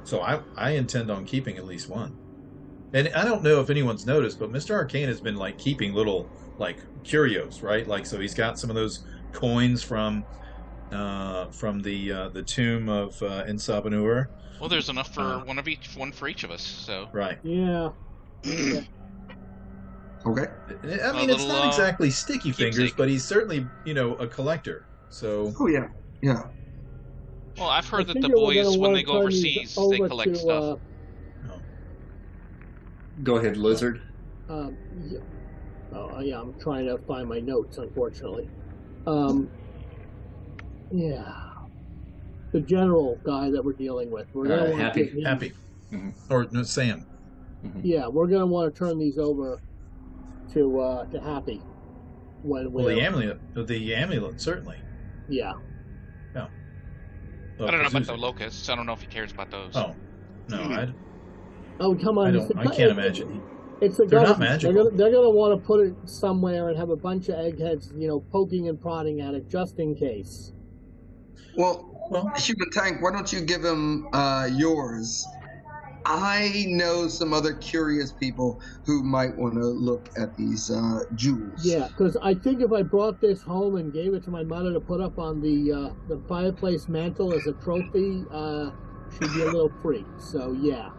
so 0.02 0.20
I 0.22 0.42
I 0.56 0.70
intend 0.72 1.10
on 1.10 1.24
keeping 1.26 1.56
at 1.56 1.64
least 1.64 1.88
one. 1.88 2.18
And 2.92 3.10
I 3.14 3.24
don't 3.24 3.42
know 3.44 3.60
if 3.60 3.70
anyone's 3.70 4.06
noticed, 4.06 4.38
but 4.38 4.52
Mr. 4.52 4.74
Arcane 4.76 5.08
has 5.08 5.20
been 5.20 5.36
like 5.36 5.58
keeping 5.58 5.94
little 5.94 6.32
like 6.58 6.80
curios, 7.04 7.62
right? 7.62 7.86
Like 7.86 8.06
so 8.06 8.20
he's 8.20 8.34
got 8.34 8.58
some 8.58 8.70
of 8.70 8.76
those 8.76 9.04
coins 9.32 9.82
from 9.84 10.26
uh 10.92 11.48
from 11.52 11.80
the 11.82 12.12
uh 12.12 12.28
the 12.30 12.44
tomb 12.44 12.88
of 12.88 13.14
uh 13.22 13.44
Insabanur. 13.46 14.28
Well, 14.58 14.68
there's 14.68 14.88
enough 14.88 15.14
for 15.14 15.38
Uh, 15.38 15.44
one 15.44 15.60
of 15.60 15.68
each, 15.68 15.94
one 15.94 16.10
for 16.10 16.26
each 16.26 16.42
of 16.42 16.50
us. 16.50 16.62
So 16.62 17.10
Right. 17.12 17.38
Yeah. 17.42 17.92
Okay. 20.26 20.46
I 21.02 21.12
mean, 21.12 21.28
it's 21.30 21.46
not 21.46 21.64
uh, 21.64 21.68
exactly 21.68 22.10
sticky 22.10 22.52
fingers, 22.52 22.78
keepsake. 22.78 22.96
but 22.96 23.08
he's 23.08 23.24
certainly, 23.24 23.66
you 23.84 23.92
know, 23.94 24.14
a 24.16 24.26
collector. 24.26 24.86
So, 25.10 25.52
Oh 25.60 25.66
yeah, 25.66 25.88
yeah. 26.22 26.44
Well, 27.58 27.68
I've 27.68 27.86
heard 27.88 28.08
I 28.10 28.14
that 28.14 28.22
the 28.22 28.28
boys, 28.30 28.76
when 28.78 28.94
they 28.94 29.02
go 29.02 29.22
turn 29.22 29.30
these 29.30 29.76
overseas, 29.76 30.00
they 30.00 30.08
collect 30.08 30.34
to, 30.34 30.40
stuff. 30.40 30.78
Go 33.22 33.36
ahead, 33.36 33.56
Lizard. 33.56 34.02
Uh, 34.48 34.52
um, 34.54 34.76
yeah. 35.08 35.18
Oh, 35.92 36.20
yeah, 36.20 36.40
I'm 36.40 36.54
trying 36.58 36.86
to 36.86 36.98
find 37.06 37.28
my 37.28 37.38
notes, 37.38 37.78
unfortunately. 37.78 38.48
Um, 39.06 39.48
yeah. 40.90 41.32
The 42.50 42.60
general 42.60 43.20
guy 43.24 43.50
that 43.50 43.64
we're 43.64 43.74
dealing 43.74 44.10
with. 44.10 44.26
We're 44.34 44.52
Uh, 44.52 44.70
wanna 44.70 44.76
Happy. 44.82 45.04
give 45.04 45.12
him- 45.14 45.24
happy. 45.24 45.52
Mhm. 45.92 46.12
Or 46.28 46.48
no, 46.50 46.62
Sam. 46.64 47.06
Yeah, 47.82 48.08
we're 48.08 48.26
gonna 48.26 48.46
want 48.46 48.74
to 48.74 48.78
turn 48.78 48.98
these 48.98 49.18
over 49.18 49.60
to 50.52 50.80
uh, 50.80 51.04
to 51.06 51.20
Happy 51.20 51.62
when 52.42 52.72
Well, 52.72 52.86
the 52.86 53.00
amulet, 53.00 53.38
the 53.54 53.94
amulet, 53.94 54.40
certainly. 54.40 54.78
yeah. 55.28 55.52
Well, 57.56 57.68
I 57.68 57.70
don't 57.70 57.82
know 57.82 57.86
about 57.86 58.06
the 58.06 58.16
locusts. 58.16 58.68
I 58.68 58.74
don't 58.74 58.84
know 58.84 58.94
if 58.94 59.00
he 59.00 59.06
cares 59.06 59.30
about 59.30 59.48
those. 59.52 59.76
Oh, 59.76 59.94
no, 60.48 60.56
I, 60.60 60.88
Oh 61.78 61.94
come 61.94 62.18
on! 62.18 62.26
I 62.26 62.30
don't. 62.32 62.50
a- 62.50 62.58
I 62.58 62.66
can't 62.66 62.90
imagine. 62.90 63.40
It's 63.80 64.00
a 64.00 64.06
They're 64.06 64.20
not 64.22 64.38
gonna, 64.38 64.38
magical. 64.40 64.72
They're 64.74 64.82
gonna, 64.84 64.96
they're 64.96 65.12
gonna 65.12 65.30
want 65.30 65.60
to 65.60 65.64
put 65.64 65.86
it 65.86 65.94
somewhere 66.04 66.68
and 66.68 66.76
have 66.76 66.90
a 66.90 66.96
bunch 66.96 67.28
of 67.28 67.36
eggheads, 67.38 67.92
you 67.96 68.08
know, 68.08 68.18
poking 68.32 68.68
and 68.68 68.80
prodding 68.80 69.20
at 69.20 69.34
it 69.34 69.48
just 69.48 69.78
in 69.78 69.94
case. 69.94 70.52
Well, 71.56 72.08
Well, 72.10 72.28
Human 72.36 72.70
Tank, 72.72 73.00
why 73.00 73.12
don't 73.12 73.32
you 73.32 73.40
give 73.40 73.64
him 73.64 74.08
uh, 74.12 74.48
yours? 74.52 75.24
I 76.06 76.66
know 76.68 77.08
some 77.08 77.32
other 77.32 77.54
curious 77.54 78.12
people 78.12 78.60
who 78.84 79.02
might 79.02 79.36
want 79.36 79.54
to 79.54 79.64
look 79.66 80.10
at 80.18 80.36
these 80.36 80.70
uh, 80.70 81.00
jewels. 81.14 81.64
Yeah, 81.64 81.88
because 81.88 82.16
I 82.22 82.34
think 82.34 82.60
if 82.60 82.72
I 82.72 82.82
brought 82.82 83.20
this 83.20 83.42
home 83.42 83.76
and 83.76 83.92
gave 83.92 84.12
it 84.12 84.22
to 84.24 84.30
my 84.30 84.42
mother 84.44 84.72
to 84.72 84.80
put 84.80 85.00
up 85.00 85.18
on 85.18 85.40
the 85.40 85.72
uh, 85.72 85.90
the 86.06 86.22
fireplace 86.28 86.88
mantle 86.88 87.32
as 87.34 87.46
a 87.46 87.54
trophy, 87.54 88.26
uh, 88.30 88.70
she'd 89.08 89.32
be 89.32 89.40
a 89.40 89.46
little 89.46 89.72
freaked. 89.80 90.20
So 90.20 90.52
yeah, 90.52 90.90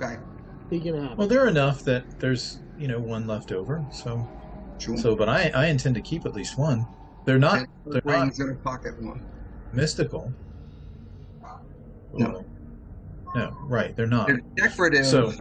Okay. 0.00 0.16
he 0.70 0.80
can 0.80 0.94
have 0.94 1.18
well, 1.18 1.26
it. 1.26 1.30
they're 1.30 1.46
enough 1.48 1.84
that 1.84 2.18
there's, 2.20 2.58
you 2.78 2.88
know, 2.88 3.00
one 3.00 3.26
left 3.26 3.52
over. 3.52 3.84
So, 3.92 4.26
Sure. 4.78 4.96
so, 4.96 5.14
but 5.14 5.28
I, 5.28 5.50
I 5.54 5.66
intend 5.66 5.94
to 5.96 6.00
keep 6.00 6.24
at 6.24 6.34
least 6.34 6.56
one. 6.58 6.86
They're 7.26 7.38
not, 7.38 7.58
and 7.60 7.68
they're 7.92 8.02
not 8.06 8.26
rings 8.26 8.40
in 8.40 8.46
her 8.48 8.54
pocket 8.64 9.00
one. 9.00 9.22
mystical. 9.72 10.32
No. 12.16 12.49
No, 13.34 13.56
right. 13.62 13.94
They're 13.94 14.06
not. 14.06 14.26
They're 14.26 14.40
decorative 14.56 15.06
So, 15.06 15.32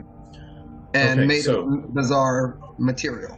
and 0.94 1.20
okay, 1.20 1.28
made 1.28 1.42
so- 1.42 1.68
of 1.68 1.94
bizarre 1.94 2.58
material. 2.78 3.38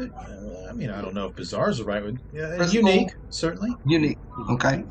uh, 0.00 0.68
I 0.68 0.72
mean, 0.72 0.90
I 0.90 1.00
don't 1.02 1.14
know 1.14 1.26
if 1.26 1.36
bizarre 1.36 1.70
is 1.70 1.78
the 1.78 1.84
right 1.84 2.02
word. 2.02 2.18
Yeah, 2.32 2.64
unique, 2.66 3.10
certainly. 3.28 3.76
Unique. 3.84 4.18
Okay. 4.50 4.84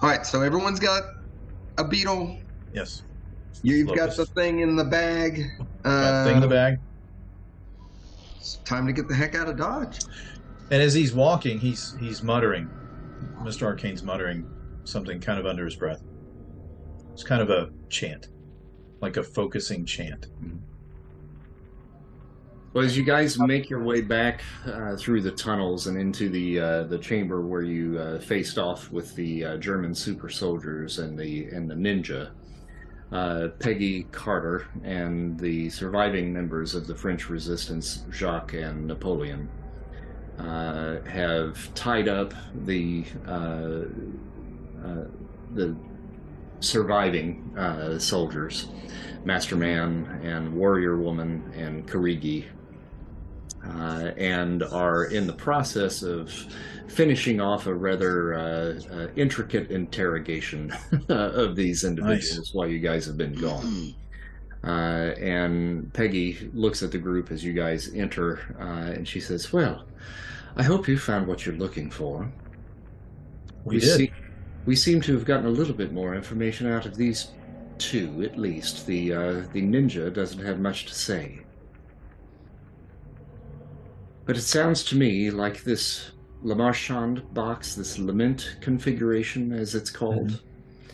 All 0.00 0.08
right, 0.08 0.24
so 0.24 0.42
everyone's 0.42 0.78
got 0.78 1.02
a 1.76 1.84
beetle. 1.84 2.38
Yes. 2.72 3.02
You've 3.62 3.94
got 3.96 4.14
the 4.16 4.24
thing 4.26 4.60
in 4.60 4.76
the 4.76 4.84
bag. 4.84 5.44
Uh, 5.84 6.24
thing 6.24 6.36
in 6.36 6.40
the 6.40 6.46
bag. 6.48 6.78
it's 8.36 8.56
time 8.64 8.86
to 8.86 8.92
get 8.92 9.08
the 9.08 9.14
heck 9.14 9.34
out 9.34 9.48
of 9.48 9.56
Dodge. 9.56 9.98
And 10.70 10.80
as 10.80 10.94
he's 10.94 11.12
walking, 11.12 11.58
he's 11.58 11.96
he's 11.98 12.22
muttering. 12.22 12.70
Mr. 13.42 13.66
Arcane's 13.66 14.02
muttering 14.04 14.48
something 14.84 15.18
kind 15.20 15.40
of 15.40 15.46
under 15.46 15.64
his 15.64 15.74
breath. 15.74 16.02
It's 17.18 17.26
kind 17.26 17.42
of 17.42 17.50
a 17.50 17.70
chant, 17.88 18.28
like 19.00 19.16
a 19.16 19.24
focusing 19.24 19.84
chant. 19.84 20.28
Well, 22.72 22.84
as 22.84 22.96
you 22.96 23.02
guys 23.02 23.40
make 23.40 23.68
your 23.68 23.82
way 23.82 24.02
back 24.02 24.44
uh, 24.64 24.94
through 24.94 25.22
the 25.22 25.32
tunnels 25.32 25.88
and 25.88 26.00
into 26.00 26.28
the 26.28 26.60
uh, 26.60 26.82
the 26.84 26.96
chamber 26.96 27.44
where 27.44 27.62
you 27.62 27.98
uh, 27.98 28.20
faced 28.20 28.56
off 28.56 28.92
with 28.92 29.16
the 29.16 29.44
uh, 29.44 29.56
German 29.56 29.96
super 29.96 30.28
soldiers 30.28 31.00
and 31.00 31.18
the 31.18 31.46
and 31.46 31.68
the 31.68 31.74
ninja, 31.74 32.30
uh, 33.10 33.48
Peggy 33.58 34.04
Carter 34.12 34.68
and 34.84 35.36
the 35.40 35.70
surviving 35.70 36.32
members 36.32 36.76
of 36.76 36.86
the 36.86 36.94
French 36.94 37.28
resistance, 37.28 38.04
Jacques 38.12 38.54
and 38.54 38.86
Napoleon, 38.86 39.48
uh, 40.38 41.00
have 41.00 41.74
tied 41.74 42.06
up 42.06 42.32
the 42.64 43.04
the 45.54 45.74
surviving 46.60 47.54
uh, 47.56 47.98
soldiers, 47.98 48.68
Masterman 49.24 50.20
and 50.22 50.52
Warrior 50.52 50.96
Woman 50.96 51.52
and 51.56 51.86
Karigi, 51.86 52.46
uh, 53.66 54.12
and 54.16 54.62
are 54.62 55.04
in 55.06 55.26
the 55.26 55.32
process 55.32 56.02
of 56.02 56.32
finishing 56.88 57.40
off 57.40 57.66
a 57.66 57.74
rather 57.74 58.34
uh, 58.34 58.80
uh, 58.92 59.08
intricate 59.16 59.70
interrogation 59.70 60.72
of 61.08 61.56
these 61.56 61.84
individuals 61.84 62.54
while 62.54 62.68
you 62.68 62.78
guys 62.78 63.04
have 63.06 63.16
been 63.16 63.34
gone. 63.34 63.94
Uh, 64.64 65.14
and 65.20 65.92
Peggy 65.94 66.50
looks 66.52 66.82
at 66.82 66.90
the 66.90 66.98
group 66.98 67.30
as 67.30 67.44
you 67.44 67.52
guys 67.52 67.92
enter, 67.94 68.40
uh, 68.58 68.92
and 68.92 69.06
she 69.06 69.20
says, 69.20 69.52
"Well, 69.52 69.84
I 70.56 70.64
hope 70.64 70.88
you 70.88 70.98
found 70.98 71.26
what 71.28 71.46
you're 71.46 71.54
looking 71.54 71.90
for. 71.90 72.30
We 73.64 73.78
did. 73.78 73.96
See, 73.96 74.12
we 74.66 74.76
seem 74.76 75.00
to 75.02 75.12
have 75.14 75.24
gotten 75.24 75.46
a 75.46 75.50
little 75.50 75.74
bit 75.74 75.92
more 75.92 76.14
information 76.14 76.66
out 76.66 76.86
of 76.86 76.96
these 76.96 77.32
two, 77.78 78.22
at 78.22 78.38
least. 78.38 78.86
The 78.86 79.12
uh, 79.12 79.32
the 79.52 79.62
ninja 79.62 80.12
doesn't 80.12 80.44
have 80.44 80.58
much 80.60 80.86
to 80.86 80.94
say, 80.94 81.40
but 84.26 84.36
it 84.36 84.42
sounds 84.42 84.84
to 84.84 84.96
me 84.96 85.30
like 85.30 85.64
this 85.64 86.10
Lemarchand 86.44 87.32
box, 87.34 87.74
this 87.74 87.98
lament 87.98 88.56
configuration, 88.60 89.52
as 89.52 89.74
it's 89.74 89.90
called. 89.90 90.40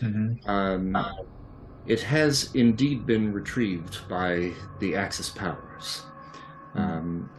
Mhm. 0.01 0.49
Um, 0.49 0.97
it 1.87 2.01
has 2.01 2.51
indeed 2.55 3.07
been 3.07 3.33
retrieved 3.33 4.09
by 4.09 4.53
the 4.81 4.97
Axis 4.97 5.29
powers. 5.31 6.03
Um, 6.75 7.31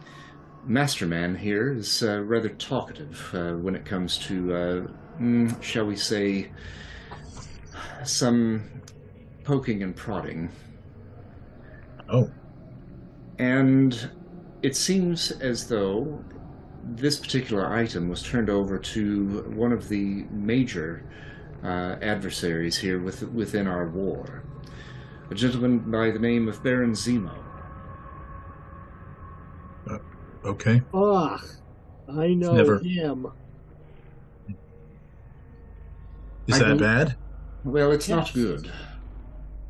Masterman 0.64 1.34
here 1.36 1.72
is 1.72 2.02
uh, 2.02 2.22
rather 2.22 2.48
talkative 2.48 3.30
uh, 3.34 3.52
when 3.54 3.74
it 3.74 3.84
comes 3.84 4.18
to, 4.18 4.54
uh, 4.54 4.86
mm, 5.20 5.62
shall 5.62 5.84
we 5.86 5.96
say, 5.96 6.50
some 8.04 8.62
poking 9.44 9.82
and 9.82 9.94
prodding. 9.96 10.50
Oh, 12.08 12.30
And 13.38 14.10
it 14.62 14.76
seems 14.76 15.32
as 15.32 15.68
though 15.68 16.22
this 16.84 17.18
particular 17.18 17.72
item 17.74 18.08
was 18.08 18.22
turned 18.22 18.48
over 18.48 18.78
to 18.78 19.42
one 19.56 19.72
of 19.72 19.88
the 19.88 20.24
major 20.30 21.04
uh, 21.64 21.96
adversaries 22.00 22.76
here 22.76 23.00
with, 23.00 23.22
within 23.32 23.66
our 23.66 23.88
war. 23.88 24.44
A 25.30 25.34
gentleman 25.34 25.78
by 25.90 26.10
the 26.12 26.18
name 26.20 26.46
of 26.48 26.62
Baron 26.62 26.92
Zemo. 26.92 27.34
okay. 30.44 30.80
Ah, 30.94 31.42
I 32.08 32.28
know 32.34 32.52
Never- 32.54 32.78
him. 32.78 33.26
Is 36.46 36.60
I 36.60 36.68
that 36.68 36.78
bad? 36.78 37.16
Well, 37.64 37.90
it's 37.90 38.08
not 38.08 38.32
good. 38.32 38.70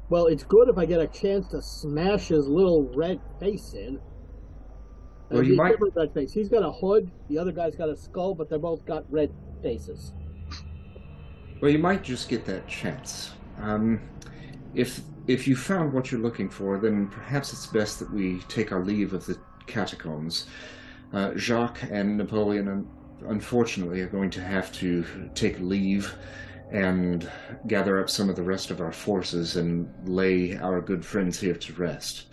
Well, 0.08 0.26
it's 0.26 0.44
good 0.44 0.68
if 0.68 0.78
I 0.78 0.84
get 0.84 1.00
a 1.00 1.06
chance 1.06 1.48
to 1.48 1.62
smash 1.62 2.28
his 2.28 2.46
little 2.46 2.84
red 2.94 3.20
face 3.40 3.74
in. 3.74 3.98
Well, 5.30 5.42
you 5.42 5.56
might- 5.56 5.72
different 5.72 5.94
red 5.96 6.12
face. 6.14 6.32
He's 6.32 6.48
got 6.48 6.62
a 6.62 6.70
hood. 6.70 7.10
The 7.28 7.38
other 7.38 7.50
guy's 7.52 7.74
got 7.74 7.88
a 7.88 7.96
skull, 7.96 8.34
but 8.34 8.48
they're 8.48 8.58
both 8.58 8.84
got 8.84 9.10
red 9.10 9.32
faces. 9.62 10.12
Well, 11.60 11.70
you 11.70 11.78
might 11.78 12.04
just 12.04 12.28
get 12.28 12.44
that 12.44 12.68
chance. 12.68 13.32
Um, 13.58 14.00
if 14.74 15.00
if 15.26 15.48
you 15.48 15.56
found 15.56 15.92
what 15.92 16.12
you're 16.12 16.20
looking 16.20 16.48
for, 16.48 16.78
then 16.78 17.08
perhaps 17.08 17.52
it's 17.52 17.66
best 17.66 17.98
that 17.98 18.12
we 18.12 18.38
take 18.42 18.70
our 18.70 18.84
leave 18.84 19.12
of 19.12 19.26
the 19.26 19.36
catacombs. 19.66 20.46
Uh, 21.12 21.32
Jacques 21.34 21.82
and 21.90 22.16
Napoleon, 22.16 22.86
unfortunately, 23.26 24.02
are 24.02 24.06
going 24.08 24.30
to 24.30 24.40
have 24.40 24.70
to 24.74 25.04
take 25.34 25.58
leave 25.58 26.14
and 26.70 27.30
gather 27.66 28.00
up 28.00 28.10
some 28.10 28.28
of 28.28 28.36
the 28.36 28.42
rest 28.42 28.70
of 28.70 28.80
our 28.80 28.92
forces 28.92 29.56
and 29.56 29.92
lay 30.04 30.56
our 30.56 30.80
good 30.80 31.04
friends 31.04 31.38
here 31.38 31.54
to 31.54 31.72
rest. 31.74 32.26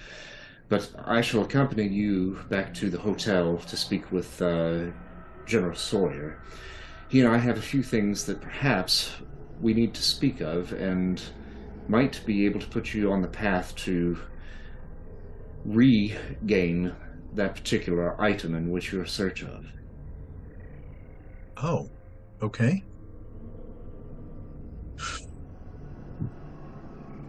But 0.69 0.89
I 1.05 1.21
shall 1.21 1.43
accompany 1.43 1.87
you 1.87 2.39
back 2.49 2.73
to 2.75 2.89
the 2.89 2.99
hotel 2.99 3.57
to 3.57 3.77
speak 3.77 4.11
with 4.11 4.41
uh, 4.41 4.85
General 5.45 5.75
Sawyer 5.75 6.39
he 7.13 7.19
and 7.19 7.29
I 7.29 7.37
have 7.37 7.59
a 7.59 7.61
few 7.61 7.83
things 7.83 8.25
that 8.25 8.41
perhaps 8.41 9.11
we 9.61 9.75
need 9.75 9.93
to 9.93 10.01
speak 10.01 10.41
of 10.41 10.73
and 10.73 11.21
might 11.87 12.19
be 12.25 12.47
able 12.47 12.59
to 12.59 12.65
put 12.65 12.91
you 12.91 13.11
on 13.11 13.21
the 13.21 13.27
path 13.27 13.75
to 13.85 14.17
regain 15.63 16.95
that 17.35 17.53
particular 17.53 18.19
item 18.19 18.55
in 18.55 18.71
which 18.71 18.91
you're 18.91 19.03
in 19.03 19.07
search 19.07 19.43
of. 19.43 19.63
Oh, 21.57 21.91
okay. 22.41 22.83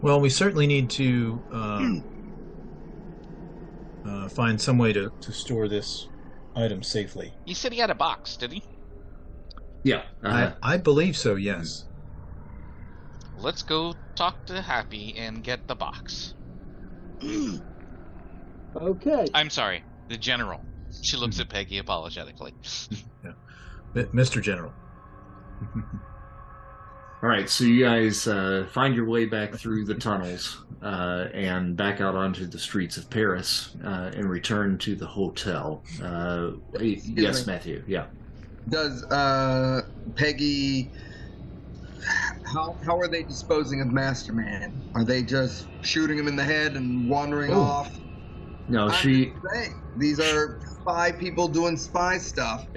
Well, 0.05 0.21
we 0.21 0.29
certainly 0.29 0.67
need 0.67 0.91
to 0.91 1.43
uh, 1.51 1.89
uh, 4.05 4.29
find 4.29 4.61
some 4.61 4.77
way 4.77 4.93
to, 4.93 5.11
to 5.19 5.31
store 5.31 5.67
this 5.67 6.09
item 6.55 6.83
safely. 6.83 7.33
He 7.43 7.55
said 7.55 7.73
he 7.73 7.79
had 7.79 7.89
a 7.89 7.95
box, 7.95 8.37
did 8.37 8.51
he? 8.51 8.63
Yeah. 9.83 10.03
Uh, 10.23 10.51
I, 10.61 10.75
I 10.75 10.77
believe 10.77 11.17
so, 11.17 11.33
yes. 11.33 11.85
Let's 13.35 13.63
go 13.63 13.95
talk 14.15 14.45
to 14.45 14.61
Happy 14.61 15.15
and 15.15 15.43
get 15.43 15.61
the 15.67 15.75
box. 15.75 16.35
Okay. 18.79 19.25
I'm 19.33 19.49
sorry, 19.49 19.85
the 20.09 20.17
general. 20.17 20.67
She 21.01 21.17
looks 21.17 21.39
at 21.39 21.49
Peggy 21.49 21.79
apologetically. 21.79 22.53
M- 23.95 24.09
Mr. 24.13 24.39
General. 24.39 24.75
all 27.25 27.31
right, 27.31 27.49
so 27.49 27.63
you 27.63 27.83
guys 27.83 28.27
uh, 28.27 28.67
find 28.71 28.95
your 28.95 29.05
way 29.05 29.25
back 29.25 29.55
through 29.55 29.83
the 29.83 29.95
tunnels 29.95 30.59
uh, 30.83 31.25
and 31.33 31.75
back 31.75 31.99
out 31.99 32.13
onto 32.13 32.45
the 32.45 32.59
streets 32.59 32.97
of 32.97 33.09
Paris 33.09 33.75
uh, 33.83 34.11
and 34.13 34.29
return 34.29 34.77
to 34.77 34.93
the 34.93 35.07
hotel. 35.07 35.81
Uh, 36.03 36.51
yes, 36.79 37.47
me. 37.47 37.53
Matthew. 37.53 37.83
Yeah. 37.87 38.05
Does 38.69 39.05
uh, 39.05 39.81
Peggy? 40.15 40.91
How 42.45 42.75
how 42.85 42.95
are 42.99 43.07
they 43.07 43.23
disposing 43.23 43.81
of 43.81 43.87
Masterman? 43.87 44.79
Are 44.93 45.03
they 45.03 45.23
just 45.23 45.65
shooting 45.81 46.19
him 46.19 46.27
in 46.27 46.35
the 46.35 46.43
head 46.43 46.75
and 46.75 47.09
wandering 47.09 47.49
Oh. 47.53 47.59
off? 47.61 47.91
No, 48.69 48.85
I'm 48.89 49.01
she 49.01 49.33
these 49.97 50.19
are 50.19 50.59
spy 50.79 51.11
people 51.11 51.47
doing 51.47 51.75
spy 51.75 52.19
stuff. 52.19 52.67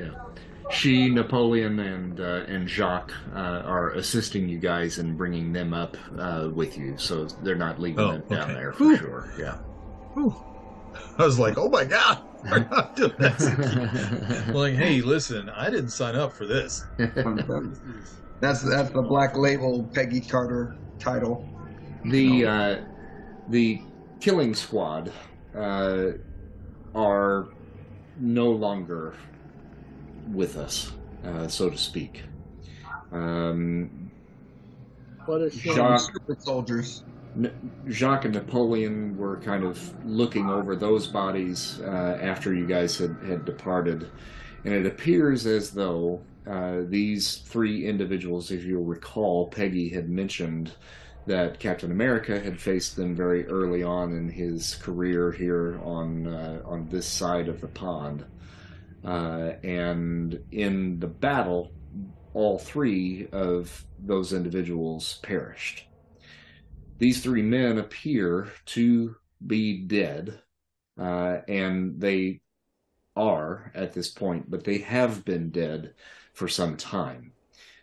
She, 0.70 1.08
Napoleon, 1.08 1.78
and 1.80 2.20
uh, 2.20 2.44
and 2.46 2.68
Jacques 2.68 3.12
uh, 3.34 3.62
are 3.64 3.90
assisting 3.92 4.48
you 4.48 4.58
guys 4.58 4.98
in 4.98 5.16
bringing 5.16 5.52
them 5.52 5.72
up 5.72 5.96
uh, 6.18 6.50
with 6.52 6.76
you, 6.76 6.96
so 6.98 7.24
they're 7.42 7.54
not 7.54 7.80
leaving 7.80 8.00
Oh, 8.00 8.12
them 8.12 8.24
down 8.28 8.52
there 8.54 8.72
for 8.72 8.84
Whew. 8.84 8.96
sure. 8.98 9.32
Yeah. 9.38 9.56
Whew. 10.14 10.34
I 11.18 11.24
was 11.24 11.38
like, 11.38 11.56
oh 11.56 11.68
my 11.70 11.84
god, 11.84 12.22
we're 12.50 12.68
not 12.70 12.96
doing 12.96 13.12
this. 13.18 13.44
like, 14.54 14.74
hey, 14.74 15.00
listen, 15.00 15.48
I 15.50 15.70
didn't 15.70 15.90
sign 15.90 16.16
up 16.16 16.32
for 16.32 16.46
this. 16.46 16.84
That's 18.40 18.62
that's 18.62 18.90
the 18.90 19.02
black 19.02 19.36
label 19.36 19.82
Peggy 19.92 20.20
Carter 20.20 20.76
title. 21.00 21.48
the 22.04 22.46
uh, 22.46 22.84
the 23.48 23.82
killing 24.20 24.54
squad 24.54 25.12
uh, 25.56 26.10
are 26.94 27.48
no 28.20 28.50
longer 28.50 29.14
with 30.32 30.56
us, 30.56 30.92
uh, 31.24 31.48
so 31.48 31.70
to 31.70 31.78
speak. 31.78 32.22
Um, 33.12 34.10
What 35.26 35.42
a 35.42 35.50
shame. 35.50 35.74
Jacques- 35.74 36.00
Super 36.00 36.36
soldiers. 36.40 37.04
Jacques 37.88 38.24
and 38.24 38.34
Napoleon 38.34 39.16
were 39.16 39.36
kind 39.36 39.62
of 39.62 39.78
looking 40.04 40.48
over 40.48 40.74
those 40.74 41.06
bodies 41.06 41.78
uh, 41.84 42.18
after 42.20 42.54
you 42.54 42.66
guys 42.66 42.96
had, 42.98 43.16
had 43.26 43.44
departed, 43.44 44.08
and 44.64 44.74
it 44.74 44.86
appears 44.86 45.46
as 45.46 45.70
though 45.70 46.20
uh, 46.48 46.78
these 46.88 47.36
three 47.36 47.86
individuals, 47.86 48.50
if 48.50 48.64
you'll 48.64 48.84
recall, 48.84 49.46
Peggy 49.48 49.88
had 49.90 50.08
mentioned 50.08 50.72
that 51.26 51.60
Captain 51.60 51.92
America 51.92 52.40
had 52.40 52.58
faced 52.58 52.96
them 52.96 53.14
very 53.14 53.46
early 53.46 53.82
on 53.82 54.14
in 54.14 54.30
his 54.30 54.76
career 54.76 55.30
here 55.30 55.78
on 55.84 56.26
uh, 56.26 56.62
on 56.64 56.88
this 56.88 57.06
side 57.06 57.48
of 57.48 57.60
the 57.60 57.68
pond, 57.68 58.24
uh, 59.04 59.52
and 59.62 60.38
in 60.50 60.98
the 61.00 61.06
battle, 61.06 61.72
all 62.34 62.58
three 62.58 63.28
of 63.32 63.84
those 63.98 64.32
individuals 64.32 65.18
perished. 65.22 65.86
These 66.98 67.22
three 67.22 67.42
men 67.42 67.78
appear 67.78 68.48
to 68.66 69.16
be 69.46 69.82
dead, 69.82 70.40
uh, 71.00 71.38
and 71.46 72.00
they 72.00 72.40
are 73.16 73.72
at 73.74 73.92
this 73.92 74.08
point, 74.08 74.50
but 74.50 74.64
they 74.64 74.78
have 74.78 75.24
been 75.24 75.50
dead 75.50 75.94
for 76.32 76.48
some 76.48 76.76
time. 76.76 77.32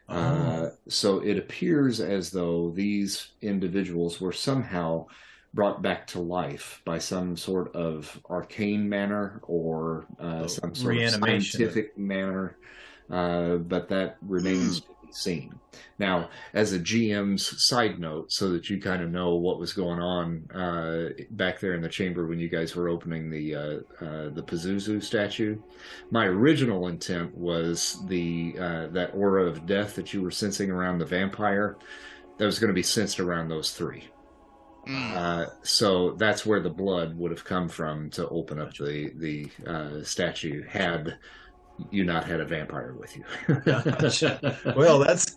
Uh, 0.08 0.70
so 0.88 1.20
it 1.20 1.38
appears 1.38 2.00
as 2.00 2.30
though 2.30 2.70
these 2.70 3.32
individuals 3.42 4.22
were 4.22 4.32
somehow 4.32 5.08
brought 5.56 5.82
back 5.82 6.06
to 6.06 6.20
life 6.20 6.82
by 6.84 7.00
some 7.00 7.38
sort 7.38 7.74
of 7.74 8.20
arcane 8.30 8.88
manner 8.88 9.40
or 9.44 10.06
uh, 10.20 10.42
Oh, 10.44 10.48
some 10.48 10.76
sort 10.76 10.98
of 10.98 11.10
scientific 11.12 11.98
manner, 11.98 12.58
uh, 13.10 13.56
but 13.56 13.88
that 13.88 14.18
remains 14.22 14.82
to 14.82 14.88
be 15.06 15.14
seen. 15.14 15.58
Now, 15.98 16.30
as 16.54 16.74
a 16.74 16.80
GM's 16.80 17.66
side 17.66 18.00
note, 18.00 18.34
so 18.34 18.50
that 18.52 18.70
you 18.70 18.82
kind 18.82 19.02
of 19.02 19.10
know 19.12 19.36
what 19.36 19.58
was 19.58 19.72
going 19.72 20.00
on 20.02 20.52
uh, 20.52 21.24
back 21.32 21.62
there 21.62 21.74
in 21.74 21.82
the 21.82 21.90
chamber 21.90 22.28
when 22.28 22.40
you 22.40 22.50
guys 22.50 22.76
were 22.76 22.90
opening 22.90 23.30
the 23.30 23.56
uh, 23.56 23.60
uh, 24.02 24.30
the 24.30 24.44
Pazuzu 24.46 25.02
statue, 25.02 25.58
my 26.12 26.26
original 26.26 26.90
intent 26.90 27.36
was 27.36 28.06
the 28.08 28.56
uh, 28.60 28.88
that 28.88 29.16
aura 29.16 29.46
of 29.46 29.66
death 29.66 29.96
that 29.96 30.14
you 30.14 30.22
were 30.22 30.32
sensing 30.32 30.70
around 30.70 30.98
the 30.98 31.06
vampire 31.06 31.78
that 32.38 32.46
was 32.46 32.60
going 32.60 32.68
to 32.68 32.74
be 32.74 32.84
sensed 32.84 33.22
around 33.22 33.48
those 33.48 33.72
three. 33.72 34.10
Mm. 34.88 35.12
Uh, 35.16 35.46
so 35.64 36.12
that's 36.12 36.46
where 36.46 36.60
the 36.60 36.70
blood 36.70 37.18
would 37.18 37.32
have 37.32 37.44
come 37.44 37.68
from 37.70 38.10
to 38.12 38.28
open 38.30 38.60
up 38.60 38.74
the 38.76 39.12
the 39.16 39.50
uh, 39.68 40.04
statue 40.04 40.64
had 40.68 41.18
you 41.92 42.04
not 42.04 42.26
had 42.26 42.40
a 42.40 42.46
vampire 42.46 42.94
with 42.94 43.16
you. 43.18 43.24
well, 44.76 45.00
that's 45.00 45.36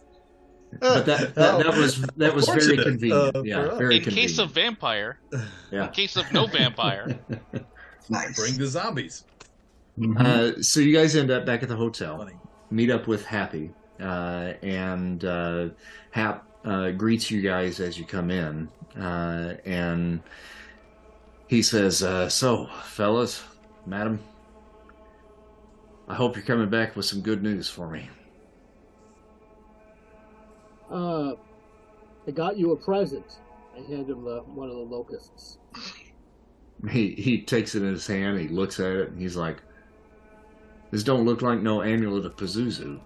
but 0.81 1.07
that, 1.07 1.35
that, 1.35 1.65
that 1.65 1.77
was 1.77 2.03
that 2.19 2.35
was 2.35 2.47
very 2.47 2.77
convenient. 2.77 3.37
uh, 3.37 3.43
yeah, 3.43 3.77
very 3.79 3.97
in 3.97 4.03
convenient. 4.03 4.31
case 4.31 4.39
of 4.39 4.51
vampire, 4.51 5.19
yeah. 5.71 5.87
in 5.87 5.93
case 5.93 6.17
of 6.17 6.31
no 6.33 6.47
vampire, 6.47 7.19
Nice. 8.11 8.39
bring 8.39 8.59
the 8.59 8.67
zombies. 8.67 9.25
Mhm. 9.99 10.21
Uh, 10.21 10.63
so 10.63 10.81
you 10.81 10.95
guys 10.95 11.17
end 11.17 11.31
up 11.31 11.47
back 11.47 11.63
at 11.63 11.69
the 11.71 11.77
hotel. 11.77 12.19
Funny. 12.19 12.37
meet 12.71 12.91
up 12.91 13.07
with 13.07 13.25
Happy, 13.25 13.71
uh, 13.99 14.53
and 14.63 15.25
uh, 15.25 15.69
Hap 16.11 16.47
uh, 16.67 16.91
greets 16.91 17.31
you 17.31 17.41
guys 17.41 17.81
as 17.81 17.99
you 17.99 18.05
come 18.05 18.31
in, 18.31 18.69
uh, 18.99 19.55
and 19.65 20.21
he 21.47 21.63
says, 21.63 22.03
uh, 22.03 22.29
"So, 22.29 22.67
fellas, 22.85 23.43
madam, 23.87 24.21
I 26.09 26.15
hope 26.15 26.37
you're 26.37 26.45
coming 26.45 26.69
back 26.69 26.97
with 26.97 27.07
some 27.07 27.21
good 27.21 27.43
news 27.43 27.69
for 27.69 27.89
me." 27.89 28.09
Uh, 30.91 31.35
I 32.27 32.31
got 32.31 32.57
you 32.57 32.73
a 32.73 32.77
present. 32.77 33.39
I 33.77 33.81
hand 33.81 34.09
him 34.09 34.25
the, 34.25 34.41
one 34.41 34.69
of 34.69 34.77
the 34.77 34.83
locusts. 34.83 35.59
He 36.93 37.11
he 37.15 37.43
takes 37.43 37.75
it 37.75 37.83
in 37.83 37.91
his 37.91 38.07
hand, 38.07 38.39
he 38.39 38.47
looks 38.47 38.79
at 38.79 38.93
it, 38.93 39.09
and 39.11 39.21
he's 39.21 39.35
like, 39.35 39.61
"This 40.93 41.03
don't 41.03 41.25
look 41.25 41.43
like 41.43 41.61
no 41.61 41.83
amulet 41.83 42.25
of 42.25 42.37
Pazuzu." 42.37 43.01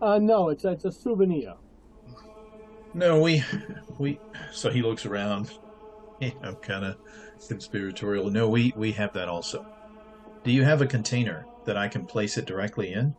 Uh, 0.00 0.18
no, 0.18 0.48
it's 0.48 0.64
it's 0.64 0.86
a 0.86 0.90
souvenir. 0.90 1.56
No, 2.92 3.20
we, 3.20 3.44
we. 3.98 4.18
So 4.52 4.70
he 4.70 4.82
looks 4.82 5.06
around, 5.06 5.50
know, 6.20 6.54
kind 6.56 6.84
of 6.84 6.96
conspiratorial. 7.48 8.30
No, 8.30 8.48
we 8.48 8.72
we 8.76 8.92
have 8.92 9.12
that 9.14 9.28
also. 9.28 9.66
Do 10.42 10.50
you 10.50 10.64
have 10.64 10.82
a 10.82 10.86
container 10.86 11.46
that 11.64 11.76
I 11.76 11.88
can 11.88 12.06
place 12.06 12.38
it 12.38 12.46
directly 12.46 12.92
in? 12.92 13.14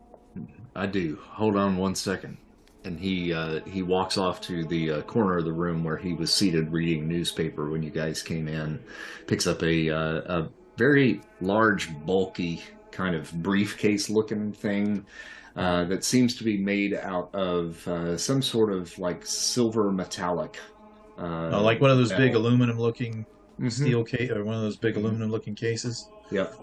I 0.76 0.88
do. 0.88 1.20
Hold 1.32 1.56
on 1.56 1.78
one 1.78 1.96
second. 1.96 2.38
And 2.84 3.00
he 3.00 3.34
uh, 3.34 3.62
he 3.62 3.84
walks 3.84 4.18
off 4.18 4.42
to 4.42 4.66
the 4.66 4.92
uh, 4.92 5.02
corner 5.04 5.38
of 5.38 5.46
the 5.46 5.54
room 5.54 5.84
where 5.84 5.98
he 5.98 6.14
was 6.14 6.34
seated 6.34 6.72
reading 6.72 7.08
newspaper 7.08 7.70
when 7.70 7.84
you 7.84 7.92
guys 7.92 8.24
came 8.24 8.48
in. 8.48 8.84
Picks 9.28 9.46
up 9.46 9.62
a 9.62 9.90
uh, 9.90 10.40
a 10.42 10.50
very 10.78 11.22
large, 11.42 11.96
bulky 12.06 12.64
kind 12.92 13.16
of 13.16 13.32
briefcase 13.32 14.10
looking 14.10 14.52
thing 14.52 15.06
uh, 15.56 15.86
that 15.86 16.04
seems 16.04 16.36
to 16.38 16.44
be 16.44 16.58
made 16.58 16.94
out 16.94 17.34
of 17.34 17.86
uh, 17.88 18.18
some 18.18 18.42
sort 18.42 18.72
of 18.72 18.98
like 18.98 19.26
silver 19.26 19.92
metallic. 19.92 20.60
Uh, 21.18 21.50
Oh, 21.54 21.64
like 21.64 21.82
one 21.82 21.92
of 21.92 21.98
those 21.98 22.12
big 22.14 22.36
aluminum 22.36 22.78
looking 22.80 23.26
Mhm. 23.60 23.72
steel 23.72 24.04
case, 24.04 24.32
or 24.32 24.44
one 24.44 24.56
of 24.56 24.62
those 24.62 24.78
big 24.78 24.98
aluminum 24.98 25.30
looking 25.30 25.56
cases. 25.56 26.12
Yep. 26.32 26.56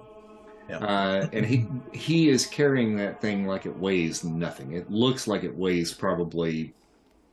Yeah. 0.69 0.79
Uh, 0.79 1.29
and 1.33 1.47
he 1.47 1.67
he 1.93 2.29
is 2.29 2.47
carrying 2.47 2.97
that 2.97 3.21
thing 3.21 3.47
like 3.47 3.67
it 3.67 3.77
weighs 3.77 4.25
nothing. 4.25 4.73
It 4.73 4.91
looks 4.91 5.27
like 5.27 5.45
it 5.45 5.57
weighs 5.57 5.95
probably 5.95 6.75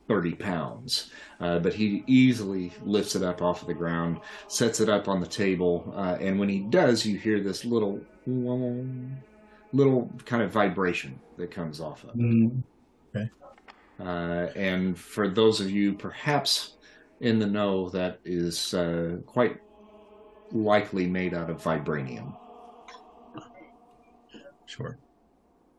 thirty 0.08 0.34
pounds, 0.34 1.10
uh, 1.40 1.58
but 1.58 1.74
he 1.74 2.04
easily 2.06 2.72
lifts 2.80 3.16
it 3.16 3.22
up 3.22 3.42
off 3.42 3.62
of 3.62 3.66
the 3.68 3.74
ground, 3.74 4.20
sets 4.46 4.80
it 4.80 4.88
up 4.88 5.08
on 5.08 5.20
the 5.20 5.26
table, 5.26 5.92
uh, 5.96 6.16
and 6.20 6.38
when 6.38 6.48
he 6.48 6.60
does, 6.60 7.04
you 7.04 7.18
hear 7.18 7.40
this 7.42 7.64
little 7.64 8.06
little 9.76 10.10
kind 10.24 10.42
of 10.42 10.50
vibration 10.52 11.20
that 11.36 11.50
comes 11.50 11.80
off 11.80 12.04
of 12.04 12.10
it. 12.10 12.16
Mhm. 12.18 12.62
Uh, 13.98 14.48
and 14.56 14.98
for 14.98 15.28
those 15.28 15.60
of 15.60 15.70
you 15.70 15.94
perhaps 15.94 16.76
in 17.20 17.38
the 17.38 17.46
know, 17.46 17.88
that 17.90 18.20
is 18.24 18.74
uh, 18.74 19.16
quite 19.26 19.58
likely 20.52 21.06
made 21.06 21.34
out 21.34 21.48
of 21.50 21.62
vibranium. 21.62 22.34
Sure. 24.66 24.98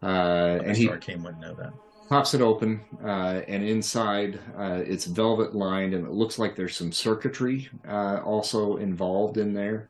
Uh, 0.02 0.60
and 0.64 0.78
he. 0.78 0.90
Arcane 0.90 1.22
wouldn't 1.24 1.42
know 1.42 1.56
that. 1.56 1.74
pops 2.10 2.34
it 2.34 2.42
open, 2.42 2.82
uh, 3.04 3.42
and 3.48 3.64
inside 3.64 4.40
uh, 4.58 4.82
it's 4.86 5.06
velvet 5.06 5.54
lined, 5.56 5.94
and 5.94 6.06
it 6.06 6.12
looks 6.14 6.40
like 6.40 6.56
there's 6.56 6.76
some 6.76 6.92
circuitry 6.92 7.70
uh, 7.88 8.22
also 8.24 8.78
involved 8.78 9.38
in 9.38 9.54
there. 9.54 9.90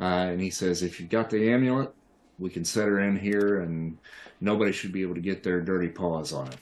Uh, 0.00 0.28
and 0.32 0.40
he 0.40 0.50
says, 0.50 0.82
"If 0.82 0.98
you've 1.00 1.10
got 1.10 1.30
the 1.30 1.50
amulet, 1.50 1.94
we 2.38 2.50
can 2.50 2.64
set 2.64 2.88
her 2.88 3.00
in 3.00 3.16
here, 3.16 3.60
and 3.60 3.98
nobody 4.40 4.72
should 4.72 4.92
be 4.92 5.02
able 5.02 5.14
to 5.14 5.20
get 5.20 5.42
their 5.42 5.60
dirty 5.60 5.88
paws 5.88 6.32
on 6.32 6.48
it." 6.48 6.58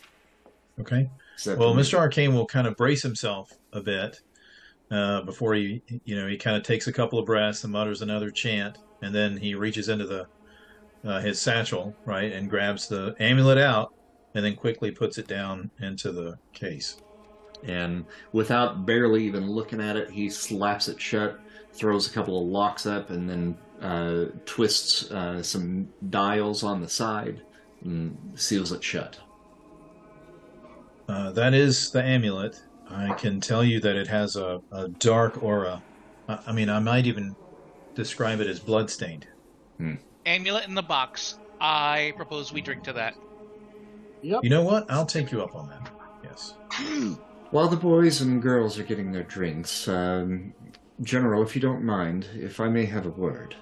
Okay. 0.80 1.10
Except 1.34 1.58
Well. 1.58 1.74
Mr. 1.74 1.98
Arcane 1.98 2.34
will 2.34 2.46
kind 2.46 2.66
of 2.66 2.76
brace 2.76 3.02
himself 3.02 3.52
a 3.72 3.80
bit 3.80 4.20
uh, 4.90 5.22
before 5.22 5.54
he, 5.54 5.82
you 6.04 6.14
know, 6.14 6.28
he 6.28 6.36
kind 6.36 6.56
of 6.56 6.62
takes 6.62 6.86
a 6.86 6.92
couple 6.92 7.18
of 7.18 7.26
breaths 7.26 7.64
and 7.64 7.72
mutters 7.72 8.02
another 8.02 8.30
chant, 8.30 8.78
and 9.00 9.14
then 9.14 9.36
he 9.36 9.54
reaches 9.54 9.88
into 9.88 10.06
the 10.06 10.26
uh, 11.04 11.20
his 11.20 11.40
satchel, 11.40 11.94
right, 12.04 12.32
and 12.32 12.48
grabs 12.48 12.88
the 12.88 13.16
amulet 13.18 13.58
out, 13.58 13.92
and 14.34 14.44
then 14.44 14.54
quickly 14.54 14.90
puts 14.90 15.18
it 15.18 15.26
down 15.26 15.70
into 15.80 16.12
the 16.12 16.38
case. 16.52 16.96
and 17.64 18.04
without 18.32 18.84
barely 18.86 19.24
even 19.24 19.48
looking 19.50 19.80
at 19.80 19.96
it, 19.96 20.10
he 20.10 20.28
slaps 20.28 20.88
it 20.88 21.00
shut, 21.00 21.38
throws 21.72 22.08
a 22.08 22.10
couple 22.10 22.40
of 22.40 22.46
locks 22.46 22.86
up, 22.86 23.10
and 23.10 23.28
then 23.28 23.56
uh, 23.82 24.26
twists 24.46 25.10
uh, 25.10 25.42
some 25.42 25.88
dials 26.10 26.62
on 26.62 26.80
the 26.80 26.88
side 26.88 27.42
and 27.84 28.16
seals 28.34 28.72
it 28.72 28.82
shut. 28.82 29.18
Uh, 31.08 31.32
that 31.32 31.52
is 31.52 31.90
the 31.90 32.02
amulet. 32.02 32.62
I 32.88 33.12
can 33.14 33.40
tell 33.40 33.64
you 33.64 33.80
that 33.80 33.96
it 33.96 34.06
has 34.06 34.36
a, 34.36 34.60
a 34.70 34.88
dark 34.88 35.42
aura. 35.42 35.82
I, 36.28 36.38
I 36.48 36.52
mean, 36.52 36.70
I 36.70 36.78
might 36.78 37.06
even 37.06 37.34
describe 37.94 38.40
it 38.40 38.46
as 38.46 38.60
bloodstained. 38.60 39.26
amulet 40.26 40.68
in 40.68 40.74
the 40.74 40.82
box. 40.82 41.38
I 41.60 42.12
propose 42.16 42.52
we 42.52 42.60
drink 42.60 42.84
to 42.84 42.92
that. 42.94 43.14
Yep. 44.22 44.44
You 44.44 44.50
know 44.50 44.62
what? 44.62 44.88
I'll 44.90 45.06
take 45.06 45.32
you 45.32 45.42
up 45.42 45.56
on 45.56 45.68
that. 45.68 45.90
Yes. 46.22 46.54
While 47.50 47.68
the 47.68 47.76
boys 47.76 48.20
and 48.20 48.40
girls 48.40 48.78
are 48.78 48.84
getting 48.84 49.12
their 49.12 49.24
drinks, 49.24 49.88
um, 49.88 50.54
General, 51.02 51.42
if 51.42 51.56
you 51.56 51.60
don't 51.60 51.82
mind, 51.82 52.28
if 52.34 52.60
I 52.60 52.68
may 52.68 52.84
have 52.86 53.06
a 53.06 53.10
word. 53.10 53.56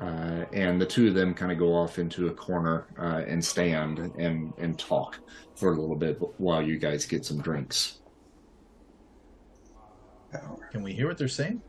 Uh, 0.00 0.44
and 0.52 0.80
the 0.80 0.86
two 0.86 1.08
of 1.08 1.14
them 1.14 1.32
kind 1.32 1.50
of 1.50 1.58
go 1.58 1.74
off 1.74 1.98
into 1.98 2.28
a 2.28 2.30
corner 2.30 2.86
uh, 2.98 3.22
and 3.26 3.42
stand 3.42 3.98
and, 3.98 4.52
and 4.58 4.78
talk 4.78 5.18
for 5.54 5.72
a 5.72 5.80
little 5.80 5.96
bit 5.96 6.20
while 6.38 6.60
you 6.60 6.78
guys 6.78 7.06
get 7.06 7.24
some 7.24 7.40
drinks. 7.40 7.98
Can 10.70 10.82
we 10.82 10.92
hear 10.92 11.08
what 11.08 11.16
they're 11.16 11.28
saying? 11.28 11.62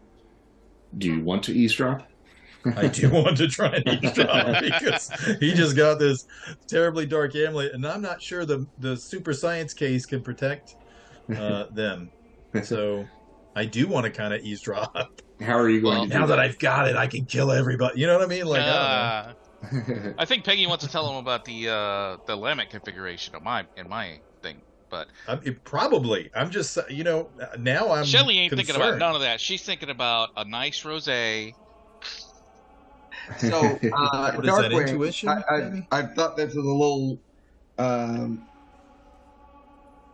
Do 0.98 1.08
you 1.08 1.24
want 1.24 1.44
to 1.44 1.54
eavesdrop? 1.54 2.10
I 2.76 2.88
do 2.88 3.10
want 3.12 3.38
to 3.38 3.48
try 3.48 3.78
and 3.78 3.88
eavesdrop 3.88 4.62
because 4.62 5.10
he 5.40 5.54
just 5.54 5.76
got 5.76 6.00
this 6.00 6.26
terribly 6.68 7.06
dark 7.06 7.36
amulet, 7.36 7.74
and 7.74 7.86
I'm 7.86 8.02
not 8.02 8.22
sure 8.22 8.46
the 8.46 8.68
the 8.80 8.98
super 8.98 9.34
science 9.34 9.74
case 9.74 10.06
can 10.06 10.22
protect 10.22 10.76
uh, 11.36 11.66
them. 11.72 12.12
So 12.64 13.06
I 13.58 13.66
do 13.66 13.88
want 13.88 14.06
to 14.06 14.12
kind 14.12 14.34
of 14.34 14.42
eavesdrop. 14.42 14.96
How 15.42 15.58
are 15.58 15.70
you 15.70 15.82
going 15.82 15.96
Well, 15.96 16.04
to 16.06 16.10
do 16.10 16.20
Now 16.20 16.26
that 16.28 16.36
that? 16.38 16.46
I've 16.46 16.60
got 16.60 16.88
it, 16.88 16.96
I 16.96 17.08
can 17.08 17.26
kill 17.26 17.52
everybody. 17.52 18.00
You 18.00 18.08
know 18.08 18.18
what 18.18 18.26
I 18.26 18.28
mean? 18.28 18.46
Like, 18.46 18.62
I 18.62 18.66
Uh, 18.66 19.34
I 20.18 20.26
think 20.26 20.46
Peggy 20.46 20.68
wants 20.68 20.86
to 20.86 20.92
tell 20.92 21.10
him 21.10 21.18
about 21.18 21.46
the 21.46 21.70
uh, 21.70 22.18
the 22.26 22.36
Lament 22.36 22.70
configuration 22.70 23.36
of 23.36 23.44
my 23.44 23.66
in 23.76 23.90
my 23.90 24.20
thing, 24.44 24.62
but 24.90 25.08
I 25.28 25.36
mean, 25.40 25.60
probably. 25.64 26.30
I'm 26.36 26.52
just, 26.52 26.78
you 26.90 27.04
know, 27.04 27.32
now 27.58 27.92
I'm. 27.92 28.06
Shelly 28.06 28.38
ain't 28.40 28.54
thinking 28.54 28.76
about 28.76 29.00
none 29.00 29.16
of 29.16 29.22
that. 29.22 29.42
She's 29.42 29.64
thinking 29.64 29.90
about 29.90 30.30
a 30.38 30.46
nice 30.46 30.82
rosé. 30.84 31.54
So, 33.38 33.80
uh, 33.94 34.32
What 34.34 34.46
is 34.46 34.56
that, 34.56 34.72
Darkwing, 34.72 34.82
intuition, 34.90 35.30
I, 35.30 35.42
I. 35.50 36.00
I 36.00 36.02
thought 36.04 36.38
this 36.38 36.54
was 36.56 36.66
a 36.66 36.70
little, 36.70 37.20
um, 37.78 38.48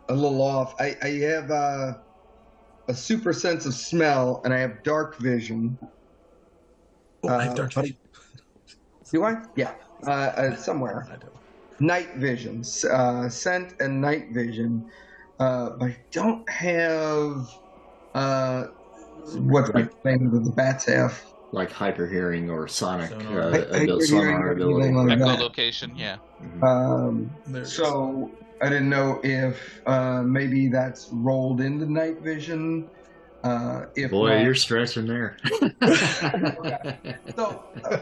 a 0.08 0.14
little 0.14 0.40
off. 0.42 0.74
I, 0.80 0.96
I 1.02 1.08
have 1.20 1.50
uh, 1.50 1.92
a 2.88 2.94
super 2.94 3.32
sense 3.32 3.66
of 3.66 3.74
smell, 3.74 4.40
and 4.44 4.52
I 4.52 4.58
have 4.58 4.82
dark 4.82 5.16
vision. 5.18 5.78
Oh, 7.22 7.28
I 7.28 7.44
have 7.44 7.52
Uh, 7.52 7.54
dark 7.54 7.74
but- 7.74 7.82
vision. 7.82 7.96
Do 9.10 9.24
I? 9.24 9.42
Yeah, 9.56 9.72
uh, 10.06 10.10
uh, 10.10 10.56
somewhere. 10.56 11.06
I 11.10 11.16
don't. 11.16 11.32
Night 11.80 12.16
vision, 12.16 12.62
uh, 12.90 13.28
scent, 13.28 13.74
and 13.80 14.00
night 14.00 14.28
vision. 14.32 14.90
Uh, 15.40 15.70
but 15.70 15.86
I 15.86 15.96
don't 16.12 16.48
have 16.48 17.48
uh, 18.14 18.64
what's 19.36 19.70
the 19.70 19.90
name 20.04 20.32
of 20.34 20.44
the 20.44 20.50
bats 20.52 20.84
have. 20.86 21.20
like 21.50 21.70
hyper 21.72 22.06
hearing 22.06 22.50
or 22.50 22.66
sonic 22.68 23.10
Sonar. 23.10 23.40
uh, 23.42 23.50
hyper-hearing 23.52 24.00
sonar 24.02 24.52
ability. 24.52 24.74
anything 24.88 25.06
like 25.08 25.18
that. 25.20 25.38
Echolocation, 25.38 25.96
yeah. 25.98 26.16
Mhm. 26.42 26.62
Um, 26.62 27.30
There 27.46 27.62
it 27.62 27.64
is. 27.66 27.72
So 27.72 28.30
I 28.62 28.68
didn't 28.68 28.88
know 28.88 29.20
if 29.22 29.80
uh, 29.86 30.22
maybe 30.22 30.68
that's 30.68 31.08
rolled 31.12 31.60
into 31.60 31.90
night 31.90 32.20
vision. 32.20 32.88
Uh, 33.42 33.86
if 33.94 34.10
Boy, 34.10 34.36
not- 34.36 34.44
you're 34.44 34.54
stressing 34.54 35.06
there. 35.06 35.36
so, 37.36 37.62
uh, 37.84 37.96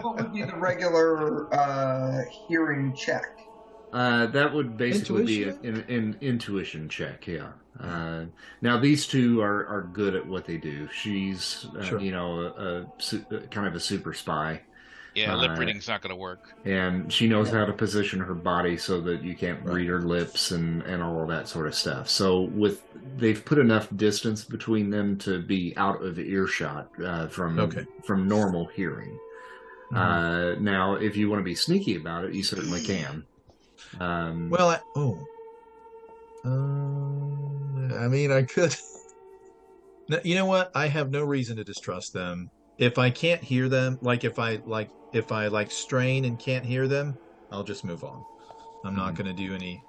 what 0.00 0.16
would 0.16 0.32
be 0.32 0.42
the 0.42 0.56
regular 0.56 1.52
uh, 1.54 2.22
hearing 2.48 2.94
check? 2.94 3.24
Uh, 3.92 4.26
that 4.26 4.52
would 4.52 4.76
basically 4.76 5.44
Intuition? 5.44 5.58
be 5.62 5.68
an, 5.68 5.84
an 5.88 6.16
intuition 6.20 6.88
check, 6.88 7.26
yeah. 7.26 7.52
Uh, 7.80 8.24
now 8.60 8.78
these 8.78 9.06
two 9.06 9.40
are, 9.40 9.66
are 9.66 9.88
good 9.92 10.14
at 10.14 10.26
what 10.26 10.44
they 10.44 10.56
do. 10.58 10.88
She's, 10.92 11.64
uh, 11.78 11.82
Sure. 11.84 12.00
you 12.00 12.10
know, 12.10 12.40
a, 12.40 12.46
a 12.82 12.86
su- 12.98 13.24
uh, 13.32 13.38
kind 13.50 13.66
of 13.66 13.74
a 13.74 13.80
super 13.80 14.12
spy, 14.12 14.60
Yeah, 15.18 15.34
lip 15.34 15.50
Uh, 15.52 15.56
reading's 15.56 15.88
not 15.88 16.00
going 16.02 16.10
to 16.10 16.16
work. 16.16 16.40
and 16.64 17.12
she 17.12 17.26
knows 17.28 17.50
how 17.50 17.64
to 17.64 17.72
position 17.72 18.20
her 18.20 18.34
body 18.34 18.76
so 18.76 19.00
that 19.02 19.22
you 19.22 19.34
can't 19.34 19.62
Right. 19.64 19.74
read 19.76 19.88
her 19.88 20.00
lips 20.02 20.50
and, 20.52 20.82
and 20.82 21.02
all 21.02 21.22
of 21.22 21.28
that 21.28 21.48
sort 21.48 21.66
of 21.66 21.74
stuff. 21.74 22.08
So 22.08 22.42
with 22.42 22.82
they've 23.16 23.44
put 23.44 23.58
enough 23.58 23.88
distance 23.96 24.44
between 24.44 24.90
them 24.90 25.16
to 25.18 25.40
be 25.42 25.74
out 25.76 26.02
of 26.02 26.18
earshot 26.18 26.88
uh, 27.04 27.26
from 27.28 27.58
Okay. 27.58 27.84
from 28.04 28.28
normal 28.28 28.66
hearing. 28.66 29.18
Mhm. 29.92 29.96
Uh, 29.96 30.60
now, 30.60 30.94
if 30.94 31.16
you 31.16 31.28
want 31.30 31.40
to 31.40 31.44
be 31.44 31.54
sneaky 31.54 31.96
about 31.96 32.24
it, 32.24 32.34
you 32.34 32.42
certainly 32.44 32.82
can. 32.82 33.24
Um, 34.00 34.50
Well, 34.50 34.68
I, 34.70 34.80
oh. 34.96 35.18
Um, 36.44 37.92
I 37.98 38.08
mean, 38.08 38.30
I 38.32 38.42
could. 38.42 38.74
You 40.24 40.36
know 40.36 40.46
what? 40.46 40.70
I 40.74 40.86
have 40.86 41.10
no 41.10 41.22
reason 41.22 41.58
to 41.58 41.64
distrust 41.64 42.14
them. 42.14 42.50
If 42.78 42.98
I 42.98 43.10
can't 43.10 43.42
hear 43.42 43.68
them, 43.68 43.98
like 44.00 44.24
if 44.24 44.38
I 44.38 44.60
like 44.64 44.88
if 45.12 45.32
I 45.32 45.48
like 45.48 45.70
strain 45.70 46.24
and 46.24 46.38
can't 46.38 46.64
hear 46.64 46.86
them, 46.88 47.18
I'll 47.50 47.64
just 47.64 47.84
move 47.84 48.04
on. 48.04 48.22
I'm 48.84 48.94
not 48.94 49.14
Mhm. 49.14 49.16
going 49.18 49.36
to 49.36 49.42
do 49.42 49.54
any 49.54 49.82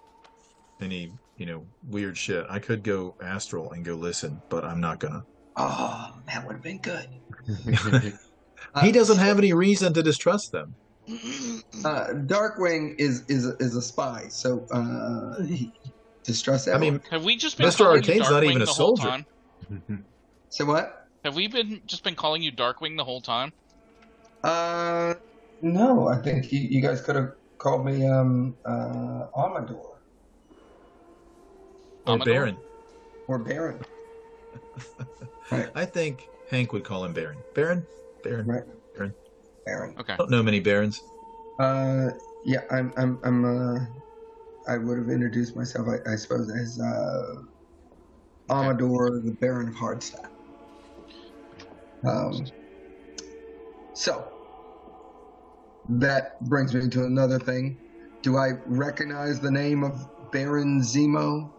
any 0.81 1.11
you 1.37 1.45
know 1.45 1.65
weird 1.87 2.17
shit. 2.17 2.45
I 2.49 2.59
could 2.59 2.83
go 2.83 3.15
astral 3.21 3.71
and 3.71 3.85
go 3.85 3.93
listen, 3.95 4.41
but 4.49 4.63
I'm 4.65 4.81
not 4.81 4.99
gonna. 4.99 5.21
Oh, 5.55 6.11
that 6.27 6.45
would 6.45 6.53
have 6.53 6.63
been 6.63 6.79
good. 6.81 7.07
Uh, 8.75 8.81
he 8.81 8.91
doesn't 8.91 9.19
have 9.19 9.37
any 9.37 9.53
reason 9.53 9.93
to 9.93 10.03
distrust 10.03 10.51
them. 10.51 10.75
Uh, 11.85 12.07
Darkwing 12.27 12.93
is 12.99 13.23
is 13.29 13.47
a, 13.47 13.55
is 13.61 13.73
a 13.73 13.81
spy, 13.81 14.27
so 14.27 14.65
uh, 14.73 15.41
distrust 16.25 16.65
that. 16.65 16.75
I 16.75 16.77
mean, 16.77 16.99
Have 17.09 17.23
we 17.23 17.37
just 17.37 17.57
been 17.57 17.67
Mr. 17.67 17.77
calling 17.85 18.01
Arcane's 18.01 18.29
not 18.29 18.43
Darkwing 18.43 18.49
even 18.49 18.61
a 18.61 18.65
the 18.65 18.71
whole 18.73 18.97
soldier. 18.97 19.23
time? 19.71 20.05
so 20.49 20.65
what? 20.65 20.98
Have 21.23 21.35
we 21.35 21.47
been 21.47 21.81
just 21.85 22.03
been 22.03 22.15
calling 22.15 22.41
you 22.41 22.51
Darkwing 22.51 22.95
the 22.97 23.03
whole 23.03 23.21
time? 23.21 23.51
Uh, 24.43 25.15
no, 25.61 26.07
I 26.07 26.21
think 26.21 26.51
you, 26.51 26.59
you 26.59 26.81
guys 26.81 27.01
could 27.01 27.15
have 27.15 27.31
called 27.57 27.85
me 27.85 28.07
um 28.07 28.55
uh 28.65 29.27
Amador 29.35 29.99
Or 32.05 32.13
Amador? 32.13 32.25
Baron. 32.25 32.57
or 33.27 33.39
Baron. 33.39 33.81
I 35.75 35.83
think 35.85 36.25
Hank 36.49 36.71
would 36.71 36.83
call 36.85 37.03
him 37.03 37.11
Baron. 37.13 37.37
Baron. 37.53 37.85
Baron. 38.23 38.47
Right. 38.47 38.63
Baron. 38.95 39.13
Baron. 39.65 39.95
Okay. 39.99 40.13
I 40.13 40.17
don't 40.17 40.31
know 40.31 40.41
many 40.43 40.59
Barons. 40.61 41.01
Uh, 41.59 42.11
yeah, 42.45 42.61
I'm 42.71 42.93
I'm 42.95 43.19
I'm 43.25 43.43
uh, 43.45 43.79
I 44.71 44.77
would 44.77 44.97
have 44.97 45.09
introduced 45.09 45.55
myself, 45.55 45.87
I, 45.89 46.13
I 46.13 46.15
suppose, 46.15 46.49
as 46.49 46.79
uh, 46.79 47.35
Amador, 48.49 49.19
the 49.19 49.35
Baron 49.41 49.67
of 49.67 49.75
Hardstaff. 49.75 50.29
Um, 52.05 52.45
so 53.93 54.27
that 55.89 56.39
brings 56.45 56.73
me 56.73 56.87
to 56.89 57.03
another 57.05 57.39
thing. 57.39 57.77
Do 58.21 58.37
I 58.37 58.51
recognize 58.65 59.39
the 59.39 59.51
name 59.51 59.83
of 59.83 60.07
Baron 60.31 60.81
Zemo? 60.81 61.51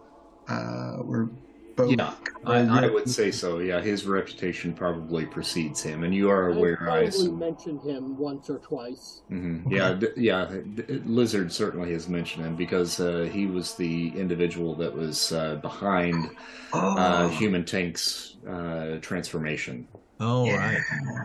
Uh, 0.47 0.97
we're 1.03 1.29
both. 1.75 1.97
Yeah, 1.97 2.13
I, 2.45 2.85
I 2.85 2.87
would 2.87 3.09
say 3.09 3.31
so. 3.31 3.59
Yeah, 3.59 3.81
his 3.81 4.05
reputation 4.05 4.73
probably 4.73 5.25
precedes 5.25 5.81
him, 5.81 6.03
and 6.03 6.13
you 6.13 6.29
are 6.29 6.49
aware. 6.49 6.77
I 6.81 6.83
probably 6.85 7.07
assume. 7.07 7.39
mentioned 7.39 7.81
him 7.83 8.17
once 8.17 8.49
or 8.49 8.59
twice. 8.59 9.21
hmm 9.29 9.69
Yeah, 9.71 9.93
d- 9.93 10.07
yeah. 10.17 10.45
d- 10.75 10.83
Lizard 11.05 11.51
certainly 11.51 11.91
has 11.93 12.07
mentioned 12.09 12.45
him 12.45 12.55
because 12.55 12.99
uh, 12.99 13.29
he 13.31 13.45
was 13.47 13.75
the 13.75 14.09
individual 14.17 14.75
that 14.75 14.93
was 14.93 15.31
uh, 15.31 15.55
behind 15.55 16.29
Oh, 16.73 16.97
uh, 16.97 17.27
Human 17.29 17.65
Tank's 17.65 18.37
uh, 18.47 18.97
transformation. 19.01 19.87
Oh, 20.21 20.45
Yeah. 20.45 20.55
right. 20.57 20.83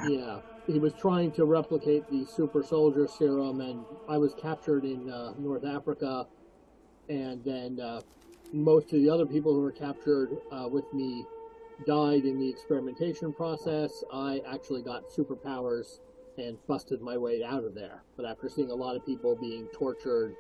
Yeah, 0.08 0.40
he 0.66 0.78
was 0.78 0.94
trying 0.94 1.32
to 1.32 1.44
replicate 1.44 2.08
the 2.08 2.24
super 2.24 2.62
soldier 2.62 3.06
serum, 3.06 3.60
and 3.60 3.84
I 4.08 4.16
was 4.18 4.34
captured 4.34 4.84
in 4.84 5.08
uh, 5.08 5.34
North 5.38 5.64
Africa, 5.64 6.26
and 7.08 7.44
then 7.44 7.78
uh, 7.78 8.00
most 8.52 8.92
of 8.92 9.00
the 9.00 9.10
other 9.10 9.26
people 9.26 9.52
who 9.52 9.60
were 9.60 9.72
captured 9.72 10.30
uh, 10.50 10.68
with 10.70 10.84
me 10.94 11.24
died 11.86 12.24
in 12.24 12.38
the 12.38 12.48
experimentation 12.48 13.32
process. 13.34 14.02
I 14.12 14.40
actually 14.48 14.82
got 14.82 15.02
superpowers 15.16 16.00
and 16.38 16.56
busted 16.66 17.00
my 17.02 17.18
way 17.18 17.42
out 17.44 17.64
of 17.64 17.74
there. 17.74 18.02
But 18.16 18.26
after 18.26 18.48
seeing 18.48 18.70
a 18.70 18.74
lot 18.74 18.96
of 18.96 19.04
people 19.04 19.36
being 19.36 19.68
tortured, 19.74 20.34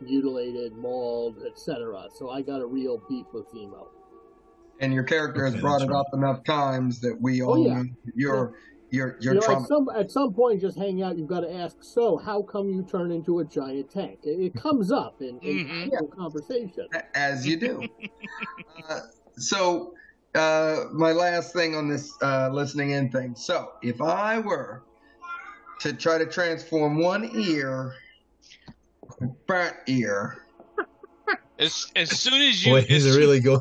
mutilated, 0.00 0.72
mauled, 0.76 1.42
etc., 1.46 2.08
so 2.14 2.30
I 2.30 2.42
got 2.42 2.60
a 2.60 2.66
real 2.66 3.02
beef 3.08 3.26
with 3.32 3.50
Zemo. 3.52 3.88
And 4.80 4.92
your 4.92 5.02
character 5.04 5.44
has 5.44 5.56
brought 5.56 5.82
it 5.82 5.88
right. 5.88 5.98
up 5.98 6.06
enough 6.12 6.44
times 6.44 7.00
that 7.00 7.16
we 7.20 7.42
Oh, 7.42 7.48
all 7.48 7.66
yeah. 7.66 7.74
know 7.74 7.84
you're 8.14 8.54
you're 8.90 9.16
you're 9.20 9.34
you 9.34 9.40
know, 9.40 9.52
at 9.52 9.66
some 9.66 9.88
at 9.94 10.10
some 10.10 10.32
point, 10.32 10.60
just 10.60 10.78
hanging 10.78 11.02
out, 11.02 11.18
you've 11.18 11.28
got 11.28 11.40
to 11.40 11.52
ask. 11.52 11.76
So, 11.82 12.16
how 12.16 12.42
come 12.42 12.70
you 12.70 12.82
turn 12.82 13.10
into 13.12 13.40
a 13.40 13.44
giant 13.44 13.90
tank? 13.90 14.20
It, 14.22 14.40
it 14.40 14.54
comes 14.54 14.90
up 14.90 15.20
in, 15.20 15.38
in 15.42 15.58
Mhm. 15.66 15.90
casual 15.90 16.08
conversation. 16.08 16.86
as 17.14 17.46
you 17.46 17.58
do. 17.58 17.88
uh, 18.88 19.00
so, 19.36 19.92
uh, 20.34 20.84
my 20.92 21.12
last 21.12 21.52
thing 21.52 21.74
on 21.74 21.88
this 21.88 22.10
uh, 22.22 22.48
listening 22.50 22.90
in 22.90 23.10
thing. 23.10 23.34
So, 23.36 23.72
if 23.82 24.00
I 24.00 24.38
were 24.38 24.84
to 25.80 25.92
try 25.92 26.18
to 26.18 26.26
transform 26.26 26.98
one 26.98 27.30
ear, 27.36 27.92
front 29.46 29.76
ear, 29.86 30.38
As 31.58 31.84
as 31.96 32.10
soon 32.10 32.40
as 32.40 32.64
you, 32.64 32.72
Boy, 32.72 32.78
as 32.78 32.86
he's 32.86 33.16
a 33.16 33.18
really 33.18 33.40
go. 33.40 33.60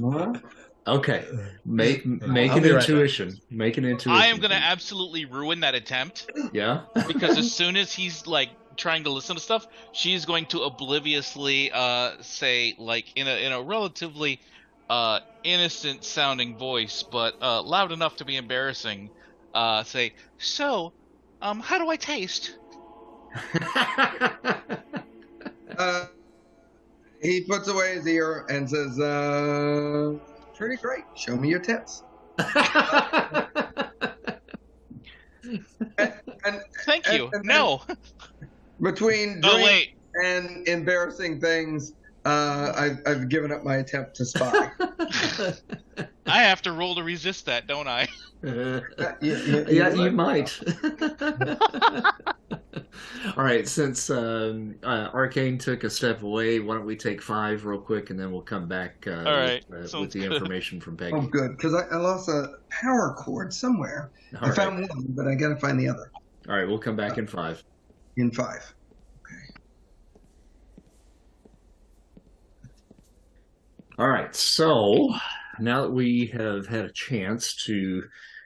What? 0.00 0.42
Okay, 0.86 1.24
make 1.64 2.04
make 2.04 2.50
I'll 2.50 2.58
an 2.58 2.62
be 2.62 2.70
right 2.70 2.80
back. 2.80 2.88
intuition. 2.88 3.34
Make 3.50 3.78
an 3.78 3.84
intuition. 3.86 4.10
I 4.10 4.26
am 4.26 4.38
gonna 4.38 4.54
absolutely 4.54 5.24
ruin 5.24 5.60
that 5.60 5.74
attempt 5.74 6.30
Yeah. 6.52 6.82
because 7.08 7.38
as 7.38 7.50
soon 7.56 7.76
as 7.76 7.92
he's 7.92 8.26
like 8.26 8.50
trying 8.76 9.04
to 9.04 9.10
listen 9.10 9.34
to 9.36 9.40
stuff, 9.40 9.66
she's 9.92 10.26
going 10.26 10.44
to 10.46 10.60
obliviously 10.60 11.70
uh 11.72 12.20
say 12.20 12.74
like 12.78 13.06
in 13.16 13.26
a 13.26 13.46
in 13.46 13.52
a 13.52 13.62
relatively 13.62 14.40
uh 14.90 15.20
innocent 15.42 16.04
sounding 16.04 16.58
voice, 16.58 17.02
but 17.02 17.34
uh 17.40 17.62
loud 17.62 17.90
enough 17.90 18.16
to 18.16 18.24
be 18.26 18.36
embarrassing, 18.36 19.08
uh 19.54 19.84
say, 19.84 20.12
"So, 20.38 20.92
um 21.40 21.60
how 21.60 21.78
do 21.78 21.88
I 21.88 21.96
taste?" 21.96 22.58
He 27.22 27.40
puts 27.42 27.68
away 27.68 27.94
his 27.94 28.06
ear 28.06 28.44
and 28.50 28.68
says, 28.68 28.98
uh, 29.00 30.14
"Pretty 30.56 30.76
great. 30.76 31.04
Show 31.14 31.36
me 31.36 31.48
your 31.48 31.60
tits." 31.60 32.02
And 36.46 36.60
Thank 36.84 37.06
And- 37.08 37.16
you. 37.16 37.30
and- 37.32 37.44
no. 37.44 37.82
between 38.82 39.40
Oh 39.44 39.62
wait. 39.62 39.94
and 40.22 40.66
embarrassing 40.68 41.40
things, 41.40 41.92
uh, 42.24 42.72
I've, 42.76 43.00
I've 43.06 43.28
given 43.28 43.52
up 43.52 43.64
my 43.64 43.76
attempt 43.76 44.16
to 44.16 44.24
spy. 44.24 44.70
I 46.26 46.42
have 46.42 46.62
to 46.62 46.72
roll 46.72 46.94
to 46.94 47.02
resist 47.02 47.46
that, 47.46 47.66
don't 47.66 47.88
I? 47.88 48.08
Uh, 48.46 48.80
Yeah, 48.96 49.14
yeah, 49.20 49.64
yeah, 49.68 49.94
you 49.94 50.04
you 50.04 50.10
might. 50.10 50.58
All 53.36 53.42
right, 53.44 53.66
since 53.66 54.10
um, 54.10 54.74
uh, 54.82 55.08
Arcane 55.12 55.56
took 55.58 55.84
a 55.84 55.90
step 55.90 56.22
away, 56.22 56.60
why 56.60 56.74
don't 56.74 56.84
we 56.84 56.94
take 56.96 57.22
five 57.22 57.64
real 57.64 57.80
quick, 57.80 58.10
and 58.10 58.20
then 58.20 58.30
we'll 58.30 58.42
come 58.42 58.68
back 58.68 59.04
uh, 59.06 59.24
All 59.26 59.36
right, 59.36 59.64
with, 59.68 59.94
uh, 59.94 60.00
with 60.00 60.12
the 60.12 60.20
good. 60.20 60.32
information 60.32 60.80
from 60.80 60.96
Peggy. 60.96 61.14
Oh, 61.16 61.22
good, 61.22 61.56
because 61.56 61.74
I, 61.74 61.82
I 61.90 61.96
lost 61.96 62.28
a 62.28 62.56
power 62.70 63.14
cord 63.18 63.52
somewhere. 63.52 64.10
All 64.36 64.44
I 64.44 64.48
right. 64.48 64.56
found 64.56 64.88
one, 64.88 65.06
but 65.08 65.26
I 65.26 65.34
got 65.34 65.48
to 65.48 65.56
find 65.56 65.80
the 65.80 65.88
other 65.88 66.10
All 66.48 66.54
right, 66.56 66.68
we'll 66.68 66.78
come 66.78 66.96
back 66.96 67.16
in 67.18 67.26
five. 67.26 67.62
in 68.16 68.30
five. 68.30 68.73
All 73.96 74.08
right, 74.08 74.34
so 74.34 75.14
now 75.60 75.82
that 75.82 75.90
we 75.92 76.26
have 76.26 76.66
had 76.66 76.84
a 76.84 76.92
chance 76.92 77.54
to 77.66 78.02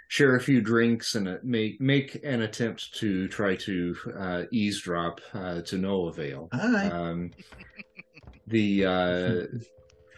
share 0.09 0.37
a 0.37 0.41
few 0.41 0.61
drinks 0.61 1.15
and 1.15 1.39
make 1.43 1.81
make 1.81 2.23
an 2.23 2.43
attempt 2.43 2.93
to 2.97 3.29
try 3.29 3.57
to 3.57 3.97
uh, 4.19 4.43
eavesdrop 4.53 5.23
uh, 5.33 5.62
to 5.62 5.79
no 5.79 6.09
avail, 6.09 6.51
Hi. 6.53 6.91
um, 6.91 7.31
the 8.47 8.85
uh, 8.85 9.43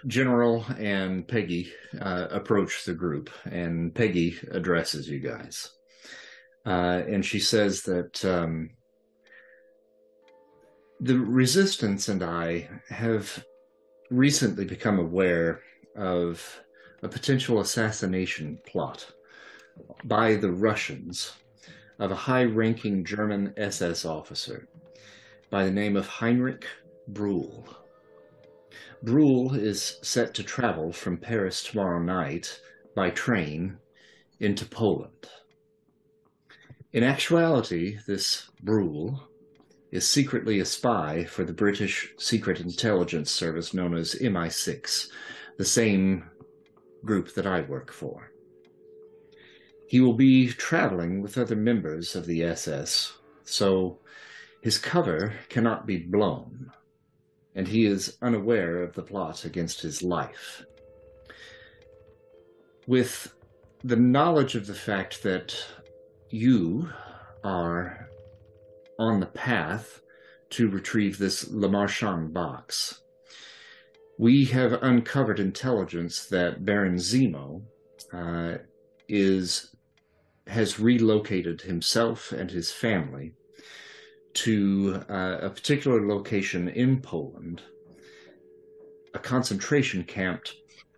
general 0.09 0.65
and 0.79 1.29
Peggy 1.29 1.73
uh, 2.01 2.27
approach 2.31 2.85
the 2.85 2.95
group, 2.95 3.31
and 3.45 3.95
Peggy 3.95 4.37
addresses 4.51 5.09
you 5.09 5.21
guys, 5.21 5.71
uh, 6.67 7.03
and 7.07 7.25
she 7.25 7.39
says 7.39 7.83
that 7.83 8.25
um, 8.25 8.71
the 10.99 11.21
resistance 11.21 12.09
and 12.09 12.25
I 12.25 12.69
have 12.89 13.45
recently 14.11 14.65
become 14.65 14.99
aware 14.99 15.63
of 15.97 16.61
a 17.03 17.09
potential 17.09 17.61
assassination 17.61 18.59
plot 18.67 19.07
by 20.05 20.35
the 20.35 20.51
Russians 20.51 21.33
of 21.99 22.11
a 22.11 22.17
high 22.17 22.45
ranking 22.45 23.05
German 23.05 23.55
SS 23.57 24.05
officer 24.05 24.69
by 25.51 25.65
the 25.65 25.71
name 25.71 25.97
of 25.97 26.07
Heinrich 26.07 26.67
Bruhl. 27.09 27.67
Bruhl 29.03 29.55
is 29.55 29.99
set 30.03 30.35
to 30.35 30.43
travel 30.43 30.93
from 30.93 31.17
Paris 31.17 31.63
tomorrow 31.63 32.01
night 32.01 32.61
by 32.95 33.11
train 33.11 33.79
into 34.41 34.67
Poland. 34.67 35.29
In 36.93 37.05
actuality, 37.05 37.99
this 38.07 38.49
Bruhl 38.63 39.30
is 39.91 40.07
secretly 40.07 40.61
a 40.61 40.65
spy 40.65 41.25
for 41.25 41.45
the 41.45 41.53
British 41.53 42.13
Secret 42.17 42.61
Intelligence 42.61 43.31
Service 43.31 43.75
known 43.75 43.95
as 43.95 44.15
MI6, 44.15 45.09
the 45.59 45.65
same 45.65 46.25
group 47.05 47.35
that 47.35 47.47
I 47.47 47.63
work 47.63 47.93
for. 47.93 48.31
He 49.89 50.01
will 50.01 50.15
be 50.15 50.49
traveling 50.49 51.23
with 51.23 51.37
other 51.37 51.57
members 51.57 52.15
of 52.15 52.27
the 52.27 52.45
SS, 52.45 53.13
so 53.45 53.99
his 54.61 54.79
cover 54.79 55.35
cannot 55.49 55.87
be 55.87 55.97
blown, 55.97 56.71
and 57.57 57.67
he 57.67 57.87
is 57.87 58.17
unaware 58.23 58.83
of 58.83 58.95
the 58.95 59.03
plot 59.03 59.45
against 59.45 59.81
his 59.81 60.03
life. 60.03 60.65
With 62.87 63.35
the 63.83 63.97
knowledge 63.97 64.55
of 64.55 64.67
the 64.67 64.75
fact 64.75 65.25
that 65.25 65.57
you 66.29 66.89
are 67.43 68.10
on 69.01 69.19
the 69.19 69.27
path 69.27 70.03
to 70.51 70.69
retrieve 70.69 71.17
this 71.17 71.47
Lemarchand 71.47 72.35
box. 72.35 73.01
We 74.19 74.45
have 74.47 74.75
uncovered 74.83 75.41
intelligence 75.41 76.27
that 76.27 76.67
Baron 76.67 76.97
Zemo 76.97 77.63
uh, 78.13 78.59
is 79.09 79.75
has 80.47 80.81
relocated 80.81 81.63
himself 81.63 82.33
and 82.33 82.51
his 82.51 82.73
family 82.73 83.33
to 84.35 85.03
uh, 85.09 85.39
a 85.43 85.51
particular 85.51 86.07
location 86.07 86.69
in 86.69 87.01
Poland, 87.01 87.63
a 89.15 89.19
concentration 89.19 90.03
camp 90.05 90.43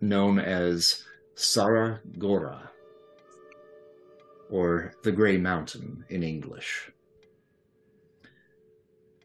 known 0.01 0.39
as 0.39 1.03
Saragora, 1.35 2.69
or 4.49 4.93
the 5.03 5.11
Grey 5.11 5.37
Mountain 5.37 6.03
in 6.09 6.23
English. 6.23 6.92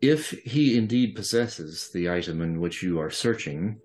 If 0.00 0.30
he 0.30 0.78
indeed 0.78 1.16
possesses 1.16 1.90
the 1.90 2.08
item 2.08 2.40
in 2.40 2.60
which 2.60 2.82
you 2.82 3.00
are 3.00 3.10
searching, 3.10 3.80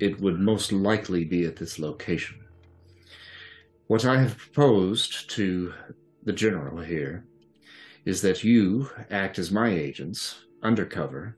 it 0.00 0.20
would 0.20 0.40
most 0.40 0.72
likely 0.72 1.24
be 1.24 1.44
at 1.44 1.56
this 1.56 1.78
location. 1.78 2.40
What 3.86 4.04
I 4.04 4.20
have 4.20 4.36
proposed 4.36 5.30
to 5.30 5.72
the 6.24 6.32
general 6.32 6.80
here 6.80 7.26
is 8.04 8.20
that 8.22 8.42
you 8.42 8.90
act 9.10 9.38
as 9.38 9.52
my 9.52 9.68
agents 9.68 10.44
undercover 10.62 11.36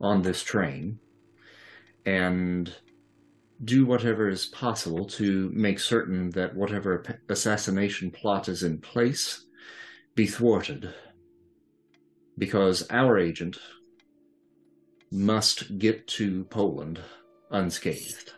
on 0.00 0.22
this 0.22 0.42
train 0.42 0.98
and 2.04 2.72
do 3.64 3.86
whatever 3.86 4.28
is 4.28 4.46
possible 4.46 5.04
to 5.06 5.50
make 5.54 5.80
certain 5.80 6.30
that 6.30 6.54
whatever 6.54 7.02
assassination 7.28 8.10
plot 8.10 8.48
is 8.48 8.62
in 8.62 8.78
place 8.78 9.46
be 10.14 10.26
thwarted 10.26 10.94
because 12.38 12.86
our 12.90 13.18
agent 13.18 13.58
must 15.10 15.78
get 15.78 16.06
to 16.08 16.44
Poland 16.44 17.00
unscathed. 17.50 18.32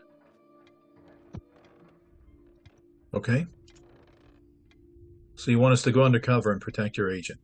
Okay. 3.15 3.47
So 5.35 5.51
you 5.51 5.59
want 5.59 5.73
us 5.73 5.83
to 5.83 5.93
go 5.93 6.05
undercover 6.05 6.53
and 6.53 6.61
protect 6.61 6.97
your 6.97 7.11
agent? 7.11 7.41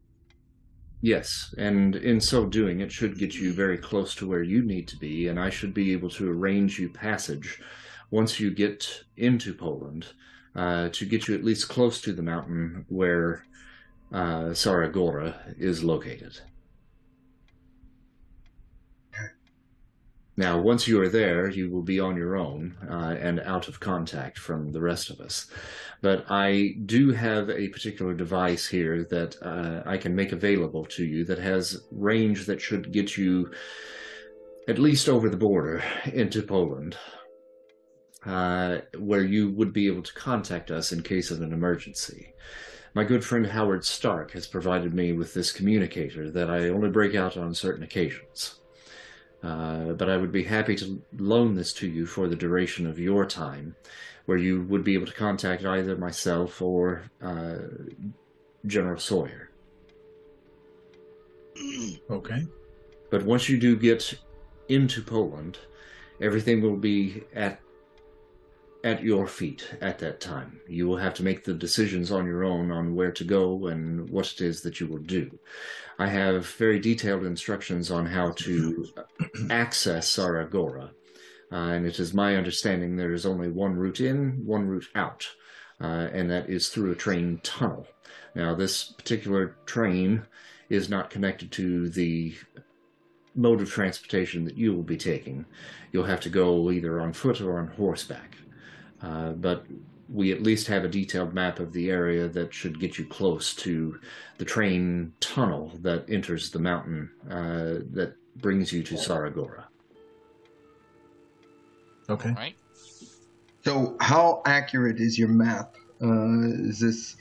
Yes, 1.00 1.54
and 1.58 1.96
in 1.96 2.20
so 2.20 2.46
doing, 2.46 2.80
it 2.80 2.90
should 2.90 3.18
get 3.18 3.34
you 3.34 3.52
very 3.52 3.76
close 3.76 4.14
to 4.16 4.26
where 4.26 4.42
you 4.42 4.62
need 4.62 4.88
to 4.88 4.96
be, 4.96 5.28
and 5.28 5.38
I 5.38 5.50
should 5.50 5.74
be 5.74 5.92
able 5.92 6.08
to 6.10 6.30
arrange 6.30 6.78
you 6.78 6.88
passage 6.88 7.60
once 8.10 8.40
you 8.40 8.50
get 8.50 9.04
into 9.16 9.52
Poland 9.52 10.06
uh, 10.56 10.88
to 10.92 11.04
get 11.04 11.28
you 11.28 11.34
at 11.34 11.44
least 11.44 11.68
close 11.68 12.00
to 12.00 12.12
the 12.12 12.22
mountain 12.22 12.86
where 12.88 13.44
uh, 14.14 14.54
Saragora 14.54 15.34
is 15.58 15.82
located. 15.82 16.38
Now, 20.36 20.60
once 20.60 20.88
you 20.88 21.00
are 21.00 21.08
there, 21.08 21.48
you 21.48 21.70
will 21.70 21.82
be 21.82 22.00
on 22.00 22.16
your 22.16 22.36
own 22.36 22.76
uh, 22.88 23.16
and 23.20 23.40
out 23.40 23.68
of 23.68 23.78
contact 23.78 24.38
from 24.38 24.72
the 24.72 24.80
rest 24.80 25.10
of 25.10 25.20
us. 25.20 25.46
But 26.00 26.26
I 26.28 26.76
do 26.86 27.12
have 27.12 27.50
a 27.50 27.68
particular 27.68 28.14
device 28.14 28.66
here 28.66 29.04
that 29.10 29.36
uh, 29.42 29.88
I 29.88 29.96
can 29.96 30.14
make 30.14 30.32
available 30.32 30.86
to 30.86 31.04
you 31.04 31.24
that 31.26 31.38
has 31.38 31.82
range 31.92 32.46
that 32.46 32.60
should 32.60 32.92
get 32.92 33.16
you 33.16 33.52
at 34.66 34.78
least 34.78 35.08
over 35.08 35.28
the 35.28 35.36
border 35.36 35.84
into 36.06 36.42
Poland, 36.42 36.96
uh, 38.26 38.78
where 38.98 39.24
you 39.24 39.50
would 39.50 39.72
be 39.72 39.86
able 39.86 40.02
to 40.02 40.14
contact 40.14 40.70
us 40.70 40.90
in 40.90 41.02
case 41.02 41.30
of 41.30 41.42
an 41.42 41.52
emergency. 41.52 42.34
My 42.94 43.02
good 43.02 43.24
friend 43.24 43.44
Howard 43.44 43.84
Stark 43.84 44.30
has 44.32 44.46
provided 44.46 44.94
me 44.94 45.12
with 45.12 45.34
this 45.34 45.50
communicator 45.50 46.30
that 46.30 46.48
I 46.48 46.68
only 46.68 46.90
break 46.90 47.16
out 47.16 47.36
on 47.36 47.52
certain 47.52 47.82
occasions. 47.82 48.60
Uh, 49.42 49.92
but 49.94 50.08
I 50.08 50.16
would 50.16 50.30
be 50.30 50.44
happy 50.44 50.76
to 50.76 51.02
loan 51.18 51.54
this 51.54 51.72
to 51.74 51.88
you 51.88 52.06
for 52.06 52.28
the 52.28 52.36
duration 52.36 52.86
of 52.86 53.00
your 53.00 53.26
time, 53.26 53.74
where 54.26 54.38
you 54.38 54.62
would 54.62 54.84
be 54.84 54.94
able 54.94 55.06
to 55.06 55.12
contact 55.12 55.64
either 55.64 55.96
myself 55.96 56.62
or 56.62 57.02
uh, 57.20 57.56
General 58.64 58.98
Sawyer. 58.98 59.50
Okay. 62.08 62.46
But 63.10 63.24
once 63.24 63.48
you 63.48 63.58
do 63.58 63.76
get 63.76 64.14
into 64.68 65.02
Poland, 65.02 65.58
everything 66.20 66.62
will 66.62 66.76
be 66.76 67.24
at 67.34 67.60
at 68.84 69.02
your 69.02 69.26
feet 69.26 69.74
at 69.80 69.98
that 69.98 70.20
time. 70.20 70.60
You 70.68 70.86
will 70.86 70.98
have 70.98 71.14
to 71.14 71.22
make 71.22 71.42
the 71.42 71.54
decisions 71.54 72.12
on 72.12 72.26
your 72.26 72.44
own 72.44 72.70
on 72.70 72.94
where 72.94 73.12
to 73.12 73.24
go 73.24 73.68
and 73.68 74.08
what 74.10 74.30
it 74.30 74.42
is 74.42 74.60
that 74.60 74.78
you 74.78 74.86
will 74.86 74.98
do. 74.98 75.38
I 75.98 76.08
have 76.08 76.46
very 76.46 76.78
detailed 76.78 77.24
instructions 77.24 77.90
on 77.90 78.04
how 78.04 78.32
to 78.32 78.86
access 79.50 80.14
Saragora, 80.14 80.90
uh, 81.50 81.56
and 81.56 81.86
it 81.86 81.98
is 81.98 82.12
my 82.12 82.36
understanding 82.36 82.94
there 82.94 83.14
is 83.14 83.24
only 83.24 83.50
one 83.50 83.74
route 83.74 84.00
in, 84.00 84.44
one 84.44 84.66
route 84.66 84.88
out, 84.94 85.26
uh, 85.80 86.08
and 86.12 86.30
that 86.30 86.50
is 86.50 86.68
through 86.68 86.92
a 86.92 86.96
train 86.96 87.40
tunnel. 87.42 87.86
Now, 88.34 88.54
this 88.54 88.84
particular 88.84 89.56
train 89.64 90.26
is 90.68 90.90
not 90.90 91.10
connected 91.10 91.50
to 91.52 91.88
the 91.88 92.34
mode 93.34 93.60
of 93.60 93.70
transportation 93.70 94.44
that 94.44 94.56
you 94.56 94.74
will 94.74 94.82
be 94.82 94.96
taking. 94.96 95.46
You'll 95.92 96.04
have 96.04 96.20
to 96.20 96.28
go 96.28 96.70
either 96.70 97.00
on 97.00 97.12
foot 97.12 97.40
or 97.40 97.58
on 97.58 97.68
horseback. 97.68 98.36
Uh, 99.04 99.32
but 99.32 99.66
we 100.08 100.32
at 100.32 100.42
least 100.42 100.66
have 100.66 100.84
a 100.84 100.88
detailed 100.88 101.34
map 101.34 101.58
of 101.58 101.72
the 101.72 101.90
area 101.90 102.28
that 102.28 102.52
should 102.54 102.78
get 102.80 102.98
you 102.98 103.04
close 103.04 103.54
to 103.54 103.98
the 104.38 104.44
train 104.44 105.12
tunnel 105.20 105.72
that 105.82 106.04
enters 106.08 106.50
the 106.50 106.58
mountain 106.58 107.10
uh, 107.30 107.84
that 107.92 108.14
brings 108.36 108.72
you 108.72 108.82
to 108.82 108.94
Saragora. 108.94 109.64
Okay. 112.08 112.30
All 112.30 112.34
right. 112.34 112.56
So, 113.64 113.96
how 114.00 114.42
accurate 114.46 115.00
is 115.00 115.18
your 115.18 115.28
map? 115.28 115.76
Uh, 116.02 116.68
is 116.68 116.80
this 116.80 117.16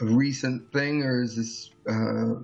a 0.00 0.04
recent 0.06 0.72
thing, 0.72 1.02
or 1.02 1.22
is 1.22 1.36
this 1.36 1.70
uh, 1.88 2.40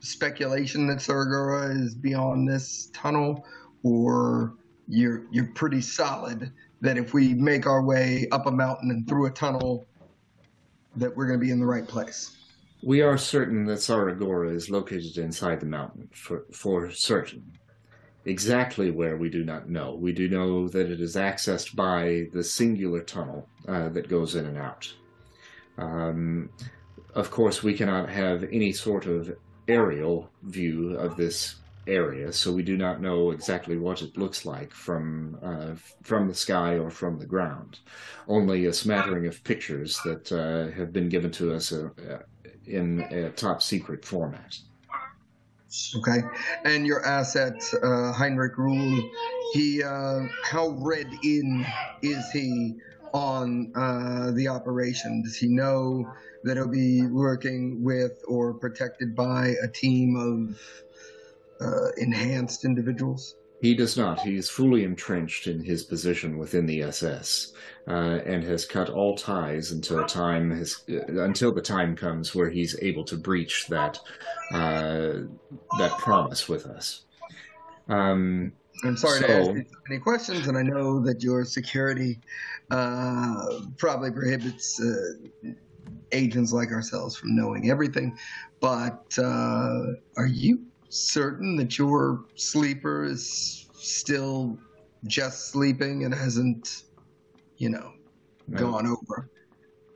speculation 0.00 0.86
that 0.88 0.98
Saragora 0.98 1.74
is 1.74 1.94
beyond 1.94 2.46
this 2.46 2.90
tunnel, 2.92 3.46
or 3.82 4.54
you're 4.88 5.22
you're 5.30 5.48
pretty 5.54 5.80
solid 5.80 6.52
that 6.84 6.98
if 6.98 7.14
we 7.14 7.32
make 7.32 7.66
our 7.66 7.82
way 7.82 8.28
up 8.30 8.44
a 8.44 8.50
mountain 8.50 8.90
and 8.90 9.08
through 9.08 9.24
a 9.24 9.30
tunnel, 9.30 9.86
that 10.96 11.16
we're 11.16 11.26
going 11.26 11.40
to 11.40 11.44
be 11.44 11.50
in 11.50 11.58
the 11.58 11.66
right 11.66 11.88
place? 11.88 12.36
We 12.82 13.00
are 13.00 13.16
certain 13.16 13.64
that 13.64 13.78
Saragora 13.78 14.54
is 14.54 14.68
located 14.68 15.16
inside 15.16 15.60
the 15.60 15.66
mountain, 15.66 16.10
for, 16.12 16.44
for 16.52 16.90
certain. 16.90 17.58
Exactly 18.26 18.90
where 18.90 19.16
we 19.16 19.30
do 19.30 19.44
not 19.44 19.70
know. 19.70 19.94
We 19.94 20.12
do 20.12 20.28
know 20.28 20.68
that 20.68 20.90
it 20.90 21.00
is 21.00 21.16
accessed 21.16 21.74
by 21.74 22.28
the 22.34 22.44
singular 22.44 23.00
tunnel 23.00 23.48
uh, 23.66 23.88
that 23.88 24.08
goes 24.08 24.34
in 24.34 24.44
and 24.44 24.58
out. 24.58 24.92
Um, 25.78 26.50
of 27.14 27.30
course, 27.30 27.62
we 27.62 27.72
cannot 27.72 28.10
have 28.10 28.44
any 28.44 28.72
sort 28.72 29.06
of 29.06 29.34
aerial 29.68 30.30
view 30.42 30.98
of 30.98 31.16
this 31.16 31.56
area, 31.86 32.32
so 32.32 32.52
we 32.52 32.62
do 32.62 32.76
not 32.76 33.00
know 33.00 33.30
exactly 33.30 33.76
what 33.76 34.02
it 34.02 34.16
looks 34.16 34.44
like 34.44 34.72
from 34.72 35.38
uh, 35.42 35.74
from 36.02 36.28
the 36.28 36.34
sky 36.34 36.78
or 36.78 36.90
from 36.90 37.18
the 37.18 37.26
ground. 37.26 37.80
Only 38.28 38.66
a 38.66 38.72
smattering 38.72 39.26
of 39.26 39.42
pictures 39.44 40.00
that 40.04 40.32
uh, 40.32 40.74
have 40.76 40.92
been 40.92 41.08
given 41.08 41.30
to 41.32 41.54
us 41.54 41.72
uh, 41.72 41.88
in 42.66 43.00
a 43.10 43.30
top 43.30 43.62
secret 43.62 44.04
format. 44.04 44.58
Okay, 45.96 46.20
and 46.64 46.86
your 46.86 47.04
asset, 47.04 47.60
uh, 47.82 48.12
Heinrich 48.12 48.56
Rule, 48.56 49.10
he 49.52 49.82
uh, 49.82 50.20
how 50.44 50.68
read 50.68 51.08
in 51.24 51.66
is 52.02 52.30
he 52.30 52.76
on 53.12 53.72
uh, 53.74 54.30
the 54.32 54.48
operation? 54.48 55.22
Does 55.22 55.36
he 55.36 55.48
know 55.48 56.12
that 56.44 56.56
he'll 56.56 56.68
be 56.68 57.06
working 57.06 57.82
with 57.82 58.22
or 58.28 58.52
protected 58.52 59.16
by 59.16 59.54
a 59.62 59.68
team 59.68 60.16
of 60.16 60.60
uh, 61.60 61.88
enhanced 61.96 62.64
individuals? 62.64 63.36
He 63.60 63.74
does 63.74 63.96
not. 63.96 64.20
He 64.20 64.36
is 64.36 64.50
fully 64.50 64.84
entrenched 64.84 65.46
in 65.46 65.62
his 65.64 65.84
position 65.84 66.36
within 66.36 66.66
the 66.66 66.82
SS, 66.82 67.54
uh, 67.88 68.18
and 68.26 68.44
has 68.44 68.66
cut 68.66 68.90
all 68.90 69.16
ties 69.16 69.70
until 69.70 70.04
time 70.04 70.50
has, 70.50 70.82
uh, 70.90 71.22
until 71.22 71.52
the 71.52 71.62
time 71.62 71.96
comes 71.96 72.34
where 72.34 72.50
he's 72.50 72.76
able 72.82 73.04
to 73.04 73.16
breach 73.16 73.66
that 73.68 73.98
uh, 74.52 75.12
that 75.78 75.92
promise 75.98 76.46
with 76.48 76.66
us. 76.66 77.06
Um, 77.88 78.52
I'm 78.84 78.96
sorry 78.96 79.20
So- 79.20 79.26
to 79.26 79.32
ask 79.32 79.50
you 79.52 79.64
so 79.64 79.78
many 79.88 80.00
questions, 80.00 80.46
and 80.46 80.58
I 80.58 80.62
know 80.62 81.00
that 81.00 81.22
your 81.22 81.44
security 81.44 82.20
uh, 82.70 83.60
probably 83.78 84.10
prohibits 84.10 84.80
uh, 84.80 85.52
agents 86.12 86.52
like 86.52 86.70
ourselves 86.70 87.16
from 87.16 87.34
knowing 87.34 87.70
everything. 87.70 88.16
But 88.60 89.16
uh, 89.18 89.84
are 90.16 90.26
you 90.26 90.64
certain 90.88 91.56
that 91.56 91.78
your 91.78 92.24
sleeper 92.36 93.04
is 93.04 93.68
still 93.74 94.58
just 95.06 95.48
sleeping 95.48 96.04
and 96.04 96.14
hasn't, 96.14 96.84
you 97.56 97.68
know, 97.68 97.92
gone 98.52 98.86
over? 98.86 99.28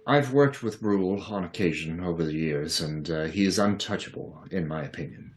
I've 0.06 0.32
worked 0.32 0.62
with 0.62 0.80
Rule 0.82 1.22
on 1.28 1.44
occasion 1.44 2.00
over 2.00 2.24
the 2.24 2.32
years, 2.32 2.80
and 2.80 3.10
uh, 3.10 3.24
he 3.24 3.44
is 3.44 3.58
untouchable, 3.58 4.42
in 4.50 4.66
my 4.66 4.82
opinion. 4.82 5.34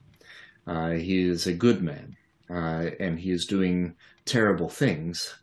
Uh, 0.65 0.91
he 0.91 1.27
is 1.27 1.47
a 1.47 1.53
good 1.53 1.83
man, 1.83 2.15
uh, 2.49 2.91
and 2.99 3.19
he 3.19 3.31
is 3.31 3.45
doing 3.45 3.95
terrible 4.23 4.69
things, 4.69 5.35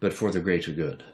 but 0.00 0.12
for 0.12 0.32
the 0.32 0.40
greater 0.40 0.72
good. 0.72 1.04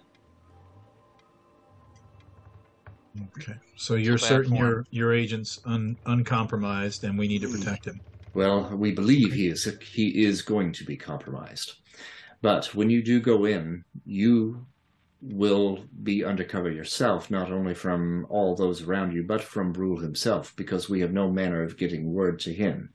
Okay. 3.37 3.55
So 3.77 3.95
you're 3.95 4.19
certain 4.19 4.57
for 4.57 4.65
your 4.65 4.87
your 4.91 5.13
agent's 5.13 5.61
un, 5.65 5.97
uncompromised, 6.07 7.05
and 7.05 7.19
we 7.19 7.29
need 7.29 7.43
to 7.43 7.49
protect 7.49 7.87
him. 7.87 8.01
Well, 8.35 8.71
we 8.77 8.93
believe 8.93 9.33
he 9.33 9.49
is 9.49 9.77
he 9.81 10.25
is 10.25 10.43
going 10.43 10.73
to 10.73 10.85
be 10.85 10.97
compromised. 10.97 11.75
But 12.41 12.75
when 12.75 12.91
you 12.91 13.03
do 13.03 13.21
go 13.21 13.45
in, 13.45 13.85
you 14.05 14.67
will 15.21 15.85
be 16.05 16.25
undercover 16.25 16.71
yourself, 16.71 17.31
not 17.31 17.51
only 17.51 17.75
from 17.75 18.25
all 18.31 18.55
those 18.55 18.83
around 18.83 19.13
you, 19.13 19.25
but 19.25 19.43
from 19.43 19.73
Bruhl 19.73 19.99
himself, 19.99 20.55
because 20.55 20.89
we 20.89 21.01
have 21.01 21.13
no 21.13 21.29
manner 21.29 21.63
of 21.63 21.77
getting 21.77 22.13
word 22.13 22.39
to 22.41 22.53
him. 22.53 22.91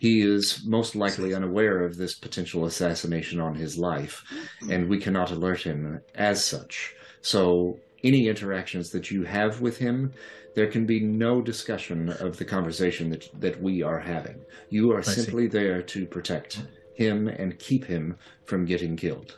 He 0.00 0.22
is 0.22 0.64
most 0.66 0.96
likely 0.96 1.34
unaware 1.34 1.84
of 1.84 1.96
this 1.96 2.16
potential 2.16 2.64
assassination 2.66 3.38
on 3.38 3.54
his 3.54 3.78
life, 3.78 4.24
and 4.68 4.88
we 4.88 4.98
cannot 4.98 5.30
alert 5.30 5.62
him 5.62 6.00
as 6.16 6.44
such. 6.44 6.94
So 7.20 7.78
any 8.02 8.26
interactions 8.26 8.90
that 8.90 9.10
you 9.10 9.22
have 9.24 9.60
with 9.60 9.78
him, 9.78 10.12
there 10.54 10.66
can 10.66 10.86
be 10.86 11.00
no 11.00 11.40
discussion 11.40 12.10
of 12.10 12.36
the 12.36 12.44
conversation 12.44 13.10
that, 13.10 13.28
that 13.40 13.60
we 13.62 13.82
are 13.82 14.00
having. 14.00 14.40
You 14.70 14.92
are 14.92 15.02
see. 15.02 15.20
simply 15.20 15.46
there 15.46 15.82
to 15.82 16.06
protect 16.06 16.62
him 16.94 17.28
and 17.28 17.58
keep 17.58 17.84
him 17.84 18.16
from 18.44 18.64
getting 18.64 18.96
killed. 18.96 19.36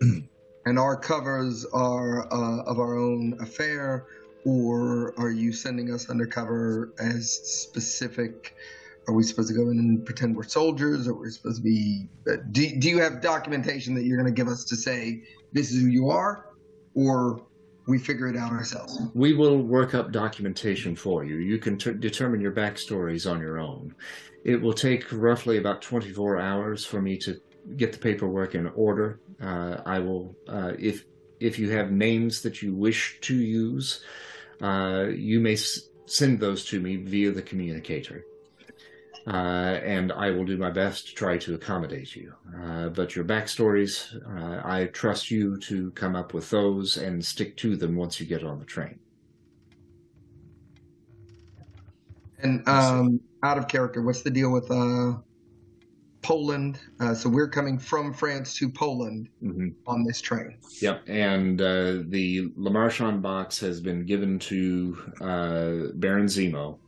And 0.68 0.78
our 0.78 0.96
covers 0.96 1.64
are 1.72 2.30
uh, 2.30 2.62
of 2.64 2.78
our 2.78 2.98
own 2.98 3.38
affair, 3.40 4.04
or 4.44 5.18
are 5.18 5.30
you 5.30 5.50
sending 5.50 5.90
us 5.94 6.10
undercover 6.10 6.92
as 6.98 7.32
specific? 7.32 8.54
Are 9.06 9.14
we 9.14 9.22
supposed 9.22 9.48
to 9.48 9.54
go 9.54 9.70
in 9.70 9.78
and 9.78 10.04
pretend 10.04 10.36
we're 10.36 10.42
soldiers, 10.42 11.08
or 11.08 11.14
we're 11.14 11.30
supposed 11.30 11.56
to 11.56 11.62
be? 11.62 12.10
Uh, 12.30 12.36
do, 12.52 12.78
do 12.78 12.90
you 12.90 12.98
have 12.98 13.22
documentation 13.22 13.94
that 13.94 14.04
you're 14.04 14.18
going 14.18 14.30
to 14.30 14.36
give 14.36 14.48
us 14.48 14.64
to 14.64 14.76
say 14.76 15.22
this 15.54 15.72
is 15.72 15.80
who 15.80 15.88
you 15.88 16.10
are, 16.10 16.50
or 16.94 17.46
we 17.88 17.98
figure 17.98 18.28
it 18.28 18.36
out 18.36 18.52
ourselves? 18.52 19.00
We 19.14 19.34
will 19.34 19.58
work 19.58 19.94
up 19.94 20.12
documentation 20.12 20.94
for 20.94 21.24
you. 21.24 21.36
You 21.36 21.58
can 21.58 21.78
determine 21.78 22.40
your 22.40 22.52
backstories 22.52 23.30
on 23.30 23.40
your 23.40 23.58
own. 23.58 23.94
It 24.44 24.60
will 24.60 24.74
take 24.74 25.10
roughly 25.10 25.56
about 25.56 25.82
24 25.82 26.38
hours 26.38 26.84
for 26.84 27.00
me 27.00 27.16
to 27.18 27.40
get 27.76 27.92
the 27.92 27.98
paperwork 27.98 28.54
in 28.54 28.68
order. 28.68 29.20
Uh, 29.42 29.78
I 29.84 29.98
will, 30.00 30.34
uh, 30.46 30.72
if 30.78 31.04
if 31.40 31.58
you 31.58 31.70
have 31.70 31.90
names 31.92 32.42
that 32.42 32.62
you 32.62 32.74
wish 32.74 33.18
to 33.22 33.34
use, 33.34 34.02
uh, 34.60 35.06
you 35.14 35.38
may 35.38 35.52
s- 35.52 35.88
send 36.06 36.40
those 36.40 36.64
to 36.66 36.80
me 36.80 36.96
via 36.96 37.30
the 37.30 37.42
communicator. 37.42 38.24
Uh, 39.28 39.78
and 39.84 40.10
I 40.10 40.30
will 40.30 40.46
do 40.46 40.56
my 40.56 40.70
best 40.70 41.08
to 41.08 41.14
try 41.14 41.36
to 41.38 41.54
accommodate 41.54 42.16
you. 42.16 42.32
Uh, 42.62 42.88
but 42.88 43.14
your 43.14 43.26
backstories, 43.26 44.16
uh, 44.26 44.66
I 44.66 44.86
trust 44.86 45.30
you 45.30 45.58
to 45.58 45.90
come 45.90 46.16
up 46.16 46.32
with 46.32 46.48
those 46.48 46.96
and 46.96 47.22
stick 47.22 47.54
to 47.58 47.76
them 47.76 47.94
once 47.94 48.18
you 48.18 48.24
get 48.24 48.42
on 48.42 48.58
the 48.58 48.64
train. 48.64 48.98
And 52.40 52.66
um, 52.68 53.20
out 53.42 53.58
of 53.58 53.68
character, 53.68 54.00
what's 54.00 54.22
the 54.22 54.30
deal 54.30 54.50
with 54.50 54.70
uh, 54.70 55.18
Poland? 56.22 56.78
Uh, 56.98 57.12
so 57.12 57.28
we're 57.28 57.48
coming 57.48 57.78
from 57.78 58.14
France 58.14 58.54
to 58.54 58.70
Poland 58.70 59.28
hmm 59.40 59.68
on 59.86 60.04
this 60.04 60.22
train. 60.22 60.56
Yep, 60.80 61.02
and 61.08 61.60
uh, 61.60 62.02
the 62.08 62.48
Lemarchand 62.56 63.20
box 63.20 63.58
has 63.60 63.80
been 63.80 64.06
given 64.06 64.38
to 64.38 64.96
uh, 65.20 65.92
Baron 65.94 66.26
Zemo, 66.26 66.78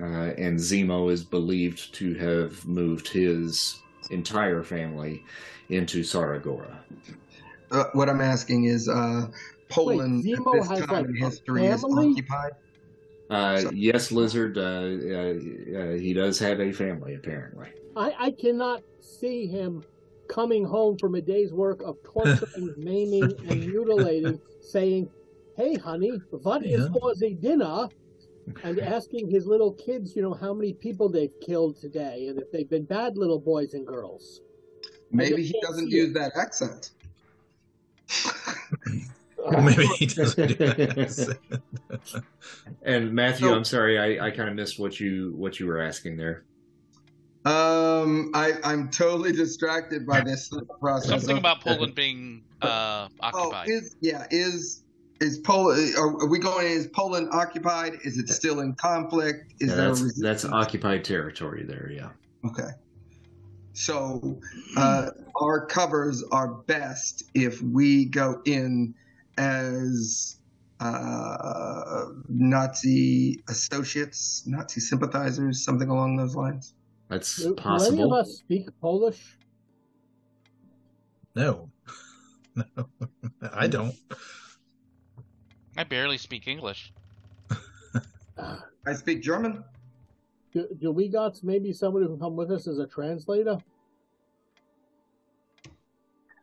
uh, 0.00 0.32
and 0.38 0.58
Zemo 0.58 1.10
is 1.10 1.24
believed 1.24 1.94
to 1.94 2.14
have 2.14 2.66
moved 2.66 3.08
his 3.08 3.80
entire 4.10 4.62
family 4.62 5.24
into 5.70 6.00
Saragora. 6.02 6.76
Uh, 7.70 7.84
what 7.94 8.08
I'm 8.08 8.20
asking 8.20 8.64
is, 8.64 8.88
uh, 8.88 9.26
Poland 9.68 10.24
Zemo 10.24 10.46
at 10.54 10.60
this 10.60 10.68
has, 10.68 10.80
time 10.80 10.88
like, 10.90 11.06
in 11.06 11.16
a 11.16 11.24
history 11.26 11.66
is 11.66 11.80
family? 11.82 12.10
occupied. 12.12 12.52
Uh, 13.28 13.60
So- 13.62 13.70
yes, 13.72 14.12
Lizard, 14.12 14.56
uh, 14.56 14.60
uh, 14.60 14.64
uh, 14.64 15.92
he 15.94 16.12
does 16.14 16.38
have 16.38 16.60
a 16.60 16.70
family, 16.72 17.14
apparently. 17.14 17.66
I, 17.96 18.14
I 18.18 18.30
cannot 18.30 18.82
see 19.00 19.46
him 19.46 19.82
coming 20.28 20.64
home 20.64 20.98
from 20.98 21.14
a 21.16 21.20
day's 21.20 21.52
work 21.52 21.82
of 21.82 21.96
torturing, 22.04 22.74
maiming, 22.76 23.32
and 23.48 23.66
mutilating, 23.66 24.40
saying, 24.60 25.08
"Hey, 25.56 25.74
honey, 25.74 26.20
what 26.30 26.64
is 26.64 26.82
Yeah. 26.82 26.88
for 27.00 27.14
the 27.16 27.34
dinner?" 27.34 27.88
And 28.62 28.78
asking 28.80 29.28
his 29.30 29.46
little 29.46 29.72
kids, 29.72 30.14
you 30.16 30.22
know, 30.22 30.34
how 30.34 30.52
many 30.54 30.72
people 30.72 31.08
they've 31.08 31.32
killed 31.44 31.76
today, 31.80 32.28
and 32.28 32.38
if 32.38 32.50
they've 32.52 32.68
been 32.70 32.84
bad 32.84 33.16
little 33.18 33.40
boys 33.40 33.74
and 33.74 33.86
girls. 33.86 34.40
Maybe 35.10 35.42
just 35.42 35.54
he 35.54 35.60
doesn't 35.60 35.90
use 35.90 36.10
it. 36.10 36.14
that 36.14 36.32
accent. 36.36 36.90
Or 39.38 39.62
maybe 39.62 39.86
he 39.86 40.06
doesn't 40.06 40.48
do 40.48 40.54
that. 40.56 41.38
And 42.82 43.12
Matthew, 43.12 43.46
So- 43.48 43.54
I'm 43.54 43.62
sorry, 43.64 43.96
I, 44.18 44.26
I 44.26 44.30
kind 44.32 44.48
of 44.48 44.56
missed 44.56 44.76
what 44.78 44.98
you 44.98 45.34
what 45.36 45.60
you 45.60 45.66
were 45.66 45.80
asking 45.80 46.16
there. 46.16 46.44
Um, 47.44 48.32
I, 48.34 48.54
I'm 48.64 48.90
totally 48.90 49.30
distracted 49.30 50.04
by 50.04 50.20
this 50.22 50.50
process. 50.80 51.10
Something 51.10 51.32
of- 51.36 51.38
about 51.38 51.60
Poland 51.60 51.94
being 51.94 52.42
uh, 52.60 52.66
Oh, 52.66 53.08
occupied. 53.20 53.68
is 53.68 53.94
yeah 54.00 54.26
is 54.32 54.82
is 55.20 55.38
Poland? 55.38 55.94
Are, 55.96 56.22
are 56.22 56.28
we 56.28 56.38
going? 56.38 56.66
Is 56.66 56.86
Poland 56.88 57.28
occupied? 57.32 57.98
Is 58.04 58.18
it 58.18 58.28
still 58.28 58.60
in 58.60 58.74
conflict? 58.74 59.54
Is 59.60 59.70
Yeah, 59.70 59.76
there 59.76 59.90
a 59.90 59.94
that's 59.94 60.20
that's 60.20 60.44
occupied 60.44 61.04
territory 61.04 61.64
there. 61.64 61.90
Yeah. 61.92 62.10
Okay. 62.44 62.70
So 63.72 64.38
uh, 64.76 65.10
our 65.40 65.66
covers 65.66 66.24
are 66.32 66.48
best 66.48 67.24
if 67.34 67.60
we 67.60 68.06
go 68.06 68.40
in 68.46 68.94
as 69.36 70.38
uh, 70.80 72.06
Nazi 72.28 73.42
associates, 73.48 74.44
Nazi 74.46 74.80
sympathizers, 74.80 75.62
something 75.62 75.90
along 75.90 76.16
those 76.16 76.34
lines. 76.34 76.74
That's 77.08 77.36
Do, 77.36 77.54
do 77.54 77.84
any 77.86 78.02
of 78.02 78.12
us 78.12 78.38
speak 78.38 78.68
Polish? 78.80 79.38
No. 81.34 81.70
No. 82.74 82.88
I 83.52 83.66
don't. 83.66 83.94
I 85.76 85.84
barely 85.84 86.18
speak 86.18 86.48
English. 86.48 86.92
I 88.38 88.92
speak 88.94 89.22
German. 89.22 89.64
Do, 90.52 90.66
do 90.80 90.92
we 90.92 91.08
got 91.08 91.42
maybe 91.42 91.72
somebody 91.72 92.06
who 92.06 92.12
can 92.12 92.20
come 92.20 92.36
with 92.36 92.50
us 92.50 92.66
as 92.68 92.78
a 92.78 92.86
translator? 92.86 93.58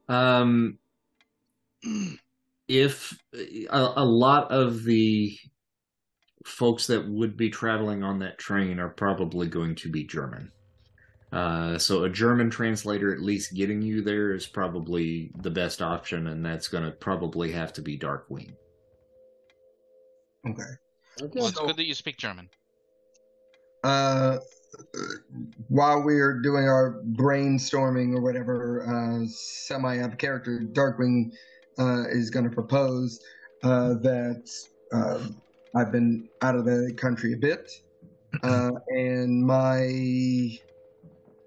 Um, 0.09 0.77
if 2.67 3.17
a, 3.33 3.93
a 3.95 4.05
lot 4.05 4.51
of 4.51 4.83
the 4.83 5.37
folks 6.45 6.87
that 6.87 7.07
would 7.07 7.37
be 7.37 7.49
traveling 7.49 8.03
on 8.03 8.19
that 8.19 8.37
train 8.37 8.79
are 8.79 8.89
probably 8.89 9.47
going 9.47 9.75
to 9.75 9.89
be 9.89 10.03
German. 10.03 10.51
Uh, 11.31 11.77
so 11.77 12.03
a 12.03 12.09
German 12.09 12.49
translator 12.49 13.11
at 13.13 13.21
least 13.21 13.55
getting 13.55 13.81
you 13.81 14.03
there 14.03 14.33
is 14.33 14.45
probably 14.45 15.31
the 15.41 15.49
best 15.49 15.81
option, 15.81 16.27
and 16.27 16.45
that's 16.45 16.67
going 16.67 16.83
to 16.83 16.91
probably 16.91 17.51
have 17.51 17.73
to 17.73 17.81
be 17.81 17.97
Darkwing. 17.97 18.53
Okay. 20.47 20.63
Okay. 21.21 21.39
Well, 21.39 21.47
it's 21.47 21.57
So- 21.57 21.67
good 21.67 21.77
that 21.77 21.85
you 21.85 21.93
speak 21.93 22.17
German. 22.17 22.49
Uh, 23.83 24.39
while 25.67 26.01
we're 26.01 26.39
doing 26.41 26.67
our 26.67 27.01
brainstorming 27.11 28.15
or 28.15 28.21
whatever, 28.21 28.87
uh, 28.87 29.25
semi-app 29.27 30.17
character 30.17 30.59
Darkwing 30.59 31.31
uh, 31.77 32.05
is 32.09 32.29
going 32.29 32.45
to 32.45 32.51
propose 32.51 33.19
uh, 33.63 33.95
that 33.95 34.49
uh, 34.91 35.27
I've 35.75 35.91
been 35.91 36.29
out 36.41 36.55
of 36.55 36.65
the 36.65 36.93
country 36.97 37.33
a 37.33 37.37
bit, 37.37 37.71
uh, 38.43 38.71
and 38.89 39.45
my 39.45 40.57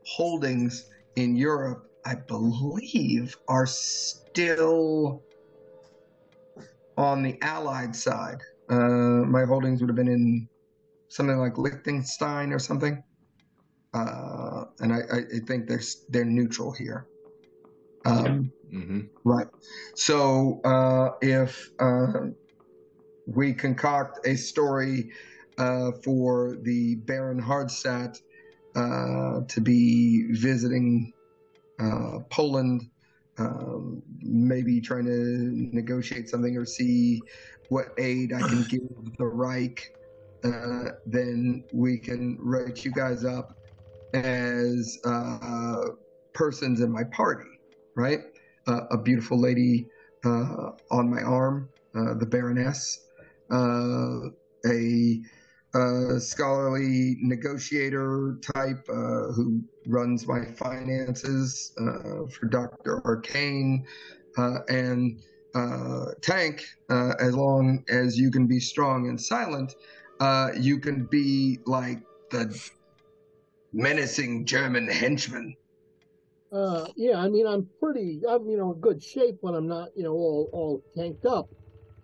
holdings 0.04 0.90
in 1.16 1.36
Europe, 1.36 1.90
I 2.04 2.14
believe, 2.16 3.36
are 3.48 3.66
still 3.66 5.22
on 6.96 7.22
the 7.22 7.38
Allied 7.42 7.94
side. 7.94 8.40
Uh, 8.70 9.24
my 9.26 9.44
holdings 9.44 9.80
would 9.80 9.88
have 9.90 9.96
been 9.96 10.08
in 10.08 10.48
something 11.08 11.38
like 11.38 11.58
Liechtenstein 11.58 12.52
or 12.52 12.58
something. 12.58 13.02
Uh, 13.94 14.64
and 14.80 14.92
I, 14.92 14.98
I 15.12 15.18
I 15.36 15.38
think 15.46 15.68
they're 15.68 15.80
they're 16.08 16.24
neutral 16.24 16.72
here. 16.72 17.08
Um, 18.04 18.52
hmm 18.70 19.00
Right. 19.24 19.48
So 19.96 20.60
uh, 20.64 21.10
if 21.22 21.70
uh, 21.80 22.28
we 23.26 23.54
concoct 23.54 24.26
a 24.26 24.36
story 24.36 25.10
uh, 25.58 25.92
for 26.04 26.56
the 26.62 26.96
Baron 26.96 27.40
Hardstadt 27.40 28.16
uh, 28.74 29.40
to 29.48 29.60
be 29.60 30.28
visiting 30.32 31.12
uh, 31.80 32.20
Poland, 32.30 32.82
um, 33.38 34.02
maybe 34.20 34.80
trying 34.80 35.04
to 35.04 35.76
negotiate 35.76 36.28
something 36.28 36.56
or 36.56 36.64
see 36.64 37.20
what 37.68 37.86
aid 37.98 38.32
I 38.32 38.40
can 38.40 38.64
give 38.64 38.80
the 39.18 39.26
Reich, 39.26 39.82
uh, 40.44 40.90
then 41.04 41.64
we 41.72 41.98
can 41.98 42.38
write 42.40 42.84
you 42.84 42.92
guys 42.92 43.24
up 43.24 43.56
as 44.14 44.98
uh, 45.04 45.80
persons 46.32 46.80
in 46.80 46.90
my 46.90 47.04
party, 47.04 47.48
right? 47.96 48.20
uh, 48.66 48.80
a 48.90 48.98
beautiful 48.98 49.38
lady 49.40 49.86
uh, 50.24 50.70
on 50.90 51.10
my 51.10 51.22
arm, 51.22 51.68
uh, 51.94 52.14
the 52.14 52.26
Baroness, 52.26 53.06
uh, 53.50 54.28
a, 54.66 55.20
uh 55.76 56.18
scholarly 56.18 57.16
negotiator 57.20 58.38
type 58.54 58.84
uh, 58.88 59.32
who 59.32 59.62
runs 59.86 60.26
my 60.26 60.44
finances 60.44 61.72
uh, 61.78 62.26
for 62.28 62.46
Dr. 62.48 63.02
Arcane, 63.04 63.86
uh, 64.38 64.58
and 64.68 65.20
uh, 65.54 66.06
Tank, 66.22 66.64
uh, 66.90 67.14
as 67.20 67.34
long 67.34 67.84
as 67.88 68.18
you 68.18 68.30
can 68.30 68.46
be 68.46 68.60
strong 68.60 69.08
and 69.08 69.20
silent, 69.20 69.74
you 70.58 70.78
can 70.78 71.06
be 71.06 71.58
like 71.66 72.00
the 72.30 72.58
menacing 73.72 74.46
German 74.46 74.88
henchman. 74.88 75.54
Yeah, 76.96 77.18
I 77.18 77.28
mean, 77.28 77.46
I'm 77.46 77.68
pretty, 77.80 78.22
I'm, 78.28 78.48
you 78.48 78.56
know, 78.56 78.72
in 78.72 78.80
good 78.80 79.02
shape 79.02 79.38
when 79.40 79.54
I'm 79.54 79.68
not, 79.68 79.90
you 79.94 80.04
know, 80.04 80.12
all, 80.12 80.48
all 80.52 80.82
tanked 80.96 81.26
up. 81.26 81.48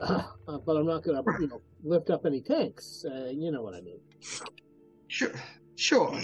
But 0.66 0.77
I'm 0.77 0.86
not 0.86 1.03
gonna, 1.05 1.23
you 1.40 1.47
know, 1.47 1.62
lift 1.83 2.11
up 2.11 2.27
any 2.27 2.41
tanks. 2.41 3.05
Uh, 3.09 3.29
you 3.33 3.51
know 3.51 3.63
what 3.63 3.75
I 3.75 3.81
mean. 3.81 4.01
Sure, 5.09 5.33
sure. 5.77 6.19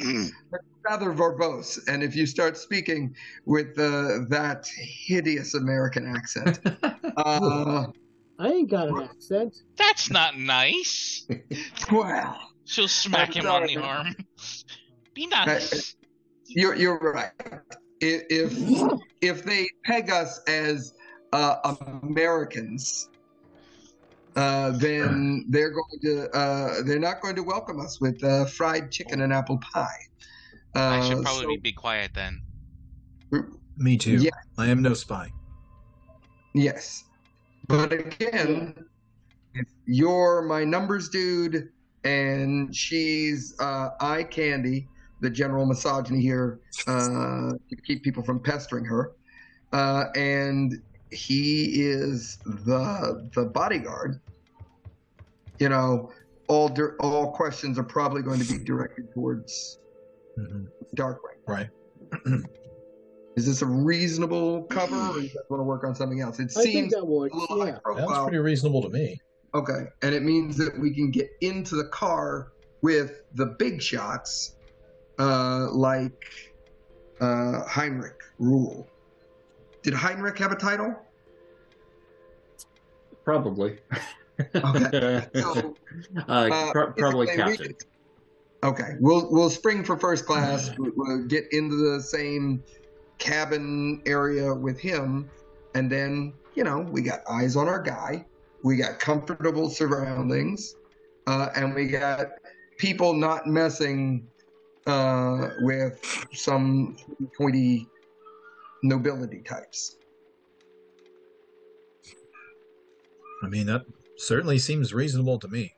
Rather 0.88 1.12
verbose, 1.12 1.86
and 1.88 2.02
if 2.02 2.16
you 2.16 2.24
start 2.24 2.56
speaking 2.56 3.14
with 3.44 3.78
uh, 3.78 4.20
that 4.28 4.66
hideous 5.06 5.54
American 5.54 6.06
accent, 6.06 6.60
uh, 7.16 7.86
I 8.38 8.48
ain't 8.48 8.70
got 8.70 8.88
an 8.88 9.02
accent. 9.02 9.56
That's 9.76 10.10
not 10.10 10.38
nice. 10.38 11.26
well, 11.92 12.38
She'll 12.68 12.86
smack 12.86 13.34
him 13.34 13.46
on 13.46 13.62
the 13.62 13.74
sorry. 13.74 13.86
arm. 13.86 14.16
Be 15.14 15.26
nice. 15.26 15.96
you're 16.46 16.74
you're 16.76 16.98
right. 16.98 17.32
If 18.00 18.52
if 19.22 19.42
they 19.42 19.68
peg 19.86 20.10
us 20.10 20.40
as 20.46 20.92
uh, 21.32 21.76
Americans, 22.02 23.07
uh, 24.38 24.70
then 24.70 25.44
they're 25.48 25.72
going 25.72 25.98
to 26.00 26.30
uh, 26.30 26.82
they're 26.84 27.00
not 27.00 27.20
going 27.20 27.34
to 27.34 27.42
welcome 27.42 27.80
us 27.80 28.00
with 28.00 28.22
uh, 28.22 28.44
fried 28.44 28.92
chicken 28.92 29.22
and 29.22 29.32
apple 29.32 29.58
pie. 29.58 29.88
Uh, 30.76 30.80
I 30.80 31.00
should 31.08 31.24
probably 31.24 31.56
so- 31.56 31.60
be 31.60 31.72
quiet 31.72 32.12
then. 32.14 32.40
Me 33.76 33.96
too. 33.96 34.16
Yeah. 34.16 34.30
I 34.56 34.68
am 34.68 34.80
no 34.80 34.94
spy. 34.94 35.32
Yes. 36.54 37.04
But 37.66 37.92
again, 37.92 38.74
if 39.54 39.66
you're 39.86 40.42
my 40.42 40.64
numbers 40.64 41.08
dude 41.08 41.70
and 42.04 42.74
she's 42.74 43.54
uh, 43.60 43.90
eye 44.00 44.22
candy, 44.22 44.88
the 45.20 45.30
general 45.30 45.66
misogyny 45.66 46.20
here 46.20 46.60
uh, 46.86 47.50
to 47.50 47.76
keep 47.84 48.04
people 48.04 48.22
from 48.22 48.40
pestering 48.40 48.84
her, 48.84 49.12
uh, 49.72 50.04
and 50.14 50.80
he 51.10 51.82
is 51.82 52.38
the 52.44 53.28
the 53.34 53.44
bodyguard. 53.44 54.20
You 55.58 55.68
know, 55.68 56.10
all 56.48 56.68
dir- 56.68 56.96
all 57.00 57.32
questions 57.32 57.78
are 57.78 57.84
probably 57.84 58.22
going 58.22 58.40
to 58.40 58.52
be 58.52 58.62
directed 58.64 59.12
towards 59.12 59.78
hmm 60.36 60.64
Darkwing. 60.96 61.38
Right. 61.46 61.68
Is 63.36 63.46
this 63.46 63.62
a 63.62 63.66
reasonable 63.66 64.64
cover, 64.64 64.96
or 64.96 65.20
you 65.20 65.28
guys 65.28 65.36
want 65.48 65.60
to 65.60 65.64
work 65.64 65.84
on 65.84 65.94
something 65.94 66.20
else? 66.20 66.40
It 66.40 66.50
I 66.56 66.62
think 66.62 66.72
seems 66.72 66.92
that 66.94 67.06
would, 67.06 67.30
a 67.30 67.36
little 67.36 67.60
high 67.60 67.68
yeah. 67.68 67.78
profile. 67.78 68.08
Sounds 68.08 68.22
pretty 68.24 68.38
reasonable 68.38 68.82
to 68.82 68.88
me. 68.88 69.20
Okay, 69.54 69.84
and 70.02 70.14
it 70.14 70.22
means 70.22 70.56
that 70.56 70.76
we 70.78 70.92
can 70.92 71.10
get 71.10 71.30
into 71.40 71.76
the 71.76 71.84
car 71.84 72.52
with 72.82 73.22
the 73.34 73.46
big 73.46 73.80
shots, 73.80 74.56
uh, 75.18 75.68
like 75.70 76.24
uh, 77.20 77.64
Heinrich 77.64 78.22
Rule. 78.38 78.88
Did 79.82 79.94
Heinrich 79.94 80.38
have 80.38 80.52
a 80.52 80.56
title? 80.56 80.94
Probably. 83.24 83.78
Okay. 84.54 85.26
So, 85.34 85.74
uh, 86.28 86.48
uh, 86.50 86.72
probably 86.96 87.26
captain. 87.26 87.74
okay, 88.62 88.92
we'll 89.00 89.30
we'll 89.32 89.50
spring 89.50 89.82
for 89.84 89.96
first 89.98 90.26
class. 90.26 90.70
We- 90.78 90.90
We'll 90.96 91.26
get 91.26 91.44
into 91.52 91.76
the 91.76 92.00
same 92.02 92.62
cabin 93.18 94.00
area 94.06 94.54
with 94.54 94.78
him, 94.78 95.28
and 95.74 95.90
then 95.90 96.34
you 96.54 96.64
know 96.64 96.80
we 96.80 97.02
got 97.02 97.20
eyes 97.28 97.56
on 97.56 97.68
our 97.68 97.82
guy. 97.82 98.24
We 98.62 98.76
got 98.76 98.98
comfortable 99.00 99.70
surroundings, 99.70 100.74
uh, 101.26 101.48
and 101.56 101.74
we 101.74 101.86
got 101.88 102.28
people 102.78 103.14
not 103.14 103.46
messing 103.46 104.26
uh, 104.86 105.48
with 105.60 105.98
some 106.32 106.96
pointy 107.36 107.86
nobility 108.82 109.40
types. 109.42 109.96
I 113.42 113.48
mean, 113.48 113.66
that 113.66 113.84
certainly 114.18 114.58
seems 114.58 114.92
reasonable 114.92 115.38
to 115.38 115.48
me. 115.48 115.74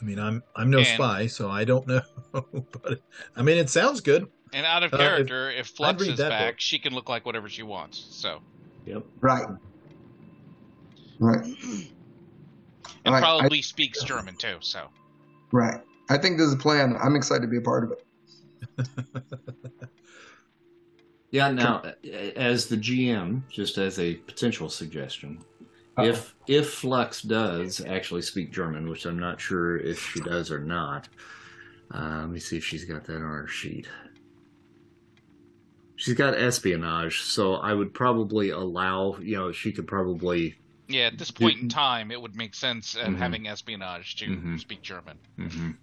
I 0.00 0.04
mean, 0.04 0.18
I'm 0.18 0.42
I'm 0.54 0.70
no 0.70 0.78
And- 0.78 0.86
spy, 0.86 1.26
so 1.26 1.50
I 1.50 1.64
don't 1.64 1.86
know, 1.86 2.02
but 2.32 3.00
I 3.36 3.42
mean, 3.42 3.56
it 3.58 3.70
sounds 3.70 4.00
good. 4.00 4.26
And 4.52 4.64
out 4.64 4.82
of 4.82 4.92
Uh, 4.92 4.96
if- 4.96 5.00
character, 5.00 5.50
if, 5.50 5.66
Flux 5.68 6.02
is 6.02 6.18
back, 6.18 6.54
book. 6.54 6.60
she 6.60 6.78
can 6.78 6.94
look 6.94 7.08
like 7.08 7.26
whatever 7.26 7.48
she 7.48 7.62
wants. 7.62 8.06
So, 8.10 8.40
Yep. 8.86 9.04
Right. 9.20 9.46
Right. 11.18 11.44
and 11.44 11.56
All 13.06 13.12
right, 13.12 13.16
I- 13.16 13.20
probably 13.20 13.60
speaks 13.62 14.02
German 14.04 14.36
too. 14.36 14.56
So, 14.60 14.88
Right. 15.50 15.80
I 16.08 16.18
think 16.18 16.38
there's 16.38 16.52
a 16.52 16.56
plan. 16.56 16.96
I'm 17.02 17.16
excited 17.16 17.42
to 17.42 17.48
be 17.48 17.56
a 17.56 17.60
part 17.62 17.84
of 17.84 17.92
it. 17.92 18.88
Yeah. 21.32 21.50
Now, 21.50 21.82
as 22.36 22.66
the 22.66 22.76
GM, 22.76 23.42
just 23.50 23.78
as 23.78 23.98
a 23.98 24.14
potential 24.14 24.68
suggestion, 24.70 25.44
If 25.98 26.34
if 26.46 26.70
Flux 26.70 27.22
does 27.22 27.80
actually 27.84 28.22
speak 28.22 28.52
German, 28.52 28.88
which 28.88 29.06
I'm 29.06 29.18
not 29.18 29.40
sure 29.40 29.76
if 29.78 29.98
she 29.98 30.20
does 30.20 30.50
or 30.50 30.60
not. 30.60 31.08
Uh, 31.94 32.18
let 32.20 32.30
me 32.30 32.40
see 32.40 32.56
if 32.56 32.64
she's 32.64 32.84
got 32.84 33.04
that 33.04 33.16
on 33.16 33.22
her 33.22 33.46
sheet. 33.46 33.88
She's 35.96 36.14
got 36.14 36.34
espionage, 36.38 37.22
so 37.22 37.54
I 37.54 37.72
would 37.72 37.94
probably 37.94 38.50
allow. 38.50 39.16
You 39.18 39.36
know, 39.36 39.52
she 39.52 39.72
could 39.72 39.86
probably. 39.86 40.56
Yeah, 40.88 41.06
at 41.06 41.18
this 41.18 41.30
point 41.30 41.58
in 41.60 41.68
time, 41.68 42.10
it 42.10 42.20
would 42.20 42.36
make 42.36 42.54
sense 42.54 42.94
and 42.96 43.16
Mhm. 43.16 43.18
having 43.18 43.48
espionage 43.48 44.16
to 44.16 44.26
Mhm. 44.26 44.60
speak 44.60 44.82
German. 44.82 45.18
mhm. 45.38 45.76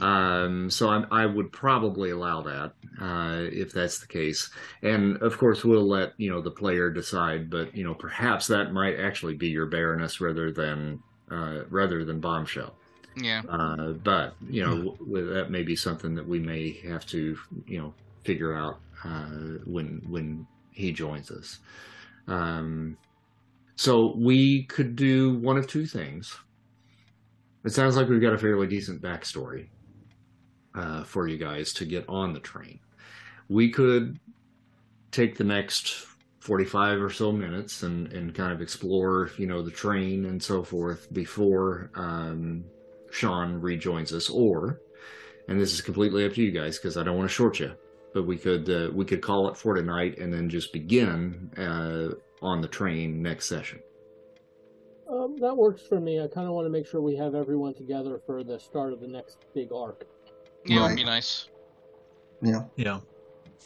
Um, 0.00 0.70
so 0.70 0.88
I, 0.88 1.04
I 1.10 1.26
would 1.26 1.52
probably 1.52 2.10
allow 2.10 2.42
that 2.42 2.72
uh, 3.00 3.46
if 3.50 3.72
that's 3.72 3.98
the 3.98 4.06
case, 4.06 4.50
and 4.82 5.16
of 5.18 5.38
course 5.38 5.64
we'll 5.64 5.88
let 5.88 6.12
you 6.18 6.30
know 6.30 6.40
the 6.40 6.50
player 6.50 6.90
decide. 6.90 7.50
But 7.50 7.74
you 7.74 7.84
know, 7.84 7.94
perhaps 7.94 8.46
that 8.46 8.72
might 8.72 8.98
actually 8.98 9.34
be 9.34 9.48
your 9.48 9.66
Baroness 9.66 10.20
rather 10.20 10.52
than 10.52 11.02
uh, 11.30 11.64
rather 11.68 12.04
than 12.04 12.20
Bombshell. 12.20 12.74
Yeah. 13.16 13.42
Uh, 13.48 13.92
but 13.92 14.34
you 14.48 14.64
know, 14.64 14.76
w- 14.76 14.96
w- 14.98 15.34
that 15.34 15.50
may 15.50 15.62
be 15.62 15.76
something 15.76 16.14
that 16.14 16.26
we 16.26 16.38
may 16.38 16.72
have 16.88 17.04
to, 17.06 17.36
you 17.66 17.78
know, 17.78 17.94
figure 18.24 18.54
out 18.54 18.80
uh, 19.04 19.58
when 19.66 20.02
when 20.08 20.46
he 20.70 20.92
joins 20.92 21.30
us. 21.30 21.58
Um, 22.28 22.96
so 23.76 24.14
we 24.16 24.64
could 24.64 24.94
do 24.94 25.38
one 25.38 25.56
of 25.56 25.66
two 25.66 25.86
things. 25.86 26.36
It 27.64 27.70
sounds 27.70 27.96
like 27.96 28.08
we've 28.08 28.22
got 28.22 28.32
a 28.32 28.38
fairly 28.38 28.66
decent 28.66 29.02
backstory 29.02 29.68
uh, 30.74 31.04
for 31.04 31.28
you 31.28 31.36
guys 31.36 31.72
to 31.74 31.84
get 31.84 32.08
on 32.08 32.32
the 32.32 32.40
train. 32.40 32.80
We 33.48 33.70
could 33.70 34.18
take 35.10 35.36
the 35.36 35.44
next 35.44 36.06
45 36.40 37.02
or 37.02 37.10
so 37.10 37.32
minutes 37.32 37.82
and, 37.82 38.10
and 38.12 38.34
kind 38.34 38.52
of 38.52 38.62
explore, 38.62 39.30
you 39.36 39.46
know, 39.46 39.62
the 39.62 39.70
train 39.70 40.24
and 40.24 40.42
so 40.42 40.62
forth 40.62 41.12
before 41.12 41.90
um, 41.94 42.64
Sean 43.10 43.60
rejoins 43.60 44.12
us, 44.12 44.30
or, 44.30 44.80
and 45.48 45.60
this 45.60 45.74
is 45.74 45.82
completely 45.82 46.24
up 46.24 46.32
to 46.34 46.42
you 46.42 46.50
guys 46.50 46.78
because 46.78 46.96
I 46.96 47.02
don't 47.02 47.18
want 47.18 47.28
to 47.28 47.34
short 47.34 47.60
you, 47.60 47.72
but 48.14 48.26
we 48.26 48.38
could 48.38 48.70
uh, 48.70 48.90
we 48.94 49.04
could 49.04 49.20
call 49.20 49.48
it 49.48 49.56
for 49.56 49.74
tonight 49.74 50.18
and 50.18 50.32
then 50.32 50.48
just 50.48 50.72
begin 50.72 51.50
uh, 51.58 52.14
on 52.40 52.60
the 52.62 52.68
train 52.68 53.20
next 53.20 53.46
session. 53.46 53.80
Um, 55.10 55.36
that 55.40 55.56
works 55.56 55.82
for 55.82 56.00
me. 56.00 56.20
I 56.20 56.28
kind 56.28 56.46
of 56.46 56.52
want 56.54 56.66
to 56.66 56.70
make 56.70 56.86
sure 56.86 57.00
we 57.00 57.16
have 57.16 57.34
everyone 57.34 57.74
together 57.74 58.20
for 58.26 58.44
the 58.44 58.58
start 58.60 58.92
of 58.92 59.00
the 59.00 59.08
next 59.08 59.38
big 59.54 59.72
arc. 59.72 60.06
Yeah, 60.64 60.76
it 60.76 60.80
Right. 60.80 60.88
would 60.90 60.96
be 60.96 61.04
nice. 61.04 61.48
Yeah. 62.42 62.64
Yeah. 62.76 63.00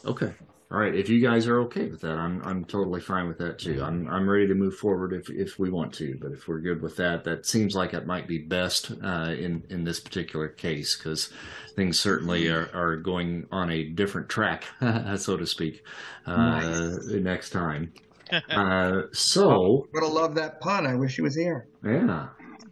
Okay. 0.05 0.33
All 0.71 0.79
right. 0.79 0.95
If 0.95 1.07
you 1.07 1.21
guys 1.21 1.47
are 1.47 1.59
okay 1.61 1.87
with 1.87 2.01
that, 2.01 2.17
I'm 2.17 2.41
I'm 2.43 2.65
totally 2.65 2.99
fine 2.99 3.27
with 3.27 3.37
that 3.37 3.59
too. 3.59 3.81
I'm 3.83 4.09
I'm 4.09 4.27
ready 4.27 4.47
to 4.47 4.55
move 4.55 4.75
forward 4.75 5.13
if 5.13 5.29
if 5.29 5.59
we 5.59 5.69
want 5.69 5.93
to. 5.95 6.17
But 6.19 6.31
if 6.31 6.47
we're 6.47 6.59
good 6.59 6.81
with 6.81 6.95
that, 6.97 7.23
that 7.25 7.45
seems 7.45 7.75
like 7.75 7.93
it 7.93 8.07
might 8.07 8.27
be 8.27 8.39
best 8.39 8.91
uh, 9.03 9.33
in 9.37 9.63
in 9.69 9.83
this 9.83 9.99
particular 9.99 10.47
case 10.47 10.97
because 10.97 11.31
things 11.75 11.99
certainly 11.99 12.47
are, 12.49 12.69
are 12.73 12.97
going 12.97 13.45
on 13.51 13.69
a 13.69 13.83
different 13.83 14.27
track, 14.27 14.65
so 15.17 15.37
to 15.37 15.45
speak, 15.45 15.83
uh, 16.25 16.35
Nice. 16.35 17.05
next 17.09 17.51
time. 17.51 17.93
Uh, 18.49 19.03
so 19.13 19.87
Would 19.93 20.03
have 20.03 20.11
loved 20.13 20.35
that 20.35 20.59
pun. 20.59 20.85
I 20.87 20.95
wish 20.95 21.15
he 21.15 21.21
was 21.21 21.35
here. 21.35 21.67
yeah, 21.83 22.27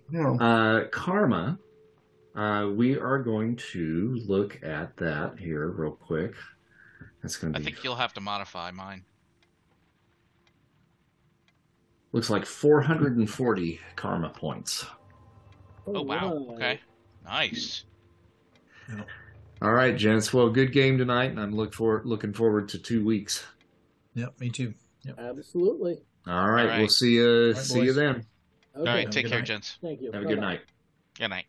No. 0.10 0.38
uh, 0.40 0.88
karma. 0.90 1.60
Uh, 2.36 2.70
we 2.76 2.98
are 2.98 3.20
going 3.20 3.56
to 3.56 4.20
look 4.26 4.60
at 4.64 4.98
that 4.98 5.38
here 5.38 5.68
real 5.70 5.92
quick. 5.92 6.34
That's 7.22 7.38
going 7.38 7.54
to 7.54 7.60
I 7.60 7.64
think 7.64 7.84
you'll 7.84 7.96
have 7.96 8.14
to 8.14 8.22
modify 8.22 8.72
mine. 8.72 9.04
Looks 12.12 12.30
like 12.30 12.46
440 12.46 13.80
karma 13.96 14.30
points. 14.30 14.86
Oh, 15.88 16.02
wow. 16.02 16.32
Alright. 16.32 16.56
Okay. 16.56 16.80
Nice. 17.26 17.84
All 19.62 19.72
right, 19.72 19.96
gents. 19.96 20.34
Well, 20.34 20.50
good 20.50 20.72
game 20.74 20.98
tonight, 20.98 21.32
and 21.32 21.40
I'm 21.40 21.56
look 21.56 21.74
for 21.74 22.02
looking 22.06 22.34
forward 22.34 22.70
to 22.70 22.78
two 22.80 23.04
weeks. 23.06 23.44
Yep. 24.16 24.40
Me 24.40 24.50
too. 24.50 24.74
Absolutely. 25.18 26.00
All 26.28 26.50
right, 26.50 26.62
All 26.64 26.68
right. 26.70 26.80
we'll 26.80 26.88
see 26.90 27.14
you 27.16 27.54
right, 27.54 27.58
see 27.58 27.82
you 27.82 27.94
then. 27.94 28.16
Okay. 28.16 28.26
All 28.76 28.86
right. 28.86 29.04
Have 29.06 29.12
Take 29.12 29.28
care, 29.28 29.40
night. 29.40 29.46
gents. 29.48 29.78
Thank 29.82 30.02
you. 30.02 30.12
Have 30.12 30.22
a 30.22 30.26
Bye-bye. 30.26 30.36
good 30.36 30.42
night. 30.42 30.62
Good 31.18 31.28
night. 31.30 31.46